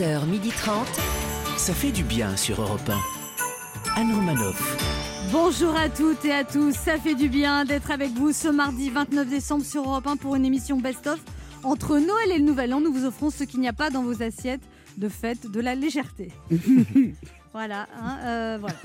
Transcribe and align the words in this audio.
11h30. 0.00 0.84
Ça 1.56 1.72
fait 1.72 1.90
du 1.90 2.02
bien 2.02 2.36
sur 2.36 2.60
Europe 2.60 2.90
1. 3.96 4.00
Anne 4.00 4.14
Romanoff. 4.14 4.76
Bonjour 5.32 5.74
à 5.74 5.88
toutes 5.88 6.22
et 6.26 6.32
à 6.32 6.44
tous, 6.44 6.72
ça 6.74 6.98
fait 6.98 7.14
du 7.14 7.28
bien 7.30 7.64
d'être 7.64 7.90
avec 7.90 8.10
vous 8.10 8.32
ce 8.32 8.48
mardi 8.48 8.90
29 8.90 9.26
décembre 9.28 9.64
sur 9.64 9.82
Europe 9.84 10.06
1 10.06 10.16
pour 10.16 10.36
une 10.36 10.44
émission 10.44 10.76
best-of. 10.78 11.18
Entre 11.64 11.98
Noël 11.98 12.30
et 12.34 12.38
le 12.38 12.44
Nouvel 12.44 12.74
An, 12.74 12.80
nous 12.80 12.92
vous 12.92 13.06
offrons 13.06 13.30
ce 13.30 13.44
qu'il 13.44 13.60
n'y 13.60 13.68
a 13.68 13.72
pas 13.72 13.88
dans 13.90 14.02
vos 14.02 14.22
assiettes 14.22 14.60
de 14.98 15.08
fête 15.08 15.50
de 15.50 15.60
la 15.60 15.74
légèreté. 15.74 16.30
voilà, 17.54 17.86
hein, 18.02 18.18
euh, 18.24 18.58
voilà. 18.60 18.76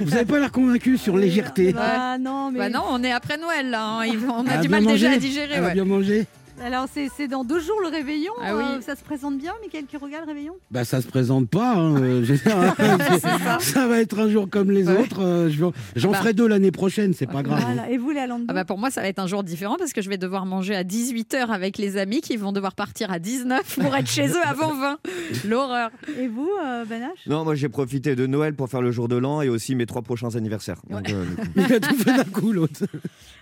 Vous 0.00 0.10
n'avez 0.10 0.24
pas 0.24 0.38
l'air 0.40 0.50
convaincu 0.52 0.98
sur 0.98 1.16
légèreté. 1.16 1.72
Bah 1.72 2.18
non, 2.18 2.50
mais 2.50 2.58
Bah 2.58 2.68
non, 2.70 2.82
on 2.90 3.02
est 3.04 3.12
après 3.12 3.38
Noël 3.38 3.70
là. 3.70 3.84
hein. 4.00 4.04
Il- 4.04 4.18
On 4.28 4.44
a 4.48 4.56
du 4.58 4.68
mal 4.68 4.84
déjà 4.84 5.12
à 5.12 5.16
digérer. 5.16 5.54
Elle 5.54 5.64
a 5.64 5.66
ouais. 5.68 5.74
bien 5.74 5.84
mangé 5.84 6.26
alors 6.62 6.86
c'est 6.92 7.08
c'est 7.16 7.28
dans 7.28 7.44
deux 7.44 7.60
jours 7.60 7.80
le 7.82 7.88
réveillon. 7.88 8.32
Ah 8.42 8.56
oui. 8.56 8.62
euh, 8.64 8.80
ça 8.80 8.96
se 8.96 9.02
présente 9.04 9.38
bien, 9.38 9.52
Mickaël 9.62 9.84
qui 9.86 9.96
regarde 9.96 10.24
le 10.24 10.32
réveillon? 10.32 10.54
Bah 10.70 10.84
ça 10.84 11.00
se 11.00 11.06
présente 11.06 11.48
pas. 11.48 11.74
hein, 11.76 11.96
euh, 12.02 12.24
hein, 12.46 13.58
ça. 13.60 13.86
va 13.86 14.00
être 14.00 14.18
un 14.18 14.28
jour 14.28 14.48
comme 14.48 14.70
les 14.70 14.88
Ouais. 14.88 14.98
autres. 14.98 15.22
euh, 15.22 15.48
je 15.50 15.64
J'en 15.96 16.10
Bah. 16.12 16.18
ferai 16.18 16.32
deux 16.32 16.46
l'année 16.46 16.70
prochaine, 16.70 17.12
c'est 17.14 17.26
pas 17.26 17.42
grave. 17.42 17.60
Voilà. 17.64 17.90
Et 17.90 17.98
vous, 17.98 18.10
les 18.10 18.20
Alandou 18.20 18.44
Ah 18.48 18.52
bah 18.54 18.64
pour 18.64 18.78
moi, 18.78 18.90
ça 18.90 19.00
va 19.02 19.08
être 19.08 19.18
un 19.18 19.26
jour 19.26 19.42
différent 19.44 19.76
parce 19.78 19.92
que 19.92 20.00
je 20.02 20.08
vais 20.08 20.18
devoir 20.18 20.46
manger 20.46 20.74
à 20.74 20.84
18h 20.84 21.48
avec 21.50 21.78
les 21.78 21.96
amis 21.96 22.20
qui 22.20 22.36
vont 22.36 22.52
devoir 22.52 22.74
partir 22.74 23.10
à 23.10 23.18
19 23.18 23.78
pour 23.80 23.94
être 23.96 24.08
chez 24.08 24.28
eux 24.28 24.46
avant 24.46 24.74
20. 24.74 24.98
L'horreur. 25.46 25.90
Et 26.18 26.28
vous, 26.28 26.48
H 26.64 27.00
Non, 27.26 27.44
moi 27.44 27.54
j'ai 27.54 27.68
profité 27.68 28.16
de 28.16 28.26
Noël 28.26 28.54
pour 28.54 28.68
faire 28.68 28.82
le 28.82 28.90
jour 28.92 29.08
de 29.08 29.16
l'an 29.16 29.42
et 29.42 29.48
aussi 29.48 29.74
mes 29.74 29.86
trois 29.86 30.02
prochains 30.02 30.34
anniversaires. 30.36 30.80
Donc, 30.88 31.10
euh. 31.10 31.24
Il 31.56 31.72
a 31.72 31.80
tout 31.80 31.94
fait 31.96 32.16
d'un 32.16 32.24
coup 32.24 32.52
l'autre. 32.52 32.84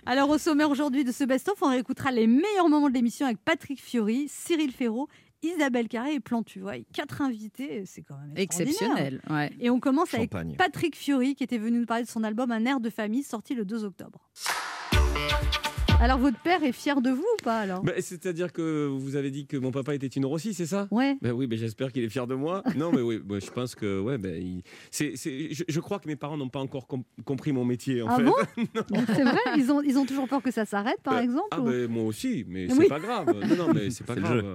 Alors 0.05 0.29
au 0.29 0.37
sommaire 0.37 0.69
aujourd'hui 0.69 1.03
de 1.03 1.11
ce 1.11 1.23
best-of, 1.23 1.55
on 1.61 1.69
réécoutera 1.69 2.11
les 2.11 2.27
meilleurs 2.27 2.69
moments 2.69 2.89
de 2.89 2.93
l'émission 2.93 3.04
avec 3.21 3.37
Patrick 3.43 3.81
Fiori, 3.81 4.27
Cyril 4.29 4.71
Ferraud, 4.71 5.07
Isabelle 5.43 5.87
Carré 5.87 6.15
et 6.15 6.19
Plantu. 6.19 6.61
Ouais, 6.61 6.85
quatre 6.93 7.21
invités, 7.21 7.85
c'est 7.85 8.01
quand 8.01 8.17
même. 8.17 8.33
Exceptionnel. 8.35 9.21
Ouais. 9.29 9.51
Et 9.59 9.69
on 9.69 9.79
commence 9.79 10.13
avec. 10.13 10.31
Patrick 10.57 10.95
Fiori 10.95 11.35
qui 11.35 11.43
était 11.43 11.57
venu 11.57 11.79
nous 11.79 11.85
parler 11.85 12.03
de 12.03 12.09
son 12.09 12.23
album 12.23 12.51
Un 12.51 12.65
air 12.65 12.79
de 12.79 12.89
famille 12.89 13.23
sorti 13.23 13.53
le 13.53 13.65
2 13.65 13.83
octobre. 13.83 14.29
Alors 16.05 16.19
votre 16.19 16.37
père 16.37 16.63
est 16.63 16.71
fier 16.71 17.01
de 17.01 17.09
vous 17.09 17.23
ou 17.23 17.43
pas 17.43 17.57
alors? 17.61 17.81
Bah, 17.81 17.93
C'est-à-dire 17.97 18.53
que 18.53 18.85
vous 18.85 19.15
avez 19.15 19.31
dit 19.31 19.47
que 19.47 19.57
mon 19.57 19.71
papa 19.71 19.95
était 19.95 20.05
une 20.05 20.23
Rossi, 20.27 20.53
c'est 20.53 20.67
ça? 20.67 20.87
Ouais. 20.91 21.17
ben 21.19 21.31
oui, 21.31 21.47
ben 21.47 21.57
j'espère 21.57 21.91
qu'il 21.91 22.03
est 22.03 22.09
fier 22.09 22.27
de 22.27 22.35
moi. 22.35 22.61
Non, 22.77 22.91
mais 22.91 23.01
oui, 23.01 23.19
ben, 23.25 23.41
je 23.41 23.49
pense 23.49 23.73
que 23.73 23.99
ouais, 23.99 24.19
ben, 24.19 24.39
il- 24.39 24.61
c'est, 24.91 25.13
c'est- 25.15 25.51
je, 25.51 25.63
je 25.67 25.79
crois 25.79 25.97
que 25.97 26.07
mes 26.07 26.15
parents 26.15 26.37
n'ont 26.37 26.47
pas 26.49 26.59
encore 26.59 26.85
com- 26.85 27.01
compris 27.25 27.53
mon 27.53 27.65
métier. 27.65 28.03
En 28.03 28.07
Ah 28.09 28.17
fait. 28.17 28.23
bon? 28.23 28.33
C'est 29.15 29.23
vrai 29.23 29.39
ils 29.57 29.71
ont, 29.71 29.81
ils 29.81 29.97
ont 29.97 30.05
toujours 30.05 30.27
peur 30.27 30.43
que 30.43 30.51
ça 30.51 30.65
s'arrête 30.65 31.01
par 31.01 31.15
Euh, 31.15 31.21
exemple 31.21 31.47
Ah 31.49 31.59
ou- 31.61 31.63
ben 31.65 31.87
moi 31.89 32.03
aussi, 32.03 32.45
mais 32.47 32.67
c'est 32.69 32.77
Oui. 32.77 32.87
pas 32.87 32.99
grave. 32.99 33.25
Non, 33.49 33.55
non, 33.67 33.73
mais 33.73 33.89
c'est 33.89 34.03
pas 34.05 34.13
grave. 34.13 34.45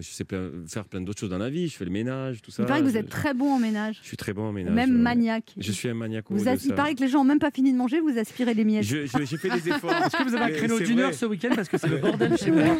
Je 0.00 0.08
sais 0.10 0.24
plein- 0.24 0.50
faire 0.68 0.84
plein 0.84 1.00
d'autres 1.00 1.20
choses 1.20 1.30
dans 1.30 1.38
la 1.38 1.48
vie. 1.48 1.68
Je 1.68 1.76
fais 1.78 1.86
le 1.86 1.90
ménage, 1.90 2.42
tout 2.42 2.50
ça. 2.50 2.64
Il 2.64 2.66
paraît 2.66 2.80
que 2.80 2.84
vous 2.86 2.92
Je- 2.92 2.98
êtes 2.98 3.08
très 3.08 3.32
bon 3.32 3.50
en 3.54 3.58
ménage, 3.58 3.98
Je 4.02 4.08
suis 4.08 4.18
très 4.18 4.34
bon 4.34 4.42
en 4.48 4.52
ménage. 4.52 4.74
même 4.74 4.92
maniaque. 4.92 5.54
Je 5.56 5.72
suis 5.72 5.88
un 5.88 5.94
maniaque. 5.94 6.26
Vous 6.28 6.44
de 6.44 6.48
as- 6.50 6.62
il 6.66 6.74
paraît 6.74 6.94
que 6.94 7.00
les 7.00 7.08
gens 7.08 7.20
n'ont 7.20 7.24
même 7.24 7.38
pas 7.38 7.50
fini 7.50 7.72
de 7.72 7.78
manger, 7.78 8.00
vous 8.00 8.18
aspirez 8.18 8.52
les 8.52 8.64
miettes. 8.64 8.84
J'ai 8.84 9.06
fait 9.06 9.48
des 9.48 9.70
efforts. 9.70 9.90
Est-ce 10.04 10.16
que 10.18 10.28
vous 10.28 10.34
avez 10.34 10.52
un 10.52 10.56
créneau 10.56 10.78
d'une 10.78 10.97
ce 11.12 11.26
week-end 11.26 11.50
parce 11.54 11.68
que 11.68 11.78
c'est 11.78 11.88
le 11.88 11.98
bordel 12.00 12.36
chez 12.36 12.50
moi 12.50 12.78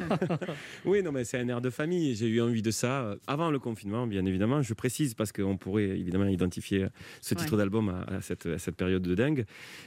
Oui, 0.84 1.02
non, 1.02 1.12
mais 1.12 1.24
c'est 1.24 1.38
un 1.38 1.48
air 1.48 1.60
de 1.60 1.70
famille. 1.70 2.14
J'ai 2.14 2.26
eu 2.28 2.40
envie 2.40 2.62
de 2.62 2.70
ça 2.70 3.02
euh, 3.02 3.16
avant 3.26 3.50
le 3.50 3.58
confinement, 3.58 4.06
bien 4.06 4.24
évidemment. 4.24 4.62
Je 4.62 4.74
précise 4.74 5.14
parce 5.14 5.32
qu'on 5.32 5.56
pourrait 5.56 5.84
évidemment 5.88 6.26
identifier 6.26 6.86
ce 7.20 7.34
titre 7.34 7.56
d'album 7.56 7.88
à, 7.88 8.16
à 8.16 8.20
cette, 8.20 8.46
à 8.46 8.58
cette 8.58 8.76
période 8.76 9.02
de 9.02 9.14
dingue. 9.14 9.44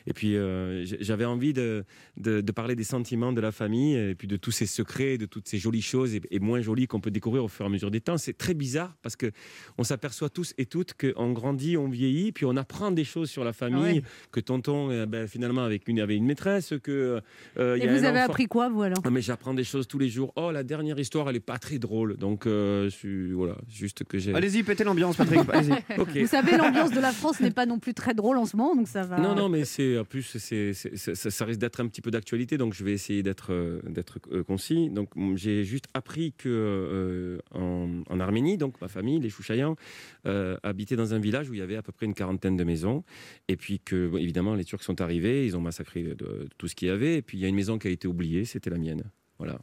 Et 0.08 0.14
puis, 0.14 0.36
euh, 0.36 0.86
j'avais 1.00 1.26
envie 1.26 1.54
de, 1.54 1.84
de, 2.18 2.42
de 2.42 2.52
parler 2.52 2.76
des 2.76 2.84
sentiments 2.84 3.34
de 3.34 3.42
la 3.42 3.52
famille 3.52 3.96
et 3.96 4.16
puis 4.16 4.28
de 4.28 4.38
tous 4.38 4.52
ces 4.52 4.66
secrets, 4.66 5.18
de 5.18 5.26
toutes 5.26 5.48
ces 5.48 5.58
jolies 5.58 5.82
choses 5.82 6.16
et, 6.16 6.22
et 6.32 6.40
moins 6.40 6.62
jolies 6.62 6.88
qu'on 6.88 7.00
peut 7.00 7.12
découvrir 7.12 7.44
au 7.44 7.48
fur 7.48 7.66
et 7.66 7.68
à 7.68 7.72
mesure 7.72 7.92
des 7.92 8.02
temps. 8.02 8.18
C'est 8.18 8.38
très 8.38 8.54
bizarre 8.54 8.96
parce 9.02 9.16
que 9.16 9.32
on 9.78 9.84
s'aperçoit 9.84 10.30
tous 10.30 10.54
et 10.58 10.66
toutes 10.66 10.94
qu'on 10.94 11.32
grandit, 11.32 11.78
on 11.78 11.90
vieillit, 11.90 12.32
puis 12.32 12.46
on 12.46 12.56
apprend 12.56 12.92
des 12.92 13.04
choses 13.04 13.30
sur 13.30 13.44
la 13.44 13.54
famille. 13.54 14.00
Ouais. 14.00 14.04
Que 14.32 14.40
tonton, 14.40 14.90
euh, 14.92 15.06
ben, 15.06 15.28
finalement, 15.28 15.64
avec 15.64 15.88
une, 15.88 16.00
avait 16.00 16.16
une 16.16 16.26
maîtresse, 16.26 16.74
que 16.82 17.22
euh, 17.58 17.78
y 17.78 17.88
a 17.88 17.94
vous 17.94 18.06
un 18.06 18.11
avez 18.12 18.20
appris 18.22 18.46
quoi 18.48 18.70
vous 18.70 18.82
alors? 18.84 19.00
Ah, 19.04 19.10
mais 19.10 19.22
j'apprends 19.22 19.54
des 19.54 19.64
choses 19.64 19.88
tous 19.88 19.98
les 20.00 20.10
jours. 20.10 20.32
Oh, 20.36 20.52
la 20.52 20.64
dernière 20.64 21.00
histoire, 21.00 21.30
elle 21.30 21.36
est 21.36 21.40
pas 21.40 21.58
très 21.58 21.80
drôle. 21.80 22.18
Donc, 22.18 22.46
euh, 22.46 22.90
je 22.90 23.34
voilà, 23.34 23.58
juste 23.70 24.04
que 24.04 24.18
j'ai. 24.20 24.34
Allez-y, 24.34 24.64
pétez 24.64 24.84
l'ambiance, 24.84 25.16
Patrick. 25.18 25.40
Vous 25.98 26.28
savez, 26.28 26.58
l'ambiance 26.58 26.92
de 26.92 27.00
la 27.00 27.12
France 27.12 27.40
n'est 27.40 27.52
pas 27.52 27.66
non 27.66 27.80
plus 27.80 27.94
très 27.94 28.14
drôle 28.14 28.38
en 28.38 28.46
ce 28.46 28.56
moment, 28.56 28.76
donc 28.76 28.88
ça 28.88 29.04
va. 29.04 29.20
Non, 29.20 29.36
non, 29.36 29.50
mais 29.50 29.66
c'est 29.66 29.98
en 29.98 30.06
plus, 30.06 30.24
c'est, 30.24 30.74
c'est- 30.74 30.96
c'est- 30.96 31.16
ça, 31.16 31.32
ça 31.32 31.46
risque 31.46 31.60
d'être 31.60 31.80
un 31.80 31.88
petit 31.88 32.02
peu 32.02 32.12
d'actualité, 32.12 32.58
donc 32.58 32.74
je 32.74 32.84
vais 32.84 32.94
essayer 32.94 33.24
d'être, 33.24 33.52
euh, 33.52 33.80
d'être 33.90 34.20
euh, 34.32 34.44
concis. 34.44 34.90
Donc, 34.90 35.10
j'ai 35.36 35.64
juste 35.64 35.86
appris 35.94 36.34
que 36.38 36.50
euh, 36.50 37.38
en, 37.54 38.04
en 38.10 38.20
Arménie, 38.20 38.58
donc 38.58 38.80
ma 38.82 38.88
famille, 38.88 39.20
les 39.20 39.30
Chouchaïans, 39.30 39.76
euh, 40.26 40.58
habitaient 40.64 40.96
dans 40.96 41.14
un 41.14 41.20
village 41.20 41.50
où 41.50 41.54
il 41.54 41.60
y 41.60 41.64
avait 41.64 41.76
à 41.76 41.82
peu 41.82 41.92
près 41.92 42.06
une 42.06 42.14
quarantaine 42.14 42.56
de 42.58 42.64
maisons, 42.64 43.04
et 43.48 43.56
puis 43.58 43.80
que, 43.80 44.08
bon, 44.08 44.18
évidemment, 44.18 44.56
les 44.56 44.64
Turcs 44.66 44.84
sont 44.84 45.02
arrivés, 45.02 45.46
ils 45.46 45.56
ont 45.58 45.62
massacré 45.62 46.04
de- 46.04 46.14
de 46.14 46.48
tout 46.58 46.68
ce 46.68 46.76
qu'il 46.76 46.88
y 46.88 46.92
avait, 46.92 47.18
et 47.18 47.22
puis 47.22 47.38
il 47.38 47.42
y 47.42 47.46
a 47.46 47.48
une 47.48 47.56
maison 47.56 47.78
qui 47.80 47.88
a 47.88 47.92
été 47.92 48.01
oubliée, 48.08 48.46
c'était 48.46 48.70
la 48.70 48.78
mienne. 48.78 49.04
Voilà. 49.38 49.60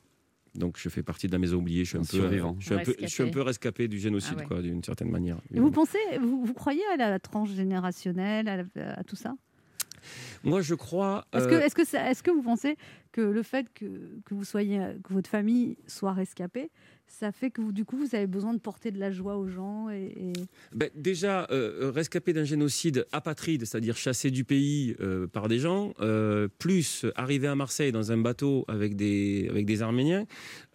Donc 0.55 0.77
je 0.79 0.89
fais 0.89 1.03
partie 1.03 1.27
de 1.29 1.33
la 1.33 1.39
maison 1.39 1.59
oubliée. 1.59 1.85
Je 1.85 1.91
suis 1.91 1.99
un, 1.99 2.01
Un 2.01 2.05
peu, 2.05 2.17
euh, 2.17 2.21
survivant. 2.21 2.57
je 2.59 2.65
suis 2.67 2.75
un 2.75 2.79
peu, 2.83 2.95
je 3.01 3.07
suis 3.07 3.23
un 3.23 3.31
peu 3.31 3.43
rescapé 3.43 3.87
du 3.89 3.99
génocide, 3.99 4.35
Ah 4.37 4.41
ouais. 4.41 4.47
quoi, 4.47 4.63
d'une 4.63 4.83
certaine 4.83 5.11
manière. 5.11 5.39
Et 5.53 5.61
vous 5.61 5.71
pensez, 5.71 5.99
vous, 6.21 6.45
vous 6.45 6.55
croyez 6.55 6.83
à 6.93 6.97
la 6.97 7.19
tranche 7.21 7.51
générationnelle, 7.53 8.49
à, 8.49 8.57
la- 8.75 8.93
à 8.99 9.05
tout 9.05 9.17
ça? 9.17 9.35
Moi, 10.45 10.61
je 10.63 10.75
crois. 10.75 11.27
Est-ce 11.33 11.45
euh, 11.47 11.51
que, 11.51 11.55
est-ce 11.67 11.75
que, 11.75 11.85
ça- 11.85 12.11
est-ce 12.11 12.23
que 12.23 12.31
vous 12.31 12.43
pensez 12.43 12.77
que 13.13 13.21
le 13.21 13.43
fait 13.43 13.67
que, 13.75 13.85
que 14.25 14.35
vous 14.35 14.45
soyez, 14.45 14.79
que 15.05 15.13
votre 15.13 15.29
famille 15.29 15.77
soit 15.87 16.13
rescapée, 16.13 16.71
ça 17.09 17.33
fait 17.33 17.51
que 17.51 17.61
vous, 17.61 17.73
du 17.73 17.85
coup, 17.85 17.97
vous 17.97 18.15
avez 18.15 18.27
besoin 18.27 18.55
de 18.55 18.59
porter 18.61 18.91
de 18.91 18.99
la 19.01 19.11
joie 19.11 19.37
aux 19.37 19.49
gens 19.49 19.89
et, 19.91 20.13
et- 20.17 20.33
Ben, 20.75 20.91
déjà, 20.95 21.47
euh, 21.51 21.91
rescapé 21.95 22.33
d'un 22.33 22.45
génocide 22.45 23.07
apatride, 23.13 23.65
c'est-à-dire 23.65 23.97
chassé 23.97 24.31
du 24.31 24.45
pays 24.45 24.95
euh, 25.01 25.27
par 25.27 25.49
des 25.49 25.59
gens, 25.59 25.95
euh, 26.01 26.49
plus 26.59 27.07
arrivé 27.17 27.47
à 27.49 27.55
Marseille 27.55 27.93
dans 27.93 28.13
un 28.13 28.19
bateau 28.19 28.65
avec 28.69 28.95
des, 28.95 29.47
avec 29.51 29.67
des 29.67 29.83
Arméniens, 29.83 30.27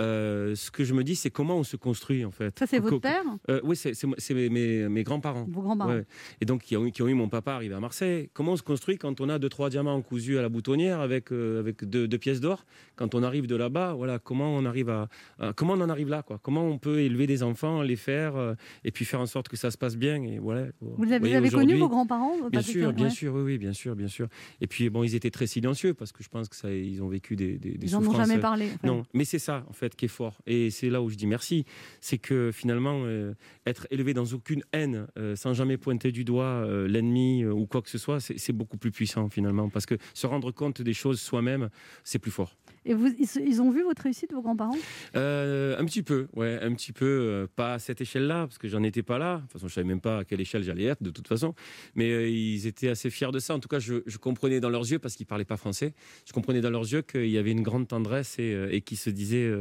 euh, 0.02 0.56
ce 0.56 0.72
que 0.72 0.84
je 0.84 0.94
me 0.94 1.04
dis, 1.04 1.16
c'est 1.16 1.30
comment 1.30 1.58
on 1.58 1.64
se 1.64 1.76
construit 1.78 2.26
en 2.26 2.32
fait. 2.32 2.58
Ça, 2.58 2.66
c'est 2.68 2.80
votre 2.80 3.00
père? 3.00 3.24
Euh, 3.50 3.62
Oui, 3.64 3.76
c'est 3.76 4.34
mes, 4.34 4.90
mes- 4.90 5.04
grands-parents. 5.04 5.46
Vos 5.50 5.62
grands-parents 5.62 5.92
Ouais. 5.94 6.06
Et 6.42 6.46
donc, 6.46 6.64
qui 6.64 6.76
ont, 6.78 6.86
eu- 6.86 6.92
qui 6.92 7.02
ont 7.02 7.08
eu 7.08 7.14
mon 7.14 7.30
papa 7.30 7.54
arrivé 7.54 7.76
à 7.76 7.80
Marseille. 7.80 8.30
Comment 8.34 8.54
on 8.54 8.58
se 8.58 8.64
construit 8.64 8.98
quand 8.98 9.22
on 9.22 9.30
a 9.30 9.38
deux, 9.40 9.50
trois 9.50 9.70
diamants 9.70 10.02
cousus 10.02 10.38
à 10.38 10.42
la 10.42 10.50
boutonnière 10.50 11.00
avec, 11.00 11.32
euh, 11.32 11.60
avec 11.60 11.84
deux, 11.86 12.08
deux 12.08 12.18
pièces 12.18 12.40
d'or? 12.42 12.66
Quand 12.96 13.14
on 13.16 13.24
arrive 13.24 13.48
de 13.48 13.56
là-bas, 13.56 13.94
voilà, 13.94 14.20
comment 14.20 14.56
on 14.56 14.66
arrive 14.66 14.90
à, 14.90 15.08
à- 15.40 15.54
comment 15.54 15.74
on 15.74 15.82
en 15.82 15.90
arrive 15.90 16.10
là? 16.10 16.23
Quoi 16.26 16.40
Comment 16.42 16.66
on 16.68 16.78
peut 16.78 17.00
élever 17.00 17.28
des 17.28 17.44
enfants, 17.44 17.82
les 17.82 17.96
faire 17.96 18.36
euh, 18.36 18.54
et 18.84 18.92
puis 18.92 19.06
faire 19.06 19.20
en 19.22 19.26
sorte 19.26 19.48
que 19.50 19.58
ça 19.58 19.72
se 19.72 19.78
passe 19.78 19.96
bien 19.98 20.22
et 20.24 20.40
voilà. 20.40 20.68
Vous 20.82 21.04
avez, 21.12 21.20
voyez, 21.20 21.34
vous 21.40 21.46
avez 21.46 21.50
connu 21.50 21.76
vos 21.78 21.90
grands-parents 21.90 22.50
Bien 22.50 22.62
sûr, 22.62 22.94
bien 22.94 23.06
Ouais. 23.06 23.12
sûr, 23.12 23.34
oui, 23.34 23.42
oui, 23.44 23.58
bien 23.58 23.74
sûr, 23.74 23.96
bien 23.96 24.08
sûr. 24.08 24.28
Et 24.62 24.68
puis 24.68 24.90
bon, 24.90 25.04
ils 25.04 25.16
étaient 25.16 25.32
très 25.32 25.48
silencieux 25.48 25.94
parce 25.94 26.12
que 26.12 26.24
je 26.24 26.30
pense 26.30 26.48
que 26.50 26.56
ça, 26.56 26.72
ils 26.72 27.02
ont 27.04 27.08
vécu 27.10 27.36
des, 27.36 27.58
des, 27.58 27.72
des 27.78 27.88
Ils 27.88 27.92
n'en 27.94 28.00
ont 28.00 28.04
souffrances. 28.04 28.28
jamais 28.28 28.40
parlé. 28.42 28.66
en 28.66 28.78
fait. 28.78 28.88
Non, 28.88 29.04
mais 29.14 29.26
c'est 29.26 29.40
ça 29.40 29.66
en 29.70 29.74
fait 29.74 29.96
qui 29.96 30.06
est 30.06 30.10
fort. 30.10 30.38
Et 30.48 30.70
c'est 30.70 30.90
là 30.90 31.02
où 31.02 31.10
je 31.10 31.16
dis 31.16 31.28
merci. 31.28 31.66
C'est 32.02 32.18
que 32.18 32.52
finalement, 32.54 33.02
euh, 33.06 33.34
être 33.66 33.88
élevé 33.92 34.14
dans 34.14 34.26
aucune 34.26 34.64
haine, 34.74 35.08
euh, 35.18 35.36
sans 35.36 35.54
jamais 35.54 35.78
pointer 35.78 36.12
du 36.12 36.24
doigt 36.24 36.66
l'ennemi 36.88 37.46
ou 37.46 37.66
quoi 37.66 37.82
que 37.82 37.90
ce 37.90 37.98
soit, 37.98 38.20
c'est 38.20 38.54
beaucoup 38.54 38.78
plus 38.78 38.92
puissant 38.92 39.30
finalement. 39.30 39.70
Parce 39.70 39.86
que 39.86 39.96
se 40.14 40.28
rendre 40.28 40.52
compte 40.52 40.82
des 40.82 40.94
choses 40.94 41.20
soi-même, 41.20 41.70
c'est 42.04 42.20
plus 42.20 42.32
fort. 42.32 42.56
Et 42.86 42.94
vous, 42.94 43.08
ils, 43.40 43.62
ont 43.62 43.70
vu 43.72 43.84
votre 43.84 44.02
réussite, 44.04 44.34
vos 44.34 44.42
grands-parents? 44.42 44.76
Euh, 45.16 45.78
un 45.80 45.86
petit 45.86 46.04
peu, 46.04 46.28
ouais, 46.36 46.60
un 46.62 46.74
petit 46.74 46.92
peu, 46.92 47.06
euh, 47.06 47.48
pas 47.56 47.74
à 47.76 47.80
cette 47.80 48.02
échelle-là, 48.02 48.48
parce 48.48 48.58
que 48.58 48.68
j'en 48.68 48.84
étais 48.84 49.04
pas 49.04 49.18
là. 49.18 49.38
De 49.38 49.42
toute 49.44 49.52
façon, 49.54 49.68
je 49.68 49.74
savais 49.74 49.88
même 49.88 50.02
pas 50.02 50.20
à 50.20 50.24
quelle 50.26 50.42
échelle 50.42 50.64
j'allais 50.64 50.86
être, 50.86 51.02
de 51.04 51.10
toute 51.12 51.28
façon. 51.28 51.54
Mais 51.96 52.12
euh, 52.12 52.28
ils 52.30 52.68
étaient 52.68 52.90
assez 52.90 53.10
fiers 53.10 53.32
de 53.32 53.40
ça. 53.40 53.54
En 53.56 53.60
tout 53.60 53.68
cas, 53.70 53.80
je, 53.80 53.96
je 54.06 54.18
comprenais 54.18 54.60
dans 54.60 54.70
leurs 54.70 54.90
yeux, 54.92 55.00
parce 55.00 55.16
qu'ils 55.16 55.26
parlaient 55.26 55.46
pas 55.46 55.58
français, 55.58 55.94
je 56.26 56.34
comprenais 56.34 56.62
dans 56.62 56.70
leurs 56.70 56.92
yeux 56.92 57.02
qu'il 57.02 57.30
y 57.30 57.38
avait 57.38 57.52
une 57.52 57.64
grande 57.64 57.88
tendresse 57.88 58.38
et, 58.40 58.68
et 58.72 58.82
qu'ils 58.82 58.98
se 58.98 59.10
disaient, 59.10 59.52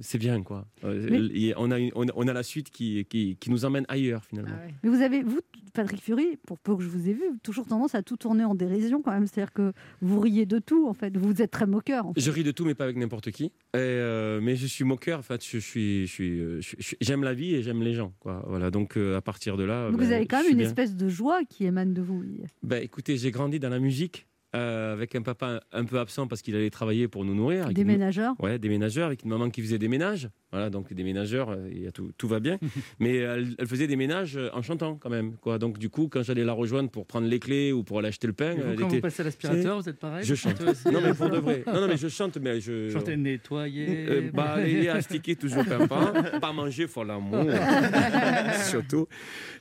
c'est 0.00 0.18
bien, 0.18 0.42
quoi. 0.42 0.66
Mais- 0.84 1.54
on, 1.56 1.70
a 1.70 1.78
une- 1.78 1.92
on, 1.94 2.06
a- 2.08 2.12
on 2.14 2.28
a 2.28 2.32
la 2.32 2.42
suite 2.42 2.70
qui, 2.70 3.04
qui, 3.08 3.36
qui 3.40 3.50
nous 3.50 3.64
emmène 3.64 3.84
ailleurs, 3.88 4.24
finalement. 4.24 4.50
Ah 4.60 4.66
ouais. 4.66 4.74
Mais 4.82 4.90
vous 4.90 5.02
avez, 5.02 5.22
vous, 5.22 5.40
Patrick 5.74 6.00
Fury, 6.02 6.38
pour 6.46 6.58
peu 6.58 6.76
que 6.76 6.82
je 6.82 6.88
vous 6.88 7.08
ai 7.08 7.12
vu, 7.12 7.22
toujours 7.42 7.66
tendance 7.66 7.94
à 7.94 8.02
tout 8.02 8.16
tourner 8.16 8.44
en 8.44 8.54
dérision 8.54 9.00
quand 9.02 9.12
même. 9.12 9.26
C'est-à-dire 9.26 9.52
que 9.52 9.72
vous 10.00 10.20
riez 10.20 10.46
de 10.46 10.58
tout, 10.58 10.86
en 10.88 10.94
fait. 10.94 11.16
Vous 11.16 11.40
êtes 11.42 11.50
très 11.50 11.66
moqueur. 11.66 12.06
en 12.06 12.14
fait. 12.14 12.20
Je 12.20 12.30
ris 12.30 12.42
de 12.44 12.50
tout, 12.58 12.64
mais 12.64 12.74
pas 12.74 12.84
avec 12.84 12.96
n'importe 12.96 13.30
qui. 13.30 13.44
Et, 13.44 13.50
euh, 13.76 14.40
mais 14.42 14.56
je 14.56 14.66
suis 14.66 14.84
moqueur. 14.84 15.20
En 15.20 15.22
fait, 15.22 15.44
je 15.44 15.58
suis, 15.58 16.06
je 16.06 16.12
suis, 16.12 16.40
euh, 16.40 16.60
je 16.60 16.76
suis- 16.82 16.96
j'aime 17.00 17.22
la 17.22 17.32
vie 17.34 17.54
et 17.54 17.62
j'aime 17.62 17.82
les 17.82 17.94
gens, 17.94 18.12
quoi. 18.18 18.44
Voilà. 18.48 18.70
Donc 18.70 18.96
euh, 18.96 19.16
à 19.16 19.20
partir 19.22 19.56
de 19.56 19.62
là, 19.64 19.88
Donc 19.90 19.98
ben, 19.98 20.06
vous 20.06 20.12
avez 20.12 20.26
quand 20.26 20.42
même 20.42 20.50
une 20.50 20.58
bien. 20.58 20.66
espèce 20.66 20.96
de 20.96 21.08
joie 21.08 21.44
qui 21.44 21.64
émane 21.66 21.94
de 21.94 22.02
vous. 22.02 22.24
Ben, 22.62 22.82
écoutez, 22.82 23.16
j'ai 23.16 23.30
grandi 23.30 23.60
dans 23.60 23.68
la 23.68 23.78
musique 23.78 24.26
euh, 24.56 24.92
avec 24.94 25.14
un 25.14 25.22
papa 25.22 25.60
un 25.72 25.84
peu 25.84 25.98
absent 25.98 26.26
parce 26.26 26.40
qu'il 26.42 26.56
allait 26.56 26.70
travailler 26.70 27.06
pour 27.08 27.24
nous 27.24 27.34
nourrir. 27.34 27.68
Des 27.68 27.82
une- 27.82 27.86
ménageurs. 27.88 28.34
Ouais, 28.40 28.58
des 28.58 28.68
ménageurs 28.68 29.06
avec 29.06 29.22
une 29.24 29.30
maman 29.30 29.50
qui 29.50 29.60
faisait 29.62 29.78
des 29.78 29.88
ménages. 29.88 30.28
Voilà, 30.50 30.70
donc 30.70 30.90
des 30.94 31.04
ménageurs, 31.04 31.50
euh, 31.50 31.68
il 31.70 31.82
y 31.82 31.86
a 31.86 31.92
tout, 31.92 32.10
tout 32.16 32.26
va 32.26 32.40
bien. 32.40 32.58
Mais 33.00 33.16
elle, 33.16 33.54
elle 33.58 33.66
faisait 33.66 33.86
des 33.86 33.96
ménages 33.96 34.38
euh, 34.38 34.48
en 34.54 34.62
chantant 34.62 34.96
quand 34.96 35.10
même. 35.10 35.36
Quoi. 35.36 35.58
Donc 35.58 35.78
du 35.78 35.90
coup, 35.90 36.08
quand 36.08 36.22
j'allais 36.22 36.44
la 36.44 36.54
rejoindre 36.54 36.88
pour 36.90 37.06
prendre 37.06 37.26
les 37.28 37.38
clés 37.38 37.70
ou 37.72 37.84
pour 37.84 37.98
aller 37.98 38.08
acheter 38.08 38.26
le 38.26 38.32
pain, 38.32 38.52
Et 38.52 38.54
vous, 38.54 38.62
elle 38.70 38.76
quand 38.76 38.86
était- 38.86 38.96
vous 38.96 39.02
passez 39.02 39.20
à 39.20 39.24
l'aspirateur, 39.24 39.78
vous 39.82 39.88
êtes 39.88 39.98
pareil 39.98 40.24
je 40.24 40.34
chante. 40.34 40.58
Non 40.86 41.00
mais 41.02 41.12
pour 41.12 41.28
de 41.28 41.36
vrai. 41.38 41.62
Non, 41.66 41.82
non 41.82 41.86
mais 41.88 41.96
je 41.98 42.08
chante, 42.08 42.38
mais 42.38 42.60
je. 42.60 42.88
Chantez 42.88 43.16
nettoyer. 43.18 43.86
Euh, 44.08 44.30
bah, 44.32 44.66
et 44.66 44.88
astiquer 44.88 45.36
toujours 45.36 45.64
pimpant, 45.66 46.12
pas 46.40 46.52
manger, 46.52 46.86
faut 46.86 47.04
l'amour, 47.04 47.44
surtout. 48.70 49.06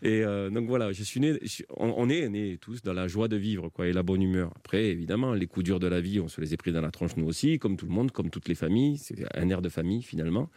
Et 0.01 0.23
euh, 0.23 0.49
donc 0.49 0.67
voilà, 0.67 0.91
je 0.91 1.03
suis 1.03 1.19
né, 1.19 1.33
je- 1.43 1.63
on, 1.75 1.93
on 1.97 2.09
est 2.09 2.27
nés 2.29 2.57
tous 2.61 2.81
dans 2.81 2.93
la 2.93 3.07
joie 3.07 3.27
de 3.27 3.35
vivre, 3.35 3.69
quoi, 3.69 3.87
et 3.87 3.93
la 3.93 4.03
bonne 4.03 4.21
humeur. 4.21 4.51
Après, 4.55 4.76
évidemment, 4.79 5.33
les 5.33 5.47
coups 5.47 5.65
durs 5.65 5.79
de 5.79 5.87
la 5.87 6.01
vie, 6.01 6.19
on 6.19 6.27
se 6.27 6.41
les 6.41 6.53
est 6.53 6.57
pris 6.57 6.71
dans 6.71 6.81
la 6.81 6.91
tronche 6.91 7.15
nous 7.17 7.25
aussi, 7.25 7.59
comme 7.59 7.77
tout 7.77 7.85
le 7.85 7.93
monde, 7.93 8.11
comme 8.11 8.29
toutes 8.29 8.47
les 8.47 8.55
familles. 8.55 8.97
C'est 8.97 9.25
un 9.35 9.49
air 9.49 9.61
de 9.61 9.69
famille 9.69 10.01
finalement. 10.01 10.49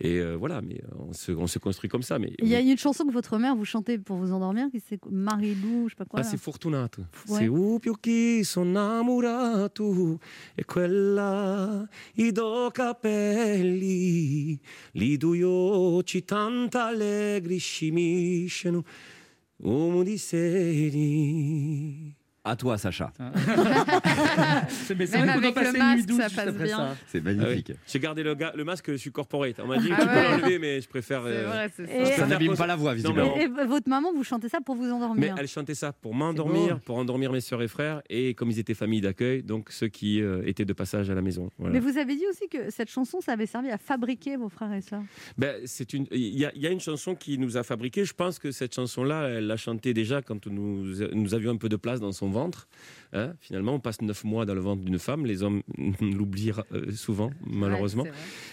Et 0.00 0.18
euh, 0.18 0.36
voilà, 0.36 0.60
mais 0.62 0.80
on 0.98 1.12
se, 1.12 1.32
on 1.32 1.46
se 1.46 1.58
construit 1.58 1.90
comme 1.90 2.02
ça. 2.02 2.18
Mais 2.18 2.32
Il 2.38 2.48
y 2.48 2.54
a 2.54 2.60
une 2.60 2.78
chanson 2.78 3.04
que 3.04 3.12
votre 3.12 3.38
mère 3.38 3.56
vous 3.56 3.64
chantez 3.64 3.98
pour 3.98 4.16
vous 4.16 4.32
endormir, 4.32 4.68
qui 4.70 4.80
c'est 4.80 5.00
Marilou, 5.10 5.88
je 5.88 5.90
sais 5.90 5.96
pas 5.96 6.04
quoi. 6.04 6.20
Ah, 6.20 6.24
c'est 6.24 6.38
Fortunato. 6.38 7.02
Ouais. 7.28 7.48
U 7.48 7.78
più 7.80 7.94
chi 8.00 8.44
sono 8.44 8.78
e 10.54 10.64
quella 10.64 11.88
i 12.14 12.32
do 12.32 12.70
capelli, 12.72 14.58
li 14.92 15.16
due 15.16 15.42
occhi 15.44 16.24
tanto 16.24 16.78
allegri 16.78 17.58
scimisceno, 17.58 18.84
uomo 19.56 20.02
di 20.02 20.18
seri. 20.18 22.07
À 22.50 22.56
toi, 22.56 22.78
Sacha. 22.78 23.12
Mais 24.96 25.06
c'est 25.06 25.18
Même 25.18 25.28
avec 25.28 25.54
le 25.54 25.72
masque, 25.78 26.10
ça 26.12 26.44
passe 26.44 26.54
bien. 26.54 26.76
ça. 26.76 26.96
C'est 27.06 27.18
Ah 27.18 27.22
magnifique. 27.32 27.68
ouais. 27.70 27.76
J'ai 27.86 28.00
gardé 28.00 28.22
le, 28.22 28.34
ga- 28.34 28.52
le 28.56 28.64
masque, 28.64 28.90
je 28.90 28.96
suis 28.96 29.12
corporate. 29.12 29.56
On 29.62 29.66
m'a 29.66 29.76
dit, 29.78 29.90
Ah 29.92 29.98
tu 30.00 30.06
peux 30.08 30.14
ouais. 30.14 30.30
l'enlever, 30.30 30.58
mais 30.58 30.80
je 30.80 30.88
préfère. 30.88 31.22
C'est 31.24 31.28
euh, 31.36 31.46
vrai, 31.46 31.70
c'est 31.76 31.82
Et- 31.84 32.04
ça. 32.06 32.16
Ça 32.16 32.26
n'abîme 32.26 32.56
pas 32.56 32.66
la 32.66 32.76
voix, 32.76 32.94
visiblement. 32.94 33.36
Et, 33.36 33.42
et 33.42 33.48
votre 33.66 33.88
maman 33.88 34.12
vous 34.14 34.24
chantez 34.24 34.48
ça 34.48 34.60
pour 34.64 34.74
vous 34.76 34.84
Mais 34.84 34.90
endormir. 34.92 35.34
elle 35.38 35.46
chantait 35.48 35.74
ça 35.74 35.92
pour 35.92 36.14
m'endormir, 36.14 36.80
pour 36.80 36.96
endormir 36.96 37.32
mes 37.32 37.40
soeurs 37.40 37.62
et 37.62 37.68
frères, 37.68 38.02
et 38.08 38.34
comme 38.34 38.50
ils 38.50 38.58
étaient 38.58 38.74
famille 38.74 39.00
d'accueil, 39.00 39.42
donc 39.42 39.70
ceux 39.70 39.88
qui 39.88 40.20
euh, 40.22 40.42
étaient 40.46 40.64
de 40.64 40.72
passage 40.72 41.10
à 41.10 41.14
la 41.14 41.22
maison. 41.22 41.50
Voilà. 41.58 41.74
Mais 41.74 41.80
vous 41.80 41.98
avez 41.98 42.16
dit 42.16 42.24
aussi 42.30 42.48
que 42.48 42.70
cette 42.70 42.90
chanson, 42.90 43.20
ça 43.20 43.32
avait 43.32 43.46
servi 43.46 43.70
à 43.70 43.78
fabriquer 43.78 44.36
vos 44.36 44.48
frères 44.48 44.72
et 44.72 44.80
sœurs. 44.80 45.02
Ben, 45.36 45.56
c'est 45.66 45.92
une. 45.92 46.06
Il 46.12 46.38
y, 46.38 46.44
a- 46.46 46.52
il 46.54 46.62
y 46.62 46.66
a 46.66 46.70
une 46.70 46.80
chanson 46.80 47.14
qui 47.14 47.36
nous 47.38 47.56
a 47.56 47.62
fabriqué. 47.62 48.04
Je 48.04 48.14
pense 48.14 48.38
que 48.38 48.50
cette 48.52 48.74
chanson-là, 48.74 49.28
elle 49.28 49.46
l'a 49.46 49.56
chantée 49.56 49.92
déjà 49.94 50.22
quand 50.22 50.46
nous, 50.46 50.84
nous 51.12 51.34
avions 51.34 51.50
un 51.52 51.56
peu 51.56 51.68
de 51.68 51.76
place 51.76 52.00
dans 52.00 52.12
son 52.12 52.28
ventre 52.30 52.37
ventre 52.38 52.66
hein. 53.12 53.32
Finalement, 53.40 53.74
on 53.74 53.80
passe 53.80 54.00
neuf 54.02 54.24
mois 54.24 54.44
dans 54.46 54.54
le 54.54 54.60
ventre 54.60 54.82
d'une 54.84 54.98
femme. 54.98 55.26
Les 55.26 55.42
hommes 55.42 55.62
l'oublient 56.00 56.52
euh, 56.72 56.90
souvent, 56.92 57.30
malheureusement. 57.46 58.04
Ouais. 58.04 58.10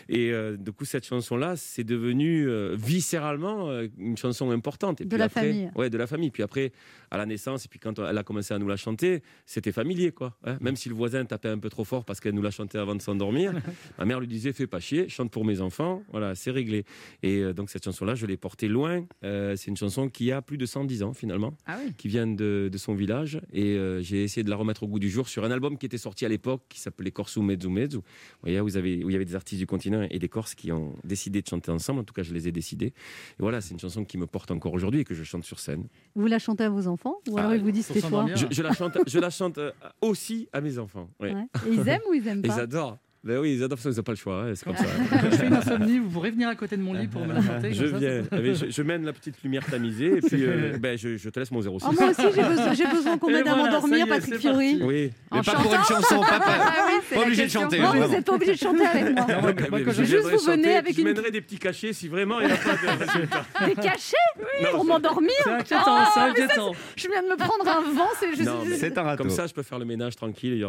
Et 0.10 0.32
euh, 0.32 0.58
du 0.58 0.72
coup, 0.72 0.86
cette 0.86 1.06
chanson-là, 1.06 1.56
c'est 1.56 1.84
devenu 1.84 2.48
euh, 2.48 2.76
viscéralement 2.78 3.70
une 3.98 4.18
chanson 4.18 4.52
importante. 4.52 5.02
Et 5.02 5.06
De 5.06 5.10
puis 5.10 5.18
la 5.18 5.26
après- 5.26 5.42
famille. 5.42 5.70
Ouais, 5.76 5.90
de 5.90 5.98
la 5.98 6.08
famille. 6.08 6.32
Puis 6.32 6.44
après, 6.44 6.72
à 7.12 7.18
la 7.18 7.26
naissance, 7.26 7.66
et 7.66 7.68
puis 7.68 7.80
quand 7.80 7.98
elle 8.00 8.18
a 8.18 8.24
commencé 8.24 8.54
à 8.54 8.60
nous 8.60 8.68
la 8.68 8.78
chanter, 8.78 9.22
c'était 9.46 9.72
familier, 9.72 10.12
quoi. 10.12 10.38
hein. 10.46 10.58
Même 10.62 10.76
si 10.76 10.90
le 10.90 10.96
voisin 10.96 11.24
tapait 11.26 11.50
un 11.50 11.60
peu 11.60 11.70
trop 11.70 11.84
fort 11.84 12.06
parce 12.06 12.20
qu'elle 12.20 12.34
nous 12.36 12.42
la 12.42 12.52
chantait 12.52 12.78
avant 12.78 12.96
de 12.96 13.02
s'endormir, 13.02 13.54
ma 14.00 14.06
mère 14.06 14.20
lui 14.20 14.28
disait 14.28 14.54
Fais 14.54 14.68
pas 14.68 14.80
chier, 14.80 15.10
chante 15.10 15.32
pour 15.32 15.46
mes 15.46 15.62
enfants. 15.62 16.04
Voilà, 16.12 16.36
c'est 16.36 16.52
réglé. 16.52 16.86
Et 17.24 17.40
euh, 17.40 17.54
donc, 17.54 17.70
cette 17.70 17.84
chanson-là, 17.86 18.16
je 18.16 18.26
l'ai 18.26 18.38
portée 18.38 18.68
loin. 18.68 19.06
C'est 19.22 19.68
une 19.68 19.78
chanson 19.78 20.10
qui 20.10 20.32
a 20.32 20.42
plus 20.42 20.58
de 20.58 20.66
110 20.66 21.04
ans, 21.04 21.14
finalement 21.14 21.54
Ah 21.66 21.78
oui. 21.84 21.94
qui 21.98 22.08
vient 22.08 22.28
de, 22.28 22.70
de 22.72 22.78
son 22.78 22.94
village. 22.96 23.40
Et 23.54 23.78
j'ai 24.02 24.24
essayé 24.24 24.44
de 24.46 24.50
la 24.50 24.56
remettre 24.56 24.84
au 24.84 24.88
goût 24.88 25.00
du 25.00 25.10
jour 25.10 25.28
sur 25.28 25.44
un 25.44 25.52
album 25.52 25.78
qui 25.78 25.86
était 25.86 25.98
sorti 25.98 26.26
à 26.26 26.30
l'époque, 26.30 26.62
qui 26.70 26.80
s'appelait 26.80 27.12
Corsu 27.12 27.42
Mezzu 27.42 27.68
Mezzu. 27.68 27.98
Vous 27.98 28.04
voyez, 28.42 28.60
vous 28.62 28.78
avez, 28.78 29.04
où 29.04 29.10
il 29.10 29.14
y 29.14 29.16
avait 29.16 29.26
des 29.26 29.36
artistes 29.36 29.60
du 29.60 29.68
continent 29.68 30.08
et 30.10 30.20
des 30.20 30.30
Corses 30.30 30.56
qui 30.56 30.72
ont 30.72 30.96
décidé 31.04 31.42
de 31.42 31.48
chanter 31.48 31.72
ensemble. 31.72 32.00
En 32.00 32.04
tout 32.04 32.14
cas, 32.14 32.24
je 32.24 32.34
les 32.34 32.48
ai 32.48 32.52
décidés. 32.52 32.88
Et 32.88 32.94
voilà, 33.40 33.60
c'est 33.62 33.74
une 33.74 33.80
chanson 33.80 34.06
qui 34.06 34.18
me 34.18 34.28
porte 34.28 34.52
encore 34.52 34.74
aujourd'hui 34.74 35.02
et 35.02 35.04
que 35.04 35.14
je 35.14 35.24
chante 35.24 35.44
sur 35.44 35.60
scène. 35.60 35.88
Vous 36.16 36.28
la 36.28 36.40
chantez 36.40 36.64
à 36.64 36.70
vos 36.70 36.88
enfants 36.88 37.16
Ou 37.30 37.38
alors 37.38 37.52
Ah, 37.52 37.56
ils 37.58 37.64
vous 37.64 37.72
disent 37.72 37.88
c'est 37.88 38.02
toi? 38.02 38.26
Je, 38.34 38.46
je 38.50 38.62
la 38.62 38.72
chante, 38.74 38.98
je 39.06 39.20
la 39.20 39.30
chante 39.30 39.58
euh, 39.58 39.72
aussi 40.02 40.48
à 40.54 40.62
mes 40.62 40.78
enfants. 40.80 41.10
ouais. 41.20 41.34
Ouais. 41.34 41.46
Et 41.68 41.74
ils 41.74 41.88
aiment 41.90 42.02
ou 42.10 42.14
ils 42.14 42.28
aiment 42.28 42.42
pas? 42.44 42.56
ils 42.56 42.60
adorent. 42.60 42.98
Ben 43.26 43.40
oui, 43.40 43.56
ils 43.56 43.64
adorent 43.64 43.80
ça, 43.80 43.90
ils 43.90 43.96
n'ont 43.98 44.04
pas 44.04 44.12
le 44.12 44.18
choix. 44.18 44.44
hein, 44.44 44.52
c'est 44.54 44.64
comme 44.66 44.76
ça. 44.78 44.86
Quand 45.10 45.18
je 45.32 45.36
fais 45.36 45.48
une 45.48 45.54
insomnie, 45.56 45.98
vous 45.98 46.10
pourrez 46.10 46.30
venir 46.30 46.48
à 46.48 46.54
côté 46.56 46.78
de 46.78 46.84
mon 46.84 46.94
lit 46.94 47.08
pour 47.08 47.26
me 47.26 47.34
la 47.34 47.42
chanter. 47.42 47.74
Je 47.74 47.86
viens, 47.86 48.22
ça- 48.24 48.30
Eh 48.38 48.40
bien, 48.40 48.54
je, 48.54 48.66
je 48.70 48.82
mène 48.84 49.04
la 49.04 49.14
petite 49.14 49.42
lumière 49.44 49.66
tamisée 49.66 50.18
et 50.18 50.22
puis 50.22 50.44
euh, 50.44 50.78
ben, 50.80 50.96
je, 50.96 51.18
je 51.18 51.30
te 51.30 51.40
laisse 51.40 51.50
mon 51.50 51.60
06. 51.62 51.68
Oh, 51.68 51.92
Moi 51.92 52.12
aussi, 52.12 52.22
j'ai 52.22 52.44
besoin, 52.44 52.74
j'ai 52.74 52.86
besoin 52.88 53.18
qu'on 53.18 53.32
m'aide 53.32 53.48
à 53.48 53.56
voilà, 53.56 53.64
m'endormir, 53.72 54.08
Patrick 54.08 54.36
Fiori. 54.38 54.80
Oui. 54.84 55.12
En 55.32 55.38
Mais 55.38 55.42
pas 55.44 55.54
pour 55.56 55.74
une 55.74 55.84
chanson, 55.84 56.22
pas, 56.22 56.40
pas- 56.40 56.46
Ah 56.48 56.86
oui, 56.88 57.16
pas 57.16 57.22
obligé 57.24 57.46
de 57.46 57.52
chanter. 57.52 57.80
Non, 57.80 57.88
vraiment. 57.88 58.06
vous 58.06 58.12
n'êtes 58.14 58.26
pas 58.26 58.34
obligé 58.36 58.52
de 58.54 58.58
chanter 58.60 58.86
avec 58.86 59.16
moi. 59.16 59.80
Je 59.88 59.92
je- 59.92 60.04
Juste, 60.04 60.30
vous 60.30 60.38
venez 60.52 60.76
avec 60.76 60.94
je 60.96 61.00
une- 61.02 61.08
mènerai 61.08 61.32
des 61.32 61.42
petits 61.42 61.58
cachets 61.58 61.94
si 61.94 62.08
vraiment 62.08 62.40
il 62.42 62.46
n'y 62.46 62.54
a 62.54 62.58
pas 62.58 62.74
de 62.74 63.04
résultat. 63.06 63.46
Des 63.66 63.74
cachets 63.74 64.16
Non, 64.64 64.70
pour 64.72 64.86
m'endormir 64.86 65.32
C'est 65.44 65.50
inquiétant, 65.52 65.98
c'est 66.14 66.20
inquiétant. 66.20 66.74
Je 66.96 67.08
viens 67.12 67.24
de 67.24 67.28
me 67.30 67.38
prendre 67.38 67.68
un 67.68 67.92
vent, 67.92 68.10
c'est 68.20 68.98
un 69.00 69.02
râteau. 69.02 69.24
Comme 69.24 69.32
ça, 69.32 69.48
je 69.48 69.54
peux 69.54 69.64
faire 69.64 69.80
le 69.80 69.86
ménage 69.86 70.16
tranquille. 70.16 70.64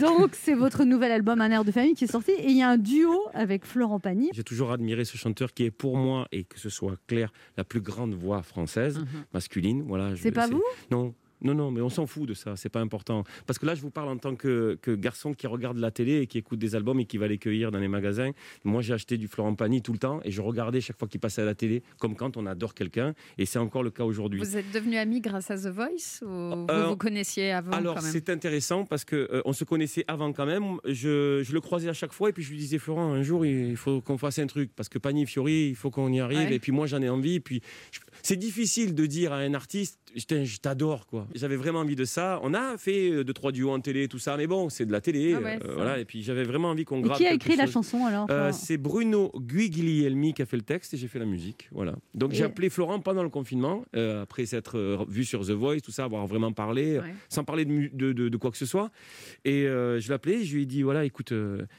Donc, 0.00 0.30
c'est 0.42 0.54
votre 0.54 0.84
nouvel 0.84 1.12
album 1.12 1.40
Un 1.50 1.54
air 1.54 1.64
de 1.64 1.72
famille 1.72 1.94
qui 1.94 2.04
est 2.04 2.12
sorti 2.12 2.30
et 2.30 2.48
il 2.48 2.56
y 2.56 2.62
a 2.62 2.68
un 2.68 2.76
duo 2.78 3.26
avec 3.34 3.64
Florent 3.66 3.98
Pagny. 3.98 4.30
J'ai 4.32 4.44
toujours 4.44 4.70
admiré 4.70 5.04
ce 5.04 5.16
chanteur 5.16 5.52
qui 5.52 5.64
est 5.64 5.72
pour 5.72 5.96
moi, 5.96 6.28
et 6.30 6.44
que 6.44 6.60
ce 6.60 6.70
soit 6.70 6.94
clair, 7.08 7.32
la 7.56 7.64
plus 7.64 7.80
grande 7.80 8.14
voix 8.14 8.44
française, 8.44 9.00
Mhm. 9.00 9.06
masculine. 9.34 9.82
Voilà, 9.82 10.14
C'est 10.16 10.30
pas 10.30 10.46
vous? 10.46 10.62
Non. 10.92 11.12
Non, 11.42 11.54
non, 11.54 11.70
mais 11.70 11.80
on 11.80 11.88
s'en 11.88 12.06
fout 12.06 12.28
de 12.28 12.34
ça, 12.34 12.56
c'est 12.56 12.68
pas 12.68 12.80
important. 12.80 13.24
Parce 13.46 13.58
que 13.58 13.66
là, 13.66 13.74
je 13.74 13.80
vous 13.82 13.90
parle 13.90 14.08
en 14.08 14.16
tant 14.18 14.36
que, 14.36 14.78
que 14.82 14.90
garçon 14.94 15.32
qui 15.34 15.46
regarde 15.46 15.78
la 15.78 15.90
télé 15.90 16.20
et 16.20 16.26
qui 16.26 16.38
écoute 16.38 16.58
des 16.58 16.74
albums 16.74 17.00
et 17.00 17.04
qui 17.06 17.16
va 17.18 17.28
les 17.28 17.38
cueillir 17.38 17.70
dans 17.70 17.78
les 17.78 17.88
magasins. 17.88 18.30
Moi, 18.64 18.82
j'ai 18.82 18.92
acheté 18.94 19.16
du 19.16 19.26
Florent 19.28 19.54
Pagny 19.54 19.82
tout 19.82 19.92
le 19.92 19.98
temps 19.98 20.20
et 20.24 20.30
je 20.30 20.40
regardais 20.42 20.80
chaque 20.80 20.98
fois 20.98 21.08
qu'il 21.08 21.20
passait 21.20 21.42
à 21.42 21.44
la 21.46 21.54
télé, 21.54 21.82
comme 21.98 22.14
quand 22.16 22.36
on 22.36 22.46
adore 22.46 22.74
quelqu'un, 22.74 23.14
et 23.38 23.46
c'est 23.46 23.58
encore 23.58 23.82
le 23.82 23.90
cas 23.90 24.04
aujourd'hui. 24.04 24.40
Vous 24.40 24.56
êtes 24.56 24.70
devenu 24.72 24.96
ami 24.96 25.20
grâce 25.20 25.50
à 25.50 25.56
The 25.56 25.68
Voice 25.74 26.22
ou 26.22 26.26
vous 26.26 26.66
Euh, 26.70 26.86
vous 26.88 26.96
connaissiez 26.96 27.52
avant 27.52 27.72
Alors 27.72 28.00
c'est 28.00 28.28
intéressant 28.30 28.84
parce 28.84 29.04
que 29.04 29.16
euh, 29.16 29.42
on 29.44 29.52
se 29.52 29.64
connaissait 29.64 30.04
avant 30.08 30.32
quand 30.32 30.46
même. 30.46 30.76
Je, 30.84 31.42
je 31.42 31.52
le 31.52 31.60
croisais 31.60 31.88
à 31.88 31.92
chaque 31.94 32.12
fois 32.12 32.28
et 32.28 32.32
puis 32.32 32.42
je 32.42 32.50
lui 32.50 32.58
disais 32.58 32.78
Florent 32.78 33.12
un 33.12 33.22
jour 33.22 33.44
il 33.46 33.76
faut 33.76 34.00
qu'on 34.00 34.18
fasse 34.18 34.38
un 34.38 34.46
truc 34.46 34.70
parce 34.76 34.88
que 34.88 34.98
Pagny 34.98 35.26
Fiori 35.26 35.68
il 35.70 35.74
faut 35.76 35.90
qu'on 35.90 36.12
y 36.12 36.20
arrive 36.20 36.38
Ouais. 36.48 36.54
et 36.54 36.58
puis 36.58 36.72
moi 36.72 36.86
j'en 36.86 37.02
ai 37.02 37.08
envie 37.08 37.34
et 37.36 37.40
puis 37.40 37.60
je- 37.92 38.00
c'est 38.22 38.36
difficile 38.36 38.94
de 38.94 39.06
dire 39.06 39.32
à 39.32 39.38
un 39.38 39.54
artiste 39.54 39.98
je 40.16 40.58
t'adore 40.58 41.06
quoi. 41.06 41.26
J'avais 41.34 41.56
vraiment 41.56 41.80
envie 41.80 41.96
de 41.96 42.04
ça. 42.04 42.40
On 42.42 42.54
a 42.54 42.76
fait 42.78 43.10
euh, 43.10 43.24
deux 43.24 43.32
trois 43.32 43.52
duos 43.52 43.70
en 43.70 43.80
télé 43.80 44.08
tout 44.08 44.18
ça 44.18 44.36
mais 44.36 44.46
bon 44.46 44.68
c'est 44.68 44.84
de 44.86 44.92
la 44.92 45.00
télé 45.00 45.34
Ah 45.36 45.40
ouais, 45.40 45.58
euh, 45.64 45.74
voilà 45.74 45.98
et 45.98 46.04
puis 46.04 46.22
j'avais 46.22 46.42
vraiment 46.44 46.70
envie 46.70 46.84
qu'on 46.84 47.00
grave 47.00 47.16
qui 47.16 47.26
a 47.26 47.32
écrit 47.32 47.56
la 47.56 47.64
chose. 47.66 47.74
chanson 47.74 48.06
alors 48.06 48.26
Euh, 48.30 48.50
c'est 48.52 48.76
Bruno 48.76 49.30
Guiglielmi 49.36 50.34
qui 50.34 50.42
a 50.42 50.46
fait 50.46 50.56
le 50.56 50.62
texte 50.62 50.94
et 50.94 50.96
j'ai 50.96 51.08
fait 51.08 51.18
la 51.18 51.24
musique. 51.26 51.68
Voilà. 51.72 51.94
Donc 52.14 52.32
j'ai 52.32 52.44
appelé 52.44 52.70
Florent 52.70 53.00
pendant 53.00 53.22
le 53.22 53.28
confinement, 53.28 53.84
euh, 53.96 54.22
après 54.22 54.46
s'être 54.46 55.06
vu 55.08 55.24
sur 55.24 55.46
The 55.46 55.50
Voice, 55.50 55.80
tout 55.80 55.90
ça, 55.92 56.04
avoir 56.04 56.26
vraiment 56.26 56.52
parlé, 56.52 56.98
Ouais. 56.98 57.14
sans 57.28 57.44
parler 57.44 57.64
de, 57.64 57.70
mu- 57.70 57.90
de, 57.92 58.12
de- 58.12 58.28
de 58.28 58.36
quoi 58.36 58.50
que 58.50 58.56
ce 58.56 58.66
soit. 58.66 58.90
Et 59.44 59.62
je 59.64 60.06
l'ai 60.08 60.14
appelé, 60.14 60.44
je 60.44 60.54
lui 60.56 60.62
ai 60.62 60.66
dit 60.66 60.82
voilà, 60.82 61.04
écoute, 61.04 61.32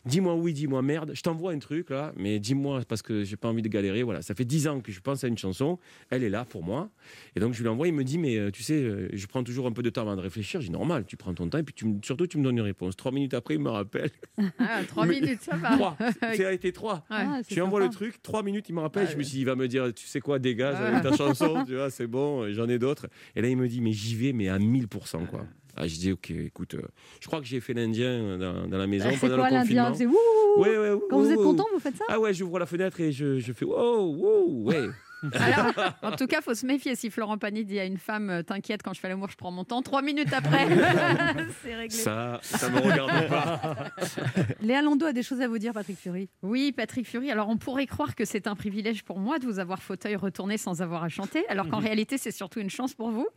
dis-moi 0.05 0.35
oui, 0.35 0.53
dis-moi 0.53 0.81
merde, 0.81 1.11
je 1.13 1.21
t'envoie 1.21 1.51
un 1.51 1.59
truc 1.59 1.89
là, 1.89 2.13
mais 2.17 2.39
dis-moi 2.39 2.81
parce 2.87 3.01
que 3.01 3.23
j'ai 3.23 3.35
pas 3.35 3.49
envie 3.49 3.61
de 3.61 3.67
galérer. 3.69 4.03
Voilà, 4.03 4.21
ça 4.21 4.35
fait 4.35 4.45
dix 4.45 4.67
ans 4.67 4.79
que 4.79 4.91
je 4.91 4.99
pense 5.01 5.23
à 5.23 5.27
une 5.27 5.37
chanson, 5.37 5.79
elle 6.09 6.23
est 6.23 6.29
là 6.29 6.45
pour 6.45 6.63
moi. 6.63 6.89
Et 7.35 7.39
donc 7.39 7.53
je 7.53 7.61
lui 7.61 7.69
envoie, 7.69 7.87
il 7.87 7.93
me 7.93 8.03
dit 8.03 8.17
mais 8.21 8.37
euh, 8.37 8.51
tu 8.51 8.63
sais, 8.63 8.75
euh, 8.81 9.09
je 9.11 9.27
prends 9.27 9.43
toujours 9.43 9.67
un 9.67 9.71
peu 9.73 9.81
de 9.83 9.89
temps 9.89 10.03
avant 10.03 10.15
de 10.15 10.21
réfléchir. 10.21 10.61
J'ai 10.61 10.67
dit 10.67 10.71
normal, 10.73 11.03
tu 11.05 11.17
prends 11.17 11.33
ton 11.33 11.49
temps 11.49 11.57
et 11.57 11.63
puis 11.63 11.73
tu 11.73 11.85
me- 11.85 11.99
surtout 12.03 12.27
tu 12.27 12.37
me 12.37 12.43
donnes 12.43 12.57
une 12.57 12.63
réponse. 12.63 12.95
Trois 12.95 13.11
minutes 13.11 13.33
après, 13.33 13.55
il 13.55 13.59
me 13.59 13.69
rappelle. 13.69 14.11
Ah, 14.59 14.81
trois 14.87 15.05
Mais- 15.07 15.19
minutes, 15.19 15.41
ça 15.41 15.55
va. 15.57 15.71
Trois, 15.71 15.97
ça 16.21 16.47
a 16.47 16.51
été 16.51 16.71
trois. 16.71 16.95
Ouais. 16.95 17.01
Ah, 17.09 17.39
Je 17.41 17.47
c'est 17.49 17.55
lui 17.55 17.61
envoie 17.61 17.81
sympa. 17.81 17.89
le 17.91 17.95
truc, 17.95 18.21
trois 18.21 18.43
minutes, 18.43 18.69
il 18.69 18.75
me 18.75 18.79
rappelle. 18.81 19.07
Ah 19.07 19.11
je 19.11 19.17
me 19.17 19.23
suis 19.23 19.33
dit, 19.35 19.39
il 19.41 19.45
va 19.45 19.55
me 19.55 19.67
dire, 19.67 19.93
tu 19.93 20.05
sais 20.07 20.21
quoi, 20.21 20.39
dégage 20.39 20.75
Ah. 20.79 20.87
avec 20.87 21.03
ta 21.03 21.15
chanson, 21.17 21.63
tu 21.67 21.75
vois, 21.75 21.89
c'est 21.89 22.07
bon, 22.07 22.51
j'en 22.53 22.69
ai 22.69 22.79
d'autres. 22.79 23.07
Et 23.35 23.41
là, 23.41 23.47
il 23.49 23.57
me 23.57 23.67
dit, 23.67 23.81
mais 23.81 23.91
j'y 23.91 24.15
vais, 24.15 24.31
mais 24.33 24.47
à 24.49 24.57
1000%, 24.59 25.25
quoi. 25.27 25.45
Ah, 25.75 25.87
je 25.87 25.95
dis, 25.95 26.11
ok, 26.11 26.31
écoute, 26.31 26.73
euh, 26.75 26.81
je 27.21 27.27
crois 27.27 27.39
que 27.39 27.45
j'ai 27.47 27.61
fait 27.61 27.73
l'Indien 27.73 28.37
dans, 28.37 28.67
dans 28.67 28.77
la 28.77 28.87
maison 28.87 29.05
Ah, 29.07 29.13
C'est 29.13 29.19
pendant 29.21 29.37
quoi 29.37 29.49
le 29.49 29.55
l'Indien 29.55 29.85
confinement. 29.89 29.95
C'est 29.95 30.05
ouh 30.05 30.61
Ouais, 30.61 30.77
ouais, 30.77 30.99
Quand 31.09 31.19
vous 31.21 31.31
êtes 31.31 31.37
content, 31.37 31.65
vous 31.73 31.79
faites 31.79 31.95
ça 31.95 32.03
Ah 32.09 32.19
ouais, 32.19 32.33
j'ouvre 32.33 32.59
la 32.59 32.65
fenêtre 32.65 32.99
et 32.99 33.13
je, 33.13 33.39
je 33.39 33.53
fais, 33.53 33.63
wow, 33.63 34.13
wow, 34.13 34.63
ouais. 34.65 34.87
Alors, 35.33 35.71
en 36.01 36.11
tout 36.15 36.27
cas, 36.27 36.41
faut 36.41 36.53
se 36.53 36.65
méfier 36.65 36.95
si 36.95 37.09
Florent 37.09 37.37
Pagny 37.37 37.63
dit 37.65 37.79
à 37.79 37.85
une 37.85 37.97
femme 37.97 38.29
euh, 38.29 38.43
T'inquiète, 38.43 38.81
quand 38.83 38.93
je 38.93 38.99
fais 38.99 39.07
l'amour, 39.09 39.29
je 39.29 39.35
prends 39.37 39.51
mon 39.51 39.63
temps. 39.63 39.81
Trois 39.81 40.01
minutes 40.01 40.33
après, 40.33 40.67
c'est 41.63 41.75
réglé. 41.75 41.95
Ça, 41.97 42.39
ça 42.41 42.69
me 42.69 42.79
regarde 42.79 43.27
pas. 43.27 43.75
Léa 44.61 44.81
Landau 44.81 45.05
a 45.05 45.13
des 45.13 45.23
choses 45.23 45.41
à 45.41 45.47
vous 45.47 45.57
dire, 45.59 45.73
Patrick 45.73 45.97
Fury. 45.97 46.29
Oui, 46.41 46.71
Patrick 46.71 47.07
Fury. 47.07 47.31
Alors, 47.31 47.49
on 47.49 47.57
pourrait 47.57 47.87
croire 47.87 48.15
que 48.15 48.25
c'est 48.25 48.47
un 48.47 48.55
privilège 48.55 49.03
pour 49.03 49.19
moi 49.19 49.39
de 49.39 49.45
vous 49.45 49.59
avoir 49.59 49.81
fauteuil 49.81 50.15
retourné 50.15 50.57
sans 50.57 50.81
avoir 50.81 51.03
à 51.03 51.09
chanter, 51.09 51.47
alors 51.49 51.69
qu'en 51.69 51.79
réalité, 51.79 52.17
c'est 52.17 52.31
surtout 52.31 52.59
une 52.59 52.69
chance 52.69 52.93
pour 52.93 53.11
vous. 53.11 53.27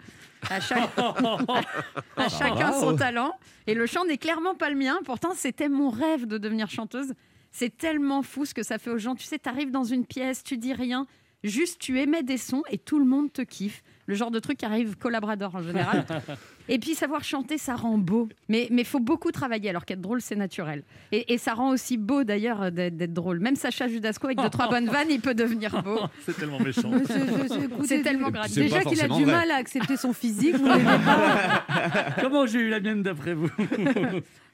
À, 0.50 0.61
chaque- 0.61 0.91
à 2.17 2.29
chacun 2.29 2.73
son 2.73 2.97
talent. 2.97 3.33
Et 3.67 3.75
le 3.75 3.87
chant 3.87 4.05
n'est 4.05 4.19
clairement 4.19 4.55
pas 4.55 4.71
le 4.71 4.76
mien. 4.76 4.99
Pourtant, 5.05 5.33
c'était 5.35 5.69
mon 5.69 5.91
rêve 5.91 6.26
de 6.26 6.38
devenir 6.38 6.69
chanteuse. 6.71 7.12
C'est 7.50 7.76
tellement 7.76 8.23
fou 8.23 8.45
ce 8.45 8.53
que 8.55 8.62
ça 8.62 8.79
fait 8.79 8.91
aux 8.91 8.99
gens. 8.99 9.14
Tu 9.14 9.25
sais, 9.25 9.38
tu 9.38 9.49
arrives 9.49 9.71
dans 9.71 9.85
une 9.85 10.05
pièce, 10.05 10.43
tu 10.43 10.57
dis 10.59 10.73
rien. 10.73 11.07
Juste, 11.44 11.78
tu 11.78 12.00
émets 12.00 12.22
des 12.22 12.38
sons 12.38 12.62
et 12.70 12.78
tout 12.78 12.98
le 12.98 13.04
monde 13.04 13.32
te 13.32 13.42
kiffe. 13.42 13.82
Le 14.06 14.14
genre 14.14 14.30
de 14.30 14.38
truc 14.38 14.58
qui 14.58 14.66
arrive 14.66 14.96
collabrador 14.98 15.54
en 15.54 15.62
général. 15.62 16.04
et 16.68 16.78
puis 16.78 16.94
savoir 16.94 17.24
chanter, 17.24 17.56
ça 17.56 17.74
rend 17.74 17.96
beau. 17.96 18.28
Mais 18.50 18.68
il 18.70 18.84
faut 18.84 19.00
beaucoup 19.00 19.30
travailler, 19.30 19.70
alors 19.70 19.86
qu'être 19.86 20.02
drôle, 20.02 20.20
c'est 20.20 20.36
naturel. 20.36 20.82
Et, 21.10 21.32
et 21.32 21.38
ça 21.38 21.54
rend 21.54 21.70
aussi 21.70 21.96
beau 21.96 22.22
d'ailleurs 22.22 22.70
d'être 22.70 22.96
d'être 22.96 23.14
drôle. 23.14 23.40
Même 23.40 23.56
Sacha 23.56 23.88
Judasco, 23.88 24.26
avec 24.26 24.38
deux, 24.38 24.50
trois 24.50 24.68
bonnes 24.68 24.88
vannes, 24.90 25.08
il 25.10 25.20
peut 25.22 25.34
devenir 25.34 25.82
beau. 25.82 26.00
C'est 26.26 26.36
tellement 26.36 26.60
méchant. 26.60 26.90
Je- 26.92 26.98
je- 27.14 27.54
je- 27.54 27.64
écoutez, 27.64 27.86
C'est 27.88 28.02
tellement 28.02 28.28
déjà 28.28 28.40
gratuit. 28.40 28.68
C'est 28.68 28.82
pas 28.82 28.84
qu'il 28.90 29.00
a 29.00 29.08
du 29.08 29.24
vrai. 29.24 29.32
mal 29.32 29.50
à 29.50 29.56
accepter 29.56 29.96
son 29.96 30.12
physique. 30.12 30.56
vous 30.56 30.66
l'aimez 30.66 30.84
pas. 30.84 32.14
Comment 32.20 32.46
j'ai 32.46 32.60
eu 32.60 32.68
la 32.68 32.80
mienne 32.80 33.02
d'après 33.02 33.32
vous 33.34 33.48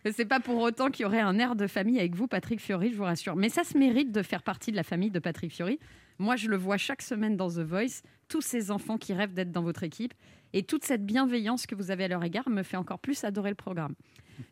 Mais 0.04 0.12
c'est 0.12 0.24
pas 0.24 0.40
pour 0.40 0.58
autant 0.62 0.90
qu'il 0.90 1.02
y 1.02 1.06
aurait 1.06 1.20
un 1.20 1.38
air 1.38 1.56
de 1.56 1.66
famille 1.66 1.98
avec 1.98 2.14
vous, 2.14 2.26
Patrick 2.26 2.60
Fiori, 2.60 2.90
je 2.92 2.96
vous 2.96 3.02
rassure. 3.04 3.36
Mais 3.36 3.48
ça 3.48 3.64
se 3.64 3.76
mérite 3.76 4.12
de 4.12 4.22
faire 4.22 4.42
partie 4.42 4.70
de 4.70 4.76
la 4.76 4.82
famille 4.82 5.10
de 5.10 5.18
Patrick 5.18 5.52
Fiori. 5.52 5.78
Moi, 6.20 6.36
je 6.36 6.48
le 6.48 6.56
vois 6.58 6.76
chaque 6.76 7.00
semaine 7.00 7.38
dans 7.38 7.48
The 7.48 7.60
Voice, 7.60 8.02
tous 8.28 8.42
ces 8.42 8.70
enfants 8.70 8.98
qui 8.98 9.14
rêvent 9.14 9.32
d'être 9.32 9.52
dans 9.52 9.62
votre 9.62 9.84
équipe. 9.84 10.12
Et 10.52 10.62
toute 10.62 10.84
cette 10.84 11.06
bienveillance 11.06 11.64
que 11.64 11.74
vous 11.74 11.90
avez 11.90 12.04
à 12.04 12.08
leur 12.08 12.22
égard 12.22 12.50
me 12.50 12.62
fait 12.62 12.76
encore 12.76 12.98
plus 12.98 13.24
adorer 13.24 13.48
le 13.48 13.54
programme. 13.56 13.94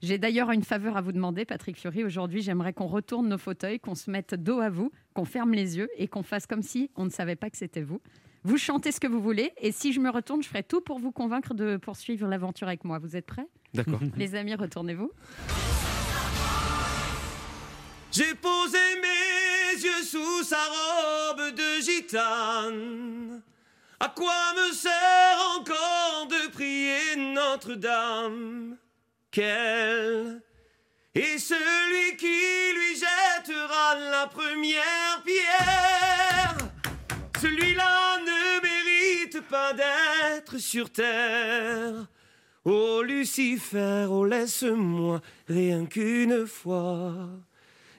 J'ai 0.01 0.17
d'ailleurs 0.17 0.51
une 0.51 0.65
faveur 0.65 0.97
à 0.97 1.03
vous 1.03 1.13
demander, 1.13 1.45
Patrick 1.45 1.77
Fiori. 1.77 2.05
Aujourd'hui, 2.05 2.41
j'aimerais 2.41 2.73
qu'on 2.73 2.87
retourne 2.87 3.29
nos 3.29 3.37
fauteuils, 3.37 3.81
qu'on 3.81 3.95
se 3.95 4.11
mette 4.11 4.35
dos 4.35 4.61
à 4.61 4.71
vous, 4.71 4.91
qu'on 5.13 5.27
ferme 5.27 5.53
les 5.53 5.77
yeux 5.77 5.91
et 5.99 6.09
qu'on 6.09 6.23
fasse 6.23 6.47
comme 6.47 6.63
si 6.63 6.91
on 6.97 7.05
ne 7.05 7.11
savait 7.11 7.37
pas 7.37 7.51
que 7.51 7.59
c'était 7.59 7.83
vous. 7.83 8.01
Vous 8.45 8.57
chantez 8.57 8.91
ce 8.91 8.99
que 8.99 9.07
vous 9.07 9.21
voulez 9.21 9.53
et 9.59 9.71
si 9.71 9.93
je 9.93 10.01
me 10.01 10.09
retourne, 10.09 10.43
je 10.43 10.49
ferai 10.49 10.63
tout 10.63 10.81
pour 10.81 10.99
vous 10.99 11.13
convaincre 11.13 11.53
de 11.53 11.77
poursuivre 11.77 12.27
l'aventure 12.29 12.69
avec 12.69 12.85
moi. 12.85 12.99
Vous 12.99 13.15
êtes 13.15 13.27
prêts? 13.27 13.47
D'accord. 13.75 14.01
Les 14.17 14.35
amis, 14.35 14.55
retournez-vous. 14.55 15.11
J'ai 18.11 18.35
posé 18.37 18.79
mes 19.03 19.48
yeux 19.85 20.03
sous 20.03 20.43
sa 20.45 20.57
robe 20.57 21.55
de 21.55 21.81
gitane. 21.81 23.43
À 24.01 24.09
quoi 24.09 24.55
me 24.55 24.73
sert 24.73 25.39
encore 25.59 26.29
de 26.29 26.51
prier 26.51 27.17
Notre-Dame? 27.17 28.77
Quel 29.31 30.43
est 31.15 31.39
celui 31.39 32.17
qui 32.17 32.73
lui 32.75 32.95
jettera 32.95 33.97
la 34.11 34.27
première 34.27 35.23
pierre? 35.25 36.57
Celui-là 37.41 38.19
ne 38.21 38.61
mérite 38.63 39.41
pas 39.49 39.73
d'être 39.73 40.59
sur 40.59 40.91
terre. 40.91 42.07
Oh 42.65 43.03
Lucifer, 43.03 44.07
oh 44.11 44.25
laisse-moi 44.25 45.21
rien 45.49 45.87
qu'une 45.87 46.47
fois 46.47 47.29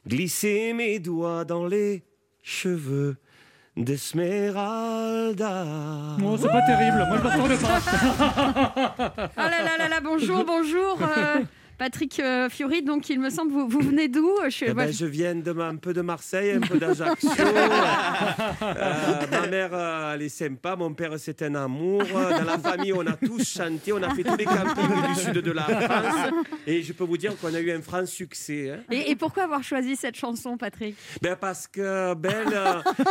glisser 0.09 0.73
mes 0.73 0.97
doigts 0.99 1.45
dans 1.45 1.65
les 1.67 2.03
cheveux 2.41 3.15
d'Esmeralda. 3.77 5.63
Non, 6.19 6.35
c'est 6.37 6.47
pas 6.47 6.61
terrible. 6.63 7.05
Moi, 7.07 7.17
je 7.17 7.27
retourne 7.27 7.57
pas. 7.57 7.79
Ah 9.37 9.49
là 9.49 9.63
là 9.63 9.77
là 9.77 9.87
là, 9.87 9.99
bonjour, 10.01 10.43
bonjour. 10.45 10.97
euh, 11.01 11.41
Patrick 11.79 12.19
euh, 12.19 12.49
Fiori, 12.49 12.83
donc 12.83 13.09
il 13.09 13.19
me 13.21 13.29
semble, 13.29 13.51
vous, 13.53 13.67
vous 13.69 13.79
venez 13.79 14.09
d'où? 14.09 14.29
Je, 14.49 14.65
Eh 14.67 14.73
ben, 14.73 14.91
je- 14.91 15.05
viens 15.05 15.33
de 15.33 15.49
un 15.59 15.77
peu 15.77 15.93
de 15.93 16.01
Marseille, 16.01 16.51
un 16.51 16.59
peu 16.59 16.77
d'Ajaccio. 16.77 17.29
Euh, 18.61 19.25
ma 19.31 19.47
mère, 19.47 19.69
euh, 19.73 20.13
elle 20.13 20.23
est 20.23 20.29
sympa. 20.29 20.75
Mon 20.75 20.93
père, 20.93 21.13
c'est 21.17 21.41
un 21.41 21.55
amour. 21.55 22.03
Dans 22.03 22.43
la 22.43 22.57
famille, 22.57 22.91
on 22.93 23.05
a 23.07 23.13
tous 23.13 23.43
chanté. 23.57 23.93
On 23.93 24.01
a 24.03 24.13
fait 24.13 24.23
tous 24.23 24.35
les 24.35 24.45
campings 24.45 25.07
du 25.07 25.15
sud 25.19 25.33
de 25.33 25.51
la 25.51 25.63
France. 25.63 26.31
Et 26.67 26.81
je 26.83 26.93
peux 26.93 27.03
vous 27.05 27.17
dire 27.17 27.35
qu'on 27.39 27.53
a 27.53 27.59
eu 27.59 27.71
un 27.71 27.81
franc 27.81 28.05
succès. 28.05 28.71
hein. 28.71 28.83
et, 28.91 29.11
et 29.11 29.15
pourquoi 29.15 29.43
avoir 29.43 29.63
choisi 29.63 29.95
cette 29.95 30.15
chanson, 30.15 30.57
Patrick? 30.57 30.95
Ben 31.21 31.35
parce 31.35 31.67
que 31.67 32.13
Belle, 32.15 32.57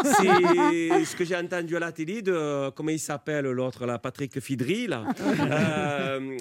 c'est 0.05 1.05
ce 1.05 1.17
que 1.17 1.25
j'ai 1.25 1.37
entendu 1.37 1.77
à 1.77 1.81
la 1.81 1.93
télé 1.93 2.21
de 2.23 2.71
comment 2.71 2.91
il 2.91 2.99
s'appelle 3.01 3.47
l'autre 3.47 3.87
là, 3.87 3.99
Patrick 3.99 4.39
Fidry 4.41 4.87
là, 4.87 5.05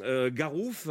euh, 0.03 0.29
Garouf 0.31 0.87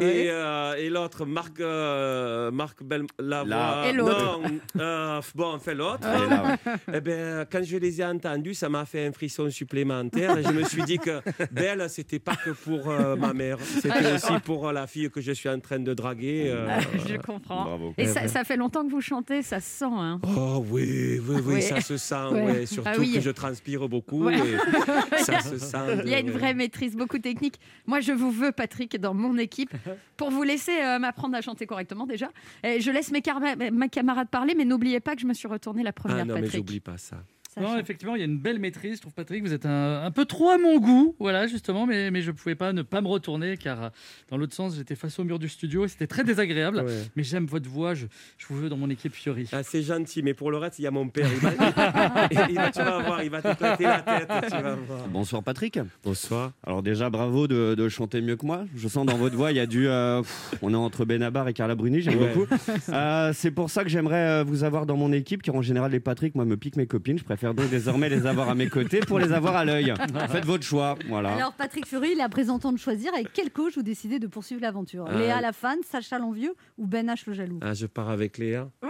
et, 0.00 0.28
et 0.78 0.88
l'autre 0.90 1.24
Marc 1.26 1.60
euh, 1.60 2.50
Marc 2.50 2.82
Bel 2.82 3.04
Lavoie. 3.18 3.48
Là. 3.48 3.84
Et 3.88 3.92
l'autre. 3.92 4.40
Non, 4.42 4.82
euh, 4.82 5.20
bon, 5.34 5.52
l'autre. 5.74 6.06
Est 6.08 6.28
là, 6.30 6.58
ouais. 6.66 6.72
Eh 6.94 7.00
ben, 7.00 7.46
quand 7.50 7.62
je 7.62 7.76
les 7.76 8.00
ai 8.00 8.04
entendus, 8.04 8.54
ça 8.54 8.68
m'a 8.68 8.84
fait 8.84 9.06
un 9.06 9.12
frisson 9.12 9.50
supplémentaire. 9.50 10.38
Et 10.38 10.42
je 10.42 10.50
me 10.52 10.62
suis 10.64 10.82
dit 10.82 10.98
que 10.98 11.20
Belle, 11.52 11.84
c'était 11.88 12.18
pas 12.18 12.36
que 12.36 12.50
pour 12.50 12.90
euh, 12.90 13.16
ma 13.16 13.32
mère, 13.32 13.58
c'était 13.60 14.12
aussi 14.14 14.32
pour 14.44 14.68
euh, 14.68 14.72
la 14.72 14.86
fille 14.86 15.10
que 15.10 15.20
je 15.20 15.32
suis 15.32 15.48
en 15.48 15.60
train 15.60 15.78
de 15.78 15.94
draguer. 15.94 16.44
euh. 16.48 16.66
Ah, 16.70 16.80
Je 17.06 17.16
comprends. 17.16 17.64
Bravo. 17.64 17.94
Et 17.98 18.06
ça, 18.06 18.28
ça 18.28 18.44
fait 18.44 18.56
longtemps 18.56 18.84
que 18.84 18.90
vous 18.90 19.00
chantez, 19.00 19.42
ça 19.42 19.60
se 19.60 19.78
sent. 19.78 19.84
Hein. 19.90 20.20
Oh 20.36 20.64
oui, 20.70 21.20
oui, 21.28 21.36
oui, 21.44 21.54
Oui. 21.56 21.62
ça 21.62 21.80
se 21.80 21.96
sent, 21.96 22.14
Ouais. 22.32 22.42
ouais. 22.44 22.66
surtout 22.66 22.90
Ah 22.92 22.96
oui. 22.98 23.12
que 23.14 23.20
je 23.20 23.30
transpire 23.30 23.88
beaucoup. 23.88 24.24
Ouais. 24.24 24.36
et 24.38 25.18
ça 25.22 25.40
se 25.40 25.58
sent. 25.58 26.00
Il 26.04 26.10
y 26.10 26.14
a 26.14 26.20
une 26.20 26.30
vraie 26.30 26.54
maîtrise, 26.54 26.96
beaucoup 26.96 27.18
de 27.18 27.22
techniques. 27.22 27.58
Moi, 27.86 28.00
je 28.00 28.12
vous 28.12 28.30
veux, 28.30 28.52
Patrick, 28.52 28.98
dans 29.00 29.14
mon 29.14 29.36
équipe, 29.38 29.70
pour 30.16 30.30
vous 30.30 30.42
laisser 30.42 30.63
euh, 30.72 30.98
m'apprendre 30.98 31.36
à 31.36 31.40
chanter 31.40 31.66
correctement 31.66 32.06
déjà. 32.06 32.30
Et 32.62 32.80
je 32.80 32.90
laisse 32.90 33.10
mes, 33.10 33.22
camarades 33.22 34.28
parler, 34.28 34.54
mais 34.56 34.64
n'oubliez 34.64 35.00
pas 35.00 35.14
que 35.14 35.20
je 35.20 35.26
me 35.26 35.34
suis 35.34 35.48
retournée 35.48 35.82
la 35.82 35.92
première, 35.92 36.18
Ah 36.20 36.24
non, 36.24 36.34
mais 36.34 36.42
Patrick. 36.42 36.56
j'oublie 36.56 36.80
pas 36.80 36.98
ça. 36.98 37.16
Sacha. 37.54 37.66
Non, 37.66 37.78
effectivement, 37.78 38.14
il 38.16 38.18
y 38.18 38.22
a 38.22 38.26
une 38.26 38.38
belle 38.38 38.58
maîtrise. 38.58 38.96
Je 38.96 39.00
trouve, 39.02 39.12
Patrick, 39.14 39.42
vous 39.44 39.52
êtes 39.52 39.66
un, 39.66 40.02
un 40.04 40.10
peu 40.10 40.24
trop 40.24 40.50
à 40.50 40.58
mon 40.58 40.78
goût. 40.78 41.14
Voilà, 41.20 41.46
justement, 41.46 41.86
mais, 41.86 42.10
mais 42.10 42.20
je 42.22 42.30
ne 42.30 42.36
pouvais 42.36 42.54
pas 42.54 42.72
ne 42.72 42.82
pas 42.82 43.00
me 43.00 43.08
retourner 43.08 43.56
car 43.56 43.82
euh, 43.84 43.88
dans 44.30 44.36
l'autre 44.36 44.54
sens, 44.54 44.74
j'étais 44.76 44.94
face 44.96 45.18
au 45.18 45.24
mur 45.24 45.38
du 45.38 45.48
studio 45.48 45.84
et 45.84 45.88
c'était 45.88 46.06
très 46.06 46.24
désagréable. 46.24 46.78
Ouais. 46.84 47.02
Mais 47.16 47.22
j'aime 47.22 47.46
votre 47.46 47.68
voix. 47.68 47.94
Je, 47.94 48.06
je 48.38 48.46
vous 48.48 48.56
veux 48.56 48.68
dans 48.68 48.76
mon 48.76 48.90
équipe 48.90 49.14
Fiori. 49.14 49.48
Ah, 49.52 49.62
c'est 49.62 49.82
gentil, 49.82 50.22
mais 50.22 50.34
pour 50.34 50.50
le 50.50 50.56
reste, 50.58 50.78
il 50.78 50.82
y 50.82 50.86
a 50.86 50.90
mon 50.90 51.08
père. 51.08 51.28
Il 51.32 51.38
va, 51.40 51.50
il 52.50 52.54
va- 52.56 52.70
tu 52.70 52.78
vas 52.80 52.98
voir, 53.02 53.22
il 53.22 53.30
va 53.30 53.42
t'éclater 53.42 53.84
la 53.84 54.00
tête. 54.00 54.28
Tu 54.44 54.50
vas 54.62 54.74
voir. 54.74 55.08
Bonsoir 55.08 55.42
Patrick. 55.42 55.78
Bonsoir. 56.04 56.52
Alors 56.66 56.82
déjà 56.82 57.10
bravo 57.10 57.46
de, 57.46 57.74
de 57.74 57.88
chanter 57.88 58.20
mieux 58.20 58.36
que 58.36 58.46
moi. 58.46 58.64
Je 58.74 58.88
sens 58.88 59.06
dans 59.06 59.16
votre 59.16 59.36
voix 59.36 59.52
il 59.52 59.56
y 59.56 59.60
a 59.60 59.66
du. 59.66 59.86
euh, 59.88 60.20
pff, 60.22 60.54
on 60.62 60.72
est 60.72 60.76
entre 60.76 61.04
Benabar 61.04 61.46
et 61.48 61.52
Carla 61.52 61.74
Bruni, 61.74 62.00
j'aime 62.00 62.18
Ouais. 62.18 62.32
beaucoup. 62.34 62.46
Euh, 62.88 63.32
c'est 63.34 63.50
pour 63.50 63.70
ça 63.70 63.82
que 63.84 63.90
j'aimerais 63.90 64.42
vous 64.44 64.64
avoir 64.64 64.86
dans 64.86 64.96
mon 64.96 65.12
équipe, 65.12 65.42
car 65.42 65.54
en 65.54 65.62
général 65.62 65.92
les 65.92 66.00
Patrick, 66.00 66.34
moi 66.34 66.44
me 66.44 66.56
piquent 66.56 66.76
mes 66.76 66.86
copines. 66.86 67.18
Je 67.18 67.24
préfère 67.24 67.43
donc 67.52 67.68
désormais 67.68 68.08
les 68.08 68.26
avoir 68.26 68.48
à 68.48 68.54
mes 68.54 68.68
côtés 68.68 69.00
pour 69.00 69.18
les 69.18 69.32
avoir 69.32 69.56
à 69.56 69.64
l'œil. 69.64 69.92
Faites 70.30 70.46
votre 70.46 70.64
choix, 70.64 70.96
voilà. 71.08 71.34
Alors 71.34 71.52
Patrick 71.52 71.86
Fury, 71.86 72.10
il 72.12 72.20
est 72.20 72.22
à 72.22 72.28
présent 72.28 72.58
temps 72.58 72.72
de 72.72 72.78
choisir 72.78 73.12
avec 73.12 73.32
quel 73.32 73.50
coach 73.50 73.74
vous 73.76 73.82
décidez 73.82 74.18
de 74.18 74.26
poursuivre 74.26 74.62
l'aventure. 74.62 75.06
Ah. 75.08 75.18
Léa 75.18 75.40
la 75.40 75.52
fan, 75.52 75.78
Sacha 75.90 76.18
l'envieux 76.18 76.54
ou 76.78 76.86
Ben 76.86 77.06
H 77.08 77.24
le 77.26 77.34
jaloux 77.34 77.58
Ah, 77.62 77.74
je 77.74 77.86
pars 77.86 78.08
avec 78.08 78.38
Léa. 78.38 78.68
Oui 78.82 78.88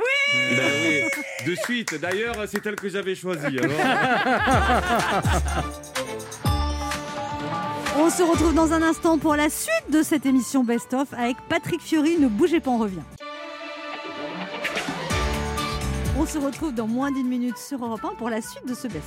ben 0.56 0.62
oui, 0.84 1.46
de 1.46 1.54
suite. 1.54 2.00
D'ailleurs, 2.00 2.34
c'est 2.48 2.64
elle 2.66 2.74
que 2.76 2.88
j'avais 2.88 3.14
choisie. 3.14 3.58
alors. 3.58 3.70
On 7.96 8.10
se 8.10 8.22
retrouve 8.24 8.54
dans 8.54 8.72
un 8.72 8.82
instant 8.82 9.18
pour 9.18 9.36
la 9.36 9.48
suite 9.48 9.90
de 9.92 10.02
cette 10.02 10.26
émission 10.26 10.64
Best 10.64 10.92
of 10.94 11.12
avec 11.14 11.36
Patrick 11.48 11.80
Fury. 11.80 12.18
Ne 12.18 12.26
bougez 12.26 12.58
pas, 12.58 12.70
on 12.70 12.78
revient. 12.78 12.98
On 16.24 16.26
se 16.26 16.38
retrouve 16.38 16.72
dans 16.72 16.86
moins 16.86 17.12
d'une 17.12 17.28
minute 17.28 17.58
sur 17.58 17.84
Europe 17.84 18.02
1 18.02 18.14
pour 18.14 18.30
la 18.30 18.40
suite 18.40 18.66
de 18.66 18.72
ce 18.72 18.88
Best. 18.88 19.04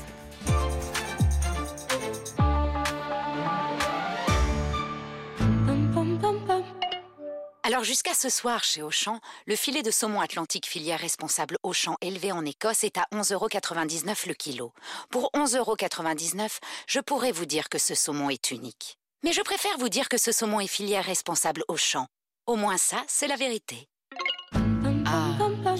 Alors 7.63 7.83
jusqu'à 7.83 8.13
ce 8.13 8.29
soir 8.29 8.63
chez 8.63 8.83
Auchan, 8.83 9.19
le 9.47 9.55
filet 9.55 9.81
de 9.81 9.89
saumon 9.89 10.21
atlantique 10.21 10.67
filière 10.67 10.99
responsable 10.99 11.57
Auchan 11.63 11.95
élevé 12.01 12.31
en 12.31 12.45
Écosse 12.45 12.83
est 12.83 12.99
à 12.99 13.07
11,99€ 13.11 14.27
le 14.27 14.35
kilo. 14.35 14.71
Pour 15.09 15.31
11,99€, 15.33 16.59
je 16.85 16.99
pourrais 16.99 17.31
vous 17.31 17.47
dire 17.47 17.69
que 17.69 17.79
ce 17.79 17.95
saumon 17.95 18.29
est 18.29 18.51
unique. 18.51 18.99
Mais 19.23 19.33
je 19.33 19.41
préfère 19.41 19.79
vous 19.79 19.89
dire 19.89 20.07
que 20.07 20.19
ce 20.19 20.31
saumon 20.31 20.59
est 20.59 20.67
filière 20.67 21.05
responsable 21.05 21.63
Auchan. 21.67 22.05
Au 22.45 22.55
moins 22.55 22.77
ça, 22.77 23.03
c'est 23.07 23.27
la 23.27 23.37
vérité. 23.37 23.89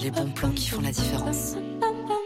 Les 0.02 0.10
bons 0.12 0.30
plans 0.30 0.50
qui 0.50 0.68
font 0.68 0.80
la 0.80 0.92
différence. 0.92 1.56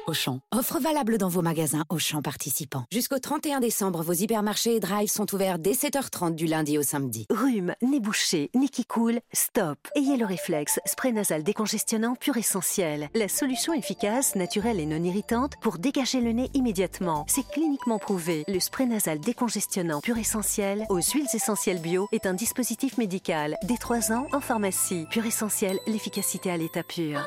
Auchan. 0.07 0.41
Offre 0.53 0.81
valable 0.81 1.17
dans 1.19 1.29
vos 1.29 1.43
magasins 1.43 1.85
Auchan 1.89 2.23
participants. 2.23 2.85
Jusqu'au 2.91 3.19
31 3.19 3.61
décembre, 3.61 4.03
vos 4.03 4.13
hypermarchés 4.13 4.77
et 4.77 4.81
drive 4.81 5.09
sont 5.09 5.33
ouverts 5.35 5.59
dès 5.59 5.73
7h30 5.73 6.35
du 6.35 6.47
lundi 6.47 6.79
au 6.79 6.83
samedi. 6.83 7.27
Rhume, 7.31 7.75
nez 7.83 8.01
bouché, 8.01 8.51
nez 8.55 8.69
qui 8.69 8.85
coule, 8.85 9.21
stop. 9.33 9.79
Ayez 9.95 10.17
le 10.17 10.27
réflexe, 10.27 10.81
spray 10.87 11.13
nasal 11.13 11.43
décongestionnant 11.43 12.17
pur 12.17 12.37
essentiel. 12.37 13.09
La 13.15 13.29
solution 13.29 13.73
efficace, 13.73 14.35
naturelle 14.35 14.81
et 14.81 14.87
non 14.87 15.03
irritante 15.03 15.55
pour 15.61 15.79
dégager 15.79 16.21
le 16.21 16.33
nez 16.33 16.51
immédiatement. 16.55 17.25
C'est 17.29 17.49
cliniquement 17.49 17.99
prouvé. 17.99 18.45
Le 18.49 18.61
spray 18.61 18.87
nasal 18.87 19.21
décongestionnant 19.21 20.01
pur 20.01 20.19
essentiel 20.19 20.85
aux 20.89 21.01
huiles 21.01 21.29
essentielles 21.33 21.81
bio 21.81 22.09
est 22.13 22.27
un 22.27 22.35
dispositif 22.35 22.99
médical. 22.99 23.57
Dès 23.63 23.77
3 23.77 24.13
ans 24.13 24.27
en 24.33 24.41
pharmacie. 24.41 25.07
Pur 25.11 25.25
essentiel, 25.27 25.79
l'efficacité 25.87 26.51
à 26.51 26.57
l'état 26.57 26.83
pur. 26.83 27.21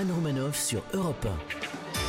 Anne 0.00 0.12
Romanoff 0.12 0.56
sur 0.56 0.82
Europe 0.94 1.26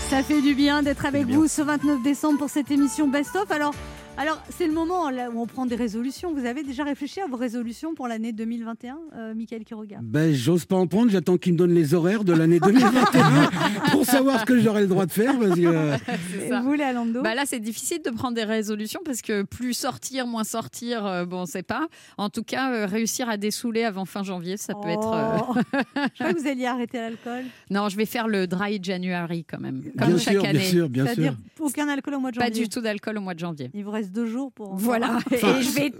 Ça 0.09 0.23
fait 0.23 0.41
du 0.41 0.55
bien 0.55 0.81
d'être 0.81 1.05
avec 1.05 1.25
vous 1.25 1.49
ce 1.49 1.61
29 1.61 2.01
décembre 2.01 2.39
pour 2.39 2.49
cette 2.49 2.71
émission 2.71 3.09
Best 3.09 3.35
of. 3.35 3.51
Alors, 3.51 3.73
Alors, 4.17 4.39
c'est 4.49 4.67
le 4.67 4.73
moment 4.73 5.09
là, 5.09 5.31
où 5.31 5.39
on 5.41 5.47
prend 5.47 5.65
des 5.65 5.75
résolutions. 5.75 6.31
Vous 6.33 6.45
avez 6.45 6.61
déjà 6.63 6.83
réfléchi 6.83 7.21
à 7.21 7.27
vos 7.27 7.37
résolutions 7.37 7.95
pour 7.95 8.07
l'année 8.07 8.33
2021, 8.33 8.99
euh, 9.15 9.33
Michael 9.33 9.63
qui 9.63 9.73
regarde 9.73 10.05
Ben, 10.05 10.31
j'ose 10.31 10.65
pas 10.65 10.75
en 10.75 10.85
prendre, 10.85 11.09
j'attends 11.09 11.37
qu'il 11.37 11.53
me 11.53 11.57
donne 11.57 11.73
les 11.73 11.95
horaires 11.95 12.23
de 12.23 12.33
l'année 12.33 12.59
2021 12.59 13.49
pour 13.91 14.05
savoir 14.05 14.41
ce 14.41 14.45
que 14.45 14.59
j'aurai 14.59 14.81
le 14.81 14.87
droit 14.87 15.07
de 15.07 15.11
faire. 15.11 15.39
Parce 15.39 15.55
que, 15.55 15.65
euh, 15.65 15.97
ça. 16.49 16.61
Vous, 16.61 16.73
Léalando 16.73 17.23
Bah 17.23 17.33
là, 17.33 17.43
c'est 17.47 17.59
difficile 17.61 18.01
de 18.05 18.11
prendre 18.11 18.35
des 18.35 18.43
résolutions 18.43 18.99
parce 19.03 19.23
que 19.23 19.41
plus 19.41 19.73
sortir, 19.73 20.27
moins 20.27 20.43
sortir, 20.43 21.03
euh, 21.05 21.25
bon, 21.25 21.41
on 21.41 21.45
sait 21.47 21.63
pas. 21.63 21.87
En 22.19 22.29
tout 22.29 22.43
cas, 22.43 22.73
euh, 22.73 22.85
réussir 22.85 23.27
à 23.27 23.37
dessouler 23.37 23.85
avant 23.85 24.05
fin 24.05 24.21
janvier, 24.23 24.57
ça 24.57 24.73
peut 24.75 24.89
être. 24.89 25.13
euh, 25.13 25.37
Oh. 25.49 25.55
Je 26.13 26.23
crois 26.23 26.33
que 26.33 26.39
vous 26.39 26.47
alliez 26.47 26.65
arrêter 26.67 26.97
l'alcool. 26.97 27.45
Non, 27.71 27.89
je 27.89 27.95
vais 27.97 28.05
faire 28.05 28.27
le 28.27 28.45
dry 28.45 28.79
January 28.83 29.45
quand 29.49 29.59
même, 29.59 29.81
comme 29.97 30.09
bien 30.09 30.17
chaque 30.17 30.33
sûr, 30.33 30.43
année. 30.45 30.59
bien 30.59 30.67
sûr, 30.69 30.89
bien 30.89 31.05
sûr. 31.05 31.15
C'est-à-dire 31.15 31.37
aucun 31.59 31.87
alcool 31.89 32.13
au 32.15 32.19
mois 32.19 32.31
de 32.31 32.37
Pas 32.37 32.47
janvier. 32.47 32.63
du 32.63 32.69
tout 32.69 32.81
d'alcool 32.81 33.17
au 33.17 33.21
mois 33.21 33.33
de 33.33 33.39
janvier. 33.39 33.71
Il 33.73 33.83
vous 33.83 33.91
reste 34.01 34.11
deux 34.13 34.25
jours 34.25 34.51
pour. 34.51 34.75
Voilà, 34.75 35.19
et 35.31 35.37
je 35.37 35.71
vais 35.75 35.89
tout 35.89 35.97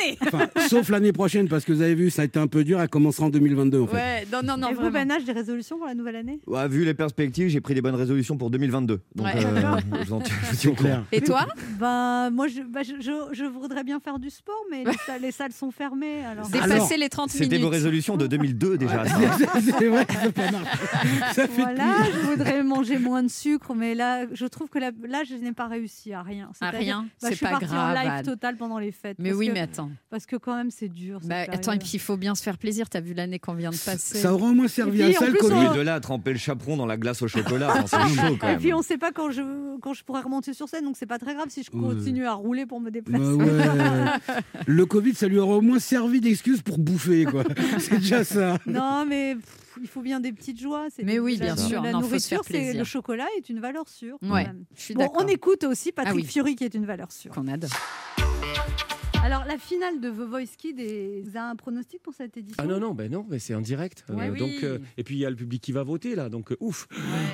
donner. 0.00 0.18
Enfin, 0.26 0.48
sauf 0.68 0.88
l'année 0.88 1.12
prochaine, 1.12 1.48
parce 1.48 1.64
que 1.64 1.72
vous 1.72 1.82
avez 1.82 1.94
vu, 1.94 2.10
ça 2.10 2.22
a 2.22 2.24
été 2.24 2.38
un 2.38 2.46
peu 2.46 2.64
dur, 2.64 2.80
elle 2.80 2.88
commencera 2.88 3.26
en 3.26 3.30
2022 3.30 3.80
en 3.80 3.86
fait. 3.86 3.94
Ouais, 3.96 4.26
non, 4.32 4.40
non, 4.42 4.56
non, 4.56 4.70
Et 4.70 4.74
vous. 4.74 4.90
Ben 4.90 5.08
H, 5.08 5.24
des 5.24 5.32
résolutions 5.32 5.76
pour 5.78 5.86
la 5.86 5.94
nouvelle 5.94 6.16
année? 6.16 6.40
Ouais, 6.46 6.66
vu 6.68 6.84
les 6.84 6.94
perspectives, 6.94 7.48
j'ai 7.48 7.60
pris 7.60 7.74
des 7.74 7.82
bonnes 7.82 7.94
résolutions 7.94 8.36
pour 8.36 8.50
2022. 8.50 9.00
Donc, 9.14 9.26
Ouais. 9.26 9.32
euh, 9.36 9.76
je 10.00 10.04
vous 10.06 10.12
en 10.14 10.20
je 10.24 10.68
vous. 10.68 10.74
Clair. 10.74 11.04
Et 11.12 11.20
toi? 11.20 11.46
Bah, 11.78 12.30
moi, 12.30 12.48
je, 12.48 12.60
bah, 12.62 12.82
je, 12.82 12.94
je- 13.00 13.32
je 13.34 13.44
voudrais 13.44 13.84
bien 13.84 14.00
faire 14.00 14.18
du 14.18 14.30
sport, 14.30 14.60
mais 14.70 14.84
les 14.84 14.92
salles, 15.06 15.22
les 15.22 15.30
salles 15.32 15.52
sont 15.52 15.70
fermées. 15.70 16.24
Alors. 16.24 16.48
Dépasser 16.48 16.72
Alors, 16.72 16.88
les 16.98 17.08
30 17.08 17.34
minutes. 17.34 17.50
C'était 17.50 17.62
vos 17.62 17.68
résolutions 17.68 18.16
de 18.16 18.26
2002 18.26 18.78
déjà. 18.78 19.04
C'est 19.78 19.88
vrai, 19.88 20.06
ça 21.32 21.46
fait 21.46 21.62
Voilà, 21.62 21.96
je 22.12 22.18
voudrais 22.26 22.62
manger 22.62 22.98
moins 22.98 23.22
de 23.22 23.28
sucre, 23.28 23.74
mais 23.74 23.94
là, 23.94 24.26
je 24.32 24.46
trouve 24.46 24.68
que 24.68 24.78
là, 24.78 24.90
là 25.08 25.22
je 25.28 25.34
n'ai 25.34 25.52
pas 25.52 25.66
réussi 25.66 26.12
à 26.12 26.22
rien. 26.22 26.50
À 26.60 26.70
rien, 26.70 27.02
bah, 27.02 27.08
c'est 27.18 27.30
je 27.32 27.36
suis 27.36 27.43
pas 27.44 27.50
partie 27.50 27.66
grave, 27.66 27.96
en 27.96 28.00
live 28.02 28.10
Anne. 28.10 28.24
total 28.24 28.56
pendant 28.56 28.78
les 28.78 28.90
fêtes. 28.92 29.16
Mais 29.20 29.32
oui, 29.32 29.48
que- 29.48 29.52
mais 29.52 29.60
attends. 29.60 29.90
Parce 30.10 30.26
que 30.26 30.36
quand 30.36 30.56
même, 30.56 30.70
c'est 30.70 30.88
dur. 30.88 31.20
Bah, 31.24 31.42
attends, 31.48 31.72
et 31.72 31.78
puis 31.78 31.90
il 31.94 32.00
faut 32.00 32.16
bien 32.16 32.34
se 32.34 32.42
faire 32.42 32.58
plaisir. 32.58 32.88
T'as 32.88 33.00
vu 33.00 33.14
l'année 33.14 33.38
qu'on 33.38 33.54
vient 33.54 33.70
de 33.70 33.76
passer. 33.76 34.18
Ça 34.18 34.34
aura 34.34 34.48
au 34.48 34.52
moins 34.52 34.68
servi 34.68 35.02
à 35.02 35.06
puis, 35.06 35.14
ça 35.14 35.22
en 35.24 35.26
le 35.26 35.32
plus, 35.32 35.40
Covid. 35.40 35.54
on- 35.54 35.72
Et 35.74 35.76
de 35.76 35.82
là 35.82 35.94
à 35.94 36.00
tremper 36.00 36.32
le 36.32 36.38
chaperon 36.38 36.76
dans 36.76 36.86
la 36.86 36.96
glace 36.96 37.22
au 37.22 37.28
chocolat, 37.28 37.70
enfin, 37.72 37.84
c'est 37.86 38.14
chaud 38.28 38.36
quand 38.40 38.48
Et 38.48 38.56
puis 38.56 38.72
on 38.74 38.78
ne 38.78 38.82
sait 38.84 38.98
pas 38.98 39.12
quand 39.12 39.30
je, 39.30 39.42
quand 39.80 39.92
je 39.94 40.02
pourrais 40.04 40.22
remonter 40.22 40.52
sur 40.54 40.68
scène, 40.68 40.84
donc 40.84 40.96
c'est 40.98 41.06
pas 41.06 41.18
très 41.18 41.34
grave 41.34 41.46
si 41.50 41.62
je 41.62 41.70
continue 41.70 42.26
à 42.26 42.32
rouler 42.34 42.66
pour 42.66 42.80
me 42.80 42.90
déplacer. 42.90 43.24
Bah 43.24 43.44
ouais. 43.44 44.34
Le 44.66 44.86
Covid, 44.86 45.14
ça 45.14 45.28
lui 45.28 45.38
aura 45.38 45.56
au 45.56 45.60
moins 45.60 45.78
servi 45.78 46.20
d'excuse 46.20 46.62
pour 46.62 46.78
bouffer, 46.78 47.24
quoi. 47.24 47.44
C'est 47.78 47.98
déjà 47.98 48.24
ça. 48.24 48.58
Non, 48.66 49.04
mais 49.08 49.36
il 49.80 49.88
faut 49.88 50.02
bien 50.02 50.20
des 50.20 50.32
petites 50.32 50.60
joies. 50.60 50.88
Mais 51.02 51.18
oui, 51.18 51.38
bien 51.38 51.56
sûr. 51.56 51.82
La 51.82 51.92
Non, 51.92 52.00
nourriture, 52.00 52.42
c'est 52.46 52.72
le 52.74 52.84
chocolat 52.84 53.26
est 53.36 53.48
une 53.48 53.60
valeur 53.60 53.88
sûre. 53.88 54.18
Ouais, 54.22 54.44
même. 54.44 54.64
je 54.76 54.80
suis 54.82 54.94
Bon, 54.94 55.10
on 55.14 55.26
écoute 55.26 55.64
aussi 55.64 55.92
Patrick 55.92 56.12
Ah 56.12 56.16
oui. 56.16 56.24
Fury 56.24 56.56
qui 56.56 56.64
est 56.64 56.74
une 56.74 56.86
valeur 56.86 57.12
sûre. 57.12 57.32
Qu'on 57.32 57.48
adore. 57.48 57.70
Alors 59.34 59.48
la 59.48 59.58
finale 59.58 60.00
de 60.00 60.10
The 60.10 60.28
Voice 60.28 60.42
est- 60.64 61.20
vous 61.22 61.30
avez 61.30 61.38
un 61.50 61.56
pronostic 61.56 62.00
pour 62.00 62.14
cette 62.14 62.36
édition? 62.36 62.62
Ah 62.62 62.68
non, 62.68 62.78
non, 62.78 62.94
ben 62.94 63.10
non, 63.10 63.26
mais 63.28 63.40
c'est 63.40 63.52
en 63.56 63.60
direct. 63.60 64.04
Ouais, 64.08 64.28
Euh, 64.28 64.32
oui. 64.32 64.38
donc, 64.38 64.62
euh, 64.62 64.78
et 64.96 65.02
puis 65.02 65.16
il 65.16 65.18
y 65.18 65.26
a 65.26 65.30
le 65.30 65.34
public 65.34 65.60
qui 65.60 65.72
va 65.72 65.82
voter 65.82 66.14
là, 66.14 66.28
donc 66.28 66.52
euh, 66.52 66.56
ouf. 66.60 66.86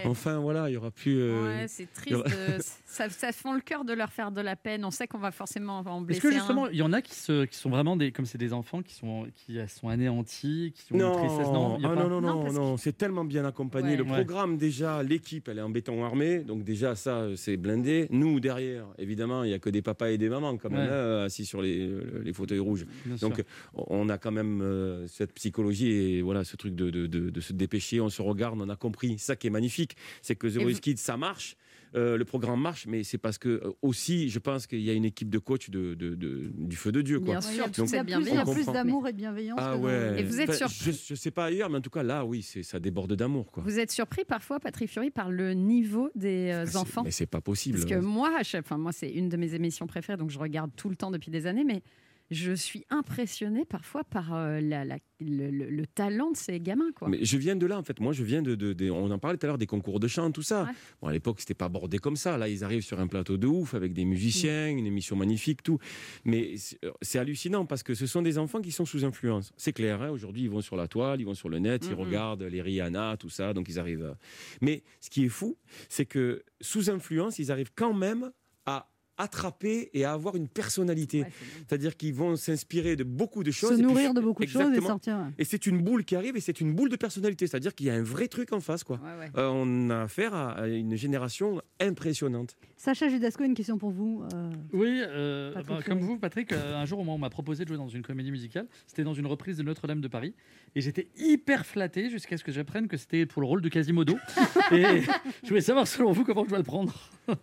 Enfin 0.06 0.38
voilà, 0.38 0.70
il 0.70 0.72
y 0.72 0.76
aura 0.78 0.90
plus. 0.90 1.18
euh, 1.20 1.44
Ouais, 1.60 1.68
c'est 1.68 1.92
triste. 1.92 2.16
ça, 2.86 3.10
ça 3.10 3.32
fond 3.32 3.52
le 3.52 3.60
cœur 3.60 3.84
de 3.84 3.92
leur 3.92 4.10
faire 4.12 4.32
de 4.32 4.40
la 4.40 4.56
peine. 4.56 4.82
On 4.86 4.90
sait 4.90 5.06
qu'on 5.06 5.18
va 5.18 5.30
forcément 5.30 5.80
en 5.80 6.00
blesser 6.00 6.18
Est-ce 6.20 6.26
que 6.28 6.32
justement, 6.32 6.68
il 6.68 6.76
y 6.78 6.82
en 6.82 6.94
a 6.94 7.02
qui, 7.02 7.14
se, 7.14 7.44
qui 7.44 7.56
sont 7.58 7.68
vraiment 7.68 7.96
des, 7.96 8.12
comme 8.12 8.24
c'est 8.24 8.38
des 8.38 8.54
enfants 8.54 8.80
qui 8.80 8.94
sont, 8.94 9.26
qui 9.34 9.58
sont 9.68 9.88
anéantis, 9.90 10.72
qui 10.74 10.94
ont 10.94 10.96
une 10.96 11.02
Non, 11.02 11.12
tristesse 11.18 11.48
Non, 11.48 11.76
ah 11.84 11.94
non, 11.94 12.08
non, 12.08 12.20
Non, 12.22 12.50
non, 12.52 12.76
c'est 12.78 12.96
tellement 12.96 13.24
bien 13.26 13.44
accompagné. 13.44 13.90
Ouais. 13.90 13.96
Le 13.96 14.04
Ouais. 14.04 14.24
programme, 14.24 14.56
déjà, 14.56 15.02
l'équipe, 15.02 15.48
elle 15.48 15.58
est 15.58 15.62
en 15.62 15.68
béton 15.68 16.02
armé, 16.02 16.38
donc 16.38 16.64
déjà, 16.64 16.94
ça, 16.94 17.26
c'est 17.36 17.58
blindé. 17.58 18.06
Nous, 18.10 18.40
derrière, 18.40 18.86
évidemment, 18.96 19.44
il 19.44 19.48
n'y 19.48 19.54
a 19.54 19.58
que 19.58 19.68
des 19.68 19.82
papas 19.82 20.08
et 20.12 20.16
des 20.18 20.30
mamans, 20.30 20.56
quand 20.56 20.70
même, 20.70 20.80
Ouais. 20.80 20.86
là, 20.88 21.24
assis 21.24 21.44
sur 21.44 21.60
les, 21.60 21.89
les 22.22 22.32
fauteuils 22.32 22.58
rouges. 22.58 22.86
Bien 23.06 23.16
sûr. 23.16 23.28
Donc, 23.28 23.44
on 23.74 24.08
a 24.08 24.18
quand 24.18 24.32
même 24.32 24.60
euh, 24.62 25.06
cette 25.06 25.32
psychologie 25.34 25.90
et 25.90 26.22
voilà, 26.22 26.44
ce 26.44 26.56
truc 26.56 26.74
de, 26.74 26.90
de- 26.90 27.06
de- 27.06 27.30
de 27.30 27.40
se 27.40 27.52
dépêcher, 27.52 28.00
on 28.00 28.08
se 28.10 28.22
regarde, 28.22 28.58
on 28.60 28.68
a 28.68 28.76
compris. 28.76 29.18
Ça 29.18 29.36
qui 29.36 29.46
est 29.46 29.50
magnifique, 29.50 29.96
c'est 30.22 30.34
que 30.36 30.46
The 30.46 30.56
Voice 30.62 30.72
vous- 30.74 30.80
Kids, 30.80 30.96
ça 30.96 31.16
marche. 31.16 31.56
Euh, 31.94 32.16
le 32.16 32.24
programme 32.24 32.60
marche, 32.60 32.86
mais 32.86 33.02
c'est 33.04 33.18
parce 33.18 33.36
que 33.38 33.48
euh, 33.48 33.72
aussi, 33.82 34.28
je 34.28 34.38
pense 34.38 34.66
qu'il 34.66 34.80
y 34.80 34.90
a 34.90 34.92
une 34.92 35.04
équipe 35.04 35.28
de 35.30 35.38
coach 35.38 35.70
de, 35.70 35.94
de- 35.94 36.14
de- 36.14 36.50
du 36.54 36.76
feu 36.76 36.92
de 36.92 37.02
Dieu. 37.02 37.18
Quoi. 37.20 37.38
Bien 37.38 37.40
Ouais, 37.40 37.46
il 37.48 37.52
y 37.52 37.54
sûr, 37.56 37.64
plus- 37.70 37.90
il 37.90 37.94
y 37.94 37.98
a 37.98 38.04
plus, 38.04 38.12
il 38.12 38.14
y 38.14 38.14
a 38.14 38.20
bienveillance. 38.20 38.54
plus 38.54 38.66
d'amour 38.66 39.08
et 39.08 39.12
de 39.12 39.16
bienveillance. 39.16 39.58
Ah 39.60 39.74
que 39.76 39.80
ouais. 39.82 40.20
Et 40.20 40.22
vous 40.24 40.40
êtes 40.40 40.50
Enfin, 40.50 40.68
surpris 40.68 40.92
Je, 40.92 41.06
je 41.08 41.14
sais 41.14 41.30
pas 41.30 41.46
ailleurs, 41.46 41.68
mais 41.70 41.78
en 41.78 41.80
tout 41.80 41.90
cas 41.90 42.02
là, 42.02 42.24
oui, 42.24 42.42
c'est 42.42 42.62
ça 42.62 42.78
déborde 42.80 43.14
d'amour. 43.14 43.50
Vous 43.56 43.78
êtes 43.78 43.90
surpris 43.90 44.24
parfois, 44.24 44.60
Patrick 44.60 44.88
Fury, 44.90 45.10
par 45.10 45.30
le 45.30 45.52
niveau 45.54 46.10
des 46.14 46.50
euh, 46.52 46.78
enfants? 46.78 47.02
Mais 47.04 47.10
c'est 47.10 47.26
pas 47.26 47.40
possible. 47.40 47.78
Parce 47.78 47.90
que 47.90 47.98
moi, 47.98 48.32
enfin 48.58 48.78
moi, 48.78 48.92
c'est 48.92 49.10
une 49.10 49.28
de 49.28 49.36
mes 49.36 49.54
émissions 49.54 49.86
préférées, 49.86 50.16
donc 50.18 50.30
je 50.30 50.38
regarde 50.38 50.70
tout 50.76 50.88
le 50.88 50.96
temps 50.96 51.10
depuis 51.10 51.30
des 51.30 51.46
années, 51.46 51.64
mais 51.64 51.82
je 52.30 52.52
suis 52.52 52.84
impressionnée 52.90 53.64
parfois 53.64 54.04
par 54.04 54.32
euh, 54.34 54.60
la- 54.60 54.84
la- 54.84 54.98
le, 55.20 55.50
le- 55.50 55.68
le 55.68 55.86
talent 55.86 56.30
de 56.30 56.36
ces 56.36 56.60
gamins, 56.60 56.92
quoi. 56.94 57.08
Mais 57.08 57.24
je 57.24 57.36
viens 57.36 57.56
de 57.56 57.66
là, 57.66 57.78
en 57.78 57.82
fait. 57.82 57.98
Moi, 58.00 58.12
je 58.12 58.22
viens 58.24 58.40
de, 58.40 58.54
de- 58.54 58.72
de- 58.72 58.88
On 58.90 59.10
en 59.10 59.18
parlait 59.18 59.36
tout 59.36 59.44
à 59.46 59.48
l'heure 59.48 59.58
des 59.58 59.66
concours 59.66 60.00
de 60.00 60.08
chant, 60.08 60.30
tout 60.30 60.42
ça. 60.42 60.64
Ouais. 60.64 60.70
Bon, 61.02 61.08
à 61.08 61.12
l'époque, 61.12 61.40
c'était 61.40 61.54
pas 61.54 61.68
bordé 61.68 61.98
comme 61.98 62.16
ça. 62.16 62.38
Là, 62.38 62.48
ils 62.48 62.62
arrivent 62.64 62.82
sur 62.82 63.00
un 63.00 63.06
plateau 63.06 63.36
de 63.36 63.46
ouf 63.46 63.74
avec 63.74 63.92
des 63.92 64.04
musiciens, 64.04 64.68
une 64.70 64.86
émission 64.86 65.16
magnifique, 65.16 65.62
tout. 65.62 65.78
Mais 66.24 66.56
c'est 66.56 66.78
c'est 67.02 67.18
hallucinant 67.18 67.66
parce 67.66 67.82
que 67.82 67.94
ce 67.94 68.06
sont 68.06 68.22
des 68.22 68.38
enfants 68.38 68.60
qui 68.60 68.72
sont 68.72 68.84
sous 68.86 69.04
influence. 69.04 69.52
C'est 69.56 69.72
clair. 69.72 70.00
hein, 70.00 70.10
Aujourd'hui, 70.10 70.42
ils 70.42 70.50
vont 70.50 70.60
sur 70.62 70.76
la 70.76 70.88
toile, 70.88 71.20
ils 71.20 71.24
vont 71.24 71.34
sur 71.34 71.48
le 71.48 71.58
net, 71.58 71.84
ils 71.90 71.94
regardent 71.94 72.42
les 72.44 72.62
Rihanna, 72.62 73.16
tout 73.18 73.28
ça. 73.30 73.52
Donc, 73.52 73.68
ils 73.68 73.78
arrivent. 73.78 74.04
à- 74.04 74.16
Mais 74.60 74.82
ce 75.00 75.10
qui 75.10 75.24
est 75.24 75.28
fou, 75.28 75.56
c'est 75.88 76.06
que 76.06 76.44
sous 76.60 76.88
influence, 76.90 77.38
ils 77.38 77.50
arrivent 77.52 77.72
quand 77.74 77.92
même 77.92 78.30
à 78.66 78.88
attraper 79.20 79.90
et 79.94 80.04
à 80.04 80.12
avoir 80.12 80.36
une 80.36 80.48
personnalité. 80.48 81.20
Ouais. 81.22 81.32
C'est-à-dire 81.68 81.96
qu'ils 81.96 82.14
vont 82.14 82.36
s'inspirer 82.36 82.96
de 82.96 83.04
beaucoup 83.04 83.44
de 83.44 83.50
choses. 83.50 83.70
Se 83.70 83.74
puis- 83.76 83.84
nourrir 83.84 84.14
de 84.14 84.20
beaucoup 84.20 84.44
de 84.44 84.48
choses 84.48 84.72
et 84.76 84.80
sortir. 84.80 85.16
ouais. 85.18 85.32
Et 85.38 85.44
c'est 85.44 85.66
une 85.66 85.82
boule 85.82 86.04
qui 86.04 86.16
arrive 86.16 86.36
et 86.36 86.40
c'est 86.40 86.60
une 86.60 86.72
boule 86.74 86.88
de 86.88 86.96
personnalité. 86.96 87.46
C'est-à-dire 87.46 87.74
qu'il 87.74 87.86
y 87.86 87.90
a 87.90 87.94
un 87.94 88.02
vrai 88.02 88.28
truc 88.28 88.52
en 88.52 88.60
face. 88.60 88.84
Quoi. 88.84 88.96
Ouais, 88.96 89.18
ouais. 89.26 89.30
Euh, 89.36 89.48
on 89.52 89.90
a 89.90 90.02
affaire 90.02 90.34
à, 90.34 90.66
une 90.68 90.96
génération 90.96 91.60
impressionnante. 91.80 92.56
Sacha 92.76 93.08
Judasco, 93.08 93.44
une 93.44 93.54
question 93.54 93.76
pour 93.78 93.90
vous. 93.90 94.22
euh, 94.34 94.50
Oui, 94.72 95.00
euh, 95.06 95.52
Patrick 95.52 95.76
bah, 95.76 95.82
comme 95.86 96.00
vous, 96.00 96.18
Patrick, 96.18 96.52
un 96.52 96.84
jour, 96.86 96.98
on 97.00 97.18
m'a 97.18 97.30
proposé 97.30 97.64
de 97.64 97.68
jouer 97.68 97.76
dans 97.76 97.88
une 97.88 98.02
comédie 98.02 98.30
musicale. 98.30 98.66
C'était 98.86 99.04
dans 99.04 99.14
une 99.14 99.26
reprise 99.26 99.56
de 99.58 99.62
Notre-Dame 99.62 100.00
de 100.00 100.08
Paris. 100.08 100.34
Et 100.74 100.80
j'étais 100.80 101.08
hyper 101.18 101.66
flatté 101.66 102.08
jusqu'à 102.10 102.36
ce 102.38 102.44
que 102.44 102.52
j'apprenne 102.52 102.88
que 102.88 102.96
c'était 102.96 103.26
pour 103.26 103.42
le 103.42 103.48
rôle 103.48 103.60
de 103.60 103.68
Quasimodo. 103.68 104.16
et 104.72 105.02
je 105.42 105.48
voulais 105.48 105.60
savoir, 105.60 105.86
selon 105.86 106.12
vous, 106.12 106.24
comment 106.24 106.44
je 106.44 106.48
dois 106.50 106.58
le 106.58 106.64
prendre. 106.64 106.94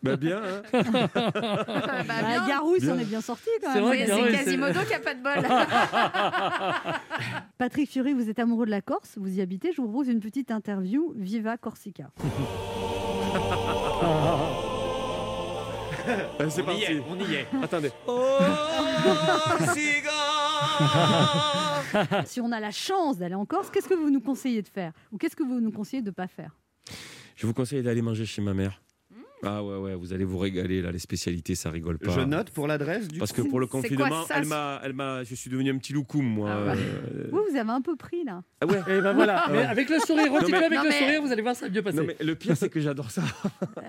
Bah 0.02 0.16
bien. 0.18 0.42
hein. 0.74 1.10
Bah, 1.68 1.82
bah, 2.08 2.22
bien. 2.26 2.48
Garou, 2.48 2.76
Bien. 2.80 2.90
s'en 2.90 2.98
est 3.00 3.06
bien 3.06 3.22
sorti 3.22 3.50
quand 3.62 3.74
C'est 3.74 3.82
même. 3.82 4.08
C'est 4.08 4.32
Quasimodo 4.38 4.80
qui 4.88 4.94
a 4.94 5.00
pas 5.00 5.14
de 5.14 5.22
bol. 5.22 5.34
Patrick 7.58 7.92
Fury, 7.92 8.14
vous 8.14 8.30
êtes 8.30 8.40
amoureux 8.40 8.66
de 8.66 8.72
la 8.72 8.82
Corse, 8.82 9.18
vous 9.18 9.38
y 9.38 9.42
habitez. 9.42 9.72
Je 9.74 9.82
vous 9.82 9.88
propose 9.88 10.08
une 10.08 10.20
petite 10.22 10.52
interview. 10.52 11.12
Viva 11.16 11.58
Corsica. 11.58 12.10
Euh, 16.40 16.50
c'est 16.50 16.64
parti. 16.64 16.84
on 17.10 17.18
y 17.20 17.34
est. 17.34 17.48
Attendez. 17.62 17.92
si 22.26 22.42
on 22.42 22.52
a 22.52 22.60
la 22.60 22.72
chance 22.72 23.18
d'aller 23.18 23.36
en 23.36 23.46
Corse, 23.46 23.70
qu'est-ce 23.70 23.90
que 23.90 23.94
vous 23.94 24.10
nous 24.10 24.22
conseillez 24.22 24.62
de 24.62 24.68
faire? 24.70 24.94
Ou 25.12 25.18
qu'est-ce 25.18 25.36
que 25.36 25.44
vous 25.44 25.60
nous 25.60 25.72
conseillez 25.72 26.02
de 26.02 26.08
ne 26.08 26.12
pas 26.14 26.28
faire? 26.28 26.52
Je 27.36 27.46
vous 27.46 27.54
conseille 27.54 27.84
d'aller 27.84 28.02
manger 28.02 28.26
chez 28.26 28.42
ma 28.42 28.54
mère. 28.54 28.82
Ah 29.44 29.64
ouais, 29.64 29.78
ouais, 29.78 29.96
vous 29.96 30.14
allez 30.14 30.26
vous 30.26 30.38
régaler 30.40 30.82
là, 30.82 30.92
les 30.92 31.00
spécialités, 31.00 31.54
ça 31.56 31.70
rigole 31.70 32.00
pas. 32.00 32.12
Je 32.12 32.22
note 32.22 32.50
pour 32.50 32.66
l'adresse 32.68 33.08
du 33.08 33.20
Parce 33.20 33.32
que 33.34 33.42
pour 33.44 33.60
le 33.60 33.68
quoi 33.68 33.82
confinement, 33.82 34.26
ça, 34.26 34.36
elle 34.38 34.46
m'a, 34.46 34.82
elle 34.84 34.94
m'a, 34.94 35.24
je 35.24 35.36
suis 35.36 35.50
devenu 35.52 35.72
un 35.72 35.78
petit 35.78 35.94
loukoum, 35.94 36.26
moi. 36.26 36.50
Ah 36.52 36.66
ouais. 36.72 36.78
euh, 36.78 37.28
Vous, 37.32 37.42
vous 37.50 37.56
avez 37.56 37.70
un 37.70 37.82
peu 37.82 37.96
pris 37.96 38.24
là. 38.24 38.42
Ah 38.62 38.66
ouais. 38.66 38.80
Et 38.88 39.00
ben 39.02 39.14
voilà. 39.14 39.46
Mais 39.52 39.60
avec 39.66 39.90
le 39.90 40.00
sourire, 40.00 40.32
Non, 40.32 40.38
avec 40.38 40.52
non, 40.52 40.60
le 40.84 40.90
mais- 40.90 41.00
sourire, 41.00 41.22
vous 41.22 41.32
allez 41.32 41.42
voir, 41.44 41.56
ça 41.56 41.68
va 41.68 41.72
mieux 41.72 41.82
passer. 41.84 41.98
Non 41.98 42.04
mais 42.08 42.16
le 42.20 42.36
pire 42.36 42.58
c'est 42.58 42.70
que 42.70 42.80
j'adore 42.80 43.12
ça. 43.12 43.22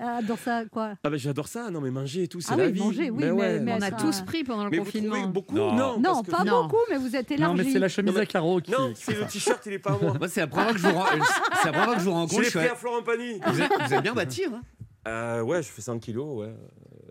Ah, 0.01 0.21
dans 0.21 0.37
ça, 0.37 0.63
quoi 0.71 0.93
Ah 1.03 1.09
ben 1.09 1.17
j'adore 1.17 1.47
ça. 1.47 1.69
Non 1.71 1.81
mais 1.81 1.91
manger 1.91 2.23
et 2.23 2.27
tout, 2.27 2.39
c'est 2.41 2.53
Ah 2.53 2.57
la 2.57 2.65
oui, 2.67 2.71
vie. 2.73 2.79
manger, 2.79 3.09
oui, 3.09 3.17
Mais 3.19 3.25
mais- 3.25 3.31
ouais. 3.31 3.59
mais- 3.59 3.73
On 3.73 3.81
a 3.81 3.89
ça- 3.89 3.91
tous 3.91 4.21
pris 4.21 4.43
pendant 4.43 4.63
le 4.65 4.69
Mais 4.69 4.77
vous 4.77 4.85
confinement. 4.85 5.15
trouvez 5.15 5.27
beaucoup 5.33 5.55
Non. 5.55 5.73
Non. 5.75 5.99
Non, 5.99 6.21
que- 6.21 6.31
pas 6.31 6.43
Non. 6.43 6.63
beaucoup, 6.63 6.77
mais 6.89 6.97
vous 6.97 7.15
êtes 7.15 7.29
non, 7.31 7.35
élargi. 7.37 7.63
mais 7.65 7.71
c'est 7.71 7.79
la 7.79 7.89
chemise 7.89 8.13
Non, 8.13 8.21
à 8.21 8.25
carreaux 8.25 8.61
qui. 8.61 8.71
Non, 8.71 8.91
c'est 8.95 9.19
le 9.19 9.25
t-shirt, 9.25 9.61
il 9.65 9.73
est 9.73 9.79
pas 9.79 9.91
à 9.93 9.97
moi. 10.01 10.13
Moi, 10.17 10.27
c'est 10.29 10.39
la 10.41 10.47
première 10.47 10.69
fois 10.69 10.73
que 10.75 10.79
je 10.79 10.87
vous, 10.87 10.97
ren- 10.99 11.05
c'est 11.61 11.65
la 11.65 11.71
première 11.71 11.85
fois 11.85 11.93
que 11.95 11.99
je 11.99 12.05
vous 12.05 12.11
rencontre. 12.11 12.43
je 12.43 12.49
pris 12.57 12.67
à- 12.67 12.75
Florent 12.75 13.01
Pagny. 13.03 13.39
Vous 13.45 13.61
êtes, 13.61 13.71
vous 13.87 13.93
êtes 13.93 14.01
bien 14.03 14.13
bâti. 14.13 14.43
Hein 14.45 14.61
Euh, 15.07 15.41
ouais, 15.41 15.63
je 15.63 15.69
fais 15.69 15.81
100 15.81 15.99
kilos, 15.99 16.39
ouais. 16.39 16.53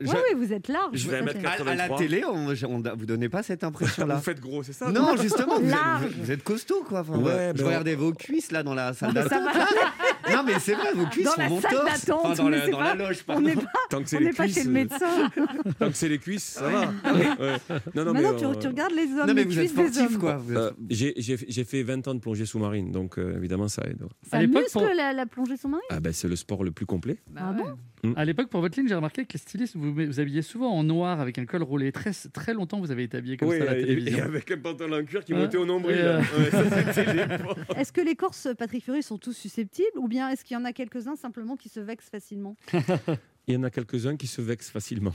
Oui, 0.01 0.09
oui, 0.11 0.35
vous 0.47 0.53
êtes 0.53 0.69
large. 0.69 0.91
Je 0.93 1.11
vais 1.11 1.23
mettre 1.23 1.45
à, 1.45 1.51
à 1.53 1.75
la 1.75 1.89
83. 1.89 1.99
télé, 1.99 2.25
on, 2.25 2.47
on, 2.69 2.83
vous 2.97 3.07
donnez 3.07 3.29
pas 3.29 3.43
cette 3.43 3.65
impression-là. 3.65 4.15
Vous 4.17 4.23
faites 4.23 4.41
gros, 4.41 4.63
c'est 4.63 4.73
ça 4.73 4.93
Non, 4.93 5.17
justement, 5.17 5.59
vous 5.59 5.65
êtes, 5.67 5.73
Large. 5.73 6.13
vous 6.21 6.31
êtes 6.31 6.45
costaud, 6.45 6.85
quoi. 6.89 7.01
Enfin, 7.01 7.19
Ouais, 7.19 7.53
je 7.57 7.65
regardais 7.65 7.97
vos 7.97 8.13
cuisses 8.13 8.53
là 8.53 8.63
dans 8.63 8.75
la 8.75 8.93
salle 8.95 9.13
d'attente. 9.15 9.49
Non, 10.33 10.43
mais 10.45 10.59
c'est 10.59 10.75
vrai, 10.75 10.93
vos 10.95 11.07
cuisses 11.07 11.25
Dans 11.25 11.37
la 11.37 11.49
salle 11.49 11.61
d'attente, 11.85 12.21
Enfin, 12.25 12.35
dans 12.43 12.49
la- 12.49 12.69
dans 12.69 12.79
pas- 12.79 12.95
la 12.95 13.09
loge, 13.09 13.19
On 13.23 13.25
pardon. 13.33 13.43
n'est 13.43 13.55
pas, 13.57 13.63
Tant 13.91 14.03
que 14.03 14.09
c'est 14.09 14.17
on 14.17 14.21
les 14.21 14.27
n'est 14.27 14.33
pas 14.33 14.45
cuisses, 14.45 14.55
chez 14.57 14.63
le 14.65 14.71
euh, 14.71 14.73
médecin. 14.73 15.31
Tant 15.79 15.89
que 15.91 15.97
c'est 15.97 16.09
les 16.09 16.19
cuisses, 16.19 16.45
ça 16.45 16.69
va. 16.69 16.81
Ouais. 16.81 17.25
Non, 17.95 18.05
non, 18.05 18.13
Maintenant, 18.13 18.33
mais, 18.33 18.39
tu, 18.39 18.45
euh, 18.47 18.55
tu 18.55 18.67
regardes 18.69 18.93
les 18.93 19.05
hommes, 19.13 19.27
Non, 19.29 19.35
mais 19.35 19.35
les 19.35 19.45
vous 19.45 19.59
êtes 19.59 19.73
cuisses 19.73 19.75
des 19.75 19.93
sportif, 19.93 20.15
hommes. 20.17 20.21
quoi. 20.21 20.37
Vous 20.37 20.53
êtes- 20.53 20.59
euh, 20.59 20.71
j'ai 20.91 21.15
j'ai- 21.17 21.37
j'ai 21.49 21.65
fait 21.65 21.83
20 21.83 22.07
ans 22.09 22.15
de 22.15 22.21
plongée 22.21 22.47
sous-marine, 22.47 22.91
donc 22.93 23.19
euh, 23.19 23.37
évidemment 23.37 23.69
ça 23.69 23.83
aide. 23.87 24.03
ouais. 24.03 24.09
Ça 24.31 24.37
À 24.39 24.41
l'époque, 24.43 24.63
muscle 24.63 24.73
pour- 24.79 24.89
la, 24.95 25.13
la 25.13 25.27
plongée 25.27 25.57
sous-marine? 25.57 25.85
Ah 25.91 26.01
ben 26.01 26.13
c'est 26.13 26.29
le 26.29 26.37
sport 26.37 26.65
le 26.65 26.71
plus 26.71 26.87
complet. 26.87 27.19
Ah 27.37 27.53
bon? 27.53 27.77
À 28.17 28.25
l'époque, 28.25 28.49
pour 28.49 28.61
votre 28.61 28.79
ligne, 28.79 28.89
j'ai 28.89 28.95
remarqué 28.95 29.25
que 29.25 29.33
les 29.33 29.39
stylistes, 29.41 29.75
vous 29.77 29.93
vous 29.93 30.21
habillez 30.21 30.43
souvent 30.43 30.71
en 30.71 30.85
noir 30.85 31.21
avec 31.21 31.37
un 31.39 31.47
col 31.47 31.65
roulé. 31.65 31.91
Très, 31.91 32.13
très 32.33 32.55
longtemps, 32.55 32.79
vous 32.81 32.93
avez 32.93 33.03
été 33.05 33.17
habillé 33.17 33.37
comme 33.37 33.49
Oui, 33.49 33.59
ça 33.59 33.65
à 33.65 33.67
la 33.67 33.79
et- 33.79 33.83
télévision. 33.83 34.19
et 34.19 34.21
avec 34.21 34.51
un 34.53 34.59
pantalon 34.59 34.99
en 35.01 35.05
cuir 35.05 35.25
qui 35.25 35.33
Ouais. 35.35 35.41
montait 35.41 35.57
au 35.57 35.67
nombril. 35.67 35.97
Euh. 35.99 36.21
Est-ce 37.77 37.93
que 37.93 38.01
les 38.01 38.15
Corses, 38.15 38.49
Patrick 38.57 38.85
Fury, 38.85 39.03
sont 39.03 39.19
tous 39.19 39.33
susceptibles 39.33 39.97
ou 39.97 40.09
bien 40.09 40.18
est-ce 40.27 40.45
qu'il 40.45 40.55
y 40.57 40.59
en 40.61 40.65
a 40.65 40.73
quelques-uns 40.73 41.15
simplement 41.17 41.57
qui 41.57 41.69
se 41.69 41.81
vexent 41.81 42.11
facilement? 42.11 42.57
Il 43.47 43.55
y 43.55 43.57
en 43.57 43.63
a 43.63 43.71
quelques-uns 43.71 44.17
qui 44.17 44.27
se 44.27 44.43
vexent 44.43 44.71
facilement. 44.71 45.15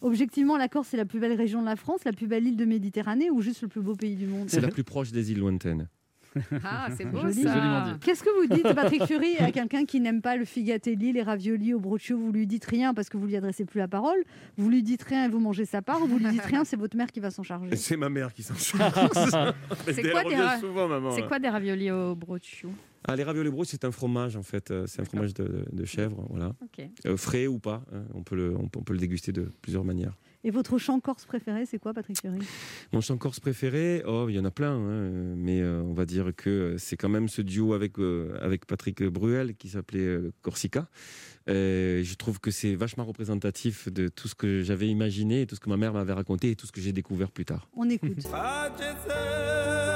Objectivement, 0.00 0.56
la 0.56 0.66
Corse 0.68 0.94
est 0.94 0.96
la 0.96 1.04
plus 1.04 1.20
belle 1.20 1.34
région 1.36 1.60
de 1.60 1.66
la 1.66 1.76
France, 1.76 2.00
la 2.04 2.12
plus 2.12 2.26
belle 2.26 2.44
île 2.46 2.56
de 2.56 2.64
Méditerranée 2.64 3.30
ou 3.30 3.40
juste 3.40 3.62
le 3.62 3.68
plus 3.68 3.82
beau 3.82 3.94
pays 3.94 4.16
du 4.16 4.26
monde? 4.26 4.48
C'est 4.50 4.60
la 4.60 4.68
plus 4.68 4.82
proche 4.82 5.12
des 5.12 5.30
îles 5.30 5.38
lointaines. 5.38 5.88
Ah, 6.64 6.88
c'est 6.96 7.04
beau 7.04 7.30
ça. 7.30 7.98
Qu'est-ce 8.02 8.24
que 8.24 8.30
vous 8.40 8.54
dites, 8.54 8.74
Patrick 8.74 9.04
Fury, 9.04 9.36
à 9.36 9.52
quelqu'un 9.52 9.84
qui 9.84 10.00
n'aime 10.00 10.22
pas 10.22 10.34
le 10.36 10.46
figatelli, 10.46 11.12
les 11.12 11.22
raviolis 11.22 11.74
au 11.74 11.78
broccio 11.78 12.16
Vous 12.16 12.32
lui 12.32 12.46
dites 12.46 12.64
rien 12.64 12.94
parce 12.94 13.10
que 13.10 13.18
vous 13.18 13.26
lui 13.26 13.36
adressez 13.36 13.66
plus 13.66 13.80
la 13.80 13.86
parole? 13.86 14.16
Vous 14.56 14.70
lui 14.70 14.82
dites 14.82 15.02
rien 15.02 15.26
et 15.26 15.28
vous 15.28 15.40
mangez 15.40 15.66
sa 15.66 15.82
part. 15.82 16.00
Ou 16.02 16.06
vous 16.06 16.18
lui 16.18 16.28
dites 16.30 16.40
rien, 16.46 16.64
c'est 16.64 16.76
votre 16.78 16.96
mère 16.96 17.12
qui 17.12 17.20
va 17.20 17.30
s'en 17.30 17.42
charger? 17.42 17.76
C'est 17.76 17.98
ma 17.98 18.08
mère 18.08 18.32
qui 18.32 18.42
s'en 18.42 18.54
charge. 18.54 18.94
C'est 19.92 20.10
quoi 20.10 20.22
des 20.22 20.28
revient 20.30 20.36
ra- 20.40 20.58
souvent, 20.58 20.88
maman. 20.88 21.10
C'est 21.10 21.26
quoi 21.28 21.38
des 21.38 21.50
raviolis 21.50 21.90
au 21.90 22.14
broccio? 22.16 22.70
Ah, 23.06 23.16
les 23.16 23.24
raviolis 23.24 23.50
bro, 23.50 23.64
c'est 23.64 23.84
un 23.84 23.90
fromage 23.90 24.36
en 24.36 24.42
fait. 24.42 24.70
Euh, 24.70 24.86
C'est 24.86 25.02
un 25.02 25.04
fromage 25.04 25.34
de, 25.34 25.64
de 25.72 25.84
chèvre, 25.84 26.26
voilà. 26.30 26.54
Euh, 27.06 27.16
frais 27.16 27.46
ou 27.46 27.58
pas, 27.58 27.82
hein, 27.92 28.04
on, 28.14 28.22
peut 28.22 28.36
le, 28.36 28.54
on, 28.56 28.68
peut, 28.68 28.78
on 28.78 28.82
peut 28.82 28.92
le 28.92 28.98
déguster 29.00 29.32
de 29.32 29.50
plusieurs 29.60 29.84
manières. 29.84 30.16
Et 30.44 30.50
votre 30.50 30.76
chant 30.78 30.98
corse 30.98 31.24
préféré, 31.24 31.66
c'est 31.66 31.78
quoi, 31.78 31.94
Patrick 31.94 32.20
Fury 32.20 32.38
Mon 32.92 33.00
chant 33.00 33.16
corse 33.16 33.38
préféré, 33.38 34.02
oh, 34.06 34.26
il 34.28 34.34
y 34.34 34.38
en 34.40 34.44
a 34.44 34.50
plein, 34.50 34.72
hein, 34.72 35.34
mais 35.36 35.60
euh, 35.60 35.82
on 35.82 35.92
va 35.92 36.04
dire 36.04 36.32
que 36.36 36.74
c'est 36.78 36.96
quand 36.96 37.08
même 37.08 37.28
ce 37.28 37.42
duo 37.42 37.74
avec, 37.74 37.98
euh, 38.00 38.36
avec 38.40 38.66
Patrick 38.66 39.02
Bruel 39.04 39.54
qui 39.54 39.68
s'appelait 39.68 40.00
euh, 40.00 40.32
Corsica. 40.42 40.88
Euh, 41.48 42.02
je 42.02 42.14
trouve 42.14 42.40
que 42.40 42.50
c'est 42.50 42.74
vachement 42.74 43.04
représentatif 43.04 43.88
de 43.88 44.08
tout 44.08 44.26
ce 44.28 44.34
que 44.34 44.62
j'avais 44.62 44.88
imaginé, 44.88 45.46
tout 45.46 45.54
ce 45.54 45.60
que 45.60 45.68
ma 45.68 45.76
mère 45.76 45.92
m'avait 45.92 46.12
raconté 46.12 46.50
et 46.50 46.56
tout 46.56 46.66
ce 46.66 46.72
que 46.72 46.80
j'ai 46.80 46.92
découvert 46.92 47.30
plus 47.30 47.44
tard. 47.44 47.68
On 47.76 47.88
écoute. 47.88 48.26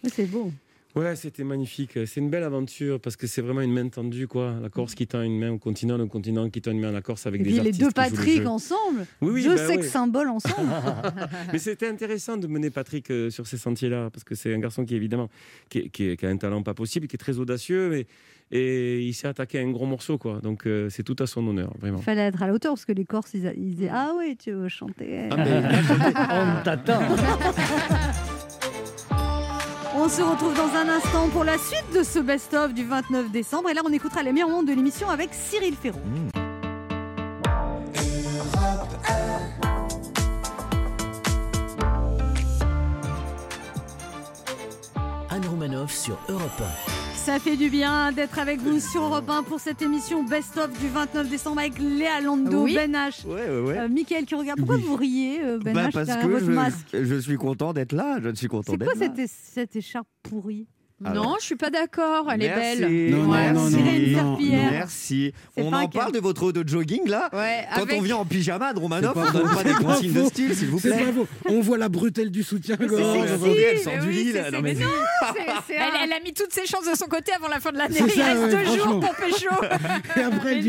C'est 0.06 0.26
beau. 0.26 0.52
Ouais, 0.94 1.16
c'était 1.16 1.42
magnifique. 1.42 1.98
C'est 2.06 2.20
une 2.20 2.30
belle 2.30 2.44
aventure 2.44 3.00
parce 3.00 3.16
que 3.16 3.26
c'est 3.26 3.42
vraiment 3.42 3.62
une 3.62 3.72
main 3.72 3.88
tendue, 3.88 4.28
quoi. 4.28 4.54
La 4.62 4.68
Corse 4.68 4.94
qui 4.94 5.08
tend 5.08 5.22
une 5.22 5.38
main 5.38 5.50
au 5.50 5.58
continent, 5.58 5.98
le 5.98 6.06
continent 6.06 6.48
qui 6.50 6.62
tend 6.62 6.70
une 6.70 6.80
main 6.80 6.90
à 6.90 6.92
la 6.92 7.02
Corse 7.02 7.26
avec 7.26 7.40
Et 7.40 7.44
des 7.44 7.50
puis 7.50 7.54
les 7.54 7.60
artistes 7.60 7.80
deux 7.80 7.88
qui 7.88 8.00
jouent 8.00 8.06
le 8.06 8.16
Patrick 8.16 8.46
ensemble. 8.46 9.06
Oui, 9.20 9.30
oui, 9.32 9.42
Deux 9.42 9.56
bah 9.56 9.66
sex 9.66 9.82
oui. 9.82 9.88
symboles 9.88 10.28
ensemble. 10.28 10.68
Mais 11.52 11.58
c'était 11.58 11.88
intéressant 11.88 12.36
de 12.36 12.46
mener 12.46 12.70
Patrick 12.70 13.10
euh, 13.10 13.28
sur 13.30 13.46
ces 13.48 13.58
sentiers-là, 13.58 14.10
parce 14.10 14.22
que 14.22 14.36
c'est 14.36 14.54
un 14.54 14.58
garçon 14.60 14.84
qui, 14.84 14.94
évidemment, 14.94 15.28
qui, 15.68 15.90
qui 15.90 16.16
a 16.22 16.28
un 16.28 16.36
talent 16.36 16.62
pas 16.62 16.74
possible, 16.74 17.08
qui 17.08 17.16
est 17.16 17.18
très 17.18 17.38
audacieux, 17.38 17.90
mais, 17.90 18.06
et 18.52 19.00
il 19.00 19.14
s'est 19.14 19.26
attaqué 19.26 19.58
à 19.58 19.62
un 19.62 19.70
gros 19.70 19.86
morceau, 19.86 20.16
quoi. 20.16 20.40
Donc 20.40 20.66
euh, 20.66 20.88
c'est 20.90 21.02
tout 21.02 21.16
à 21.18 21.26
son 21.26 21.46
honneur, 21.48 21.72
vraiment. 21.80 21.98
Il 21.98 22.04
fallait 22.04 22.20
être 22.20 22.40
à 22.42 22.46
la 22.46 22.52
hauteur 22.52 22.74
parce 22.74 22.84
que 22.84 22.92
les 22.92 23.04
Corses, 23.04 23.34
ils, 23.34 23.52
disaient 23.56 23.90
Ah 23.92 24.12
oui, 24.16 24.36
tu 24.36 24.52
veux 24.52 24.68
chanter. 24.68 25.28
On 25.32 26.62
t'attend. 26.62 27.00
On 30.04 30.08
se 30.10 30.20
retrouve 30.20 30.54
dans 30.54 30.68
un 30.76 30.86
instant 30.90 31.30
pour 31.30 31.44
la 31.44 31.56
suite 31.56 31.90
de 31.94 32.02
ce 32.02 32.18
best-of 32.18 32.74
du 32.74 32.84
29 32.84 33.30
décembre. 33.30 33.70
Et 33.70 33.72
là, 33.72 33.80
on 33.86 33.90
écoutera 33.90 34.22
les 34.22 34.32
meilleurs 34.32 34.50
moments 34.50 34.62
de 34.62 34.74
l'émission 34.74 35.08
avec 35.08 35.30
Cyril 35.32 35.74
Ferraud. 35.74 35.98
Anne 45.30 45.88
sur 45.88 46.18
Europe 46.28 46.62
Ça 47.24 47.38
fait 47.38 47.56
du 47.56 47.70
bien 47.70 48.12
d'être 48.12 48.38
avec 48.38 48.60
vous 48.60 48.78
sur 48.80 49.02
Europe 49.02 49.28
1 49.30 49.44
pour 49.44 49.58
cette 49.58 49.80
émission 49.80 50.22
best-of 50.24 50.70
du 50.78 50.88
29 50.88 51.30
décembre 51.30 51.60
avec 51.60 51.78
Léa 51.78 52.20
Lando, 52.20 52.64
Oui. 52.64 52.74
Ben 52.74 52.92
H, 52.92 53.26
Ouais, 53.26 53.48
ouais, 53.48 53.60
ouais. 53.60 53.78
euh, 53.78 53.88
Mickaël 53.88 54.26
qui 54.26 54.34
regarde. 54.34 54.58
Pourquoi 54.58 54.76
Oui. 54.76 54.82
vous 54.86 54.96
riez, 54.96 55.40
euh, 55.42 55.58
Ben 55.58 55.72
Bah, 55.74 55.88
H, 55.88 55.92
parce 55.92 56.06
derrière 56.06 56.26
que 56.26 56.30
votre 56.32 56.44
je, 56.44 56.52
masque? 56.52 56.86
je 56.92 57.14
suis 57.20 57.36
content 57.36 57.72
d'être 57.72 57.92
là. 57.92 58.18
Je 58.22 58.34
suis 58.34 58.46
content 58.48 58.72
C'est 58.72 58.78
d'être 58.78 58.90
quoi 58.92 59.00
là. 59.00 59.06
cette, 59.06 59.18
é- 59.18 59.26
cette 59.32 59.74
écharpe 59.76 60.06
pourrie. 60.22 60.66
Non, 61.12 61.36
je 61.40 61.44
suis 61.44 61.56
pas 61.56 61.70
d'accord. 61.70 62.30
Elle 62.32 62.38
Merci. 62.38 62.66
est 62.72 62.76
belle. 62.86 63.10
Non, 63.10 63.22
non, 63.24 63.30
Ouais. 63.32 63.52
non, 63.52 63.68
Serpillière. 63.70 64.70
Merci. 64.70 65.32
On 65.56 65.72
en 65.72 65.88
parle 65.88 66.12
de 66.12 66.18
votre 66.20 66.44
haut 66.44 66.52
de 66.52 66.66
jogging 66.66 67.08
là 67.08 67.28
Ouais, 67.32 67.66
Quand 67.74 67.82
avec- 67.82 67.98
on 67.98 68.02
vient 68.02 68.16
en 68.16 68.24
pyjama 68.24 68.72
de 68.72 68.78
Romanoff, 68.78 69.12
on 69.16 69.32
donne 69.32 69.54
pas 69.54 69.64
des 69.64 69.72
consignes 69.74 70.12
de 70.12 70.24
style, 70.24 70.54
s'il 70.54 70.68
vous 70.68 70.80
plaît. 70.80 70.90
pas 71.04 71.12
faux. 71.12 71.26
On 71.46 71.60
voit 71.60 71.78
la 71.78 71.88
bretelle 71.88 72.30
du 72.30 72.42
c'est 72.42 72.70
Attendez, 72.72 73.66
elle 73.72 73.78
sort 73.78 73.98
du 74.00 74.10
lit 74.10 74.32
là. 74.32 74.50
Non, 74.50 74.60
mais 74.62 74.74
mais- 74.74 74.84
non, 74.84 74.90
Elle, 76.04 76.12
a 76.12 76.20
mis 76.20 76.32
toutes 76.32 76.52
ses 76.52 76.66
chances 76.66 76.88
de 76.90 76.96
son 76.96 77.06
côté 77.06 77.32
avant 77.32 77.48
la 77.48 77.60
fin 77.60 77.72
de 77.72 77.78
l'année. 77.78 77.96
C'est 77.98 78.04
Il 78.04 78.10
ça, 78.10 78.24
reste 78.34 78.56
deux 78.56 78.64
jours 78.76 79.00
pour 79.00 79.14
pécho. 79.14 79.48
Et 80.16 80.20
après, 80.20 80.60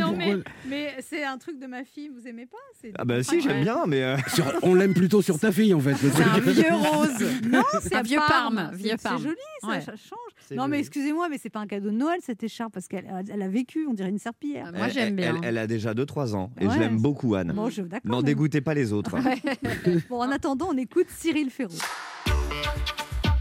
Mais 0.67 0.93
elle 0.97 1.03
c'est 1.07 1.23
un 1.23 1.37
truc 1.37 1.59
de 1.59 1.67
ma 1.67 1.83
fille, 1.83 2.09
vous 2.09 2.27
aimez 2.27 2.45
pas 2.45 2.57
Ah 2.97 3.05
bah 3.05 3.23
si, 3.23 3.41
j'aime 3.41 3.61
bien, 3.61 3.83
mais 3.87 4.03
euh, 4.03 4.17
on 4.63 4.73
l'aime 4.73 4.93
plutôt 4.93 5.21
sur 5.21 5.39
ta 5.39 5.51
fille, 5.51 5.73
en 5.73 5.79
fait. 5.79 5.95
C'est 5.95 6.23
un 6.23 6.39
vieux 6.39 6.73
rose. 6.73 7.25
Non, 7.49 7.63
c'est 7.81 7.95
Un 7.95 8.01
vieux 8.01 8.19
Parme. 8.27 8.55
Parme, 8.55 8.71
C'est- 8.77 9.23
joli, 9.23 9.35
ça 9.61 9.91
change. 9.91 10.24
Non, 10.51 10.67
mais 10.67 10.79
excusez-moi, 10.79 11.27
mais 11.29 11.37
c'est 11.37 11.49
pas 11.49 11.59
un 11.59 11.67
cadeau 11.67 11.89
de 11.89 11.95
Noël 11.95 12.19
cette 12.21 12.43
écharpe 12.43 12.73
parce 12.73 12.87
qu'elle 12.87 13.05
elle 13.29 13.41
a 13.41 13.47
vécu, 13.47 13.85
on 13.89 13.93
dirait 13.93 14.09
une 14.09 14.19
serpillière. 14.19 14.71
Moi, 14.73 14.87
elle- 14.87 14.91
j'aime 14.93 15.15
bien. 15.15 15.35
Elle, 15.41 15.47
elle 15.49 15.57
a 15.57 15.67
déjà 15.67 15.93
2-3 15.93 16.35
ans 16.35 16.51
et 16.59 16.67
Ouais. 16.67 16.73
je 16.73 16.79
l'aime 16.79 16.97
beaucoup, 17.01 17.35
Anne. 17.35 17.51
Bon, 17.55 17.69
je 17.69 17.81
d'accord. 17.81 18.09
N'en 18.11 18.21
dégoûtez 18.21 18.61
pas 18.61 18.73
les 18.73 18.93
autres. 18.93 19.15
Bon, 20.09 20.17
en 20.21 20.31
attendant, 20.31 20.67
on 20.71 20.77
écoute 20.77 21.07
Cyril 21.09 21.49
Ferraud. 21.49 21.73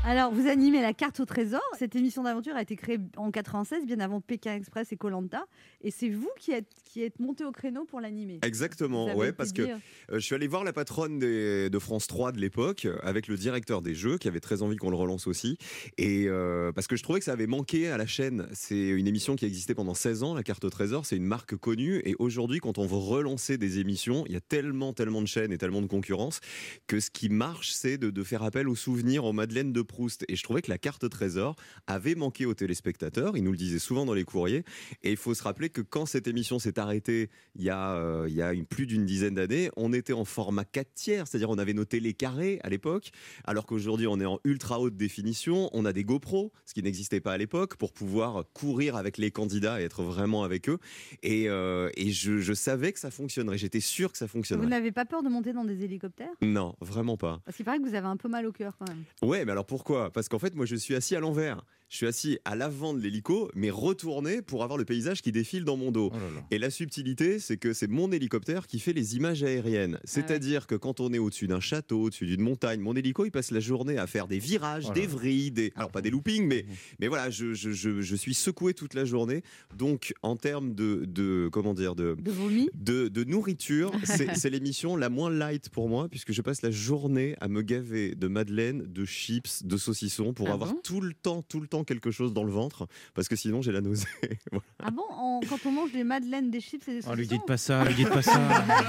Alors, 0.06 0.30
vous 0.32 0.46
animez 0.48 0.82
la 0.82 0.92
carte 0.92 1.18
au 1.20 1.24
trésor. 1.24 1.62
Cette 1.78 1.96
émission 1.96 2.22
d'aventure 2.24 2.54
a 2.56 2.60
été 2.62 2.76
créée 2.76 2.98
en 3.16 3.30
96, 3.30 3.86
bien 3.86 4.00
avant 4.00 4.20
Pékin 4.20 4.54
Express 4.54 4.92
et 4.92 4.96
Colanta. 4.96 5.44
Et 5.80 5.90
c'est 5.90 6.10
vous 6.10 6.28
qui 6.38 6.52
êtes, 6.52 6.66
qui 6.94 7.02
êtes 7.02 7.18
monté 7.18 7.44
au 7.44 7.50
créneau 7.50 7.84
pour 7.84 8.00
l'animer. 8.00 8.38
Exactement, 8.42 9.16
ouais, 9.16 9.32
parce 9.32 9.50
que 9.52 9.62
euh, 9.62 9.76
je 10.12 10.18
suis 10.20 10.36
allé 10.36 10.46
voir 10.46 10.62
la 10.62 10.72
patronne 10.72 11.18
des- 11.18 11.68
de 11.68 11.78
France 11.80 12.06
3 12.06 12.30
de 12.30 12.38
l'époque 12.38 12.84
euh, 12.84 12.96
avec 13.02 13.26
le 13.26 13.36
directeur 13.36 13.82
des 13.82 13.96
jeux 13.96 14.16
qui 14.16 14.28
avait 14.28 14.38
très 14.38 14.62
envie 14.62 14.76
qu'on 14.76 14.90
le 14.90 14.96
relance 14.96 15.26
aussi. 15.26 15.58
Et 15.98 16.26
euh, 16.28 16.70
parce 16.70 16.86
que 16.86 16.94
je 16.94 17.02
trouvais 17.02 17.18
que 17.18 17.24
ça 17.24 17.32
avait 17.32 17.48
manqué 17.48 17.88
à 17.88 17.96
la 17.96 18.06
chaîne. 18.06 18.46
C'est 18.52 18.90
une 18.90 19.08
émission 19.08 19.34
qui 19.34 19.44
existait 19.44 19.74
pendant 19.74 19.94
16 19.94 20.22
ans, 20.22 20.34
la 20.34 20.44
carte 20.44 20.62
au 20.62 20.70
trésor, 20.70 21.04
c'est 21.04 21.16
une 21.16 21.24
marque 21.26 21.56
connue. 21.56 22.00
Et 22.04 22.14
aujourd'hui, 22.20 22.60
quand 22.60 22.78
on 22.78 22.86
veut 22.86 22.94
relancer 22.96 23.58
des 23.58 23.80
émissions, 23.80 24.24
il 24.28 24.32
y 24.32 24.36
a 24.36 24.40
tellement, 24.40 24.92
tellement 24.92 25.20
de 25.20 25.26
chaînes 25.26 25.50
et 25.50 25.58
tellement 25.58 25.82
de 25.82 25.88
concurrence 25.88 26.38
que 26.86 27.00
ce 27.00 27.10
qui 27.10 27.28
marche, 27.28 27.72
c'est 27.72 27.98
de, 27.98 28.10
de 28.10 28.22
faire 28.22 28.44
appel 28.44 28.68
aux 28.68 28.76
souvenirs, 28.76 29.24
aux 29.24 29.32
Madeleines 29.32 29.72
de 29.72 29.82
Proust. 29.82 30.24
Et 30.28 30.36
je 30.36 30.44
trouvais 30.44 30.62
que 30.62 30.70
la 30.70 30.78
carte 30.78 31.02
au 31.02 31.08
trésor 31.08 31.56
avait 31.88 32.14
manqué 32.14 32.46
aux 32.46 32.54
téléspectateurs. 32.54 33.36
Ils 33.36 33.42
nous 33.42 33.50
le 33.50 33.58
disaient 33.58 33.80
souvent 33.80 34.06
dans 34.06 34.14
les 34.14 34.22
courriers. 34.24 34.62
Et 35.02 35.10
il 35.10 35.16
faut 35.16 35.34
se 35.34 35.42
rappeler 35.42 35.70
que 35.70 35.80
quand 35.80 36.06
cette 36.06 36.28
émission 36.28 36.60
s'est 36.60 36.78
arrêtée 36.84 37.28
il 37.56 37.62
y 37.64 37.70
a, 37.70 37.94
euh, 37.96 38.26
il 38.28 38.34
y 38.34 38.42
a 38.42 38.52
une- 38.52 38.64
plus 38.66 38.86
d'une 38.86 39.04
dizaine 39.04 39.34
d'années, 39.34 39.70
on 39.76 39.92
était 39.92 40.12
en 40.12 40.24
format 40.24 40.64
4 40.64 40.94
tiers, 40.94 41.26
c'est-à-dire 41.26 41.50
on 41.50 41.58
avait 41.58 41.72
nos 41.72 41.84
télé 41.84 42.14
carrés 42.14 42.60
à 42.62 42.68
l'époque, 42.68 43.10
alors 43.44 43.66
qu'aujourd'hui 43.66 44.06
on 44.06 44.20
est 44.20 44.24
en 44.26 44.38
ultra 44.44 44.78
haute 44.80 44.96
définition, 44.96 45.68
on 45.72 45.84
a 45.84 45.92
des 45.92 46.04
GoPro, 46.04 46.52
ce 46.64 46.74
qui 46.74 46.82
n'existait 46.82 47.20
pas 47.20 47.32
à 47.32 47.38
l'époque, 47.38 47.76
pour 47.76 47.92
pouvoir 47.92 48.44
courir 48.52 48.96
avec 48.96 49.18
les 49.18 49.30
candidats 49.32 49.80
et 49.80 49.84
être 49.84 50.02
vraiment 50.04 50.44
avec 50.44 50.68
eux. 50.68 50.78
Et, 51.22 51.48
euh, 51.48 51.90
et 51.96 52.10
je, 52.12 52.38
je 52.38 52.52
savais 52.52 52.92
que 52.92 52.98
ça 53.00 53.10
fonctionnerait, 53.10 53.58
j'étais 53.58 53.80
sûr 53.80 54.12
que 54.12 54.18
ça 54.18 54.26
Vous 54.26 54.32
fonctionnerait. 54.32 54.66
n'avez 54.68 54.92
pas 54.92 55.04
peur 55.04 55.22
de 55.22 55.28
monter 55.28 55.52
dans 55.52 55.64
des 55.64 55.82
hélicoptères? 55.84 56.28
Non, 56.42 56.74
vraiment 56.80 57.16
pas. 57.16 57.40
Parce 57.44 57.56
qu'il 57.56 57.64
paraît 57.64 57.78
que 57.78 57.88
vous 57.88 57.94
avez 57.94 58.06
un 58.06 58.16
peu 58.16 58.28
mal 58.28 58.46
au 58.46 58.52
cœur 58.52 58.76
quand 58.78 58.88
même. 58.88 59.04
Ouais, 59.22 59.44
mais 59.44 59.52
alors 59.52 59.66
pourquoi? 59.66 60.10
Parce 60.10 60.28
qu'en 60.28 60.38
fait, 60.38 60.54
moi, 60.54 60.66
je 60.66 60.76
suis 60.76 60.94
assis 60.94 61.16
à 61.16 61.20
l'envers. 61.20 61.64
Je 61.90 61.98
suis 61.98 62.06
assis 62.06 62.38
à 62.44 62.56
l'avant 62.56 62.92
de 62.92 62.98
l'hélico, 63.00 63.50
mais 63.54 63.70
retourné 63.70 64.42
pour 64.42 64.64
avoir 64.64 64.76
le 64.78 64.84
paysage 64.84 65.22
qui 65.22 65.30
défile 65.30 65.64
dans 65.64 65.76
mon 65.76 65.92
dos. 65.92 66.10
Et 66.50 66.58
la 66.58 66.70
subtilité, 66.70 67.38
c'est 67.38 67.56
que 67.56 67.72
c'est 67.72 67.86
mon 67.88 68.10
hélicoptère 68.10 68.66
qui 68.66 68.80
fait 68.80 68.92
les 68.92 69.14
images 69.16 69.44
aériennes. 69.44 70.00
C'est-à-dire 70.02 70.66
que 70.66 70.74
quand 70.74 70.98
on 70.98 71.12
est 71.12 71.18
au-dessus 71.18 71.46
d'un 71.46 71.60
château, 71.60 72.02
au-dessus 72.04 72.26
d'une 72.26 72.40
montagne, 72.40 72.80
mon 72.80 72.96
hélico, 72.96 73.26
il 73.26 73.30
passe 73.30 73.52
la 73.52 73.60
journée 73.60 73.96
à 73.96 74.08
faire 74.08 74.26
des 74.26 74.40
virages, 74.40 74.86
Oh 74.88 74.92
des 74.92 75.06
vrilles, 75.06 75.52
des... 75.52 75.72
alors 75.76 75.92
pas 75.92 76.00
des 76.02 76.10
loopings, 76.10 76.46
mais, 76.48 76.66
mais 76.98 77.06
voilà, 77.06 77.30
je, 77.30 77.54
je- 77.54 77.70
je- 77.70 78.00
je 78.00 78.16
suis 78.16 78.34
secoué 78.34 78.74
toute 78.74 78.94
la 78.94 79.04
journée. 79.04 79.42
Donc, 79.76 80.14
en 80.22 80.34
termes 80.36 80.74
de, 80.74 81.04
de 81.06 81.48
comment 81.52 81.74
dire, 81.74 81.94
de, 81.94 82.16
De 82.20 82.30
vomi 82.32 82.70
de, 82.74 83.06
de 83.06 83.22
nourriture, 83.24 83.92
c'est 84.04 84.34
c'est 84.36 84.50
l'émission 84.50 84.96
la 84.96 85.10
moins 85.10 85.30
light 85.30 85.68
pour 85.68 85.88
moi, 85.88 86.08
puisque 86.08 86.32
je 86.32 86.42
passe 86.42 86.62
la 86.62 86.72
journée 86.72 87.36
à 87.40 87.46
me 87.46 87.62
gaver 87.62 88.16
de 88.16 88.26
madeleine, 88.26 88.82
de 88.82 89.04
chips, 89.04 89.64
de 89.64 89.76
saucissons, 89.76 90.32
pour 90.32 90.48
Ah 90.48 90.54
avoir 90.54 90.72
bon? 90.72 90.80
tout 90.82 91.00
le 91.00 91.12
temps, 91.14 91.42
tout 91.42 91.60
le 91.60 91.68
temps 91.68 91.73
quelque 91.82 92.12
chose 92.12 92.32
dans 92.32 92.44
le 92.44 92.52
ventre, 92.52 92.86
parce 93.14 93.26
que 93.26 93.34
sinon 93.34 93.62
j'ai 93.62 93.72
la 93.72 93.80
nausée. 93.80 94.06
Voilà. 94.52 94.64
Ah 94.84 94.90
bon 94.90 95.40
Quand 95.48 95.58
on 95.66 95.72
mange 95.72 95.90
des 95.92 96.04
madeleines, 96.04 96.50
des 96.50 96.60
chips 96.60 96.86
et 96.88 97.00
des 97.00 97.00
Oh, 97.08 97.14
lui 97.14 97.24
saucissons 97.24 97.34
dites 97.36 97.46
pas 97.46 97.56
ça, 97.56 97.84
lui 97.84 97.94
dites 97.94 98.10
pas 98.10 98.22
ça. 98.22 98.38
lui 98.38 98.46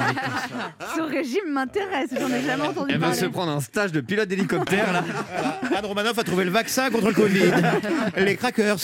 dites 0.10 0.22
pas 0.22 0.48
ça. 0.48 0.74
Ce 0.98 1.02
régime 1.02 1.52
m'intéresse, 1.52 2.10
j'en 2.20 2.30
ai 2.30 2.42
jamais 2.44 2.68
entendu 2.68 2.92
Elle 2.94 3.00
va 3.00 3.08
parler. 3.08 3.22
se 3.22 3.26
prendre 3.26 3.52
un 3.52 3.62
stage 3.62 3.92
de 3.92 4.02
pilote 4.02 4.28
d'hélicoptère 4.30 4.92
là. 4.94 5.04
Anne 5.76 5.86
Romanoff 5.86 6.20
a 6.20 6.24
trouvé 6.24 6.44
le 6.46 6.52
vaccin 6.52 6.92
contre 6.92 7.08
le 7.08 7.14
Covid. 7.14 7.52
Les 8.18 8.36
crackers. 8.36 8.78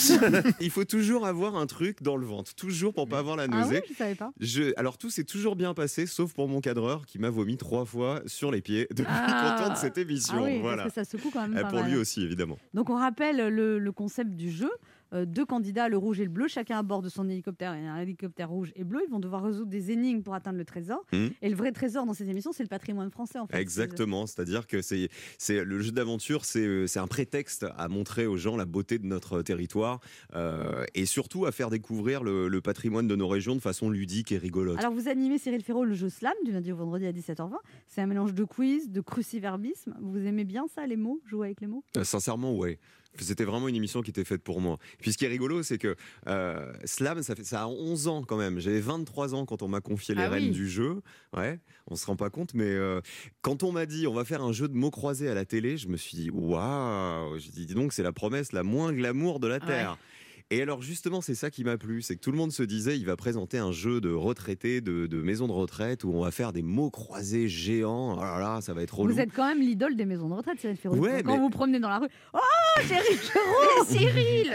Il 0.60 0.70
faut 0.70 0.86
toujours 0.86 1.28
avoir 1.28 1.56
un 1.58 1.66
truc 1.68 2.02
dans 2.02 2.16
le 2.18 2.26
ventre, 2.26 2.56
toujours 2.56 2.94
pour 2.94 3.08
pas 3.08 3.20
avoir 3.20 3.36
la 3.36 3.44
Ah 3.44 3.48
nausée. 3.48 3.82
oui, 3.84 3.92
je 3.94 3.98
savais 3.98 4.16
pas. 4.16 4.32
Je- 4.40 4.74
alors 4.78 4.98
tout 4.98 5.10
s'est 5.10 5.24
toujours 5.26 5.56
bien 5.56 5.74
passé, 5.74 6.06
sauf 6.08 6.34
pour 6.34 6.48
mon 6.48 6.62
cadreur 6.62 7.06
qui 7.06 7.20
m'a 7.20 7.30
vomi 7.30 7.58
trois 7.58 7.86
fois 7.86 8.22
sur 8.26 8.50
les 8.52 8.62
pieds 8.62 8.88
depuis 8.92 9.06
Ah. 9.08 9.56
qu'on 9.58 9.64
tourne 9.66 9.76
cette 9.76 9.98
émission. 9.98 10.36
Ah 10.40 10.44
oui, 10.44 10.60
voilà. 10.62 10.84
parce 10.84 10.96
que 10.96 11.04
ça 11.06 11.10
secoue 11.10 11.30
quand 11.32 11.42
même 11.42 11.58
Euh, 11.58 11.62
pas 11.64 11.70
pour 11.70 11.80
mal. 11.82 11.92
lui 11.92 11.98
aussi, 11.98 12.22
évidemment. 12.24 12.58
Donc 12.74 12.90
on 12.90 12.96
rappelle 12.96 13.50
le, 13.50 13.78
le 13.80 13.91
concept 13.92 14.32
du 14.32 14.50
jeu. 14.52 14.72
Euh, 15.14 15.26
deux 15.26 15.46
candidats, 15.46 15.90
le 15.90 15.98
rouge 15.98 16.22
et 16.22 16.24
le 16.24 16.30
bleu, 16.30 16.48
chacun 16.48 16.78
à 16.80 16.84
bord 16.84 17.02
de 17.02 17.10
son 17.10 17.28
hélicoptère 17.28 17.74
et 17.74 17.86
un 17.86 17.98
hélicoptère 17.98 18.50
rouge 18.50 18.72
et 18.78 18.86
bleu. 18.86 19.02
Ils 19.06 19.12
vont 19.12 19.20
devoir 19.20 19.44
résoudre 19.44 19.70
des 19.70 19.92
énigmes 19.92 20.22
pour 20.22 20.34
atteindre 20.34 20.58
le 20.58 20.64
trésor. 20.64 21.04
Mhm. 21.12 21.32
Et 21.42 21.50
le 21.50 21.56
vrai 21.56 21.74
trésor 21.74 22.06
dans 22.06 22.14
ces 22.14 22.30
émissions, 22.30 22.54
c'est 22.54 22.64
le 22.64 22.70
patrimoine 22.70 23.12
français 23.12 23.38
en 23.40 23.46
fait. 23.46 23.58
Exactement, 23.60 24.26
c'est-à-dire 24.26 24.68
que 24.68 24.82
c'est 24.82 25.10
le 25.50 25.82
jeu 25.82 25.92
d'aventure, 25.92 26.46
c'est 26.46 26.66
euh, 26.66 26.88
c'est 26.88 27.00
un 27.00 27.08
prétexte 27.08 27.66
à 27.78 27.90
montrer 27.90 28.26
aux 28.26 28.38
gens 28.38 28.56
la 28.56 28.66
beauté 28.66 29.00
de 29.00 29.06
notre 29.06 29.42
territoire 29.42 30.00
euh, 30.34 30.86
et 30.96 31.06
surtout 31.06 31.46
à 31.46 31.52
faire 31.52 31.70
découvrir 31.70 32.24
le, 32.24 32.48
le 32.48 32.62
patrimoine 32.62 33.08
de 33.08 33.16
nos 33.18 33.28
régions 33.28 33.56
de 33.56 33.62
façon 33.62 33.90
ludique 33.90 34.32
et 34.32 34.38
rigolote. 34.38 34.80
Alors 34.80 34.94
vous 34.94 35.10
animez 35.10 35.38
Cyril 35.38 35.62
Ferraud 35.62 35.84
le 35.84 35.94
jeu 35.94 36.10
Slam 36.10 36.34
du 36.46 36.52
lundi 36.52 36.72
au 36.72 36.78
vendredi 36.78 37.06
à 37.06 37.12
17h20. 37.12 37.56
C'est 37.88 38.02
un 38.02 38.08
mélange 38.08 38.34
de 38.34 38.44
quiz, 38.46 38.90
de 38.90 39.02
cruciverbisme. 39.02 39.96
Vous 40.02 40.26
aimez 40.26 40.46
bien 40.46 40.66
ça, 40.74 40.88
les 40.88 40.96
mots, 40.98 41.20
jouer 41.26 41.48
avec 41.48 41.62
les 41.62 41.68
mots? 41.68 41.84
Euh, 41.98 42.04
Sincèrement, 42.04 42.56
ouais. 42.56 42.80
C'était 43.19 43.43
vraiment 43.43 43.67
une 43.67 43.76
émission 43.76 44.02
qui 44.02 44.10
était 44.10 44.24
faite 44.24 44.41
pour 44.41 44.62
moi. 44.62 44.78
Puis 45.00 45.12
ce 45.13 45.17
qui 45.17 45.26
est 45.26 45.30
rigolo, 45.30 45.63
c'est 45.63 45.78
que 45.78 45.95
euh, 46.28 46.71
Slam, 46.86 47.21
ça, 47.24 47.36
fait, 47.36 47.43
ça 47.43 47.63
a 47.63 47.67
11 47.67 48.08
ans 48.08 48.24
quand 48.24 48.38
même. 48.38 48.60
J'avais 48.60 48.80
23 48.80 49.36
ans 49.36 49.45
quand 49.45 49.62
on 49.62 49.67
m'a 49.67 49.82
confié 49.82 50.15
les 50.15 50.24
Ah 50.24 50.30
rênes 50.30 50.45
oui. 50.45 50.52
du 50.52 50.69
jeu. 50.69 51.02
Ouais, 51.36 51.60
on 51.88 51.95
se 51.95 52.06
rend 52.06 52.15
pas 52.15 52.30
compte, 52.30 52.54
mais 52.54 52.65
euh, 52.65 53.02
quand 53.41 53.63
on 53.63 53.71
m'a 53.71 53.86
dit 53.86 54.08
on 54.08 54.13
va 54.13 54.24
faire 54.26 54.41
un 54.41 54.54
jeu 54.54 54.67
de 54.67 54.74
mots 54.76 54.91
croisés 54.91 55.30
à 55.30 55.34
la 55.34 55.45
télé, 55.45 55.78
je 55.78 55.88
me 55.88 55.97
suis 55.97 56.17
dit 56.17 56.30
waouh 56.32 57.38
J'ai 57.38 57.52
dit 57.52 57.65
dis 57.65 57.74
donc, 57.74 57.93
c'est 57.93 58.04
la 58.04 58.13
promesse 58.13 58.52
la 58.54 58.63
moins 58.63 58.93
glamour 58.93 59.39
de 59.39 59.47
la 59.47 59.60
Terre. 59.60 59.97
Et 60.54 60.62
alors 60.62 60.82
justement, 60.82 61.22
c'est 61.22 61.34
ça 61.34 61.50
qui 61.50 61.64
m'a 61.64 61.78
plu, 61.78 62.02
c'est 62.02 62.16
que 62.18 62.20
tout 62.22 62.32
le 62.32 62.38
monde 62.38 62.52
se 62.52 62.62
disait, 62.64 62.98
il 62.98 63.06
va 63.06 63.16
présenter 63.16 63.58
un 63.58 63.72
jeu 63.72 64.02
de 64.02 64.12
retraités, 64.12 64.82
de, 64.82 65.08
de 65.08 65.22
maisons 65.22 65.48
de 65.48 65.54
retraite, 65.54 66.04
où 66.04 66.12
on 66.14 66.22
va 66.24 66.32
faire 66.32 66.52
des 66.52 66.62
mots 66.62 66.90
croisés 66.92 67.48
géants. 67.48 68.18
Oh 68.18 68.22
là 68.22 68.38
là, 68.40 68.60
ça 68.62 68.74
va 68.74 68.84
être 68.84 68.98
relou. 69.00 69.14
Vous 69.14 69.20
êtes 69.22 69.32
quand 69.34 69.48
même 69.48 69.62
l'idole 69.62 69.96
des 69.96 70.04
maisons 70.06 70.28
de 70.28 70.34
retraite, 70.34 70.60
Cyril 70.60 70.76
Ferraud. 70.76 70.98
Ouais, 70.98 71.24
Quand 71.24 71.36
mais- 71.36 71.40
vous 71.40 71.50
promenez 71.50 71.80
dans 71.80 71.88
la 71.90 72.00
rue, 72.00 72.08
oh 72.34 72.40
Cyril 72.86 73.18
Ferraud 73.18 73.86
Cyril 73.88 74.52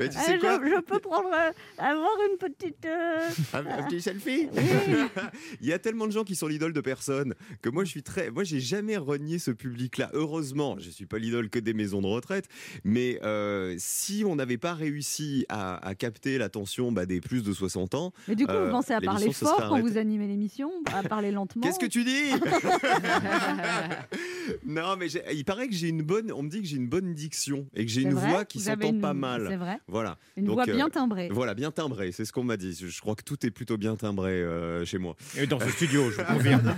Mais 0.00 0.08
tu 0.08 0.16
Euh, 0.18 0.20
sais 0.20 0.38
quoi 0.38 0.60
je, 0.62 0.68
je 0.68 0.80
peux 0.80 0.98
prendre, 0.98 1.28
euh, 1.32 1.52
avoir 1.78 2.10
une 2.30 2.38
petite. 2.38 2.84
euh, 2.84 3.28
Un, 3.52 3.66
un 3.66 3.82
petit 3.84 4.02
selfie 4.02 4.48
Il 5.60 5.68
y 5.68 5.72
a 5.72 5.78
tellement 5.78 6.06
de 6.08 6.12
gens 6.12 6.24
qui 6.24 6.34
sont 6.34 6.48
l'idole 6.48 6.72
de 6.72 6.80
personnes 6.80 7.34
que 7.62 7.68
moi 7.70 7.84
je 7.84 7.90
suis 7.90 8.02
très 8.02 8.30
moi 8.30 8.42
j'ai 8.44 8.60
jamais 8.60 8.96
renié 8.96 9.38
ce 9.38 9.50
public 9.52 9.98
là 9.98 10.10
heureusement 10.12 10.76
je 10.80 10.90
suis 10.90 11.06
pas 11.06 11.18
l'idole 11.18 11.50
que 11.50 11.58
des 11.58 11.72
maisons 11.74 12.00
de 12.02 12.06
retraite 12.06 12.46
mais 12.84 13.20
euh, 13.22 13.74
si 13.78 14.24
on 14.26 14.36
n'avait 14.36 14.58
pas 14.58 14.74
réussi 14.74 15.35
à, 15.48 15.76
à 15.86 15.94
capter 15.94 16.38
l'attention 16.38 16.92
bah, 16.92 17.06
des 17.06 17.20
plus 17.20 17.42
de 17.42 17.52
60 17.52 17.94
ans 17.94 18.12
Mais 18.28 18.34
du 18.36 18.46
coup, 18.46 18.52
euh, 18.52 18.66
vous 18.66 18.70
pensez 18.70 18.92
à 18.94 19.00
parler 19.00 19.32
fort 19.32 19.56
quand 19.68 19.80
vous 19.80 19.98
animez 19.98 20.26
l'émission, 20.26 20.70
à 20.94 21.02
parler 21.02 21.30
lentement. 21.32 21.62
Qu'est-ce 21.62 21.78
que 21.78 21.86
tu 21.86 22.04
dis 22.04 22.30
Non, 24.66 24.96
mais 24.98 25.08
il 25.32 25.44
paraît 25.44 25.68
que 25.68 25.74
j'ai 25.74 25.88
une 25.88 26.02
bonne. 26.02 26.32
On 26.32 26.42
me 26.42 26.48
dit 26.48 26.62
que 26.62 26.68
j'ai 26.68 26.76
une 26.76 26.88
bonne 26.88 27.14
diction 27.14 27.66
et 27.74 27.84
que 27.84 27.90
j'ai 27.90 28.02
une 28.02 28.14
vrai 28.14 28.30
voix 28.30 28.44
qui 28.44 28.60
s'entend 28.60 28.88
une- 28.88 29.00
pas 29.00 29.14
mal. 29.14 29.46
c'est 29.48 29.56
vrai 29.56 29.78
Voilà. 29.88 30.18
Une 30.36 30.48
voix 30.48 30.64
bien 30.64 30.88
timbrée. 30.88 31.28
Voilà, 31.30 31.54
bien 31.54 31.70
timbrée. 31.70 32.12
C'est 32.12 32.24
ce 32.24 32.32
qu'on 32.32 32.44
m'a 32.44 32.56
dit. 32.56 32.76
Je, 32.78 32.88
je 32.88 33.00
crois 33.00 33.14
que 33.14 33.22
tout 33.22 33.44
est 33.46 33.50
plutôt 33.50 33.76
bien 33.76 33.96
timbré 33.96 34.32
euh, 34.32 34.84
chez 34.84 34.98
moi. 34.98 35.16
Et 35.36 35.46
dans 35.46 35.60
ce 35.60 35.68
studio, 35.70 36.10
je 36.10 36.20
vous 36.20 36.34
confirme. 36.34 36.74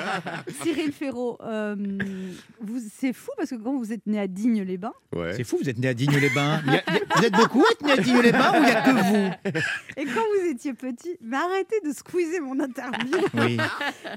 Cyril 0.62 0.92
Ferraud, 0.92 1.38
euh, 1.42 1.76
c'est 2.98 3.12
fou 3.12 3.30
parce 3.36 3.50
que 3.50 3.56
quand 3.56 3.76
vous 3.78 3.92
êtes 3.92 4.06
né 4.06 4.18
à 4.18 4.26
Digne-les-Bains, 4.26 4.92
C'est 5.36 5.44
fou, 5.44 5.58
vous 5.62 5.68
êtes 5.68 5.78
né 5.78 5.88
à 5.88 5.94
Digne-les-Bains. 5.94 6.62
Vous 7.16 7.24
êtes 7.24 7.32
beaucoup 7.34 7.64
à 7.88 7.93
né 7.96 8.00
à 8.00 8.02
Digne-les-Bains 8.02 8.52
ou 8.52 8.56
il 8.56 8.64
n'y 8.64 8.70
a 8.70 8.82
que 8.82 8.90
vous 8.90 9.60
et 9.96 10.04
quand 10.04 10.20
vous 10.40 10.50
étiez 10.50 10.74
petit, 10.74 11.16
mais 11.20 11.36
arrêtez 11.36 11.76
de 11.86 11.92
squeezer 11.92 12.40
mon 12.40 12.58
interview. 12.60 13.16
Oui. 13.34 13.56